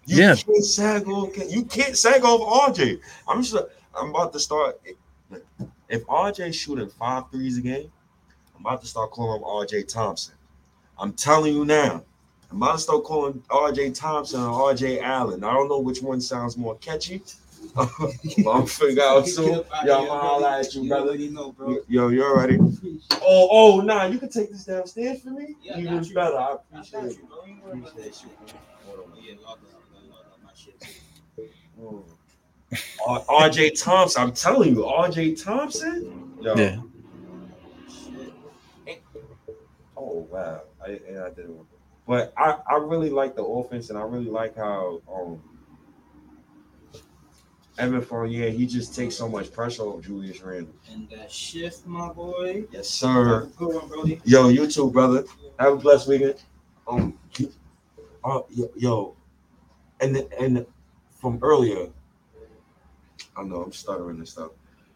yeah. 0.06 0.36
can't 0.36 0.64
sag 0.64 1.08
off. 1.08 1.36
You 1.50 1.66
can't 1.66 1.98
sag 1.98 2.24
off 2.24 2.70
RJ. 2.70 3.00
I'm 3.28 3.42
just 3.42 3.56
I'm 4.00 4.12
about 4.12 4.32
to 4.34 4.40
start. 4.40 4.80
If 5.90 6.06
RJ 6.06 6.54
shooting 6.54 6.90
five 6.90 7.30
threes 7.32 7.58
a 7.58 7.62
game, 7.62 7.92
I'm 8.56 8.66
about 8.66 8.82
to 8.82 8.88
start 8.88 9.12
calling 9.12 9.42
him 9.42 9.48
RJ 9.48 9.88
Thompson. 9.88 10.36
I'm 10.98 11.14
telling 11.14 11.54
you 11.54 11.66
now. 11.66 12.04
I'm 12.50 12.62
about 12.62 12.74
to 12.74 12.80
start 12.80 13.04
calling 13.04 13.44
RJ 13.50 13.96
Thompson 13.98 14.42
or 14.42 14.74
RJ 14.74 15.02
Allen. 15.02 15.44
I 15.44 15.54
don't 15.54 15.68
know 15.68 15.80
which 15.80 16.02
one 16.02 16.22
sounds 16.22 16.56
more 16.56 16.76
catchy. 16.78 17.24
I'm 17.76 17.88
gonna 18.44 18.68
figure 18.68 19.02
out 19.02 19.28
soon. 19.28 19.64
Yo, 19.86 20.00
I'm 20.00 20.08
holla 20.08 20.60
at 20.60 20.74
you, 20.76 20.88
brother. 20.88 21.16
You 21.16 21.32
know, 21.32 21.52
bro. 21.52 21.80
Yo, 21.88 22.10
you 22.10 22.24
already? 22.24 22.58
Oh, 23.22 23.48
oh, 23.52 23.82
nah, 23.82 24.06
you 24.06 24.20
can 24.20 24.30
take 24.30 24.52
this 24.52 24.66
downstairs 24.66 25.22
for 25.22 25.32
me. 25.32 25.56
Yeah, 25.64 25.78
Even 25.80 26.04
you. 26.04 26.14
better. 26.14 26.38
I 26.38 26.54
appreciate 26.54 27.04
it. 27.04 27.18
Appreciate 27.66 28.24
you. 28.24 28.30
RJ 33.08 33.82
Thompson, 33.82 34.22
I'm 34.22 34.34
telling 34.34 34.76
you, 34.76 34.84
RJ 34.84 35.44
Thompson. 35.44 36.36
Yo. 36.42 36.56
Yeah. 36.56 36.82
Oh 39.96 40.28
wow, 40.32 40.62
I, 40.86 40.92
I 40.92 41.30
didn't. 41.30 41.60
But 42.06 42.34
I, 42.38 42.58
I 42.70 42.76
really 42.76 43.10
like 43.10 43.36
the 43.36 43.44
offense, 43.44 43.90
and 43.90 43.98
I 43.98 44.02
really 44.02 44.30
like 44.30 44.56
how 44.58 45.02
um 45.12 45.42
Evan 47.78 48.02
Fournier, 48.02 48.50
he 48.50 48.66
just 48.68 48.96
takes 48.96 49.16
so 49.16 49.28
much 49.28 49.52
pressure 49.52 49.84
off 49.84 50.04
Julius 50.04 50.42
Randle. 50.42 50.74
And 50.92 51.10
that 51.10 51.32
shift, 51.32 51.88
my 51.88 52.10
boy. 52.10 52.66
Yes, 52.72 52.88
sir. 52.88 53.50
Good 53.58 53.74
one, 53.74 53.88
Brody. 53.88 54.22
Yo, 54.26 54.50
you 54.50 54.68
too, 54.68 54.92
brother. 54.92 55.24
Have 55.60 55.74
a 55.74 55.76
blessed 55.78 56.08
weekend. 56.08 56.44
Um, 56.88 57.18
uh, 58.24 58.42
yo, 58.50 58.70
yo, 58.76 59.16
and 60.02 60.18
and 60.40 60.66
from 61.20 61.40
earlier, 61.42 61.88
I 63.36 63.44
know 63.44 63.64
I'm 63.64 63.72
stuttering 63.72 64.18
and 64.18 64.28
stuff. 64.28 64.52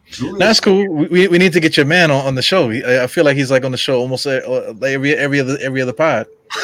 Julius 0.10 0.40
That's 0.40 0.60
cool. 0.60 0.88
We, 0.88 1.28
we 1.28 1.38
need 1.38 1.54
to 1.54 1.60
get 1.60 1.76
your 1.76 1.86
man 1.86 2.12
on, 2.12 2.26
on 2.26 2.36
the 2.36 2.42
show. 2.42 2.70
I 2.72 3.08
feel 3.08 3.26
like 3.26 3.36
he's 3.36 3.52
like 3.52 3.66
on 3.66 3.72
the 3.72 3.78
show 3.78 4.00
almost 4.00 4.26
uh, 4.26 4.40
every 4.84 5.14
every 5.16 5.40
other 5.42 5.58
every 5.60 5.82
other 5.82 5.94
pod. 5.94 6.28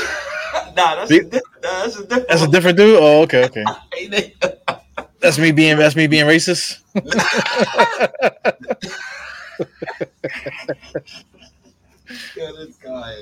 nah, 0.75 1.05
that's, 1.05 1.11
a, 1.11 1.19
that's 1.61 1.95
a 1.97 2.05
different. 2.05 2.27
That's 2.29 2.41
a 2.41 2.47
different 2.47 2.77
dude. 2.77 2.99
Oh, 3.01 3.21
okay, 3.23 3.45
okay. 3.45 4.33
That's 5.19 5.39
me 5.39 5.53
being 5.53 5.77
that's 5.77 5.95
me 5.95 6.07
being 6.07 6.25
racist. 6.25 6.81
yeah, 12.35 12.51
this 12.57 12.75
guy. 12.75 13.15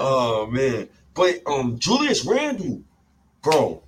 Oh 0.00 0.48
man, 0.48 0.88
but 1.14 1.42
um, 1.46 1.78
Julius 1.78 2.24
Randle, 2.24 2.82
bro. 3.40 3.84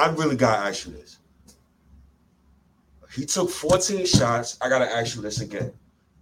I 0.00 0.08
really 0.08 0.34
gotta 0.34 0.66
ask 0.66 0.86
you 0.86 0.92
this. 0.92 1.18
He 3.14 3.26
took 3.26 3.50
14 3.50 4.06
shots. 4.06 4.56
I 4.62 4.70
gotta 4.70 4.90
ask 4.90 5.14
you 5.14 5.20
this 5.20 5.42
again. 5.42 5.72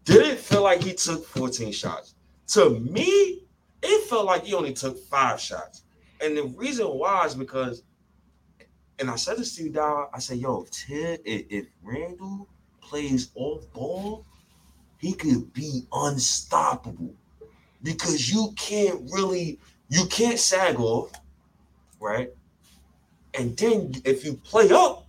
Did 0.05 0.27
it 0.27 0.39
feel 0.39 0.65
like 0.65 0.83
he 0.83 0.95
took 0.95 1.25
14 1.25 1.71
shots? 1.71 2.15
To 2.49 2.71
me, 2.81 3.45
it 3.83 4.09
felt 4.09 4.27
like 4.27 4.45
he 4.45 4.55
only 4.55 4.73
took 4.73 4.99
five 4.99 5.39
shots. 5.41 5.85
And 6.21 6.37
the 6.37 6.45
reason 6.57 6.87
why 6.87 7.25
is 7.27 7.37
because 7.37 7.85
and 8.99 9.09
I 9.09 9.15
said 9.15 9.37
this 9.37 9.55
to 9.57 9.63
you, 9.63 9.71
dog. 9.71 10.09
I 10.13 10.19
said, 10.19 10.39
yo, 10.39 10.63
if 10.63 10.73
Ted, 10.73 11.21
if, 11.25 11.47
if 11.49 11.67
Randle 11.85 12.49
plays 12.81 13.31
off 13.37 13.73
ball, 13.73 14.27
he 14.99 15.13
could 15.13 15.53
be 15.53 15.87
unstoppable 15.93 17.15
because 17.85 18.29
you 18.29 18.53
can't 18.57 19.09
really, 19.13 19.61
you 19.89 20.07
can't 20.07 20.41
sag 20.41 20.81
off, 20.81 21.13
right? 22.01 22.31
And 23.35 23.57
then 23.57 23.93
if 24.05 24.25
you 24.25 24.35
play 24.35 24.71
up, 24.71 25.07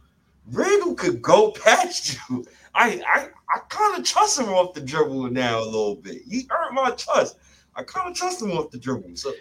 Randle 0.51 0.95
could 0.95 1.21
go 1.21 1.51
past 1.63 2.17
you. 2.29 2.45
I 2.75 3.01
I, 3.07 3.27
I 3.53 3.59
kind 3.69 3.97
of 3.97 4.05
trust 4.05 4.39
him 4.39 4.49
off 4.49 4.73
the 4.73 4.81
dribble 4.81 5.29
now 5.31 5.59
a 5.59 5.65
little 5.65 5.95
bit. 5.95 6.21
He 6.29 6.47
earned 6.51 6.75
my 6.75 6.91
trust. 6.91 7.37
I 7.75 7.83
kind 7.83 8.09
of 8.09 8.15
trust 8.15 8.41
him 8.41 8.51
off 8.51 8.71
the 8.71 8.77
dribble. 8.77 9.15
So 9.15 9.33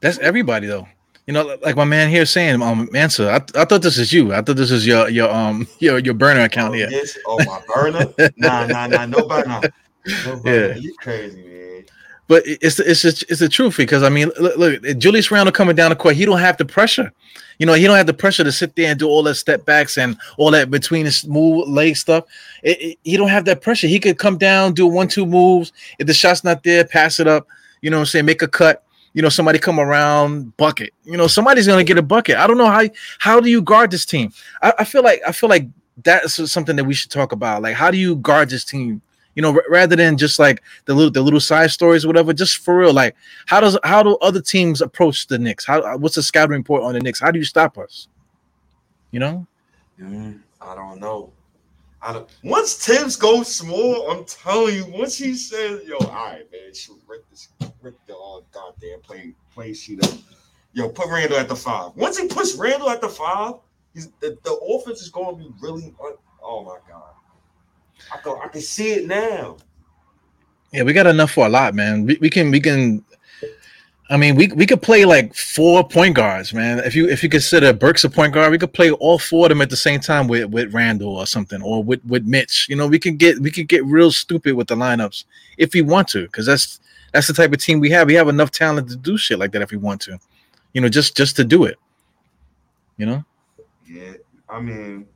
that's 0.00 0.18
everybody 0.18 0.66
though. 0.66 0.86
You 1.26 1.34
know, 1.34 1.56
like 1.62 1.76
my 1.76 1.84
man 1.84 2.10
here 2.10 2.26
saying, 2.26 2.60
um, 2.62 2.88
Mansa, 2.90 3.30
I, 3.30 3.60
I 3.60 3.64
thought 3.64 3.82
this 3.82 3.96
is 3.96 4.12
you. 4.12 4.34
I 4.34 4.42
thought 4.42 4.56
this 4.56 4.72
is 4.72 4.84
your 4.84 5.08
your 5.08 5.30
um 5.30 5.68
your 5.78 5.98
your 5.98 6.14
burner 6.14 6.42
account 6.42 6.74
oh, 6.74 6.76
here. 6.76 6.88
Yes. 6.90 7.16
Oh, 7.26 7.38
my 7.44 7.62
burner? 7.72 8.12
nah, 8.36 8.66
nah, 8.66 8.88
nah, 8.88 9.06
no 9.06 9.26
burner. 9.26 9.60
No 10.26 10.36
burner. 10.36 10.68
Yeah, 10.68 10.74
you 10.74 10.94
crazy, 10.98 11.42
man. 11.44 11.61
But 12.28 12.44
it's 12.46 12.78
it's 12.78 13.02
just, 13.02 13.24
it's 13.28 13.40
the 13.40 13.48
truth 13.48 13.76
because 13.76 14.02
I 14.02 14.08
mean, 14.08 14.30
look, 14.38 14.56
look, 14.56 14.98
Julius 14.98 15.30
Randle 15.30 15.52
coming 15.52 15.76
down 15.76 15.90
the 15.90 15.96
court, 15.96 16.14
he 16.14 16.24
don't 16.24 16.38
have 16.38 16.56
the 16.56 16.64
pressure. 16.64 17.12
You 17.58 17.66
know, 17.66 17.74
he 17.74 17.84
don't 17.84 17.96
have 17.96 18.06
the 18.06 18.14
pressure 18.14 18.44
to 18.44 18.52
sit 18.52 18.74
there 18.76 18.90
and 18.90 18.98
do 18.98 19.08
all 19.08 19.22
that 19.24 19.34
step 19.34 19.64
backs 19.64 19.98
and 19.98 20.16
all 20.38 20.50
that 20.52 20.70
between 20.70 21.04
his 21.04 21.26
move 21.26 21.68
leg 21.68 21.96
stuff. 21.96 22.24
It, 22.62 22.80
it, 22.80 22.98
he 23.02 23.16
don't 23.16 23.28
have 23.28 23.44
that 23.46 23.60
pressure. 23.60 23.86
He 23.86 24.00
could 24.00 24.18
come 24.18 24.38
down, 24.38 24.72
do 24.72 24.86
one 24.86 25.08
two 25.08 25.26
moves. 25.26 25.72
If 25.98 26.06
the 26.06 26.14
shot's 26.14 26.44
not 26.44 26.62
there, 26.62 26.84
pass 26.84 27.20
it 27.20 27.26
up. 27.26 27.46
You 27.82 27.90
know, 27.90 27.98
what 27.98 28.02
I'm 28.02 28.06
saying, 28.06 28.24
make 28.24 28.42
a 28.42 28.48
cut 28.48 28.84
you 29.14 29.20
know, 29.20 29.28
somebody 29.28 29.58
come 29.58 29.78
around, 29.78 30.56
bucket. 30.56 30.94
You 31.04 31.16
know, 31.16 31.26
somebody's 31.26 31.66
gonna 31.66 31.84
get 31.84 31.98
a 31.98 32.02
bucket. 32.02 32.36
I 32.36 32.46
don't 32.46 32.58
know 32.58 32.70
how 32.70 32.84
how 33.18 33.40
do 33.40 33.50
you 33.50 33.60
guard 33.62 33.90
this 33.90 34.06
team? 34.06 34.32
I, 34.62 34.72
I 34.80 34.84
feel 34.84 35.02
like 35.02 35.20
I 35.26 35.32
feel 35.32 35.48
like 35.48 35.66
that's 36.02 36.50
something 36.50 36.76
that 36.76 36.84
we 36.84 36.94
should 36.94 37.10
talk 37.10 37.32
about. 37.32 37.62
Like, 37.62 37.74
how 37.74 37.90
do 37.90 37.98
you 37.98 38.16
guard 38.16 38.48
this 38.48 38.64
team? 38.64 39.02
You 39.34 39.42
know, 39.42 39.54
r- 39.54 39.64
rather 39.68 39.96
than 39.96 40.18
just 40.18 40.38
like 40.38 40.62
the 40.84 40.94
little 40.94 41.10
the 41.10 41.22
little 41.22 41.40
side 41.40 41.70
stories 41.70 42.04
or 42.04 42.08
whatever, 42.08 42.32
just 42.32 42.58
for 42.58 42.76
real. 42.76 42.92
Like, 42.92 43.16
how 43.46 43.60
does 43.60 43.78
how 43.84 44.02
do 44.02 44.16
other 44.20 44.40
teams 44.40 44.80
approach 44.80 45.26
the 45.26 45.38
Knicks? 45.38 45.64
How 45.64 45.96
what's 45.98 46.16
the 46.16 46.22
scouting 46.22 46.56
report 46.56 46.82
on 46.82 46.94
the 46.94 47.00
Knicks? 47.00 47.20
How 47.20 47.30
do 47.30 47.38
you 47.38 47.44
stop 47.44 47.78
us? 47.78 48.08
You 49.10 49.20
know? 49.20 49.46
Mm, 50.00 50.40
I 50.60 50.74
don't 50.74 51.00
know. 51.00 51.32
I 52.04 52.14
don't, 52.14 52.28
once 52.42 52.74
Thibs 52.84 53.14
goes 53.14 53.54
small, 53.54 54.10
I'm 54.10 54.24
telling 54.24 54.74
you, 54.74 54.86
once 54.86 55.16
he 55.16 55.34
says, 55.34 55.84
"Yo, 55.86 55.96
all 55.98 56.08
right, 56.08 56.50
man, 56.50 56.74
shoot, 56.74 57.00
rip 57.06 57.28
this, 57.30 57.48
rip 57.80 57.96
the 58.06 58.14
all 58.14 58.44
goddamn 58.52 59.00
play 59.02 59.34
play 59.54 59.72
sheet 59.72 60.04
up." 60.04 60.12
Yo, 60.72 60.88
put 60.88 61.08
Randle 61.08 61.38
at 61.38 61.48
the 61.48 61.54
five. 61.54 61.92
Once 61.94 62.18
he 62.18 62.26
puts 62.26 62.56
Randle 62.56 62.90
at 62.90 63.00
the 63.00 63.08
five, 63.08 63.54
he's 63.94 64.08
the, 64.18 64.36
the 64.42 64.52
offense 64.52 65.00
is 65.00 65.10
going 65.10 65.36
to 65.36 65.44
be 65.44 65.50
really. 65.60 65.94
Oh 66.42 66.64
my 66.64 66.78
god, 66.90 67.12
I 68.12 68.18
can 68.18 68.38
I 68.42 68.48
can 68.48 68.60
see 68.60 68.92
it 68.92 69.06
now. 69.06 69.56
Yeah, 70.72 70.84
we 70.84 70.92
got 70.92 71.06
enough 71.06 71.32
for 71.32 71.46
a 71.46 71.48
lot, 71.48 71.74
man. 71.74 72.04
We, 72.04 72.16
we 72.20 72.30
can 72.30 72.50
we 72.50 72.60
can 72.60 73.04
I 74.12 74.18
mean, 74.18 74.34
we 74.34 74.48
we 74.48 74.66
could 74.66 74.82
play 74.82 75.06
like 75.06 75.34
four 75.34 75.88
point 75.88 76.14
guards, 76.14 76.52
man. 76.52 76.80
If 76.80 76.94
you 76.94 77.08
if 77.08 77.22
you 77.22 77.30
consider 77.30 77.72
Burks 77.72 78.04
a 78.04 78.10
point 78.10 78.34
guard, 78.34 78.50
we 78.50 78.58
could 78.58 78.74
play 78.74 78.90
all 78.90 79.18
four 79.18 79.46
of 79.46 79.48
them 79.48 79.62
at 79.62 79.70
the 79.70 79.76
same 79.76 80.00
time 80.00 80.28
with 80.28 80.50
with 80.50 80.74
Randle 80.74 81.16
or 81.16 81.26
something, 81.26 81.62
or 81.62 81.82
with 81.82 82.04
with 82.04 82.26
Mitch. 82.26 82.66
You 82.68 82.76
know, 82.76 82.86
we 82.86 82.98
can 82.98 83.16
get 83.16 83.38
we 83.38 83.50
could 83.50 83.68
get 83.68 83.82
real 83.86 84.12
stupid 84.12 84.54
with 84.54 84.68
the 84.68 84.74
lineups 84.74 85.24
if 85.56 85.72
we 85.72 85.80
want 85.80 86.08
to, 86.08 86.24
because 86.24 86.44
that's 86.44 86.78
that's 87.12 87.26
the 87.26 87.32
type 87.32 87.54
of 87.54 87.58
team 87.58 87.80
we 87.80 87.88
have. 87.88 88.06
We 88.06 88.12
have 88.12 88.28
enough 88.28 88.50
talent 88.50 88.90
to 88.90 88.96
do 88.96 89.16
shit 89.16 89.38
like 89.38 89.52
that 89.52 89.62
if 89.62 89.70
we 89.70 89.78
want 89.78 90.02
to, 90.02 90.18
you 90.74 90.82
know, 90.82 90.90
just 90.90 91.16
just 91.16 91.34
to 91.36 91.44
do 91.44 91.64
it. 91.64 91.78
You 92.98 93.06
know. 93.06 93.24
Yeah, 93.86 94.12
I 94.46 94.60
mean, 94.60 95.06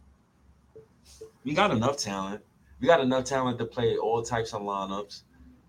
we 1.45 1.53
got 1.53 1.71
enough 1.71 1.99
talent. 1.99 2.43
We 2.81 2.87
got 2.87 3.01
enough 3.01 3.25
talent 3.25 3.59
to 3.59 3.65
play 3.65 3.97
all 3.97 4.23
types 4.23 4.53
of 4.53 4.63
lineups. 4.63 5.23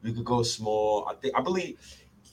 We 0.04 0.14
could 0.14 0.26
go 0.26 0.44
small. 0.44 1.08
I 1.08 1.16
think 1.16 1.36
I 1.38 1.42
believe 1.42 1.78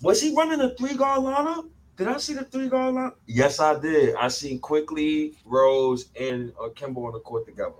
was 0.02 0.20
he 0.20 0.34
running 0.34 0.60
a 0.60 0.74
three 0.74 0.94
guard 0.94 1.20
lineup? 1.20 1.68
Did 1.96 2.08
I 2.08 2.16
see 2.16 2.34
the 2.34 2.44
three 2.44 2.68
guard 2.68 2.94
line? 2.94 3.12
Yes, 3.26 3.60
I 3.60 3.78
did. 3.78 4.16
I 4.16 4.28
seen 4.28 4.58
Quickley 4.58 5.34
Rose, 5.44 6.06
and 6.18 6.52
uh, 6.60 6.68
Kemba 6.70 7.06
on 7.06 7.12
the 7.12 7.20
court 7.20 7.46
together. 7.46 7.72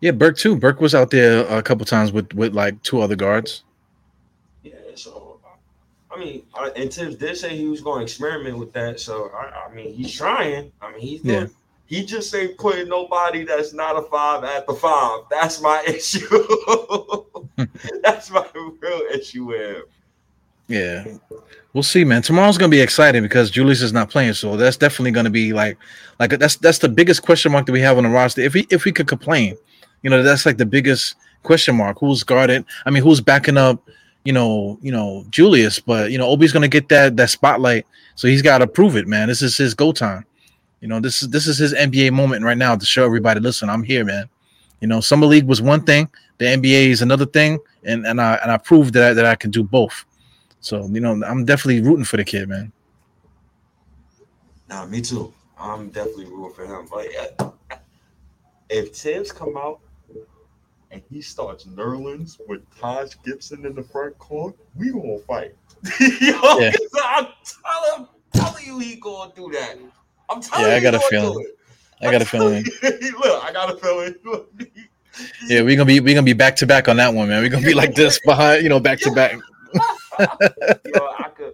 Yeah, 0.00 0.12
Burke 0.12 0.36
too. 0.36 0.56
Burke 0.56 0.80
was 0.80 0.94
out 0.94 1.10
there 1.10 1.46
a 1.46 1.62
couple 1.62 1.84
times 1.84 2.12
with 2.12 2.32
with 2.32 2.54
like 2.54 2.82
two 2.82 3.00
other 3.00 3.16
guards. 3.16 3.64
Yeah, 4.62 4.74
so 4.94 5.40
I 6.10 6.18
mean, 6.18 6.42
and 6.76 6.92
Thibs 6.92 7.16
did 7.16 7.36
say 7.36 7.56
he 7.56 7.66
was 7.66 7.80
going 7.80 7.98
to 7.98 8.04
experiment 8.04 8.58
with 8.58 8.72
that. 8.72 9.00
So 9.00 9.30
I, 9.34 9.66
I 9.68 9.74
mean, 9.74 9.92
he's 9.94 10.12
trying. 10.12 10.72
I 10.80 10.92
mean, 10.92 11.00
he's 11.00 11.22
doing, 11.22 11.42
yeah. 11.42 11.46
He 11.94 12.04
just 12.04 12.34
ain't 12.34 12.58
putting 12.58 12.88
nobody 12.88 13.44
that's 13.44 13.72
not 13.72 13.96
a 13.96 14.02
five 14.02 14.42
at 14.42 14.66
the 14.66 14.74
five. 14.74 15.20
That's 15.30 15.60
my 15.60 15.80
issue. 15.86 16.26
that's 18.02 18.32
my 18.32 18.44
real 18.52 19.02
issue 19.12 19.44
with 19.44 19.76
him. 19.76 19.82
Yeah, 20.66 21.04
we'll 21.72 21.84
see, 21.84 22.04
man. 22.04 22.22
Tomorrow's 22.22 22.58
gonna 22.58 22.70
be 22.70 22.80
exciting 22.80 23.22
because 23.22 23.48
Julius 23.48 23.80
is 23.80 23.92
not 23.92 24.10
playing, 24.10 24.32
so 24.32 24.56
that's 24.56 24.76
definitely 24.76 25.12
gonna 25.12 25.30
be 25.30 25.52
like, 25.52 25.78
like 26.18 26.30
that's 26.30 26.56
that's 26.56 26.78
the 26.78 26.88
biggest 26.88 27.22
question 27.22 27.52
mark 27.52 27.66
that 27.66 27.72
we 27.72 27.80
have 27.80 27.96
on 27.96 28.02
the 28.02 28.10
roster. 28.10 28.40
If 28.40 28.54
we 28.54 28.66
if 28.70 28.84
we 28.84 28.90
could 28.90 29.06
complain, 29.06 29.56
you 30.02 30.10
know, 30.10 30.20
that's 30.24 30.46
like 30.46 30.56
the 30.56 30.66
biggest 30.66 31.14
question 31.44 31.76
mark. 31.76 31.98
Who's 32.00 32.24
guarded? 32.24 32.64
I 32.86 32.90
mean, 32.90 33.04
who's 33.04 33.20
backing 33.20 33.56
up? 33.56 33.88
You 34.24 34.32
know, 34.32 34.78
you 34.82 34.90
know 34.90 35.26
Julius, 35.30 35.78
but 35.78 36.10
you 36.10 36.18
know 36.18 36.26
Obi's 36.28 36.52
gonna 36.52 36.66
get 36.66 36.88
that 36.88 37.16
that 37.18 37.30
spotlight, 37.30 37.86
so 38.16 38.26
he's 38.26 38.42
got 38.42 38.58
to 38.58 38.66
prove 38.66 38.96
it, 38.96 39.06
man. 39.06 39.28
This 39.28 39.42
is 39.42 39.56
his 39.56 39.74
go 39.74 39.92
time. 39.92 40.24
You 40.80 40.88
know, 40.88 41.00
this 41.00 41.22
is 41.22 41.28
this 41.30 41.46
is 41.46 41.58
his 41.58 41.74
NBA 41.74 42.12
moment 42.12 42.44
right 42.44 42.58
now 42.58 42.76
to 42.76 42.84
show 42.84 43.04
everybody. 43.04 43.40
Listen, 43.40 43.70
I'm 43.70 43.82
here, 43.82 44.04
man. 44.04 44.28
You 44.80 44.88
know, 44.88 45.00
summer 45.00 45.26
league 45.26 45.46
was 45.46 45.62
one 45.62 45.82
thing, 45.82 46.10
the 46.38 46.44
NBA 46.46 46.88
is 46.88 47.02
another 47.02 47.26
thing, 47.26 47.58
and 47.84 48.06
and 48.06 48.20
I 48.20 48.34
and 48.42 48.50
I 48.50 48.58
proved 48.58 48.94
that 48.94 49.10
I, 49.10 49.14
that 49.14 49.24
I 49.24 49.34
can 49.34 49.50
do 49.50 49.62
both. 49.62 50.04
So 50.60 50.86
you 50.86 51.00
know, 51.00 51.22
I'm 51.24 51.44
definitely 51.44 51.80
rooting 51.80 52.04
for 52.04 52.16
the 52.16 52.24
kid, 52.24 52.48
man. 52.48 52.72
Nah, 54.68 54.86
me 54.86 55.00
too. 55.00 55.32
I'm 55.58 55.88
definitely 55.90 56.26
rooting 56.26 56.54
for 56.54 56.66
him. 56.66 56.86
But 56.90 57.12
yeah, 57.12 57.78
if 58.68 58.94
Thibs 58.94 59.30
come 59.30 59.56
out 59.56 59.80
and 60.90 61.02
he 61.10 61.20
starts 61.22 61.64
Nerlens 61.64 62.40
with 62.48 62.62
Taj 62.78 63.14
Gibson 63.24 63.64
in 63.66 63.74
the 63.74 63.82
front 63.82 64.18
court, 64.18 64.56
we 64.74 64.90
gonna 64.90 65.18
fight. 65.18 65.54
Yo, 66.00 66.58
Yeah. 66.58 66.72
I'm 67.04 67.28
telling, 67.44 68.08
telling 68.32 68.66
you, 68.66 68.78
he 68.78 68.96
gonna 68.96 69.32
do 69.34 69.50
that. 69.52 69.78
I'm 70.30 70.40
telling 70.40 70.66
Yeah, 70.66 70.74
I 70.74 70.80
got 70.80 70.94
a 70.94 71.00
feeling. 71.00 71.52
I 72.00 72.10
got 72.10 72.22
a 72.22 72.24
feeling. 72.26 72.64
Look, 72.82 73.44
I 73.44 73.52
got 73.52 73.72
a 73.72 73.76
feeling. 73.76 74.14
Yeah, 75.46 75.62
we're 75.62 75.76
gonna 75.76 75.86
be 75.86 76.00
we're 76.00 76.14
gonna 76.14 76.24
be 76.24 76.32
back 76.32 76.56
to 76.56 76.66
back 76.66 76.88
on 76.88 76.96
that 76.96 77.14
one, 77.14 77.28
man. 77.28 77.42
We're 77.42 77.48
gonna 77.48 77.64
be 77.64 77.74
like 77.74 77.94
this 77.94 78.18
behind, 78.24 78.62
you 78.62 78.68
know, 78.68 78.80
back 78.80 78.98
to 79.00 79.12
back. 79.12 79.38
Yo, 80.18 80.96
I 80.96 81.28
could, 81.36 81.52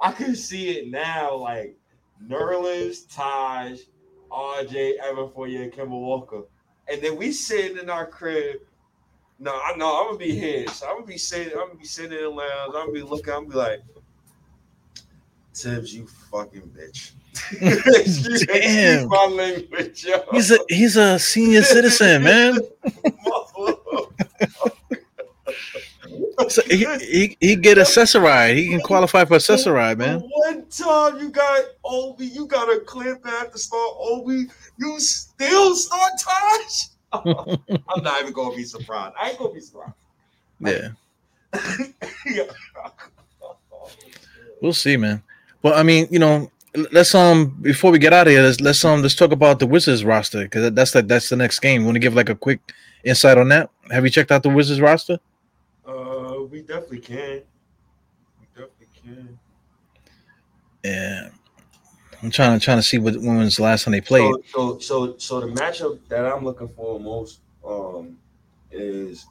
I 0.00 0.12
could 0.12 0.36
see 0.36 0.70
it 0.70 0.88
now. 0.88 1.36
Like 1.36 1.76
Nerlens, 2.26 3.08
Taj, 3.14 3.78
RJ, 4.30 4.98
Evan 4.98 5.30
Fournier, 5.30 5.70
Kemba 5.70 5.90
Walker, 5.90 6.42
and 6.90 7.00
then 7.00 7.16
we 7.16 7.30
sitting 7.32 7.78
in 7.78 7.88
our 7.88 8.06
crib. 8.06 8.56
No, 9.38 9.52
I 9.52 9.76
know 9.76 10.00
I'm 10.00 10.06
gonna 10.06 10.18
be 10.18 10.34
here. 10.34 10.66
So 10.68 10.88
I'm 10.88 10.96
gonna 10.96 11.06
be 11.06 11.18
sitting. 11.18 11.52
I'm 11.52 11.68
gonna 11.68 11.78
be 11.78 11.84
sitting 11.84 12.18
in 12.18 12.24
the 12.24 12.30
lounge. 12.30 12.72
I'm 12.74 12.86
gonna 12.86 12.92
be 12.92 13.02
looking. 13.02 13.32
I'm 13.32 13.48
gonna 13.48 13.50
be 13.50 13.56
like, 13.56 13.80
Thibs, 15.54 15.94
you 15.94 16.06
fucking 16.06 16.62
bitch. 16.76 17.12
Excuse, 17.52 18.46
Damn. 18.46 18.56
excuse 18.56 19.06
my 19.06 19.26
language, 19.26 20.04
yo. 20.04 20.22
He's 20.32 20.50
a 20.50 20.58
he's 20.68 20.96
a 20.96 21.18
senior 21.18 21.62
citizen, 21.62 22.22
man. 22.22 22.58
So 26.48 26.62
he, 26.66 26.86
he 27.00 27.36
he 27.40 27.56
get 27.56 27.78
Access-A-Ride. 27.78 28.56
He 28.56 28.68
can 28.68 28.80
qualify 28.80 29.24
for 29.24 29.34
Access-A-Ride, 29.34 29.98
man. 29.98 30.20
One 30.20 30.64
time 30.70 31.18
you 31.18 31.30
got 31.30 31.64
Obi, 31.84 32.26
you 32.26 32.46
got 32.46 32.68
a 32.74 32.80
clear 32.80 33.16
path 33.16 33.52
to 33.52 33.58
start 33.58 33.90
Obi, 33.98 34.46
you 34.78 35.00
still 35.00 35.74
start 35.74 36.12
Taj. 36.18 36.84
I'm 37.88 38.02
not 38.02 38.20
even 38.22 38.32
gonna 38.32 38.54
be 38.54 38.64
surprised. 38.64 39.14
I 39.20 39.30
ain't 39.30 39.38
gonna 39.38 39.52
be 39.52 39.60
surprised. 39.60 39.92
Yeah, 40.60 40.88
Yeah. 42.26 42.44
we'll 44.60 44.72
see, 44.72 44.96
man. 44.96 45.22
Well, 45.62 45.74
I 45.74 45.82
mean, 45.82 46.06
you 46.10 46.18
know, 46.18 46.50
let's 46.74 47.14
um 47.14 47.56
before 47.60 47.90
we 47.90 47.98
get 47.98 48.12
out 48.12 48.26
of 48.26 48.32
here, 48.32 48.42
let's 48.42 48.60
let's 48.60 48.84
um 48.84 49.02
let's 49.02 49.14
talk 49.14 49.32
about 49.32 49.58
the 49.58 49.66
Wizards 49.66 50.04
roster 50.04 50.44
because 50.44 50.72
that's 50.72 50.92
the 50.92 51.02
that's 51.02 51.28
the 51.28 51.36
next 51.36 51.60
game. 51.60 51.84
Want 51.84 51.96
to 51.96 52.00
give 52.00 52.14
like 52.14 52.28
a 52.28 52.34
quick 52.34 52.60
insight 53.04 53.38
on 53.38 53.48
that? 53.48 53.70
Have 53.90 54.04
you 54.04 54.10
checked 54.10 54.30
out 54.30 54.42
the 54.42 54.50
Wizards 54.50 54.80
roster? 54.80 55.18
Uh, 55.86 56.42
we 56.50 56.62
definitely 56.62 57.00
can. 57.00 57.42
We 58.40 58.46
definitely 58.54 58.88
can. 59.02 59.38
Yeah, 60.84 61.28
I'm 62.22 62.30
trying 62.30 62.58
to 62.58 62.64
trying 62.64 62.78
to 62.78 62.82
see 62.82 62.98
what 62.98 63.16
when 63.16 63.38
was 63.38 63.56
the 63.56 63.62
last 63.62 63.84
time 63.84 63.92
they 63.92 64.00
played. 64.00 64.32
So, 64.48 64.78
so, 64.78 64.78
so, 64.78 65.16
so 65.18 65.40
the 65.40 65.46
matchup 65.48 65.98
that 66.08 66.26
I'm 66.26 66.44
looking 66.44 66.68
for 66.68 67.00
most 67.00 67.40
um 67.64 68.18
is 68.70 69.26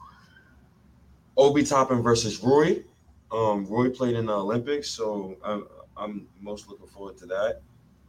Obi 1.36 1.62
Toppin 1.62 2.02
versus 2.02 2.42
Roy. 2.42 2.82
Um, 3.30 3.66
Roy 3.66 3.90
played 3.90 4.16
in 4.16 4.26
the 4.26 4.32
Olympics, 4.32 4.90
so 4.90 5.36
I'm 5.44 5.66
I'm 5.98 6.26
most 6.40 6.68
looking 6.68 6.86
forward 6.86 7.16
to 7.18 7.26
that. 7.26 7.62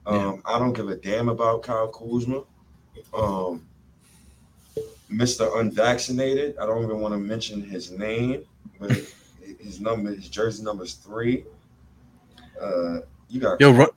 Um, 0.06 0.42
I 0.46 0.58
don't 0.60 0.74
give 0.74 0.90
a 0.90 0.96
damn 0.96 1.30
about 1.30 1.64
Kyle 1.64 1.88
Kuzma. 1.88 2.44
Um, 3.14 3.66
Mr. 5.12 5.60
Unvaccinated. 5.60 6.58
I 6.58 6.66
don't 6.66 6.84
even 6.84 7.00
want 7.00 7.14
to 7.14 7.18
mention 7.18 7.62
his 7.62 7.92
name, 7.92 8.44
but 8.80 8.92
his 9.60 9.80
number, 9.80 10.12
his 10.14 10.30
jersey 10.30 10.64
number 10.64 10.84
is 10.84 10.94
three. 10.94 11.46
Uh, 12.62 13.00
you 13.30 13.40
got 13.40 13.60
Yo, 13.60 13.72
run, 13.72 13.88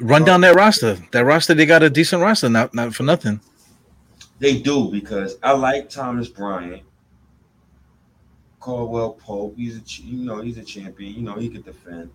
run 0.00 0.24
down 0.24 0.40
that 0.42 0.54
roster. 0.54 0.98
That 1.12 1.24
roster, 1.24 1.54
they 1.54 1.66
got 1.66 1.82
a 1.82 1.90
decent 1.90 2.22
roster, 2.22 2.48
not 2.48 2.74
not 2.74 2.94
for 2.94 3.02
nothing. 3.02 3.40
They 4.38 4.60
do 4.60 4.90
because 4.90 5.36
I 5.42 5.52
like 5.52 5.88
Thomas 5.88 6.28
Bryant, 6.28 6.82
Caldwell 8.60 9.12
Pope. 9.12 9.54
He's 9.56 9.76
a 9.76 10.02
you 10.02 10.24
know 10.24 10.40
he's 10.40 10.58
a 10.58 10.64
champion. 10.64 11.14
You 11.14 11.22
know 11.22 11.34
he 11.34 11.48
could 11.48 11.64
defend. 11.64 12.10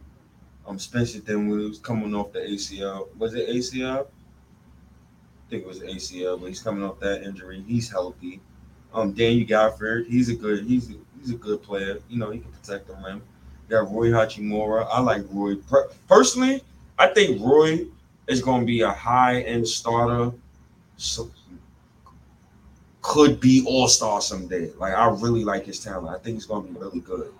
Um, 0.67 0.79
Spencer 0.79 1.19
Dinwiddie 1.19 1.67
was 1.67 1.79
coming 1.79 2.15
off 2.15 2.31
the 2.31 2.39
ACL. 2.39 3.07
Was 3.17 3.33
it 3.35 3.49
ACL? 3.49 4.05
I 4.07 5.49
think 5.49 5.63
it 5.63 5.67
was 5.67 5.79
ACL, 5.81 6.39
but 6.39 6.47
he's 6.47 6.61
coming 6.61 6.83
off 6.83 6.99
that 6.99 7.23
injury. 7.23 7.63
He's 7.67 7.89
healthy. 7.91 8.39
Um, 8.93 9.11
Daniel 9.11 9.45
Gafford, 9.47 10.07
he's 10.07 10.29
a 10.29 10.35
good 10.35 10.65
he's 10.65 10.89
a, 10.91 10.93
he's 11.19 11.31
a 11.31 11.35
good 11.35 11.61
player. 11.63 11.99
You 12.09 12.17
know 12.17 12.29
he 12.31 12.39
can 12.39 12.51
protect 12.51 12.87
the 12.87 12.93
rim. 12.95 13.21
You 13.69 13.77
got 13.77 13.91
Roy 13.91 14.07
Hachimura. 14.09 14.87
I 14.89 14.99
like 14.99 15.23
Roy 15.31 15.55
personally. 16.07 16.63
I 16.97 17.07
think 17.07 17.41
Roy 17.41 17.85
is 18.27 18.41
going 18.41 18.61
to 18.61 18.65
be 18.65 18.81
a 18.81 18.91
high 18.91 19.41
end 19.41 19.67
starter. 19.67 20.31
So, 20.97 21.29
could 23.01 23.39
be 23.39 23.63
all 23.67 23.87
star 23.87 24.21
someday. 24.21 24.71
Like 24.77 24.93
I 24.93 25.09
really 25.09 25.43
like 25.43 25.65
his 25.65 25.79
talent. 25.79 26.07
I 26.15 26.19
think 26.19 26.35
he's 26.35 26.45
gonna 26.45 26.67
be 26.67 26.79
really 26.79 26.99
good. 27.01 27.33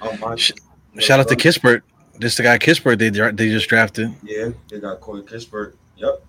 Um, 0.00 0.18
my- 0.20 0.34
Sh- 0.36 0.52
Shout 0.98 1.20
out 1.20 1.28
to 1.28 1.36
Kispert. 1.36 1.82
This 2.18 2.36
the 2.36 2.42
guy 2.42 2.58
Kispert 2.58 2.98
they 2.98 3.10
they 3.10 3.50
just 3.50 3.68
drafted. 3.68 4.14
Yeah, 4.22 4.50
they 4.68 4.80
got 4.80 5.00
Corey 5.00 5.22
Kispert. 5.22 5.74
Yep. 5.96 6.24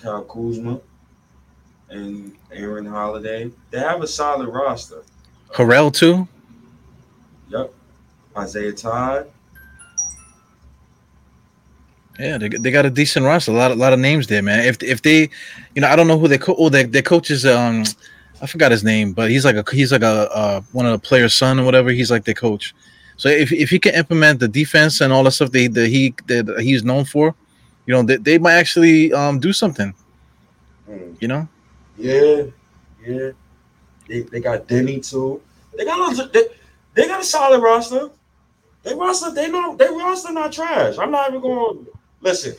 Kyle 0.00 0.24
Kuzma 0.24 0.80
and 1.90 2.36
Aaron 2.52 2.86
Holiday. 2.86 3.50
They 3.70 3.78
have 3.78 4.02
a 4.02 4.06
solid 4.06 4.48
roster. 4.48 5.02
Harrell 5.52 5.92
too. 5.92 6.28
Yep. 7.48 7.72
Isaiah 8.36 8.72
Todd. 8.72 9.30
Yeah, 12.18 12.38
they, 12.38 12.48
they 12.48 12.70
got 12.70 12.86
a 12.86 12.90
decent 12.90 13.26
roster. 13.26 13.52
A 13.52 13.54
lot, 13.54 13.70
a 13.70 13.74
lot 13.74 13.92
of 13.92 13.98
names 13.98 14.26
there, 14.26 14.42
man. 14.42 14.60
If 14.64 14.82
if 14.82 15.02
they, 15.02 15.28
you 15.74 15.82
know, 15.82 15.88
I 15.88 15.96
don't 15.96 16.08
know 16.08 16.18
who 16.18 16.28
they 16.28 16.38
co- 16.38 16.56
oh 16.58 16.68
their 16.68 16.84
their 16.84 17.02
coach 17.02 17.30
is 17.30 17.44
um, 17.44 17.84
I 18.40 18.46
forgot 18.46 18.70
his 18.70 18.82
name, 18.82 19.12
but 19.12 19.30
he's 19.30 19.44
like 19.44 19.56
a 19.56 19.64
he's 19.70 19.92
like 19.92 20.02
a 20.02 20.30
uh, 20.34 20.60
one 20.72 20.86
of 20.86 20.92
the 20.92 21.06
players' 21.06 21.34
son 21.34 21.60
or 21.60 21.64
whatever. 21.64 21.90
He's 21.90 22.10
like 22.10 22.24
their 22.24 22.34
coach. 22.34 22.74
So 23.16 23.28
if 23.28 23.52
if 23.52 23.70
he 23.70 23.78
can 23.78 23.94
implement 23.94 24.40
the 24.40 24.48
defense 24.48 25.00
and 25.00 25.12
all 25.12 25.24
the 25.24 25.30
stuff 25.30 25.50
that, 25.52 25.74
that 25.74 25.88
he 25.88 26.14
that 26.26 26.60
he's 26.60 26.84
known 26.84 27.04
for, 27.04 27.34
you 27.86 27.94
know, 27.94 28.02
they, 28.02 28.16
they 28.16 28.38
might 28.38 28.54
actually 28.54 29.12
um 29.12 29.38
do 29.38 29.52
something. 29.52 29.94
Mm, 30.88 31.16
You 31.20 31.28
know, 31.28 31.48
Yeah, 31.96 32.42
yeah. 33.04 33.30
They, 34.08 34.20
they 34.20 34.40
got 34.40 34.68
Denny 34.68 35.00
too. 35.00 35.40
They 35.76 35.84
got 35.84 36.18
a, 36.18 36.28
they, 36.28 36.44
they 36.94 37.06
got 37.08 37.20
a 37.20 37.24
solid 37.24 37.60
roster. 37.60 38.10
They 38.82 38.94
roster 38.94 39.32
they 39.32 39.50
not 39.50 39.78
they 39.78 39.88
roster 39.88 40.32
not 40.32 40.52
trash. 40.52 40.98
I'm 40.98 41.10
not 41.10 41.30
even 41.30 41.40
going 41.40 41.84
to 41.86 41.92
listen. 42.20 42.54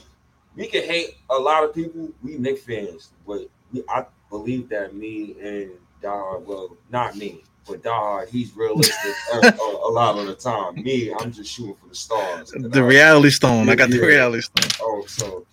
We 0.55 0.67
can 0.67 0.84
hate 0.84 1.17
a 1.29 1.35
lot 1.35 1.63
of 1.63 1.73
people. 1.73 2.09
We 2.23 2.38
Knick 2.38 2.57
fans, 2.59 3.11
but 3.25 3.47
we, 3.71 3.84
I 3.88 4.05
believe 4.29 4.69
that 4.69 4.95
me 4.95 5.35
and 5.41 5.71
Dahard, 6.01 6.43
well, 6.45 6.75
not 6.89 7.15
me, 7.15 7.43
but 7.68 7.84
Dahard, 7.84 8.30
he's 8.30 8.56
realistic 8.56 9.14
a, 9.34 9.53
a, 9.60 9.91
lot 9.91 10.18
of 10.18 10.27
the 10.27 10.35
time. 10.35 10.76
Me, 10.81 11.14
I'm 11.14 11.31
just 11.31 11.52
shooting 11.52 11.76
for 11.76 11.88
the 11.88 11.95
stars. 11.95 12.52
The 12.52 12.81
I- 12.81 12.84
reality 12.84 13.30
stone. 13.30 13.69
I 13.69 13.76
got 13.76 13.89
the 13.89 13.98
Yeah. 13.98 14.06
reality 14.06 14.41
stone. 14.41 14.72
Oh, 14.81 15.06
so 15.07 15.45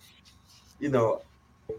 you 0.79 0.89
know, 0.89 1.21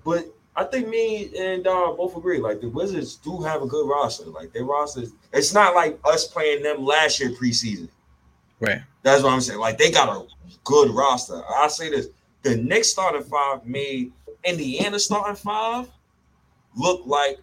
but 0.05 0.27
I 0.55 0.65
think 0.65 0.89
me 0.89 1.31
and 1.39 1.67
uh, 1.67 1.93
both 1.93 2.17
agree. 2.17 2.39
Like 2.39 2.61
the 2.61 2.69
Wizards 2.69 3.17
do 3.17 3.43
have 3.43 3.63
a 3.63 3.67
good 3.67 3.89
roster. 3.89 4.25
Like 4.25 4.53
their 4.53 4.65
roster, 4.65 5.05
it's 5.33 5.53
not 5.53 5.75
like 5.75 5.99
us 6.05 6.27
playing 6.27 6.63
them 6.63 6.85
last 6.85 7.21
year 7.21 7.31
preseason. 7.31 7.89
Right. 8.59 8.81
That's 9.03 9.23
what 9.23 9.33
I'm 9.33 9.41
saying. 9.41 9.61
Like 9.61 9.79
they 9.79 9.91
got 9.91 10.09
a 10.09 10.27
good 10.65 10.91
roster. 10.91 11.43
I 11.49 11.69
say 11.69 11.91
this: 11.91 12.09
the 12.43 12.57
Knicks 12.57 12.89
starting 12.89 13.23
five 13.23 13.67
made 13.67 14.13
Indiana 14.45 14.99
starting 14.99 15.37
five 15.37 15.89
look 16.75 17.03
like 17.07 17.39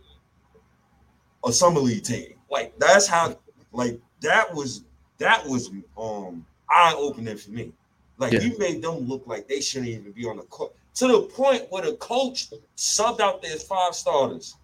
a 1.45 1.51
summer 1.51 1.79
league 1.81 2.03
team. 2.03 2.32
Like 2.53 2.77
that's 2.79 3.07
how. 3.07 3.37
Like 3.73 3.99
that 4.21 4.53
was 4.53 4.83
that 5.17 5.45
was 5.47 5.71
um 5.97 6.45
eye 6.69 6.93
opening 6.95 7.37
for 7.37 7.49
me. 7.51 7.73
Like 8.19 8.33
Yeah. 8.33 8.41
you 8.41 8.57
made 8.59 8.81
them 8.83 8.99
look 9.07 9.23
like 9.25 9.47
they 9.47 9.59
shouldn't 9.61 9.89
even 9.89 10.11
be 10.11 10.25
on 10.27 10.37
the 10.37 10.43
court 10.43 10.73
to 10.95 11.07
the 11.07 11.21
point 11.23 11.65
where 11.71 11.81
the 11.83 11.95
coach 11.95 12.49
subbed 12.77 13.19
out 13.19 13.41
their 13.41 13.57
five 13.57 13.95
starters, 13.95 14.55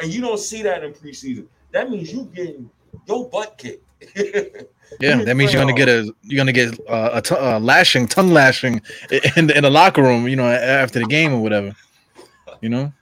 and 0.00 0.10
you 0.12 0.22
don't 0.22 0.40
see 0.40 0.62
that 0.62 0.82
in 0.82 0.92
preseason. 0.94 1.46
That 1.72 1.90
means 1.90 2.10
you 2.10 2.30
getting 2.34 2.70
your 3.06 3.28
butt 3.28 3.58
kicked. 3.58 3.84
Yeah, 5.00 5.24
that 5.24 5.34
means 5.36 5.52
you're 5.52 5.60
gonna 5.62 5.74
get 5.74 5.88
a 5.88 6.14
you're 6.22 6.36
gonna 6.36 6.52
get 6.52 6.78
uh, 6.88 7.10
a 7.14 7.22
t- 7.22 7.34
uh, 7.34 7.58
lashing, 7.58 8.06
tongue 8.06 8.30
lashing 8.30 8.80
in 9.36 9.50
in 9.50 9.62
the 9.64 9.70
locker 9.70 10.02
room. 10.02 10.28
You 10.28 10.36
know, 10.36 10.46
after 10.46 11.00
the 11.00 11.06
game 11.06 11.32
or 11.34 11.40
whatever. 11.40 11.74
You 12.60 12.68
know, 12.68 12.92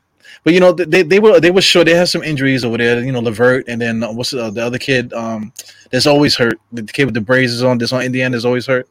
but 0.44 0.54
you 0.54 0.60
know 0.60 0.72
they, 0.72 1.02
they 1.02 1.20
were 1.20 1.38
they 1.38 1.50
were 1.50 1.60
sure 1.60 1.84
they 1.84 1.94
had 1.94 2.08
some 2.08 2.22
injuries 2.22 2.64
over 2.64 2.76
there. 2.76 3.02
You 3.02 3.12
know, 3.12 3.20
Levert 3.20 3.68
and 3.68 3.80
then 3.80 4.02
uh, 4.02 4.12
what's 4.12 4.30
the, 4.30 4.50
the 4.50 4.64
other 4.64 4.78
kid? 4.78 5.12
Um, 5.12 5.52
that's 5.90 6.06
always 6.06 6.34
hurt. 6.36 6.58
The 6.72 6.82
kid 6.82 7.04
with 7.04 7.14
the 7.14 7.20
braids 7.20 7.52
is 7.52 7.62
on. 7.62 7.78
This 7.78 7.92
on 7.92 8.02
Indiana 8.02 8.36
is 8.36 8.44
always 8.44 8.66
hurt. 8.66 8.88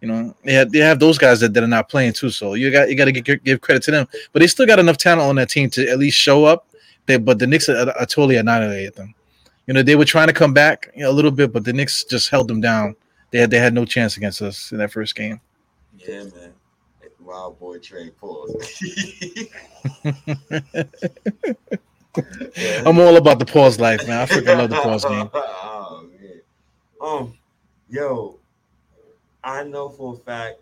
You 0.00 0.08
know, 0.08 0.34
they 0.44 0.52
have 0.52 0.70
they 0.70 0.80
have 0.80 0.98
those 0.98 1.16
guys 1.16 1.40
that, 1.40 1.54
that 1.54 1.62
are 1.64 1.68
not 1.68 1.88
playing 1.88 2.12
too. 2.12 2.30
So 2.30 2.54
you 2.54 2.70
got 2.70 2.90
you 2.90 2.94
got 2.94 3.06
to 3.06 3.12
give, 3.12 3.42
give 3.42 3.60
credit 3.60 3.82
to 3.84 3.90
them. 3.90 4.06
But 4.32 4.40
they 4.40 4.46
still 4.46 4.66
got 4.66 4.78
enough 4.78 4.98
talent 4.98 5.22
on 5.22 5.36
that 5.36 5.48
team 5.48 5.70
to 5.70 5.88
at 5.88 5.98
least 5.98 6.18
show 6.18 6.44
up. 6.44 6.68
They, 7.06 7.16
but 7.16 7.38
the 7.38 7.46
Knicks 7.46 7.68
are, 7.68 7.90
are 7.90 8.06
totally 8.06 8.36
annihilated 8.36 8.94
them. 8.96 9.14
You 9.66 9.74
know, 9.74 9.82
they 9.82 9.96
were 9.96 10.04
trying 10.04 10.26
to 10.26 10.32
come 10.32 10.52
back 10.52 10.90
you 10.94 11.02
know, 11.02 11.10
a 11.10 11.12
little 11.12 11.30
bit, 11.30 11.52
but 11.52 11.64
the 11.64 11.72
Knicks 11.72 12.04
just 12.04 12.28
held 12.28 12.48
them 12.48 12.60
down. 12.60 12.94
They 13.30 13.38
had 13.38 13.50
they 13.50 13.58
had 13.58 13.72
no 13.72 13.84
chance 13.84 14.16
against 14.16 14.42
us 14.42 14.70
in 14.72 14.78
that 14.78 14.92
first 14.92 15.14
game. 15.14 15.40
Yeah, 15.96 16.24
man. 16.24 16.52
Wild 17.26 17.58
boy 17.58 17.78
Trey 17.78 18.10
pause. 18.10 18.54
I'm 22.86 22.98
all 23.00 23.16
about 23.16 23.40
the 23.40 23.44
pause 23.44 23.80
life, 23.80 24.06
man. 24.06 24.22
I 24.22 24.26
freaking 24.26 24.56
love 24.56 24.70
the 24.70 24.76
pause 24.76 25.04
game. 25.04 25.28
oh 25.34 26.08
man. 26.20 26.40
Um, 27.00 27.34
yo, 27.88 28.38
I 29.42 29.64
know 29.64 29.88
for 29.88 30.14
a 30.14 30.16
fact 30.18 30.60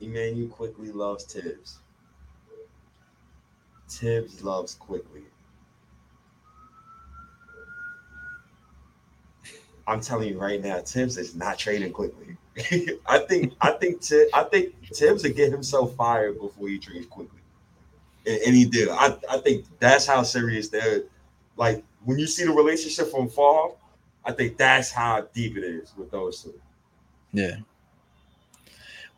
Immanuel 0.00 0.48
Quickley 0.48 0.90
loves 0.90 1.24
Thibs. 1.24 1.78
Thibs 3.88 4.42
loves 4.42 4.74
quickly. 4.74 5.22
I'm 9.86 10.00
telling 10.00 10.28
you 10.30 10.38
right 10.38 10.60
now, 10.60 10.80
Thibs 10.80 11.16
is 11.16 11.36
not 11.36 11.58
trading 11.58 11.92
Quickley. 11.92 12.36
I 13.06 13.18
think 13.28 13.54
I 13.60 13.70
think 13.72 14.02
Thibs, 14.02 14.30
I 14.34 14.44
think 14.44 14.74
Thibs 14.94 15.22
would 15.22 15.36
get 15.36 15.50
himself 15.50 15.94
fired 15.94 16.38
before 16.38 16.68
he 16.68 16.78
trades 16.78 17.06
Quickley, 17.06 17.40
And, 18.26 18.40
and 18.46 18.54
he 18.54 18.64
did. 18.64 18.88
I, 18.90 19.16
I 19.30 19.38
think 19.38 19.64
that's 19.78 20.06
how 20.06 20.22
serious 20.22 20.68
they're 20.68 21.04
like 21.56 21.82
when 22.04 22.18
you 22.18 22.26
see 22.26 22.44
the 22.44 22.52
relationship 22.52 23.10
from 23.10 23.28
far, 23.28 23.70
I 24.24 24.32
think 24.32 24.56
that's 24.56 24.90
how 24.90 25.26
deep 25.32 25.56
it 25.56 25.64
is 25.64 25.92
with 25.96 26.10
those 26.10 26.42
two. 26.42 26.54
Yeah. 27.32 27.56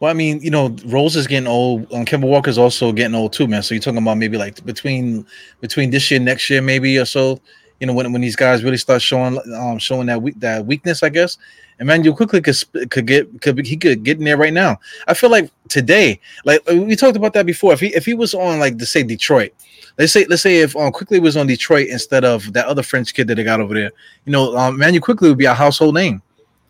Well, 0.00 0.10
I 0.10 0.14
mean, 0.14 0.40
you 0.40 0.50
know, 0.50 0.76
Rose 0.86 1.16
is 1.16 1.26
getting 1.26 1.46
old. 1.46 1.92
Um, 1.92 2.04
Kemba 2.04 2.28
Walker's 2.28 2.58
also 2.58 2.92
getting 2.92 3.14
old 3.14 3.32
too, 3.32 3.46
man. 3.46 3.62
So 3.62 3.74
you're 3.74 3.82
talking 3.82 3.98
about 3.98 4.18
maybe 4.18 4.36
like 4.36 4.64
between 4.64 5.26
between 5.60 5.90
this 5.90 6.10
year, 6.10 6.20
next 6.20 6.50
year, 6.50 6.60
maybe 6.60 6.98
or 6.98 7.04
so. 7.04 7.40
You 7.80 7.86
know, 7.86 7.92
when, 7.92 8.12
when 8.12 8.22
these 8.22 8.36
guys 8.36 8.62
really 8.62 8.76
start 8.76 9.02
showing 9.02 9.38
um 9.54 9.78
showing 9.78 10.06
that 10.06 10.22
weak 10.22 10.38
that 10.40 10.64
weakness, 10.66 11.02
I 11.02 11.08
guess. 11.08 11.38
Immanuel 11.80 12.14
Quickley 12.14 12.40
could 12.40 12.56
could 12.90 13.06
get 13.06 13.40
could 13.42 13.66
he 13.66 13.76
could 13.76 14.04
get 14.04 14.18
in 14.18 14.24
there 14.24 14.36
right 14.36 14.52
now. 14.52 14.78
I 15.08 15.14
feel 15.14 15.30
like 15.30 15.50
today, 15.68 16.20
like 16.44 16.62
uh, 16.70 16.76
we 16.76 16.94
talked 16.94 17.16
about 17.16 17.32
that 17.34 17.46
before. 17.46 17.72
If 17.72 17.80
he 17.80 17.88
if 17.94 18.06
he 18.06 18.14
was 18.14 18.32
on 18.32 18.60
like 18.60 18.78
to 18.78 18.86
say 18.86 19.02
Detroit, 19.02 19.52
let's 19.98 20.12
say 20.12 20.24
let's 20.26 20.42
say 20.42 20.60
if 20.60 20.76
um 20.76 20.92
Quickley 20.92 21.18
was 21.18 21.36
on 21.36 21.46
Detroit 21.46 21.88
instead 21.88 22.24
of 22.24 22.52
that 22.52 22.66
other 22.66 22.82
French 22.82 23.12
kid 23.12 23.26
that 23.28 23.34
they 23.34 23.44
got 23.44 23.60
over 23.60 23.74
there, 23.74 23.90
you 24.24 24.32
know, 24.32 24.56
um, 24.56 24.76
Immanuel 24.76 25.02
Quickley 25.02 25.28
would 25.28 25.38
be 25.38 25.46
a 25.46 25.54
household 25.54 25.94
name. 25.94 26.22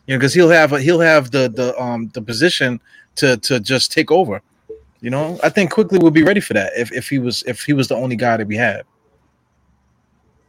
You 0.06 0.14
know, 0.14 0.18
because 0.18 0.34
he'll 0.34 0.50
have 0.50 0.70
he'll 0.80 1.00
have 1.00 1.30
the 1.30 1.50
the 1.50 1.78
um 1.80 2.10
the 2.14 2.22
position 2.22 2.80
to 3.16 3.36
to 3.38 3.60
just 3.60 3.92
take 3.92 4.10
over. 4.10 4.40
You 5.00 5.10
know, 5.10 5.38
I 5.42 5.50
think 5.50 5.70
Quickley 5.70 5.98
would 5.98 6.14
be 6.14 6.22
ready 6.22 6.40
for 6.40 6.54
that 6.54 6.72
if, 6.76 6.90
if 6.92 7.10
he 7.10 7.18
was 7.18 7.42
if 7.46 7.60
he 7.62 7.74
was 7.74 7.88
the 7.88 7.94
only 7.94 8.16
guy 8.16 8.38
that 8.38 8.46
we 8.46 8.56
had. 8.56 8.84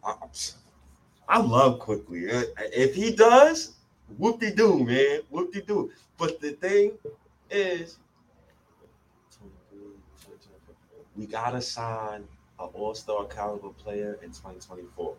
I, 0.05 1.39
love 1.39 1.79
Quickley. 1.79 2.29
Uh, 2.31 2.43
If 2.57 2.95
he 2.95 3.11
does, 3.15 3.75
whoop 4.17 4.39
de 4.39 4.53
doo, 4.53 4.83
man, 4.83 5.21
whoop 5.29 5.51
de 5.53 5.61
doo. 5.61 5.91
But 6.17 6.39
the 6.39 6.51
thing 6.51 6.97
is, 7.49 7.97
we 11.15 11.25
gotta 11.25 11.61
sign 11.61 12.27
an 12.59 12.69
All 12.73 12.95
Star 12.95 13.25
caliber 13.25 13.69
player 13.69 14.19
in 14.21 14.29
2024 14.29 15.15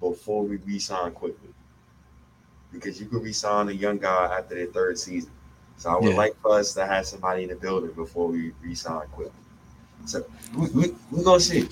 before 0.00 0.44
we 0.44 0.56
resign 0.58 1.12
Quickley. 1.12 1.50
Because 2.72 3.00
you 3.00 3.06
could 3.06 3.22
re-sign 3.22 3.68
a 3.68 3.72
young 3.72 3.98
guy 3.98 4.38
after 4.38 4.54
their 4.54 4.66
third 4.66 4.98
season. 4.98 5.32
So 5.76 5.90
I 5.90 5.96
would 5.98 6.10
Yeah. 6.10 6.16
like 6.16 6.36
for 6.40 6.58
us 6.58 6.74
to 6.74 6.86
have 6.86 7.06
somebody 7.06 7.42
in 7.44 7.48
the 7.50 7.56
building 7.56 7.92
before 7.92 8.28
we 8.28 8.52
resign 8.62 9.06
Quickley. 9.08 9.32
So 10.06 10.24
we 10.56 10.68
we 10.70 10.94
we 11.10 11.24
gonna 11.24 11.40
see. 11.40 11.68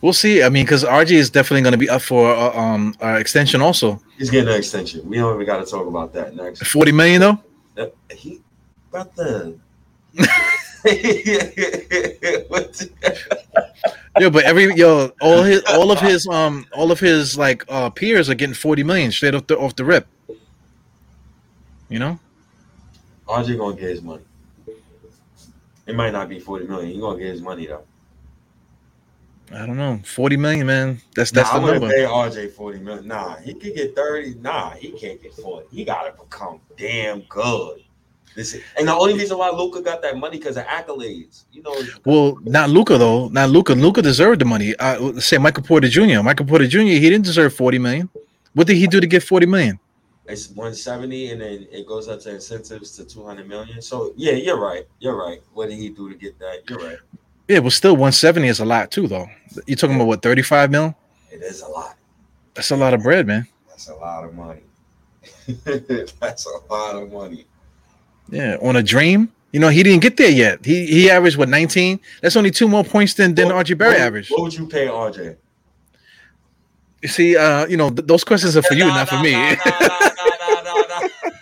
We'll 0.00 0.12
see. 0.12 0.42
I 0.42 0.48
mean, 0.48 0.64
because 0.64 0.84
RJ 0.84 1.12
is 1.12 1.30
definitely 1.30 1.62
going 1.62 1.72
to 1.72 1.78
be 1.78 1.88
up 1.88 2.02
for 2.02 2.30
uh, 2.30 2.58
um 2.58 2.94
uh, 3.02 3.16
extension 3.18 3.60
also. 3.60 4.00
He's 4.18 4.30
getting 4.30 4.48
an 4.48 4.58
extension. 4.58 5.08
We 5.08 5.16
don't 5.16 5.34
even 5.34 5.46
got 5.46 5.64
to 5.64 5.70
talk 5.70 5.86
about 5.86 6.12
that 6.12 6.36
next. 6.36 6.64
Forty 6.66 6.92
million 6.92 7.20
though. 7.20 7.90
He 8.10 8.40
about 8.90 9.14
the. 9.16 9.58
Yeah, 14.20 14.28
but 14.28 14.44
every 14.44 14.72
yo 14.76 15.10
all 15.20 15.42
his 15.42 15.62
all 15.64 15.90
of 15.90 16.00
his 16.00 16.26
um 16.28 16.66
all 16.72 16.92
of 16.92 17.00
his 17.00 17.36
like 17.36 17.64
uh 17.68 17.90
peers 17.90 18.30
are 18.30 18.34
getting 18.34 18.54
forty 18.54 18.84
million 18.84 19.10
straight 19.10 19.34
off 19.34 19.46
the 19.48 19.58
off 19.58 19.74
the 19.74 19.84
rip. 19.84 20.06
You 21.88 21.98
know. 21.98 22.20
RJ 23.26 23.58
gonna 23.58 23.74
get 23.74 23.90
his 23.90 24.02
money. 24.02 24.22
It 25.86 25.96
might 25.96 26.12
not 26.12 26.28
be 26.28 26.38
forty 26.38 26.66
million. 26.66 26.92
He 26.92 27.00
gonna 27.00 27.18
get 27.18 27.28
his 27.28 27.42
money 27.42 27.66
though. 27.66 27.82
I 29.52 29.66
don't 29.66 29.76
know. 29.76 30.00
Forty 30.04 30.36
million, 30.36 30.66
man. 30.66 31.00
That's 31.14 31.30
that's 31.30 31.52
nah, 31.52 31.60
the 31.60 31.66
I 31.66 31.72
number. 31.72 31.88
pay 31.88 32.02
RJ 32.02 32.52
forty 32.52 32.78
million. 32.78 33.06
Nah, 33.06 33.36
he 33.36 33.54
could 33.54 33.74
get 33.74 33.94
thirty. 33.94 34.34
Nah, 34.34 34.70
he 34.70 34.90
can't 34.92 35.22
get 35.22 35.34
forty. 35.34 35.66
He 35.70 35.84
gotta 35.84 36.12
become 36.12 36.60
damn 36.76 37.20
good. 37.22 37.82
This 38.34 38.54
is, 38.54 38.62
and 38.76 38.88
the 38.88 38.92
only 38.94 39.14
reason 39.14 39.38
why 39.38 39.50
Luka 39.50 39.80
got 39.80 40.02
that 40.02 40.16
money 40.16 40.38
because 40.38 40.56
of 40.56 40.64
accolades. 40.64 41.44
You 41.52 41.62
know, 41.62 41.76
Well, 42.04 42.36
not 42.42 42.68
Luka 42.68 42.98
though. 42.98 43.28
Not 43.28 43.50
Luka. 43.50 43.74
Luca 43.74 44.02
deserved 44.02 44.40
the 44.40 44.44
money. 44.44 44.74
Let's 44.80 45.26
say 45.26 45.38
Michael 45.38 45.62
Porter 45.62 45.88
Jr. 45.88 46.20
Michael 46.22 46.46
Porter 46.46 46.66
Jr. 46.66 46.80
He 46.80 47.00
didn't 47.10 47.24
deserve 47.24 47.54
forty 47.54 47.78
million. 47.78 48.08
What 48.54 48.66
did 48.66 48.76
he 48.76 48.86
do 48.86 49.00
to 49.00 49.06
get 49.06 49.22
forty 49.22 49.46
million? 49.46 49.78
it's 50.26 50.48
one 50.50 50.74
seventy, 50.74 51.30
and 51.30 51.40
then 51.40 51.66
it 51.70 51.86
goes 51.86 52.08
up 52.08 52.20
to 52.20 52.34
incentives 52.34 52.96
to 52.96 53.04
two 53.04 53.24
hundred 53.24 53.48
million. 53.48 53.82
So 53.82 54.12
yeah, 54.16 54.32
you're 54.32 54.58
right. 54.58 54.86
You're 54.98 55.16
right. 55.16 55.42
What 55.52 55.68
did 55.68 55.78
he 55.78 55.90
do 55.90 56.08
to 56.08 56.14
get 56.16 56.38
that? 56.38 56.68
You're 56.68 56.78
right. 56.78 56.98
Yeah, 57.48 57.60
but 57.60 57.72
still, 57.72 57.96
one 57.96 58.12
seventy 58.12 58.48
is 58.48 58.60
a 58.60 58.64
lot 58.64 58.90
too, 58.90 59.06
though. 59.06 59.28
You're 59.66 59.76
talking 59.76 59.96
about 59.96 60.06
what 60.06 60.22
thirty 60.22 60.42
five 60.42 60.70
mil? 60.70 60.94
It 61.30 61.42
is 61.42 61.60
a 61.62 61.68
lot. 61.68 61.96
That's 62.54 62.70
a 62.70 62.76
lot 62.76 62.94
of 62.94 63.02
bread, 63.02 63.26
man. 63.26 63.46
That's 63.68 63.88
a 63.88 63.94
lot 63.94 64.24
of 64.24 64.34
money. 64.34 64.60
That's 65.66 66.46
a 66.46 66.72
lot 66.72 66.96
of 66.96 67.12
money. 67.12 67.46
Yeah, 68.30 68.56
on 68.62 68.76
a 68.76 68.82
dream. 68.82 69.30
You 69.52 69.60
know, 69.60 69.68
he 69.68 69.82
didn't 69.82 70.00
get 70.02 70.16
there 70.16 70.30
yet. 70.30 70.64
He 70.64 70.86
he 70.86 71.10
averaged 71.10 71.36
what 71.36 71.48
nineteen. 71.48 72.00
That's 72.22 72.36
only 72.36 72.50
two 72.50 72.66
more 72.68 72.82
points 72.84 73.14
than 73.14 73.34
than 73.34 73.48
What- 73.54 73.66
RJ 73.66 73.76
Barrett 73.78 73.98
what- 73.98 74.06
averaged. 74.06 74.30
What 74.30 74.42
would 74.42 74.54
you 74.54 74.66
pay 74.66 74.86
RJ? 74.86 75.36
You 77.02 77.08
see, 77.08 77.36
uh, 77.36 77.66
you 77.66 77.76
know, 77.76 77.90
th- 77.90 78.06
those 78.06 78.24
questions 78.24 78.56
are 78.56 78.62
for 78.62 78.72
you, 78.72 78.86
Nah, 78.86 78.94
not 79.04 79.08
for 79.10 79.20
me. 79.20 79.32
nah. 79.32 79.38
all 79.54 79.54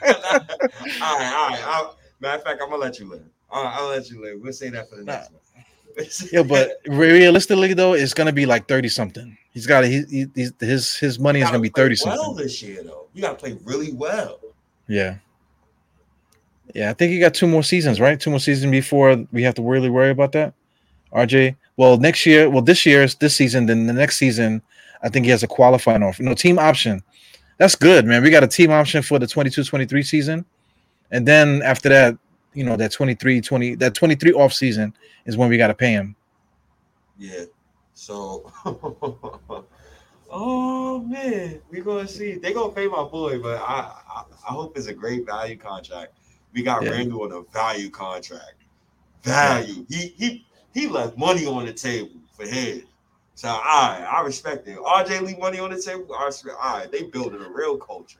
right, 0.02 1.32
all 1.32 1.48
right. 1.50 1.60
I'll- 1.64 1.96
matter 2.20 2.38
of 2.38 2.42
fact, 2.42 2.60
I'm 2.60 2.68
gonna 2.70 2.82
let 2.82 2.98
you 2.98 3.08
live. 3.08 3.22
All 3.48 3.62
right, 3.64 3.74
I'll 3.78 3.88
let 3.88 4.10
you 4.10 4.20
live. 4.20 4.40
We'll 4.40 4.52
say 4.52 4.70
that 4.70 4.90
for 4.90 4.96
the 4.96 5.04
next 5.04 5.30
one. 5.30 5.40
Yeah, 6.32 6.42
but 6.46 6.78
realistically 6.86 7.74
though, 7.74 7.94
it's 7.94 8.14
gonna 8.14 8.32
be 8.32 8.46
like 8.46 8.68
thirty 8.68 8.88
something. 8.88 9.36
He's 9.52 9.66
got 9.66 9.84
he, 9.84 10.26
he 10.34 10.50
his 10.60 10.96
his 10.96 11.18
money 11.18 11.40
is 11.40 11.46
gonna 11.46 11.60
be 11.60 11.68
thirty 11.68 11.96
well 12.04 12.16
something. 12.16 12.44
this 12.44 12.62
year, 12.62 12.82
though. 12.82 13.06
You 13.12 13.22
gotta 13.22 13.34
play 13.34 13.58
really 13.64 13.92
well. 13.92 14.40
Yeah. 14.88 15.16
Yeah, 16.74 16.90
I 16.90 16.94
think 16.94 17.12
he 17.12 17.18
got 17.18 17.34
two 17.34 17.46
more 17.46 17.62
seasons, 17.62 18.00
right? 18.00 18.18
Two 18.18 18.30
more 18.30 18.40
seasons 18.40 18.70
before 18.70 19.26
we 19.30 19.42
have 19.42 19.54
to 19.56 19.62
really 19.62 19.90
worry 19.90 20.10
about 20.10 20.32
that. 20.32 20.54
RJ. 21.12 21.56
Well, 21.76 21.98
next 21.98 22.24
year, 22.24 22.48
well, 22.48 22.62
this 22.62 22.86
year 22.86 23.02
is 23.02 23.14
this 23.16 23.36
season, 23.36 23.66
then 23.66 23.86
the 23.86 23.92
next 23.92 24.16
season, 24.16 24.62
I 25.02 25.08
think 25.08 25.24
he 25.26 25.30
has 25.30 25.42
a 25.42 25.46
qualifying 25.46 26.02
offer. 26.02 26.22
No, 26.22 26.34
team 26.34 26.58
option. 26.58 27.02
That's 27.58 27.74
good, 27.74 28.06
man. 28.06 28.22
We 28.22 28.30
got 28.30 28.42
a 28.42 28.48
team 28.48 28.70
option 28.70 29.02
for 29.02 29.18
the 29.18 29.26
22-23 29.26 30.04
season. 30.04 30.44
And 31.10 31.28
then 31.28 31.62
after 31.62 31.88
that, 31.90 32.16
you 32.54 32.64
know, 32.64 32.76
that 32.76 32.92
23 32.92 33.40
20 33.40 33.74
that 33.76 33.94
23 33.94 34.32
off 34.32 34.52
season 34.52 34.94
is 35.24 35.36
when 35.36 35.48
we 35.48 35.56
got 35.56 35.68
to 35.68 35.74
pay 35.74 35.92
him. 35.92 36.16
Yeah. 37.18 37.44
So, 37.94 38.50
oh 40.30 41.00
man, 41.00 41.60
we 41.70 41.80
gonna 41.80 42.08
see. 42.08 42.34
They 42.34 42.52
gonna 42.52 42.72
pay 42.72 42.86
my 42.88 43.04
boy, 43.04 43.38
but 43.38 43.60
I 43.60 43.92
I, 44.08 44.24
I 44.48 44.52
hope 44.52 44.76
it's 44.76 44.86
a 44.86 44.94
great 44.94 45.26
value 45.26 45.56
contract. 45.56 46.18
We 46.52 46.62
got 46.62 46.82
Yeah. 46.82 46.90
Randle 46.90 47.22
on 47.22 47.32
a 47.32 47.42
value 47.52 47.90
contract. 47.90 48.54
Value. 49.22 49.86
He 49.88 50.14
he 50.18 50.46
he 50.74 50.88
left 50.88 51.16
money 51.16 51.46
on 51.46 51.66
the 51.66 51.72
table 51.72 52.20
for 52.36 52.44
his. 52.44 52.82
So 53.34 53.48
I 53.48 54.06
I 54.10 54.22
respect 54.22 54.66
it. 54.68 54.78
RJ 54.78 55.22
leave 55.22 55.38
money 55.38 55.58
on 55.58 55.70
the 55.70 55.80
table. 55.80 56.14
I 56.14 56.26
respect. 56.26 56.56
All 56.60 56.78
right, 56.78 56.90
they 56.90 57.04
building 57.04 57.40
a 57.40 57.48
real 57.48 57.76
culture. 57.76 58.18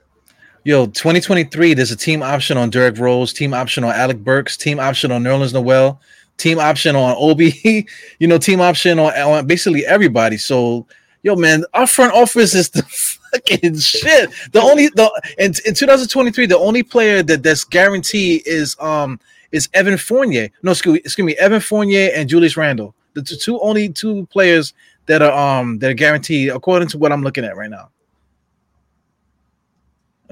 Yo, 0.65 0.85
2023, 0.85 1.73
there's 1.73 1.91
a 1.91 1.95
team 1.97 2.23
option 2.23 2.55
on 2.55 2.69
Derrick 2.69 2.97
Rose, 2.97 3.33
team 3.33 3.53
option 3.53 3.83
on 3.83 3.91
Alec 3.91 4.23
Burks, 4.23 4.55
team 4.55 4.79
option 4.79 5.11
on 5.11 5.21
Nerlens 5.21 5.51
Noel, 5.51 5.99
team 6.37 6.57
option 6.57 6.95
on 6.95 7.13
Obi, 7.19 7.85
you 8.19 8.27
know, 8.27 8.37
team 8.37 8.61
option 8.61 8.97
on, 8.97 9.11
on 9.13 9.45
basically 9.45 9.85
everybody. 9.85 10.37
So, 10.37 10.87
yo, 11.21 11.35
man, 11.35 11.65
our 11.73 11.85
front 11.85 12.13
office 12.13 12.55
is 12.55 12.69
the 12.69 12.81
fucking 13.33 13.77
shit. 13.77 14.29
The 14.53 14.61
only 14.61 14.87
the 14.87 15.11
in, 15.37 15.53
in 15.65 15.73
2023, 15.73 16.45
the 16.45 16.57
only 16.57 16.81
player 16.81 17.21
that 17.23 17.43
that's 17.43 17.65
guaranteed 17.65 18.43
is 18.45 18.77
um 18.79 19.19
is 19.51 19.67
Evan 19.73 19.97
Fournier. 19.97 20.47
No, 20.61 20.71
excuse, 20.71 20.99
excuse 20.99 21.25
me, 21.25 21.35
Evan 21.35 21.59
Fournier 21.59 22.11
and 22.15 22.29
Julius 22.29 22.55
Randle. 22.55 22.95
The 23.15 23.21
two, 23.21 23.35
two 23.35 23.59
only 23.59 23.89
two 23.89 24.27
players 24.27 24.73
that 25.07 25.21
are 25.21 25.33
um 25.33 25.79
that 25.79 25.91
are 25.91 25.93
guaranteed 25.93 26.51
according 26.51 26.87
to 26.89 26.97
what 26.97 27.11
I'm 27.11 27.21
looking 27.21 27.43
at 27.43 27.57
right 27.57 27.69
now. 27.69 27.89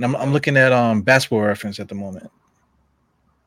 And 0.01 0.15
I'm, 0.15 0.19
I'm 0.19 0.33
looking 0.33 0.57
at 0.57 0.71
um 0.71 1.03
basketball 1.03 1.41
reference 1.41 1.79
at 1.79 1.87
the 1.87 1.93
moment. 1.93 2.31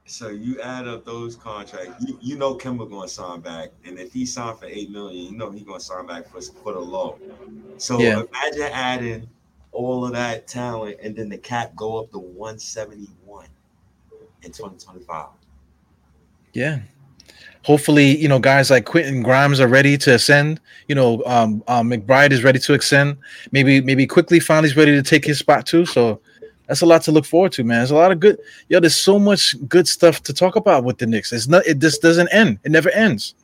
So 0.06 0.28
you 0.28 0.60
add 0.60 0.86
up 0.86 1.04
those 1.04 1.34
contracts. 1.34 2.04
You, 2.06 2.16
you 2.22 2.36
know 2.38 2.54
Kemba 2.54 2.88
gonna 2.88 3.08
sign 3.08 3.40
back, 3.40 3.70
and 3.84 3.98
if 3.98 4.12
he 4.12 4.24
signed 4.24 4.60
for 4.60 4.66
eight 4.66 4.88
million, 4.88 5.32
you 5.32 5.36
know 5.36 5.50
he 5.50 5.62
gonna 5.62 5.80
sign 5.80 6.06
back 6.06 6.28
for 6.28 6.40
for 6.40 6.74
the 6.74 6.78
low. 6.78 7.18
So 7.78 7.98
Yeah. 7.98 8.22
imagine 8.22 8.72
adding 8.72 9.28
all 9.72 10.06
of 10.06 10.12
that 10.12 10.46
talent, 10.46 10.98
and 11.02 11.16
then 11.16 11.28
the 11.28 11.38
cap 11.38 11.74
go 11.74 11.98
up 11.98 12.12
to 12.12 12.18
one 12.18 12.60
seventy 12.60 13.08
one, 13.24 13.48
in 14.42 14.52
2025. 14.52 15.26
Yeah. 16.52 16.78
Hopefully, 17.64 18.16
you 18.16 18.28
know, 18.28 18.38
guys 18.38 18.70
like 18.70 18.84
Quentin 18.84 19.24
Grimes 19.24 19.58
are 19.58 19.66
ready 19.66 19.98
to 19.98 20.14
ascend. 20.14 20.60
You 20.86 20.94
know, 20.94 21.20
um, 21.26 21.64
um, 21.66 21.90
McBride 21.90 22.30
is 22.30 22.44
ready 22.44 22.60
to 22.60 22.74
ascend. 22.74 23.16
Maybe, 23.50 23.80
maybe 23.80 24.06
Quickley 24.06 24.38
finally 24.38 24.68
finally's 24.68 24.76
ready 24.76 24.92
to 24.92 25.02
take 25.02 25.24
his 25.24 25.40
spot 25.40 25.66
too. 25.66 25.84
So 25.84 26.20
that's 26.66 26.80
a 26.80 26.86
lot 26.86 27.02
to 27.02 27.12
look 27.12 27.26
forward 27.26 27.52
to, 27.52 27.64
man. 27.64 27.78
There's 27.78 27.90
a 27.90 27.96
lot 27.96 28.10
of 28.10 28.20
good. 28.20 28.38
Yo, 28.68 28.80
there's 28.80 28.96
so 28.96 29.18
much 29.18 29.54
good 29.68 29.86
stuff 29.86 30.22
to 30.22 30.32
talk 30.32 30.56
about 30.56 30.84
with 30.84 30.98
the 30.98 31.06
Knicks. 31.06 31.32
It's 31.32 31.46
not. 31.46 31.66
It 31.66 31.78
just 31.78 32.00
doesn't 32.00 32.28
end. 32.28 32.58
It 32.64 32.72
never 32.72 32.90
ends. 32.90 33.34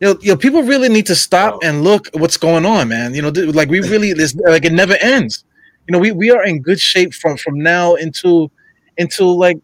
Yo, 0.00 0.16
yo, 0.22 0.36
people 0.36 0.62
really 0.62 0.88
need 0.88 1.06
to 1.06 1.14
stop 1.14 1.58
and 1.62 1.84
look 1.84 2.08
what's 2.14 2.36
going 2.36 2.64
on, 2.64 2.88
man. 2.88 3.14
You 3.14 3.22
know, 3.22 3.28
like 3.28 3.68
we 3.68 3.80
really, 3.80 4.12
this 4.12 4.34
like 4.34 4.64
it 4.64 4.72
never 4.72 4.94
ends. 4.94 5.44
You 5.86 5.92
know, 5.92 5.98
we, 5.98 6.10
we 6.10 6.30
are 6.30 6.44
in 6.44 6.62
good 6.62 6.80
shape 6.80 7.14
from 7.14 7.36
from 7.36 7.60
now 7.60 7.94
into 7.94 8.50
into 8.96 9.24
like 9.24 9.58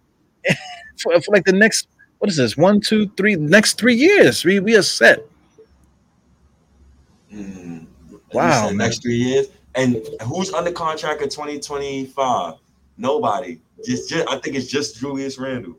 for, 0.98 1.20
for 1.20 1.32
like 1.32 1.44
the 1.44 1.52
next 1.52 1.88
what 2.18 2.30
is 2.30 2.36
this 2.36 2.56
one 2.56 2.80
two 2.80 3.08
three 3.16 3.34
next 3.34 3.78
three 3.78 3.94
years. 3.94 4.44
We 4.44 4.60
we 4.60 4.76
are 4.76 4.82
set. 4.82 5.26
Mm. 7.32 7.86
Wow, 8.32 8.70
next 8.70 9.02
three 9.02 9.16
years. 9.16 9.48
And 9.76 10.08
who's 10.22 10.52
under 10.52 10.72
contract 10.72 11.20
in 11.20 11.28
2025? 11.28 12.54
Nobody. 12.96 13.60
Just, 13.84 14.08
just 14.08 14.28
I 14.28 14.38
think 14.38 14.56
it's 14.56 14.66
just 14.66 14.98
Julius 14.98 15.38
Randle. 15.38 15.76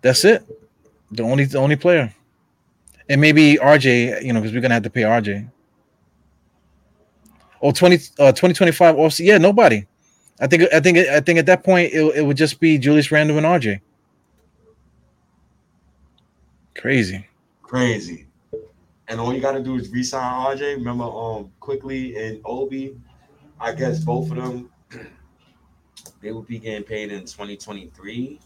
That's 0.00 0.24
it. 0.24 0.42
The 1.10 1.22
only 1.22 1.44
the 1.44 1.58
only 1.58 1.76
player. 1.76 2.12
And 3.10 3.20
maybe 3.20 3.56
RJ, 3.56 4.22
you 4.22 4.32
know, 4.32 4.40
because 4.40 4.54
we're 4.54 4.60
gonna 4.60 4.74
have 4.74 4.82
to 4.84 4.90
pay 4.90 5.02
RJ. 5.02 5.50
Oh, 7.60 7.72
20, 7.72 7.96
uh, 8.20 8.32
2025 8.32 8.96
also, 8.96 9.22
yeah, 9.22 9.36
nobody. 9.36 9.84
I 10.40 10.46
think 10.46 10.72
I 10.72 10.80
think 10.80 10.98
I 10.98 11.20
think 11.20 11.38
at 11.38 11.46
that 11.46 11.64
point 11.64 11.92
it, 11.92 12.02
it 12.16 12.22
would 12.22 12.36
just 12.36 12.60
be 12.60 12.78
Julius 12.78 13.10
Randle 13.10 13.36
and 13.36 13.46
RJ. 13.46 13.80
Crazy. 16.74 17.26
Crazy 17.62 18.27
and 19.08 19.18
all 19.18 19.34
you 19.34 19.40
got 19.40 19.52
to 19.52 19.62
do 19.62 19.76
is 19.76 19.90
resign 19.90 20.56
RJ. 20.56 20.76
Remember, 20.76 21.04
um, 21.04 21.50
Quickley 21.60 22.16
and 22.16 22.40
Obi. 22.44 22.96
I 23.60 23.72
guess 23.72 24.04
both 24.04 24.30
of 24.30 24.36
them 24.36 24.70
they 26.20 26.30
will 26.30 26.42
be 26.42 26.58
getting 26.58 26.84
paid 26.84 27.10
in 27.10 27.20
2023. 27.20 28.38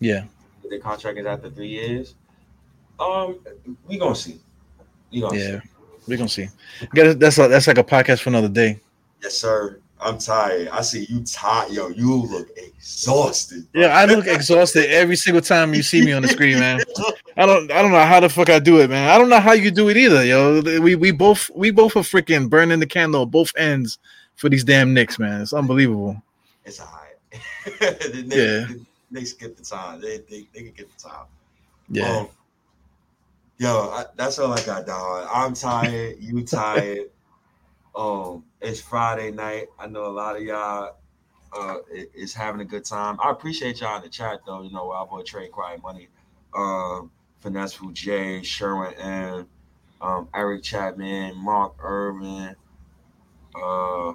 Yeah, 0.00 0.24
the 0.68 0.78
contract 0.78 1.18
is 1.18 1.26
after 1.26 1.50
three 1.50 1.68
years. 1.68 2.16
Um, 2.98 3.38
we 3.86 3.98
gonna 3.98 4.16
see. 4.16 4.40
We 5.12 5.20
gonna 5.20 5.38
yeah, 5.38 5.60
see. 5.60 5.68
we 6.08 6.16
gonna 6.16 6.28
see. 6.28 6.48
That's 6.92 7.38
a, 7.38 7.48
that's 7.48 7.66
like 7.66 7.78
a 7.78 7.84
podcast 7.84 8.20
for 8.20 8.30
another 8.30 8.48
day. 8.48 8.80
Yes, 9.22 9.38
sir. 9.38 9.78
I'm 10.02 10.18
tired. 10.18 10.68
I 10.68 10.82
see 10.82 11.04
you 11.08 11.22
tired. 11.22 11.70
Yo, 11.72 11.88
you 11.88 12.14
look 12.14 12.48
exhausted. 12.56 13.70
Bro. 13.72 13.82
Yeah, 13.82 13.96
I 13.96 14.04
look 14.04 14.26
exhausted 14.26 14.90
every 14.90 15.16
single 15.16 15.40
time 15.40 15.74
you 15.74 15.82
see 15.82 16.04
me 16.04 16.12
on 16.12 16.22
the 16.22 16.28
screen, 16.28 16.58
man. 16.58 16.80
I 17.36 17.46
don't 17.46 17.70
I 17.70 17.82
don't 17.82 17.92
know 17.92 18.04
how 18.04 18.18
the 18.18 18.28
fuck 18.28 18.50
I 18.50 18.58
do 18.58 18.80
it, 18.80 18.90
man. 18.90 19.08
I 19.08 19.16
don't 19.16 19.28
know 19.28 19.40
how 19.40 19.52
you 19.52 19.70
do 19.70 19.88
it 19.88 19.96
either, 19.96 20.24
yo. 20.24 20.60
We 20.80 20.96
we 20.96 21.12
both 21.12 21.50
we 21.54 21.70
both 21.70 21.96
are 21.96 22.00
freaking 22.00 22.50
burning 22.50 22.80
the 22.80 22.86
candle 22.86 23.26
both 23.26 23.52
ends 23.56 23.98
for 24.34 24.48
these 24.48 24.64
damn 24.64 24.92
Knicks, 24.92 25.18
man. 25.18 25.40
It's 25.40 25.52
unbelievable. 25.52 26.20
It's 26.64 26.80
all 26.80 26.86
right. 26.86 27.40
the 27.80 28.24
Knicks, 28.26 28.36
yeah. 28.36 28.66
The 28.66 28.86
Knicks 29.10 29.32
get 29.34 29.56
the 29.56 29.64
time. 29.64 30.00
They 30.00 30.18
they, 30.18 30.46
they 30.52 30.62
can 30.62 30.72
get 30.72 30.96
the 30.96 31.08
time. 31.08 31.26
Yeah. 31.88 32.16
Um, 32.16 32.28
yo, 33.58 33.90
I, 33.90 34.06
that's 34.16 34.38
all 34.40 34.52
I 34.52 34.62
got, 34.64 34.86
dog. 34.86 35.28
I'm 35.32 35.54
tired. 35.54 36.16
You 36.18 36.44
tired. 36.44 37.08
Um, 37.94 38.42
it's 38.62 38.80
Friday 38.80 39.30
night. 39.30 39.68
I 39.78 39.86
know 39.86 40.06
a 40.06 40.12
lot 40.12 40.36
of 40.36 40.42
y'all 40.42 40.96
uh 41.56 41.76
is 42.14 42.32
having 42.34 42.60
a 42.60 42.64
good 42.64 42.84
time. 42.84 43.18
I 43.22 43.30
appreciate 43.30 43.80
y'all 43.80 43.96
in 43.96 44.02
the 44.02 44.08
chat 44.08 44.40
though. 44.46 44.62
You 44.62 44.72
know, 44.72 44.92
our 44.92 45.06
boy 45.06 45.22
Trey 45.22 45.48
Quiet 45.48 45.82
Money, 45.82 46.08
um, 46.54 47.10
Finesse 47.40 47.78
J, 47.92 48.42
Sherwin 48.42 48.94
and 48.94 49.46
um, 50.00 50.28
Eric 50.34 50.62
Chapman, 50.62 51.36
Mark 51.36 51.74
Irvin. 51.80 52.56
Uh, 53.54 54.14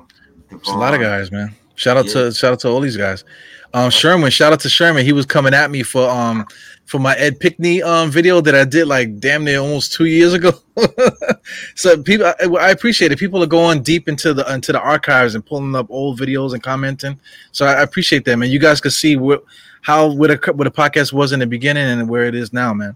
it's 0.50 0.70
a 0.70 0.74
lot 0.74 0.94
of 0.94 1.02
guys, 1.02 1.32
man. 1.32 1.56
Shout 1.78 1.96
out 1.96 2.08
yeah. 2.08 2.14
to 2.14 2.32
shout 2.34 2.54
out 2.54 2.60
to 2.62 2.70
all 2.70 2.82
these 2.82 2.98
guys. 2.98 3.24
Um, 3.72 3.92
Sherman, 3.92 4.32
shout 4.32 4.52
out 4.52 4.60
to 4.62 4.70
Sherman. 4.70 5.06
He 5.06 5.14
was 5.14 5.28
coming 5.28 5.54
at 5.54 5.70
me 5.70 5.84
for 5.84 6.10
um 6.10 6.44
for 6.86 6.98
my 6.98 7.16
Ed 7.18 7.40
Pickney 7.40 7.84
um 7.84 8.10
video 8.10 8.42
that 8.42 8.56
I 8.56 8.66
did 8.66 8.88
like 8.88 9.20
damn 9.20 9.44
near 9.44 9.60
almost 9.60 9.94
two 9.94 10.06
years 10.06 10.34
ago. 10.34 10.54
so 11.76 12.02
people, 12.02 12.26
I, 12.26 12.46
I, 12.60 12.72
appreciate 12.72 13.12
it. 13.12 13.20
People 13.20 13.44
are 13.44 13.48
going 13.48 13.84
deep 13.84 14.10
into 14.10 14.34
the 14.34 14.52
into 14.52 14.72
the 14.72 14.82
archives 14.82 15.36
and 15.36 15.46
pulling 15.46 15.76
up 15.76 15.86
old 15.92 16.20
videos 16.20 16.54
and 16.54 16.64
commenting. 16.64 17.20
So 17.52 17.68
I, 17.68 17.74
I 17.74 17.82
appreciate 17.84 18.26
that, 18.26 18.38
man. 18.38 18.50
You 18.50 18.60
guys 18.60 18.82
can 18.82 18.90
see 18.90 19.16
what 19.16 19.44
how 19.82 20.12
what 20.12 20.32
a 20.32 20.52
what 20.54 20.66
a 20.66 20.72
podcast 20.72 21.14
was 21.14 21.32
in 21.32 21.40
the 21.40 21.48
beginning 21.48 21.88
and 21.88 22.10
where 22.10 22.26
it 22.26 22.34
is 22.34 22.52
now, 22.52 22.74
man. 22.74 22.96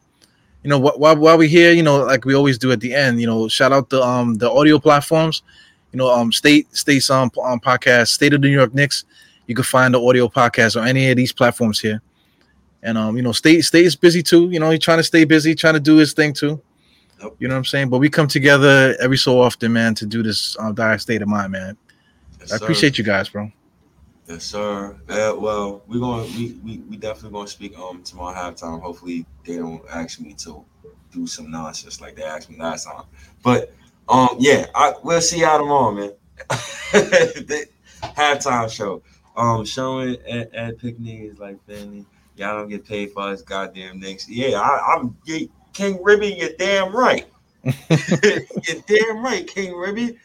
You 0.64 0.72
know, 0.72 0.80
while 0.80 1.18
while 1.18 1.38
we 1.38 1.48
here, 1.48 1.72
you 1.72 1.84
know, 1.84 2.04
like 2.04 2.26
we 2.26 2.34
always 2.34 2.58
do 2.58 2.72
at 2.72 2.80
the 2.80 2.96
end, 2.96 3.22
you 3.22 3.28
know, 3.28 3.48
shout 3.48 3.72
out 3.72 3.92
the 3.92 4.02
um 4.02 4.40
the 4.40 4.50
audio 4.50 4.80
platforms. 4.80 5.44
You 5.92 5.98
know, 5.98 6.10
um, 6.10 6.32
state 6.32 6.76
states 6.76 7.10
on 7.10 7.30
um 7.44 7.60
podcast, 7.60 8.10
State 8.10 8.34
of 8.34 8.42
New 8.42 8.50
York 8.50 8.74
Knicks 8.74 9.06
you 9.52 9.56
can 9.56 9.66
find 9.66 9.94
the 9.94 10.02
audio 10.02 10.30
podcast 10.30 10.80
on 10.80 10.88
any 10.88 11.10
of 11.10 11.18
these 11.18 11.34
platforms 11.34 11.80
here. 11.80 12.02
And 12.84 12.98
um, 12.98 13.18
you 13.18 13.22
know, 13.22 13.34
State 13.34 13.62
State 13.64 13.86
is 13.86 13.98
busy 13.98 14.24
too. 14.24 14.50
You 14.50 14.60
know, 14.60 14.70
he's 14.70 14.80
trying 14.80 15.00
to 15.00 15.04
stay 15.04 15.26
busy, 15.26 15.54
trying 15.54 15.74
to 15.74 15.80
do 15.80 15.98
his 15.98 16.14
thing 16.14 16.34
too. 16.34 16.62
Yep. 17.22 17.36
You 17.40 17.48
know 17.50 17.56
what 17.56 17.60
I'm 17.60 17.66
saying? 17.66 17.90
But 17.90 18.00
we 18.00 18.10
come 18.10 18.28
together 18.28 18.96
every 19.00 19.18
so 19.18 19.40
often, 19.42 19.74
man, 19.74 19.94
to 19.96 20.06
do 20.06 20.24
this 20.24 20.56
uh, 20.58 20.72
dire 20.72 20.98
state 20.98 21.22
of 21.22 21.28
mind, 21.28 21.52
man. 21.52 21.78
Yes, 22.40 22.54
I 22.54 22.56
appreciate 22.56 22.98
you 22.98 23.04
guys, 23.04 23.28
bro. 23.28 23.52
Yes, 24.28 24.46
sir. 24.46 24.98
Uh, 25.10 25.36
well, 25.38 25.84
we're 25.86 26.00
going. 26.00 26.26
We, 26.36 26.58
we 26.64 26.78
we 26.90 26.96
definitely 26.96 27.32
going 27.32 27.48
to 27.48 27.52
speak 27.52 27.78
um 27.78 28.02
tomorrow 28.04 28.34
halftime. 28.34 28.82
Hopefully, 28.82 29.26
they 29.46 29.58
don't 29.58 29.84
ask 29.90 30.22
me 30.22 30.34
to 30.36 30.64
do 31.12 31.28
some 31.28 31.52
nonsense 31.52 32.00
like 32.00 32.16
they 32.16 32.24
asked 32.24 32.50
me 32.50 32.58
last 32.58 32.86
time. 32.86 33.04
But 33.44 33.74
um, 34.12 34.36
yeah, 34.40 34.68
I 34.76 34.94
we'll 35.04 35.22
see 35.22 35.42
y'all 35.42 35.60
tomorrow, 35.60 35.94
man. 35.94 36.12
the 36.92 37.66
halftime 38.04 38.70
show. 38.70 39.02
Um, 39.38 39.64
showing 39.64 40.18
at, 40.30 40.54
at 40.54 40.78
picnics 40.78 41.40
like 41.40 41.64
family. 41.66 42.06
Y'all 42.36 42.58
don't 42.58 42.70
get 42.70 42.86
paid 42.86 43.12
for 43.12 43.24
us, 43.24 43.42
goddamn 43.42 44.00
Knicks. 44.00 44.28
Yeah, 44.28 44.60
I, 44.60 44.96
am 44.96 45.16
King 45.74 46.04
Ribby. 46.04 46.36
You're 46.38 46.58
damn 46.60 46.94
right. 46.94 47.26
you're 47.64 48.82
damn 48.88 49.24
right, 49.24 49.48
King 49.48 49.74
Ribby. 49.74 50.18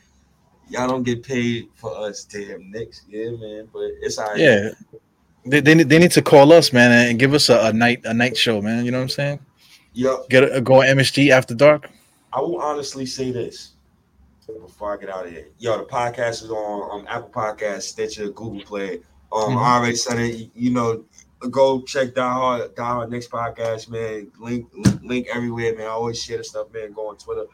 Y'all 0.68 0.88
don't 0.88 1.04
get 1.04 1.22
paid 1.22 1.68
for 1.76 1.96
us, 1.96 2.24
damn 2.24 2.70
Knicks. 2.70 3.02
Yeah, 3.08 3.30
man. 3.30 3.68
But 3.72 3.92
it's 4.02 4.18
all 4.18 4.26
right. 4.28 4.38
Yeah. 4.38 4.70
They, 5.44 5.60
they, 5.60 5.74
they 5.84 5.98
need 6.00 6.10
to 6.12 6.22
call 6.22 6.52
us, 6.52 6.72
man, 6.72 6.90
and 7.08 7.18
give 7.20 7.32
us 7.34 7.48
a, 7.48 7.66
a 7.66 7.72
night 7.72 8.00
a 8.04 8.12
night 8.12 8.36
show, 8.36 8.60
man. 8.60 8.84
You 8.84 8.90
know 8.90 8.98
what 8.98 9.02
I'm 9.04 9.08
saying? 9.10 9.38
Yep. 9.92 10.28
Get 10.28 10.56
a, 10.56 10.60
go 10.60 10.82
on 10.82 10.86
MSG 10.86 11.30
after 11.30 11.54
dark. 11.54 11.88
I 12.32 12.40
will 12.40 12.60
honestly 12.60 13.06
say 13.06 13.30
this 13.30 13.75
before 14.46 14.94
I 14.94 14.96
get 15.00 15.10
out 15.10 15.26
of 15.26 15.32
here. 15.32 15.48
Yo, 15.58 15.78
the 15.78 15.84
podcast 15.84 16.42
is 16.42 16.50
on 16.50 17.00
um, 17.00 17.06
Apple 17.08 17.30
Podcast, 17.30 17.82
Stitcher, 17.82 18.30
Google 18.30 18.62
Play. 18.62 19.00
Um, 19.32 19.50
mm-hmm. 19.50 19.58
I 19.58 19.76
already 19.76 19.96
said 19.96 20.18
it. 20.18 20.50
You 20.54 20.70
know, 20.70 21.04
go 21.50 21.82
check 21.82 22.14
Die 22.14 22.32
Hard, 22.32 22.74
Die 22.74 22.84
Hard 22.84 23.10
Knicks 23.10 23.28
podcast, 23.28 23.90
man. 23.90 24.30
Link, 24.38 24.70
link 25.02 25.26
everywhere, 25.32 25.74
man. 25.76 25.86
I 25.86 25.90
always 25.90 26.22
share 26.22 26.38
the 26.38 26.44
stuff, 26.44 26.72
man. 26.72 26.92
Go 26.92 27.08
on 27.08 27.16
Twitter. 27.16 27.46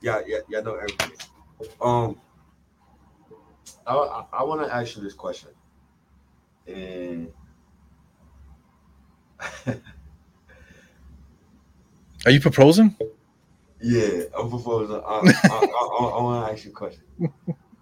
Yeah, 0.00 0.20
yeah, 0.26 0.38
yeah. 0.48 0.60
Know 0.60 0.74
everything. 0.74 1.12
Um, 1.80 2.18
I, 3.86 3.94
I, 3.94 4.24
I 4.32 4.42
want 4.42 4.62
to 4.62 4.74
ask 4.74 4.96
you 4.96 5.02
this 5.02 5.14
question, 5.14 5.50
and. 6.66 7.32
Are 12.24 12.30
you 12.30 12.40
proposing? 12.40 12.96
Yeah, 13.82 14.24
I'm 14.38 14.48
proposing. 14.48 14.96
I, 14.96 14.98
I, 14.98 15.66
I, 15.66 16.04
I 16.04 16.22
want 16.22 16.46
to 16.46 16.52
ask 16.52 16.64
you 16.64 16.70
a 16.70 16.74
question. 16.74 17.02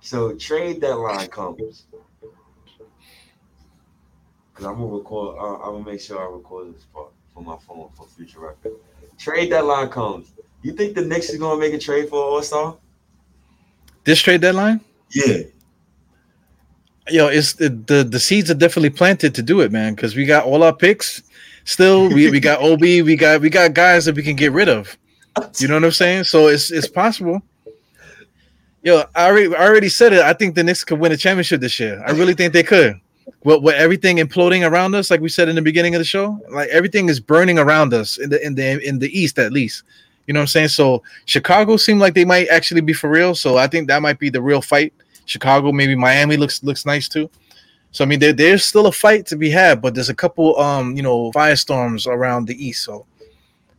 So 0.00 0.34
trade 0.34 0.80
deadline 0.80 1.28
comes. 1.28 1.86
Cause 4.54 4.66
I'm 4.66 4.74
gonna 4.74 4.86
record. 4.86 5.38
Uh, 5.38 5.56
I'm 5.56 5.72
gonna 5.72 5.84
make 5.84 6.00
sure 6.00 6.20
I 6.20 6.30
record 6.30 6.74
this 6.74 6.84
for, 6.92 7.10
for 7.32 7.42
my 7.42 7.56
phone 7.66 7.88
for 7.96 8.06
future 8.06 8.40
record. 8.40 8.72
Trade 9.18 9.50
deadline 9.50 9.88
comes. 9.88 10.32
You 10.62 10.72
think 10.72 10.94
the 10.94 11.02
Knicks 11.02 11.30
is 11.30 11.38
gonna 11.38 11.58
make 11.58 11.72
a 11.72 11.78
trade 11.78 12.08
for 12.08 12.16
All 12.16 12.42
Star? 12.42 12.76
This 14.04 14.20
trade 14.20 14.40
deadline? 14.40 14.80
Yeah. 15.10 15.42
Yo, 17.08 17.28
it's 17.28 17.54
the, 17.54 17.70
the 17.70 18.04
the 18.04 18.20
seeds 18.20 18.50
are 18.50 18.54
definitely 18.54 18.90
planted 18.90 19.34
to 19.34 19.42
do 19.42 19.60
it, 19.60 19.72
man. 19.72 19.94
Because 19.94 20.14
we 20.14 20.26
got 20.26 20.44
all 20.44 20.62
our 20.62 20.74
picks. 20.74 21.22
Still, 21.64 22.08
we, 22.08 22.30
we 22.30 22.40
got 22.40 22.60
Obi. 22.62 23.02
We 23.02 23.16
got 23.16 23.40
we 23.40 23.50
got 23.50 23.74
guys 23.74 24.04
that 24.04 24.14
we 24.14 24.22
can 24.22 24.36
get 24.36 24.52
rid 24.52 24.68
of. 24.68 24.96
You 25.58 25.68
know 25.68 25.74
what 25.74 25.84
I'm 25.84 25.92
saying? 25.92 26.24
So 26.24 26.48
it's 26.48 26.70
it's 26.70 26.88
possible. 26.88 27.42
Yo, 28.82 29.04
I 29.14 29.28
already 29.28 29.54
I 29.54 29.66
already 29.66 29.88
said 29.88 30.12
it. 30.12 30.22
I 30.22 30.32
think 30.32 30.54
the 30.54 30.64
Knicks 30.64 30.84
could 30.84 30.98
win 30.98 31.12
a 31.12 31.16
championship 31.16 31.60
this 31.60 31.78
year. 31.78 32.02
I 32.06 32.12
really 32.12 32.34
think 32.34 32.52
they 32.52 32.62
could. 32.62 33.00
With, 33.44 33.62
with 33.62 33.74
everything 33.76 34.16
imploding 34.16 34.68
around 34.68 34.94
us, 34.94 35.10
like 35.10 35.20
we 35.20 35.28
said 35.28 35.48
in 35.48 35.54
the 35.54 35.62
beginning 35.62 35.94
of 35.94 36.00
the 36.00 36.04
show, 36.04 36.38
like 36.50 36.68
everything 36.70 37.08
is 37.08 37.20
burning 37.20 37.58
around 37.58 37.94
us 37.94 38.18
in 38.18 38.30
the 38.30 38.44
in 38.44 38.54
the 38.54 38.86
in 38.86 38.98
the 38.98 39.18
East 39.18 39.38
at 39.38 39.52
least. 39.52 39.84
You 40.26 40.34
know 40.34 40.40
what 40.40 40.44
I'm 40.44 40.48
saying? 40.48 40.68
So 40.68 41.02
Chicago 41.24 41.76
seemed 41.76 42.00
like 42.00 42.14
they 42.14 42.24
might 42.24 42.48
actually 42.48 42.82
be 42.82 42.92
for 42.92 43.10
real. 43.10 43.34
So 43.34 43.56
I 43.56 43.66
think 43.66 43.88
that 43.88 44.02
might 44.02 44.18
be 44.18 44.30
the 44.30 44.42
real 44.42 44.62
fight. 44.62 44.92
Chicago, 45.24 45.72
maybe 45.72 45.94
Miami 45.94 46.36
looks 46.36 46.62
looks 46.62 46.84
nice 46.84 47.08
too. 47.08 47.30
So 47.92 48.04
I 48.04 48.06
mean, 48.06 48.20
there, 48.20 48.32
there's 48.32 48.64
still 48.64 48.86
a 48.86 48.92
fight 48.92 49.26
to 49.26 49.36
be 49.36 49.50
had, 49.50 49.82
but 49.82 49.94
there's 49.94 50.08
a 50.08 50.14
couple, 50.14 50.58
um, 50.58 50.96
you 50.96 51.02
know, 51.02 51.32
firestorms 51.32 52.06
around 52.06 52.46
the 52.46 52.64
East. 52.64 52.84
So, 52.84 53.06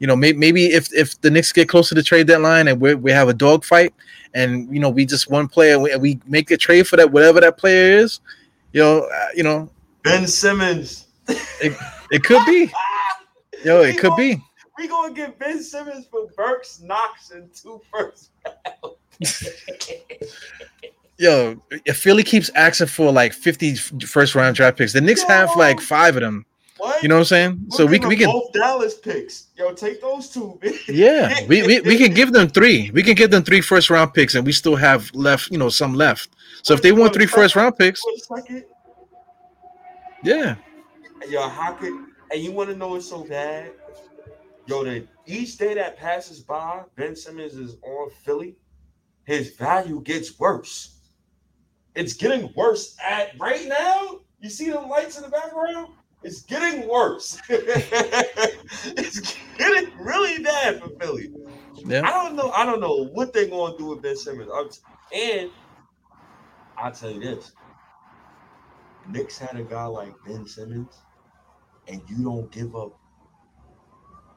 you 0.01 0.07
know, 0.07 0.15
may, 0.15 0.33
maybe 0.33 0.65
if 0.65 0.91
if 0.93 1.21
the 1.21 1.29
Knicks 1.29 1.51
get 1.51 1.69
close 1.69 1.87
to 1.89 1.95
the 1.95 2.01
trade 2.01 2.25
deadline 2.25 2.67
and 2.67 2.81
we 2.81 2.95
we 2.95 3.11
have 3.11 3.29
a 3.29 3.35
dog 3.35 3.63
fight, 3.63 3.93
and 4.33 4.67
you 4.73 4.79
know, 4.79 4.89
we 4.89 5.05
just 5.05 5.29
one 5.29 5.47
player, 5.47 5.77
we, 5.79 5.95
we 5.97 6.19
make 6.25 6.49
a 6.49 6.57
trade 6.57 6.87
for 6.87 6.95
that 6.95 7.11
whatever 7.11 7.39
that 7.39 7.59
player 7.59 7.99
is, 7.99 8.19
you 8.73 8.81
know, 8.81 9.01
uh, 9.01 9.27
you 9.35 9.43
know, 9.43 9.69
Ben 10.03 10.25
Simmons. 10.25 11.05
It, 11.27 11.77
it 12.09 12.23
could 12.23 12.43
be, 12.47 12.71
yo, 13.63 13.81
it 13.81 13.99
could 13.99 14.15
be. 14.15 14.43
We 14.75 14.87
gonna 14.87 15.13
get 15.13 15.37
Ben 15.37 15.61
Simmons 15.61 16.07
for 16.07 16.25
Burks, 16.35 16.81
Knox, 16.81 17.29
and 17.29 17.53
two 17.53 17.79
first 17.93 18.31
rounds. 18.43 18.97
Yo, 21.19 21.61
if 21.85 21.99
Philly 21.99 22.23
keeps 22.23 22.49
asking 22.55 22.87
for 22.87 23.11
like 23.11 23.31
50 23.31 23.75
first 23.75 24.33
round 24.33 24.55
draft 24.55 24.79
picks, 24.79 24.93
the 24.93 25.01
Knicks 25.01 25.21
have 25.21 25.55
like 25.55 25.79
five 25.79 26.15
of 26.15 26.23
them. 26.23 26.47
What? 26.81 27.03
You 27.03 27.09
know 27.09 27.17
what 27.17 27.19
I'm 27.19 27.25
saying? 27.25 27.65
We'll 27.67 27.77
so 27.77 27.85
we 27.85 27.99
can 27.99 28.09
we 28.09 28.15
can 28.15 28.25
both 28.25 28.51
Dallas 28.53 28.95
picks. 28.97 29.49
Yo, 29.55 29.71
take 29.71 30.01
those 30.01 30.29
two. 30.29 30.59
man. 30.63 30.73
yeah, 30.87 31.45
we, 31.47 31.61
we 31.61 31.79
we 31.81 31.95
can 31.95 32.11
give 32.11 32.33
them 32.33 32.47
three. 32.49 32.89
We 32.89 33.03
can 33.03 33.13
give 33.13 33.29
them 33.29 33.43
three 33.43 33.61
first 33.61 33.91
round 33.91 34.15
picks, 34.15 34.33
and 34.33 34.43
we 34.43 34.51
still 34.51 34.75
have 34.75 35.11
left, 35.13 35.51
you 35.51 35.59
know, 35.59 35.69
some 35.69 35.93
left. 35.93 36.29
So 36.63 36.73
if 36.73 36.81
they 36.81 36.91
want 36.91 37.13
three 37.13 37.27
first 37.27 37.55
round 37.55 37.77
picks, 37.77 38.03
yeah, 40.23 40.55
yo, 41.29 41.47
how 41.49 41.73
could 41.73 41.93
and 42.33 42.41
you 42.41 42.51
want 42.51 42.71
to 42.71 42.75
know 42.75 42.87
what's 42.87 43.07
so 43.07 43.25
bad? 43.25 43.73
Yo, 44.65 44.83
the 44.83 45.05
each 45.27 45.59
day 45.59 45.75
that 45.75 45.97
passes 45.97 46.39
by, 46.39 46.81
Ben 46.95 47.15
Simmons 47.15 47.53
is 47.53 47.75
on 47.83 48.09
Philly. 48.25 48.55
His 49.25 49.51
value 49.51 50.01
gets 50.01 50.39
worse. 50.39 50.97
It's 51.93 52.13
getting 52.13 52.51
worse 52.55 52.97
at 53.07 53.39
right 53.39 53.67
now. 53.67 54.21
You 54.39 54.49
see 54.49 54.71
them 54.71 54.89
lights 54.89 55.17
in 55.17 55.21
the 55.21 55.29
background? 55.29 55.89
It's 56.23 56.43
getting 56.43 56.87
worse. 56.87 57.41
it's 57.49 59.35
getting 59.57 59.91
really 59.97 60.43
bad 60.43 60.81
for 60.81 60.89
Philly. 60.99 61.31
I 61.89 62.11
don't 62.11 62.35
know. 62.35 62.51
I 62.51 62.65
don't 62.65 62.79
know 62.79 63.05
what 63.13 63.33
they're 63.33 63.47
going 63.47 63.73
to 63.73 63.77
do 63.77 63.85
with 63.87 64.01
Ben 64.03 64.15
Simmons. 64.15 64.51
I'm 64.53 64.69
t- 64.69 64.79
and 65.13 65.51
I'll 66.77 66.91
tell 66.91 67.09
you 67.09 67.19
this: 67.19 67.53
Knicks 69.07 69.37
had 69.37 69.59
a 69.59 69.63
guy 69.63 69.85
like 69.85 70.13
Ben 70.25 70.45
Simmons, 70.45 70.95
and 71.87 72.01
you 72.07 72.23
don't 72.23 72.51
give 72.51 72.75
up. 72.75 72.99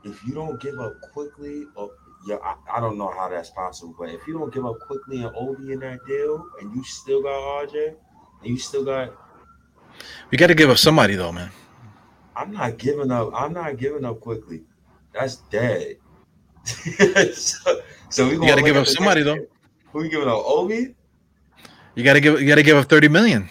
If 0.05 0.24
you 0.27 0.35
don't 0.35 0.61
give 0.61 0.78
up 0.78 0.94
Quickley, 1.12 1.65
or 1.77 1.90
yeah, 2.27 2.36
I, 2.43 2.56
I 2.77 2.81
don't 2.81 2.97
know 2.97 3.11
how 3.11 3.28
that's 3.28 3.51
possible, 3.51 3.94
but 3.98 4.09
if 4.09 4.27
you 4.27 4.39
don't 4.39 4.52
give 4.52 4.65
up 4.65 4.78
Quickley 4.86 5.23
and 5.23 5.35
Obi 5.36 5.73
in 5.73 5.81
that 5.81 5.98
deal, 6.06 6.47
and 6.61 6.74
you 6.74 6.82
still 6.85 7.23
got 7.23 7.69
RJ, 7.69 7.94
and 8.40 8.51
you 8.51 8.59
still 8.59 8.85
got, 8.85 9.12
We 10.31 10.39
got 10.39 10.47
to 10.48 10.55
give 10.55 10.70
up 10.70 10.78
somebody 10.78 11.15
though, 11.15 11.32
man. 11.32 11.51
I'm 12.36 12.52
not 12.52 12.78
giving 12.78 13.11
up. 13.11 13.31
I'm 13.35 13.52
not 13.52 13.77
giving 13.77 14.05
up 14.05 14.20
Quickley. 14.20 14.62
That's 15.12 15.36
dead. 15.51 15.97
so, 16.65 17.81
so 18.09 18.27
we 18.27 18.35
You 18.35 18.47
got 18.47 18.56
to 18.56 18.62
give 18.62 18.77
up 18.77 18.86
somebody 18.86 19.23
though. 19.23 19.47
Who 19.93 20.01
we 20.01 20.09
giving 20.09 20.28
up? 20.28 20.43
Obi? 20.44 20.94
You 21.94 22.02
got 22.02 22.15
to 22.15 22.20
give 22.20 22.40
you 22.40 22.48
got 22.48 22.56
to 22.56 22.62
give 22.62 22.77
up 22.77 22.89
30 22.89 23.09
million. 23.09 23.48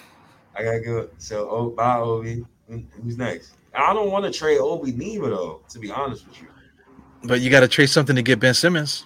I 0.56 0.64
gotta 0.64 0.80
go. 0.82 1.10
So, 1.18 1.50
oh, 1.50 1.70
bye, 1.70 1.98
Obi. 1.98 2.46
Who's 2.68 3.18
next? 3.18 3.56
I 3.74 3.94
don't 3.94 4.12
want 4.12 4.26
to 4.26 4.32
trade 4.32 4.60
Obi 4.60 4.92
neither, 4.92 5.30
though. 5.30 5.62
To 5.70 5.80
be 5.80 5.90
honest 5.92 6.28
with 6.28 6.42
you, 6.42 6.48
But 7.24 7.42
you 7.42 7.50
got 7.50 7.62
to 7.62 7.68
trade 7.68 7.90
something 7.90 8.16
to 8.16 8.22
get 8.22 8.40
Ben 8.40 8.54
Simmons. 8.54 9.06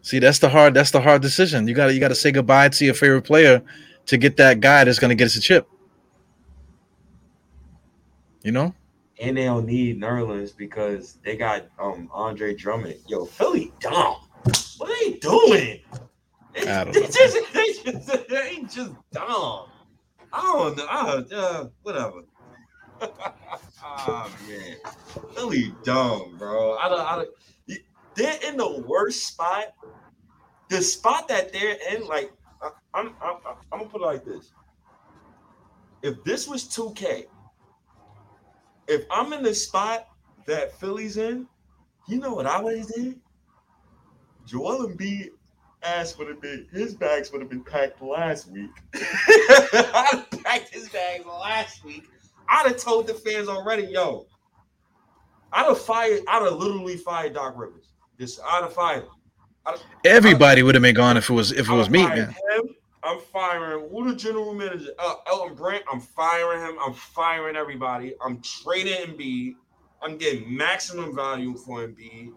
See, 0.00 0.18
that's 0.18 0.40
the 0.40 0.48
hard 0.48 0.74
that's 0.74 0.90
the 0.90 1.00
hard 1.00 1.22
decision. 1.22 1.68
You 1.68 1.74
got 1.74 1.86
to 1.86 1.94
you 1.94 2.00
got 2.00 2.08
to 2.08 2.14
say 2.14 2.32
goodbye 2.32 2.70
to 2.70 2.84
your 2.84 2.94
favorite 2.94 3.22
player 3.22 3.62
to 4.06 4.16
get 4.16 4.36
that 4.38 4.60
guy 4.60 4.84
that's 4.84 4.98
going 4.98 5.10
to 5.10 5.14
get 5.14 5.26
us 5.26 5.36
a 5.36 5.40
chip. 5.40 5.68
You 8.42 8.52
know? 8.52 8.74
and 9.22 9.36
they 9.36 9.44
don't 9.44 9.66
need 9.66 10.00
Nerlens 10.00 10.56
because 10.56 11.18
they 11.24 11.36
got 11.36 11.66
um 11.78 12.08
Andre 12.12 12.54
Drummond. 12.54 12.96
Yo, 13.06 13.24
Philly 13.24 13.72
dumb. 13.80 14.16
What 14.78 14.90
are 14.90 15.04
they 15.04 15.18
doing? 15.18 15.80
They, 16.52 16.68
I 16.68 16.84
don't 16.84 16.92
they 16.92 17.00
know. 17.00 17.06
just, 17.06 17.52
they 17.52 17.72
just, 17.72 18.28
they 18.28 18.48
ain't 18.50 18.70
just 18.70 18.92
dumb. 19.12 19.66
I 20.32 20.42
don't 20.42 20.76
know. 20.76 20.86
I, 20.88 21.24
uh, 21.34 21.68
whatever. 21.82 22.22
oh 23.02 24.32
man, 24.48 24.76
Philly 25.34 25.72
dumb, 25.84 26.36
bro. 26.38 26.76
I 26.76 26.88
don't. 26.88 27.00
I 27.00 27.16
don't. 27.16 27.78
They're 28.14 28.38
in 28.46 28.56
the 28.56 28.84
worst 28.86 29.26
spot. 29.26 29.74
The 30.68 30.82
spot 30.82 31.28
that 31.28 31.52
they're 31.52 31.76
in, 31.90 32.06
like, 32.06 32.32
I, 32.62 32.70
I'm, 32.94 33.14
I'm, 33.22 33.36
I'm 33.72 33.78
gonna 33.78 33.90
put 33.90 34.00
it 34.00 34.04
like 34.04 34.24
this. 34.24 34.52
If 36.02 36.22
this 36.24 36.48
was 36.48 36.64
2K, 36.64 37.26
if 38.92 39.06
I'm 39.10 39.32
in 39.32 39.42
the 39.42 39.54
spot 39.54 40.08
that 40.46 40.78
Philly's 40.78 41.16
in, 41.16 41.46
you 42.08 42.18
know 42.18 42.34
what 42.34 42.46
I 42.46 42.60
would 42.60 42.78
have 42.78 42.88
did? 42.88 43.20
Joel 44.46 44.88
Embiid 44.88 45.30
ass 45.82 46.16
would 46.16 46.28
have 46.28 46.40
been 46.40 46.66
his 46.72 46.94
bags 46.94 47.32
would 47.32 47.40
have 47.40 47.50
been 47.50 47.64
packed 47.64 48.00
last 48.02 48.50
week. 48.50 48.70
I'd 48.94 50.08
have 50.12 50.30
packed 50.44 50.74
his 50.74 50.88
bags 50.90 51.24
last 51.24 51.84
week. 51.84 52.04
I'd 52.48 52.66
have 52.66 52.76
told 52.76 53.06
the 53.06 53.14
fans 53.14 53.48
already, 53.48 53.84
yo. 53.84 54.26
I'd 55.52 55.66
have 55.66 55.80
fired. 55.80 56.22
I'd 56.28 56.42
have 56.42 56.54
literally 56.54 56.96
fired 56.96 57.34
Doc 57.34 57.54
Rivers. 57.56 57.88
Just 58.18 58.40
I'd 58.44 58.62
have 58.62 58.72
fired. 58.72 59.04
him. 59.04 59.10
Everybody 60.04 60.62
would 60.62 60.74
have 60.74 60.82
been 60.82 60.94
gone 60.94 61.16
if 61.16 61.30
it 61.30 61.32
was 61.32 61.52
if 61.52 61.68
it 61.68 61.72
was 61.72 61.86
I'm 61.86 61.92
me, 61.92 62.06
man. 62.06 62.28
Him, 62.28 62.74
I'm 63.04 63.20
firing. 63.20 63.88
Who 63.90 64.08
the 64.08 64.16
general 64.16 64.54
manager? 64.54 64.90
Uh, 64.98 65.14
Elton 65.26 65.56
Brand. 65.56 65.82
I'm 65.90 66.00
firing 66.00 66.60
him. 66.60 66.76
I'm 66.80 66.94
firing 66.94 67.56
everybody. 67.56 68.14
I'm 68.24 68.40
trading 68.42 68.94
Embiid. 68.94 69.54
I'm 70.02 70.16
getting 70.18 70.56
maximum 70.56 71.14
value 71.14 71.56
for 71.56 71.86
Embiid. 71.86 72.30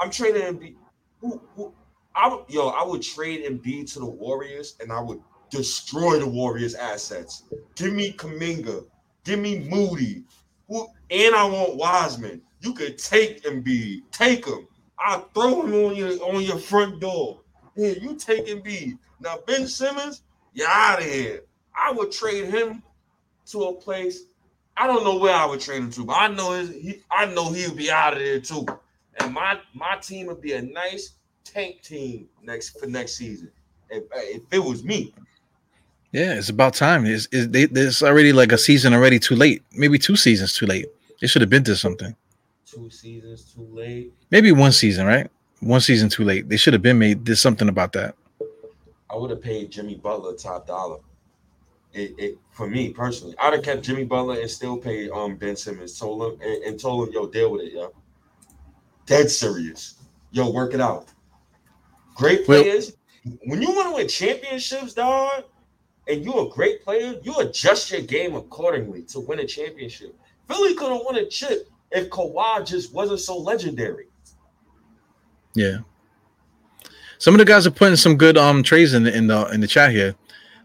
I'm 0.00 0.10
trading 0.10 0.42
Embiid. 0.42 0.76
Who, 1.20 1.42
who, 1.54 1.74
I 2.14 2.28
would, 2.28 2.44
yo, 2.48 2.68
I 2.68 2.84
would 2.84 3.02
trade 3.02 3.44
Embiid 3.44 3.92
to 3.92 4.00
the 4.00 4.06
Warriors, 4.06 4.76
and 4.80 4.92
I 4.92 5.00
would 5.00 5.20
destroy 5.50 6.18
the 6.18 6.28
Warriors' 6.28 6.74
assets. 6.74 7.44
Give 7.76 7.92
me 7.92 8.12
Kuminga. 8.12 8.84
Give 9.24 9.38
me 9.38 9.68
Moody. 9.68 10.24
Who, 10.68 10.86
and 11.10 11.34
I 11.34 11.44
want 11.44 11.76
Wiseman. 11.76 12.42
You 12.60 12.72
could 12.72 12.98
take 12.98 13.44
Embiid. 13.44 14.00
Take 14.12 14.46
him. 14.46 14.66
I'll 14.98 15.28
throw 15.34 15.62
him 15.62 15.72
on 15.74 15.96
your 15.96 16.10
on 16.24 16.42
your 16.42 16.58
front 16.58 17.00
door. 17.00 17.40
Here, 17.76 17.94
you 18.00 18.16
take 18.16 18.46
Embiid. 18.46 18.98
Now 19.20 19.38
Ben 19.46 19.66
Simmons, 19.66 20.22
you're 20.52 20.68
out 20.68 21.00
of 21.00 21.04
here. 21.04 21.42
I 21.74 21.92
would 21.92 22.10
trade 22.12 22.46
him 22.46 22.82
to 23.46 23.62
a 23.64 23.74
place. 23.74 24.22
I 24.76 24.86
don't 24.86 25.04
know 25.04 25.16
where 25.18 25.34
I 25.34 25.44
would 25.46 25.60
trade 25.60 25.82
him 25.82 25.90
to, 25.92 26.04
but 26.04 26.14
I 26.14 26.28
know 26.28 26.52
his, 26.52 26.70
he, 26.70 27.02
I 27.10 27.26
know 27.26 27.52
he'll 27.52 27.74
be 27.74 27.90
out 27.90 28.12
of 28.14 28.20
there 28.20 28.40
too. 28.40 28.66
And 29.20 29.34
my 29.34 29.58
my 29.74 29.96
team 29.96 30.26
would 30.28 30.40
be 30.40 30.52
a 30.52 30.62
nice 30.62 31.14
tank 31.44 31.82
team 31.82 32.28
next 32.42 32.78
for 32.78 32.86
next 32.86 33.16
season. 33.16 33.50
If, 33.90 34.04
if 34.12 34.42
it 34.52 34.58
was 34.58 34.84
me, 34.84 35.14
Yeah, 36.12 36.34
it's 36.34 36.48
about 36.50 36.74
time. 36.74 37.06
It's, 37.06 37.26
it's, 37.32 37.46
they, 37.48 37.64
there's 37.66 38.02
already 38.02 38.32
like 38.32 38.52
a 38.52 38.58
season 38.58 38.94
already 38.94 39.18
too 39.18 39.34
late. 39.34 39.62
Maybe 39.72 39.98
two 39.98 40.16
seasons 40.16 40.54
too 40.54 40.66
late. 40.66 40.86
They 41.20 41.26
should 41.26 41.42
have 41.42 41.50
been 41.50 41.64
to 41.64 41.74
something. 41.76 42.14
two 42.66 42.90
seasons 42.90 43.52
too 43.54 43.66
late. 43.72 44.12
Maybe 44.30 44.52
one 44.52 44.72
season, 44.72 45.06
right? 45.06 45.28
One 45.60 45.80
season 45.80 46.08
too 46.08 46.24
late. 46.24 46.48
They 46.48 46.56
should 46.56 46.72
have 46.74 46.82
been 46.82 46.98
made. 46.98 47.24
Did 47.24 47.36
something 47.36 47.68
about 47.68 47.92
that. 47.94 48.14
I 49.10 49.16
would 49.16 49.30
have 49.30 49.40
paid 49.40 49.70
Jimmy 49.70 49.94
Butler 49.96 50.34
top 50.34 50.66
dollar. 50.66 50.98
It, 51.92 52.14
it 52.18 52.38
for 52.52 52.68
me 52.68 52.90
personally, 52.92 53.34
I'd 53.38 53.54
have 53.54 53.62
kept 53.62 53.82
Jimmy 53.82 54.04
Butler 54.04 54.40
and 54.40 54.50
still 54.50 54.76
paid 54.76 55.10
um 55.10 55.36
Ben 55.36 55.56
Simmons. 55.56 55.98
Told 55.98 56.22
him 56.22 56.40
and, 56.42 56.62
and 56.64 56.80
told 56.80 57.08
him, 57.08 57.14
yo, 57.14 57.26
deal 57.26 57.50
with 57.50 57.62
it, 57.62 57.72
yo. 57.72 57.92
Dead 59.06 59.30
serious. 59.30 59.94
Yo, 60.32 60.50
work 60.50 60.74
it 60.74 60.80
out. 60.80 61.08
Great 62.14 62.46
Well- 62.46 62.62
players. 62.62 62.92
when 63.46 63.62
you 63.62 63.70
want 63.72 63.88
to 63.88 63.94
win 63.94 64.08
championships, 64.08 64.92
dog, 64.94 65.44
and 66.06 66.24
you're 66.24 66.46
a 66.46 66.48
great 66.50 66.82
player, 66.84 67.18
you 67.22 67.34
adjust 67.38 67.90
your 67.90 68.02
game 68.02 68.34
accordingly 68.34 69.02
to 69.04 69.20
win 69.20 69.38
a 69.40 69.46
championship. 69.46 70.14
Philly 70.46 70.74
could 70.74 70.92
have 70.92 71.02
won 71.04 71.16
a 71.16 71.26
chip 71.26 71.68
if 71.90 72.08
Kawhi 72.10 72.66
just 72.66 72.92
wasn't 72.94 73.20
so 73.20 73.36
legendary. 73.38 74.06
Yeah. 75.54 75.78
Some 77.18 77.34
of 77.34 77.38
the 77.38 77.44
guys 77.44 77.66
are 77.66 77.70
putting 77.70 77.96
some 77.96 78.16
good 78.16 78.36
um 78.36 78.62
trades 78.62 78.94
in 78.94 79.02
the 79.04 79.16
in 79.16 79.26
the 79.26 79.46
in 79.46 79.60
the 79.60 79.66
chat 79.66 79.90
here. 79.90 80.14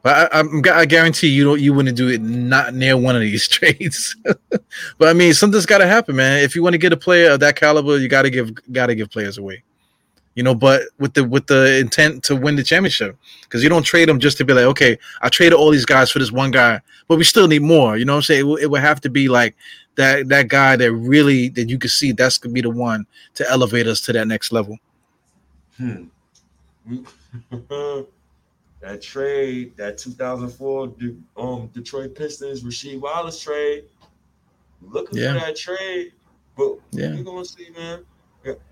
But 0.03 0.33
I, 0.33 0.39
I'm, 0.39 0.61
I 0.73 0.85
guarantee 0.85 1.27
you 1.29 1.45
don't 1.45 1.61
you 1.61 1.73
wouldn't 1.73 1.95
do 1.95 2.09
it 2.09 2.21
not 2.21 2.73
near 2.73 2.97
one 2.97 3.15
of 3.15 3.21
these 3.21 3.47
trades. 3.57 4.15
but 4.23 5.07
I 5.07 5.13
mean, 5.13 5.33
something's 5.33 5.65
got 5.65 5.77
to 5.79 5.87
happen, 5.87 6.15
man. 6.15 6.43
If 6.43 6.55
you 6.55 6.61
want 6.63 6.73
to 6.73 6.77
get 6.77 6.91
a 6.93 6.97
player 6.97 7.31
of 7.31 7.39
that 7.39 7.55
caliber, 7.55 7.97
you 7.97 8.07
got 8.07 8.23
to 8.23 8.29
give 8.29 8.51
got 8.71 8.87
to 8.87 8.95
give 8.95 9.09
players 9.09 9.37
away. 9.37 9.63
You 10.35 10.41
know, 10.41 10.55
but 10.55 10.83
with 10.99 11.13
the 11.13 11.23
with 11.23 11.45
the 11.47 11.77
intent 11.77 12.23
to 12.25 12.35
win 12.35 12.55
the 12.55 12.63
championship, 12.63 13.15
because 13.43 13.63
you 13.63 13.69
don't 13.69 13.83
trade 13.83 14.09
them 14.09 14.19
just 14.19 14.37
to 14.39 14.45
be 14.45 14.53
like, 14.53 14.65
okay, 14.65 14.97
I 15.21 15.29
traded 15.29 15.53
all 15.53 15.69
these 15.69 15.85
guys 15.85 16.09
for 16.11 16.19
this 16.19 16.31
one 16.31 16.49
guy, 16.51 16.81
but 17.07 17.17
we 17.17 17.23
still 17.23 17.47
need 17.47 17.61
more. 17.61 17.97
You 17.97 18.05
know 18.05 18.13
what 18.13 18.17
I'm 18.17 18.23
saying? 18.23 18.39
It, 18.41 18.43
will- 18.43 18.57
it 18.57 18.65
would 18.65 18.81
have 18.81 18.99
to 19.01 19.09
be 19.09 19.29
like 19.29 19.55
that 19.95 20.27
that 20.29 20.47
guy 20.47 20.75
that 20.75 20.91
really 20.91 21.49
that 21.49 21.69
you 21.69 21.77
could 21.77 21.91
see 21.91 22.11
that's 22.11 22.39
gonna 22.39 22.51
be 22.51 22.61
the 22.61 22.69
one 22.69 23.05
to 23.35 23.47
elevate 23.49 23.85
us 23.87 24.01
to 24.01 24.13
that 24.13 24.27
next 24.27 24.51
level. 24.51 24.77
Hmm. 25.77 26.05
that 28.81 29.01
trade, 29.01 29.75
that 29.77 29.97
2004 29.97 30.87
De- 30.87 31.15
um 31.37 31.67
Detroit 31.73 32.15
Pistons 32.15 32.63
Rasheed 32.63 32.99
Wallace 32.99 33.39
trade. 33.41 33.85
Looking 34.81 35.19
Yeah. 35.19 35.33
for 35.33 35.39
that 35.45 35.55
trade, 35.55 36.13
but 36.57 36.77
Yeah. 36.91 37.13
you're 37.13 37.23
gonna 37.23 37.45
see, 37.45 37.69
man. 37.75 38.05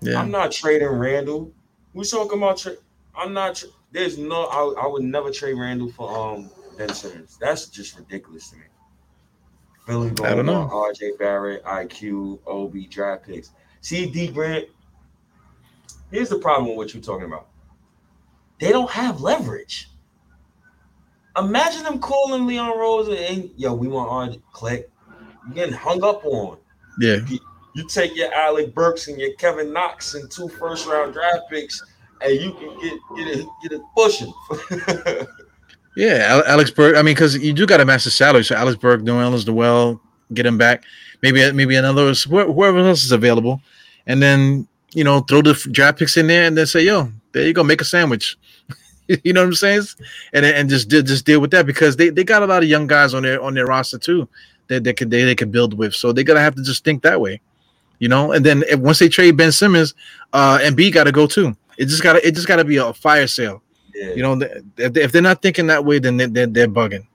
Yeah. 0.00 0.20
I'm 0.20 0.30
not 0.30 0.52
trading 0.52 0.88
Randle. 0.88 1.50
We 1.94 2.04
talking 2.04 2.38
about 2.38 2.58
trade. 2.58 2.76
I'm 3.14 3.32
not. 3.32 3.56
Tra- 3.56 3.68
There's 3.90 4.18
no. 4.18 4.44
I, 4.44 4.82
I 4.84 4.86
would 4.86 5.02
never 5.02 5.30
trade 5.30 5.54
Randle 5.54 5.90
for 5.90 6.10
um 6.14 6.50
Ben 6.76 6.90
Simmons. 6.92 7.38
That's 7.40 7.66
just 7.68 7.96
ridiculous 7.98 8.50
to 8.50 8.56
me. 8.56 8.62
Philly 9.86 10.10
going 10.10 10.30
I 10.30 10.34
don't 10.34 10.46
know. 10.46 10.68
RJ 10.70 11.18
Barrett, 11.18 11.64
IQ, 11.64 12.38
Obi 12.46 12.86
draft 12.86 13.26
picks. 13.26 13.50
See, 13.80 14.10
D 14.10 14.28
Grant. 14.28 14.68
Here's 16.10 16.28
the 16.28 16.38
problem 16.38 16.68
with 16.68 16.76
what 16.76 16.94
you're 16.94 17.02
talking 17.02 17.26
about. 17.26 17.48
They 18.62 18.70
don't 18.70 18.90
have 18.90 19.20
leverage. 19.20 19.88
Imagine 21.36 21.82
them 21.82 21.98
calling 21.98 22.46
Leon 22.46 22.78
Rose 22.78 23.08
and 23.08 23.50
yo, 23.56 23.74
we 23.74 23.88
want 23.88 24.08
our 24.08 24.40
click. 24.52 24.88
You 25.48 25.54
getting 25.54 25.74
hung 25.74 26.04
up 26.04 26.24
on. 26.24 26.58
Yeah. 27.00 27.18
You 27.74 27.88
take 27.88 28.14
your 28.14 28.32
Alec 28.32 28.72
Burks 28.72 29.08
and 29.08 29.18
your 29.18 29.32
Kevin 29.34 29.72
Knox 29.72 30.14
and 30.14 30.30
two 30.30 30.48
first 30.48 30.86
round 30.86 31.12
draft 31.12 31.40
picks, 31.50 31.82
and 32.20 32.38
you 32.38 32.52
can 32.52 32.68
get 32.80 33.00
get 33.16 33.38
it 33.38 33.46
get 33.62 33.72
it 33.72 33.82
pushing. 33.96 34.32
Yeah, 35.96 36.42
Alec 36.46 36.74
Burks. 36.74 36.98
I 36.98 37.02
mean, 37.02 37.14
because 37.14 37.36
you 37.36 37.52
do 37.52 37.66
got 37.66 37.76
to 37.78 37.84
match 37.84 38.04
the 38.04 38.10
salary. 38.10 38.44
So 38.44 38.54
Alec 38.54 38.80
Burks, 38.80 39.02
Noel 39.02 39.34
is 39.34 39.44
the 39.44 39.52
well, 39.52 40.00
get 40.32 40.46
him 40.46 40.56
back. 40.56 40.84
Maybe 41.20 41.52
maybe 41.52 41.74
another 41.74 42.14
wh- 42.14 42.46
whoever 42.46 42.78
else 42.78 43.04
is 43.04 43.12
available, 43.12 43.60
and 44.06 44.22
then 44.22 44.68
you 44.94 45.04
know 45.04 45.20
throw 45.20 45.42
the 45.42 45.52
draft 45.70 45.98
picks 45.98 46.16
in 46.16 46.28
there, 46.28 46.46
and 46.46 46.56
then 46.56 46.64
say, 46.64 46.84
"Yo, 46.84 47.12
there 47.32 47.46
you 47.46 47.52
go, 47.52 47.64
make 47.64 47.80
a 47.80 47.84
sandwich." 47.84 48.36
you 49.24 49.32
know 49.32 49.40
what 49.40 49.48
I'm 49.48 49.54
saying? 49.54 49.82
And 50.32 50.46
and 50.46 50.68
just 50.68 50.88
de- 50.88 51.02
just 51.02 51.26
deal 51.26 51.40
with 51.40 51.50
that 51.50 51.66
because 51.66 51.96
they, 51.96 52.10
they 52.10 52.24
got 52.24 52.42
a 52.42 52.46
lot 52.46 52.62
of 52.62 52.68
young 52.68 52.86
guys 52.86 53.14
on 53.14 53.22
their 53.22 53.40
on 53.42 53.54
their 53.54 53.66
roster 53.66 53.98
too 53.98 54.28
that 54.68 54.84
they 54.84 54.92
could 54.92 55.10
they, 55.10 55.24
they 55.24 55.34
could 55.34 55.52
build 55.52 55.74
with. 55.74 55.94
So 55.94 56.12
they're 56.12 56.24
gonna 56.24 56.40
have 56.40 56.54
to 56.54 56.62
just 56.62 56.84
think 56.84 57.02
that 57.02 57.20
way, 57.20 57.40
you 57.98 58.08
know. 58.08 58.32
And 58.32 58.44
then 58.44 58.64
once 58.74 58.98
they 58.98 59.08
trade 59.08 59.36
Ben 59.36 59.52
Simmons, 59.52 59.94
uh, 60.32 60.58
and 60.62 60.76
B 60.76 60.90
got 60.90 61.04
to 61.04 61.12
go 61.12 61.26
too. 61.26 61.56
It 61.78 61.86
just 61.86 62.02
gotta 62.02 62.26
it 62.26 62.34
just 62.34 62.46
gotta 62.46 62.64
be 62.64 62.76
a 62.76 62.92
fire 62.92 63.26
sale. 63.26 63.62
yeah, 63.94 64.14
You 64.14 64.22
know, 64.22 64.40
if 64.76 65.12
they're 65.12 65.22
not 65.22 65.42
thinking 65.42 65.66
that 65.66 65.84
way, 65.84 65.98
then 65.98 66.16
they're, 66.16 66.28
they're, 66.28 66.46
they're 66.46 66.68
bugging. 66.68 67.06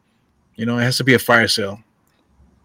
You 0.55 0.65
know, 0.65 0.77
it 0.77 0.83
has 0.83 0.97
to 0.97 1.03
be 1.03 1.13
a 1.13 1.19
fire 1.19 1.47
sale. 1.47 1.79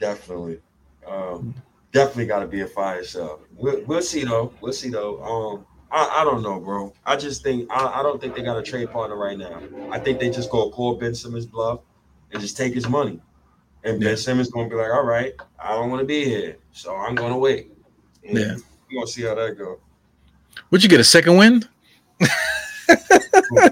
definitely, 0.00 0.60
um, 1.06 1.54
definitely 1.92 2.26
got 2.26 2.40
to 2.40 2.46
be 2.46 2.62
a 2.62 2.66
fire 2.66 3.04
sale. 3.04 3.40
We'll, 3.56 3.82
we'll 3.84 4.02
see 4.02 4.24
though. 4.24 4.52
We'll 4.60 4.72
see 4.72 4.88
though. 4.88 5.22
Um, 5.22 5.66
I, 5.92 6.22
I 6.22 6.24
don't 6.24 6.42
know, 6.42 6.58
bro. 6.58 6.92
I 7.04 7.16
just 7.16 7.42
think 7.42 7.70
I, 7.70 8.00
I 8.00 8.02
don't 8.02 8.20
think 8.20 8.34
they 8.34 8.42
got 8.42 8.56
a 8.56 8.62
trade 8.62 8.90
partner 8.90 9.16
right 9.16 9.36
now. 9.36 9.60
I 9.90 9.98
think 9.98 10.18
they 10.20 10.30
just 10.30 10.50
go 10.50 10.70
call 10.70 10.94
Ben 10.94 11.14
Simmons 11.14 11.46
bluff 11.46 11.80
and 12.32 12.40
just 12.40 12.56
take 12.56 12.72
his 12.74 12.88
money. 12.88 13.20
And 13.84 14.00
Ben 14.00 14.10
Yeah. 14.10 14.14
Simmons 14.16 14.50
gonna 14.50 14.68
be 14.68 14.74
like, 14.76 14.90
all 14.92 15.04
right, 15.04 15.34
I 15.58 15.72
don't 15.74 15.90
want 15.90 16.00
to 16.00 16.06
be 16.06 16.24
here, 16.24 16.56
so 16.72 16.96
I'm 16.96 17.14
gonna 17.14 17.36
wait. 17.38 17.70
And 18.26 18.38
Yeah. 18.38 18.56
we're 18.90 19.00
gonna 19.00 19.06
see 19.06 19.22
how 19.22 19.34
that 19.34 19.58
go. 19.58 19.80
Would 20.70 20.82
you 20.82 20.88
get 20.88 21.00
a 21.00 21.04
second 21.04 21.36
win? 21.36 21.64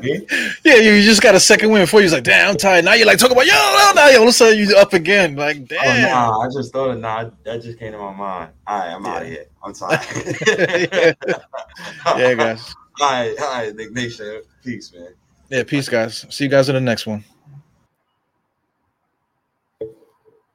Me? 0.02 0.26
Yeah, 0.64 0.76
you 0.76 1.02
just 1.02 1.22
got 1.22 1.34
a 1.34 1.40
second 1.40 1.70
win 1.70 1.82
before. 1.82 2.00
you 2.00 2.04
was 2.04 2.12
like, 2.12 2.24
damn, 2.24 2.50
I'm 2.50 2.56
tired. 2.56 2.84
Now 2.84 2.92
you're 2.94 3.06
like, 3.06 3.18
talking 3.18 3.36
about, 3.36 3.46
yo, 3.46 3.52
no, 3.52 3.92
now 3.94 4.16
all 4.18 4.22
of 4.24 4.28
a 4.28 4.32
sudden 4.32 4.58
you're 4.58 4.76
up 4.76 4.92
again. 4.92 5.36
Like, 5.36 5.58
Oh 5.62 5.64
damn. 5.68 6.02
nah, 6.10 6.38
I 6.40 6.46
just 6.52 6.72
thought 6.72 6.90
of 6.90 6.98
nah, 6.98 7.30
that 7.44 7.62
just 7.62 7.78
came 7.78 7.92
to 7.92 7.98
my 7.98 8.12
mind. 8.12 8.50
All 8.66 8.78
right, 8.78 8.88
I'm 8.94 9.06
out 9.06 9.22
of 9.22 9.28
here. 9.28 9.46
I'm 9.64 9.72
tired. 9.74 11.16
yeah, 12.18 12.34
guys. 12.34 12.74
All 13.00 13.10
right, 13.10 13.34
all 13.40 13.46
right, 13.54 13.74
Knick 13.74 13.92
Nation. 13.92 14.42
Peace, 14.62 14.92
man. 14.92 15.08
Yeah, 15.48 15.62
peace, 15.62 15.88
guys. 15.88 16.26
See 16.28 16.44
you 16.44 16.50
guys 16.50 16.68
in 16.68 16.74
the 16.74 16.80
next 16.82 17.06
one. 17.06 17.24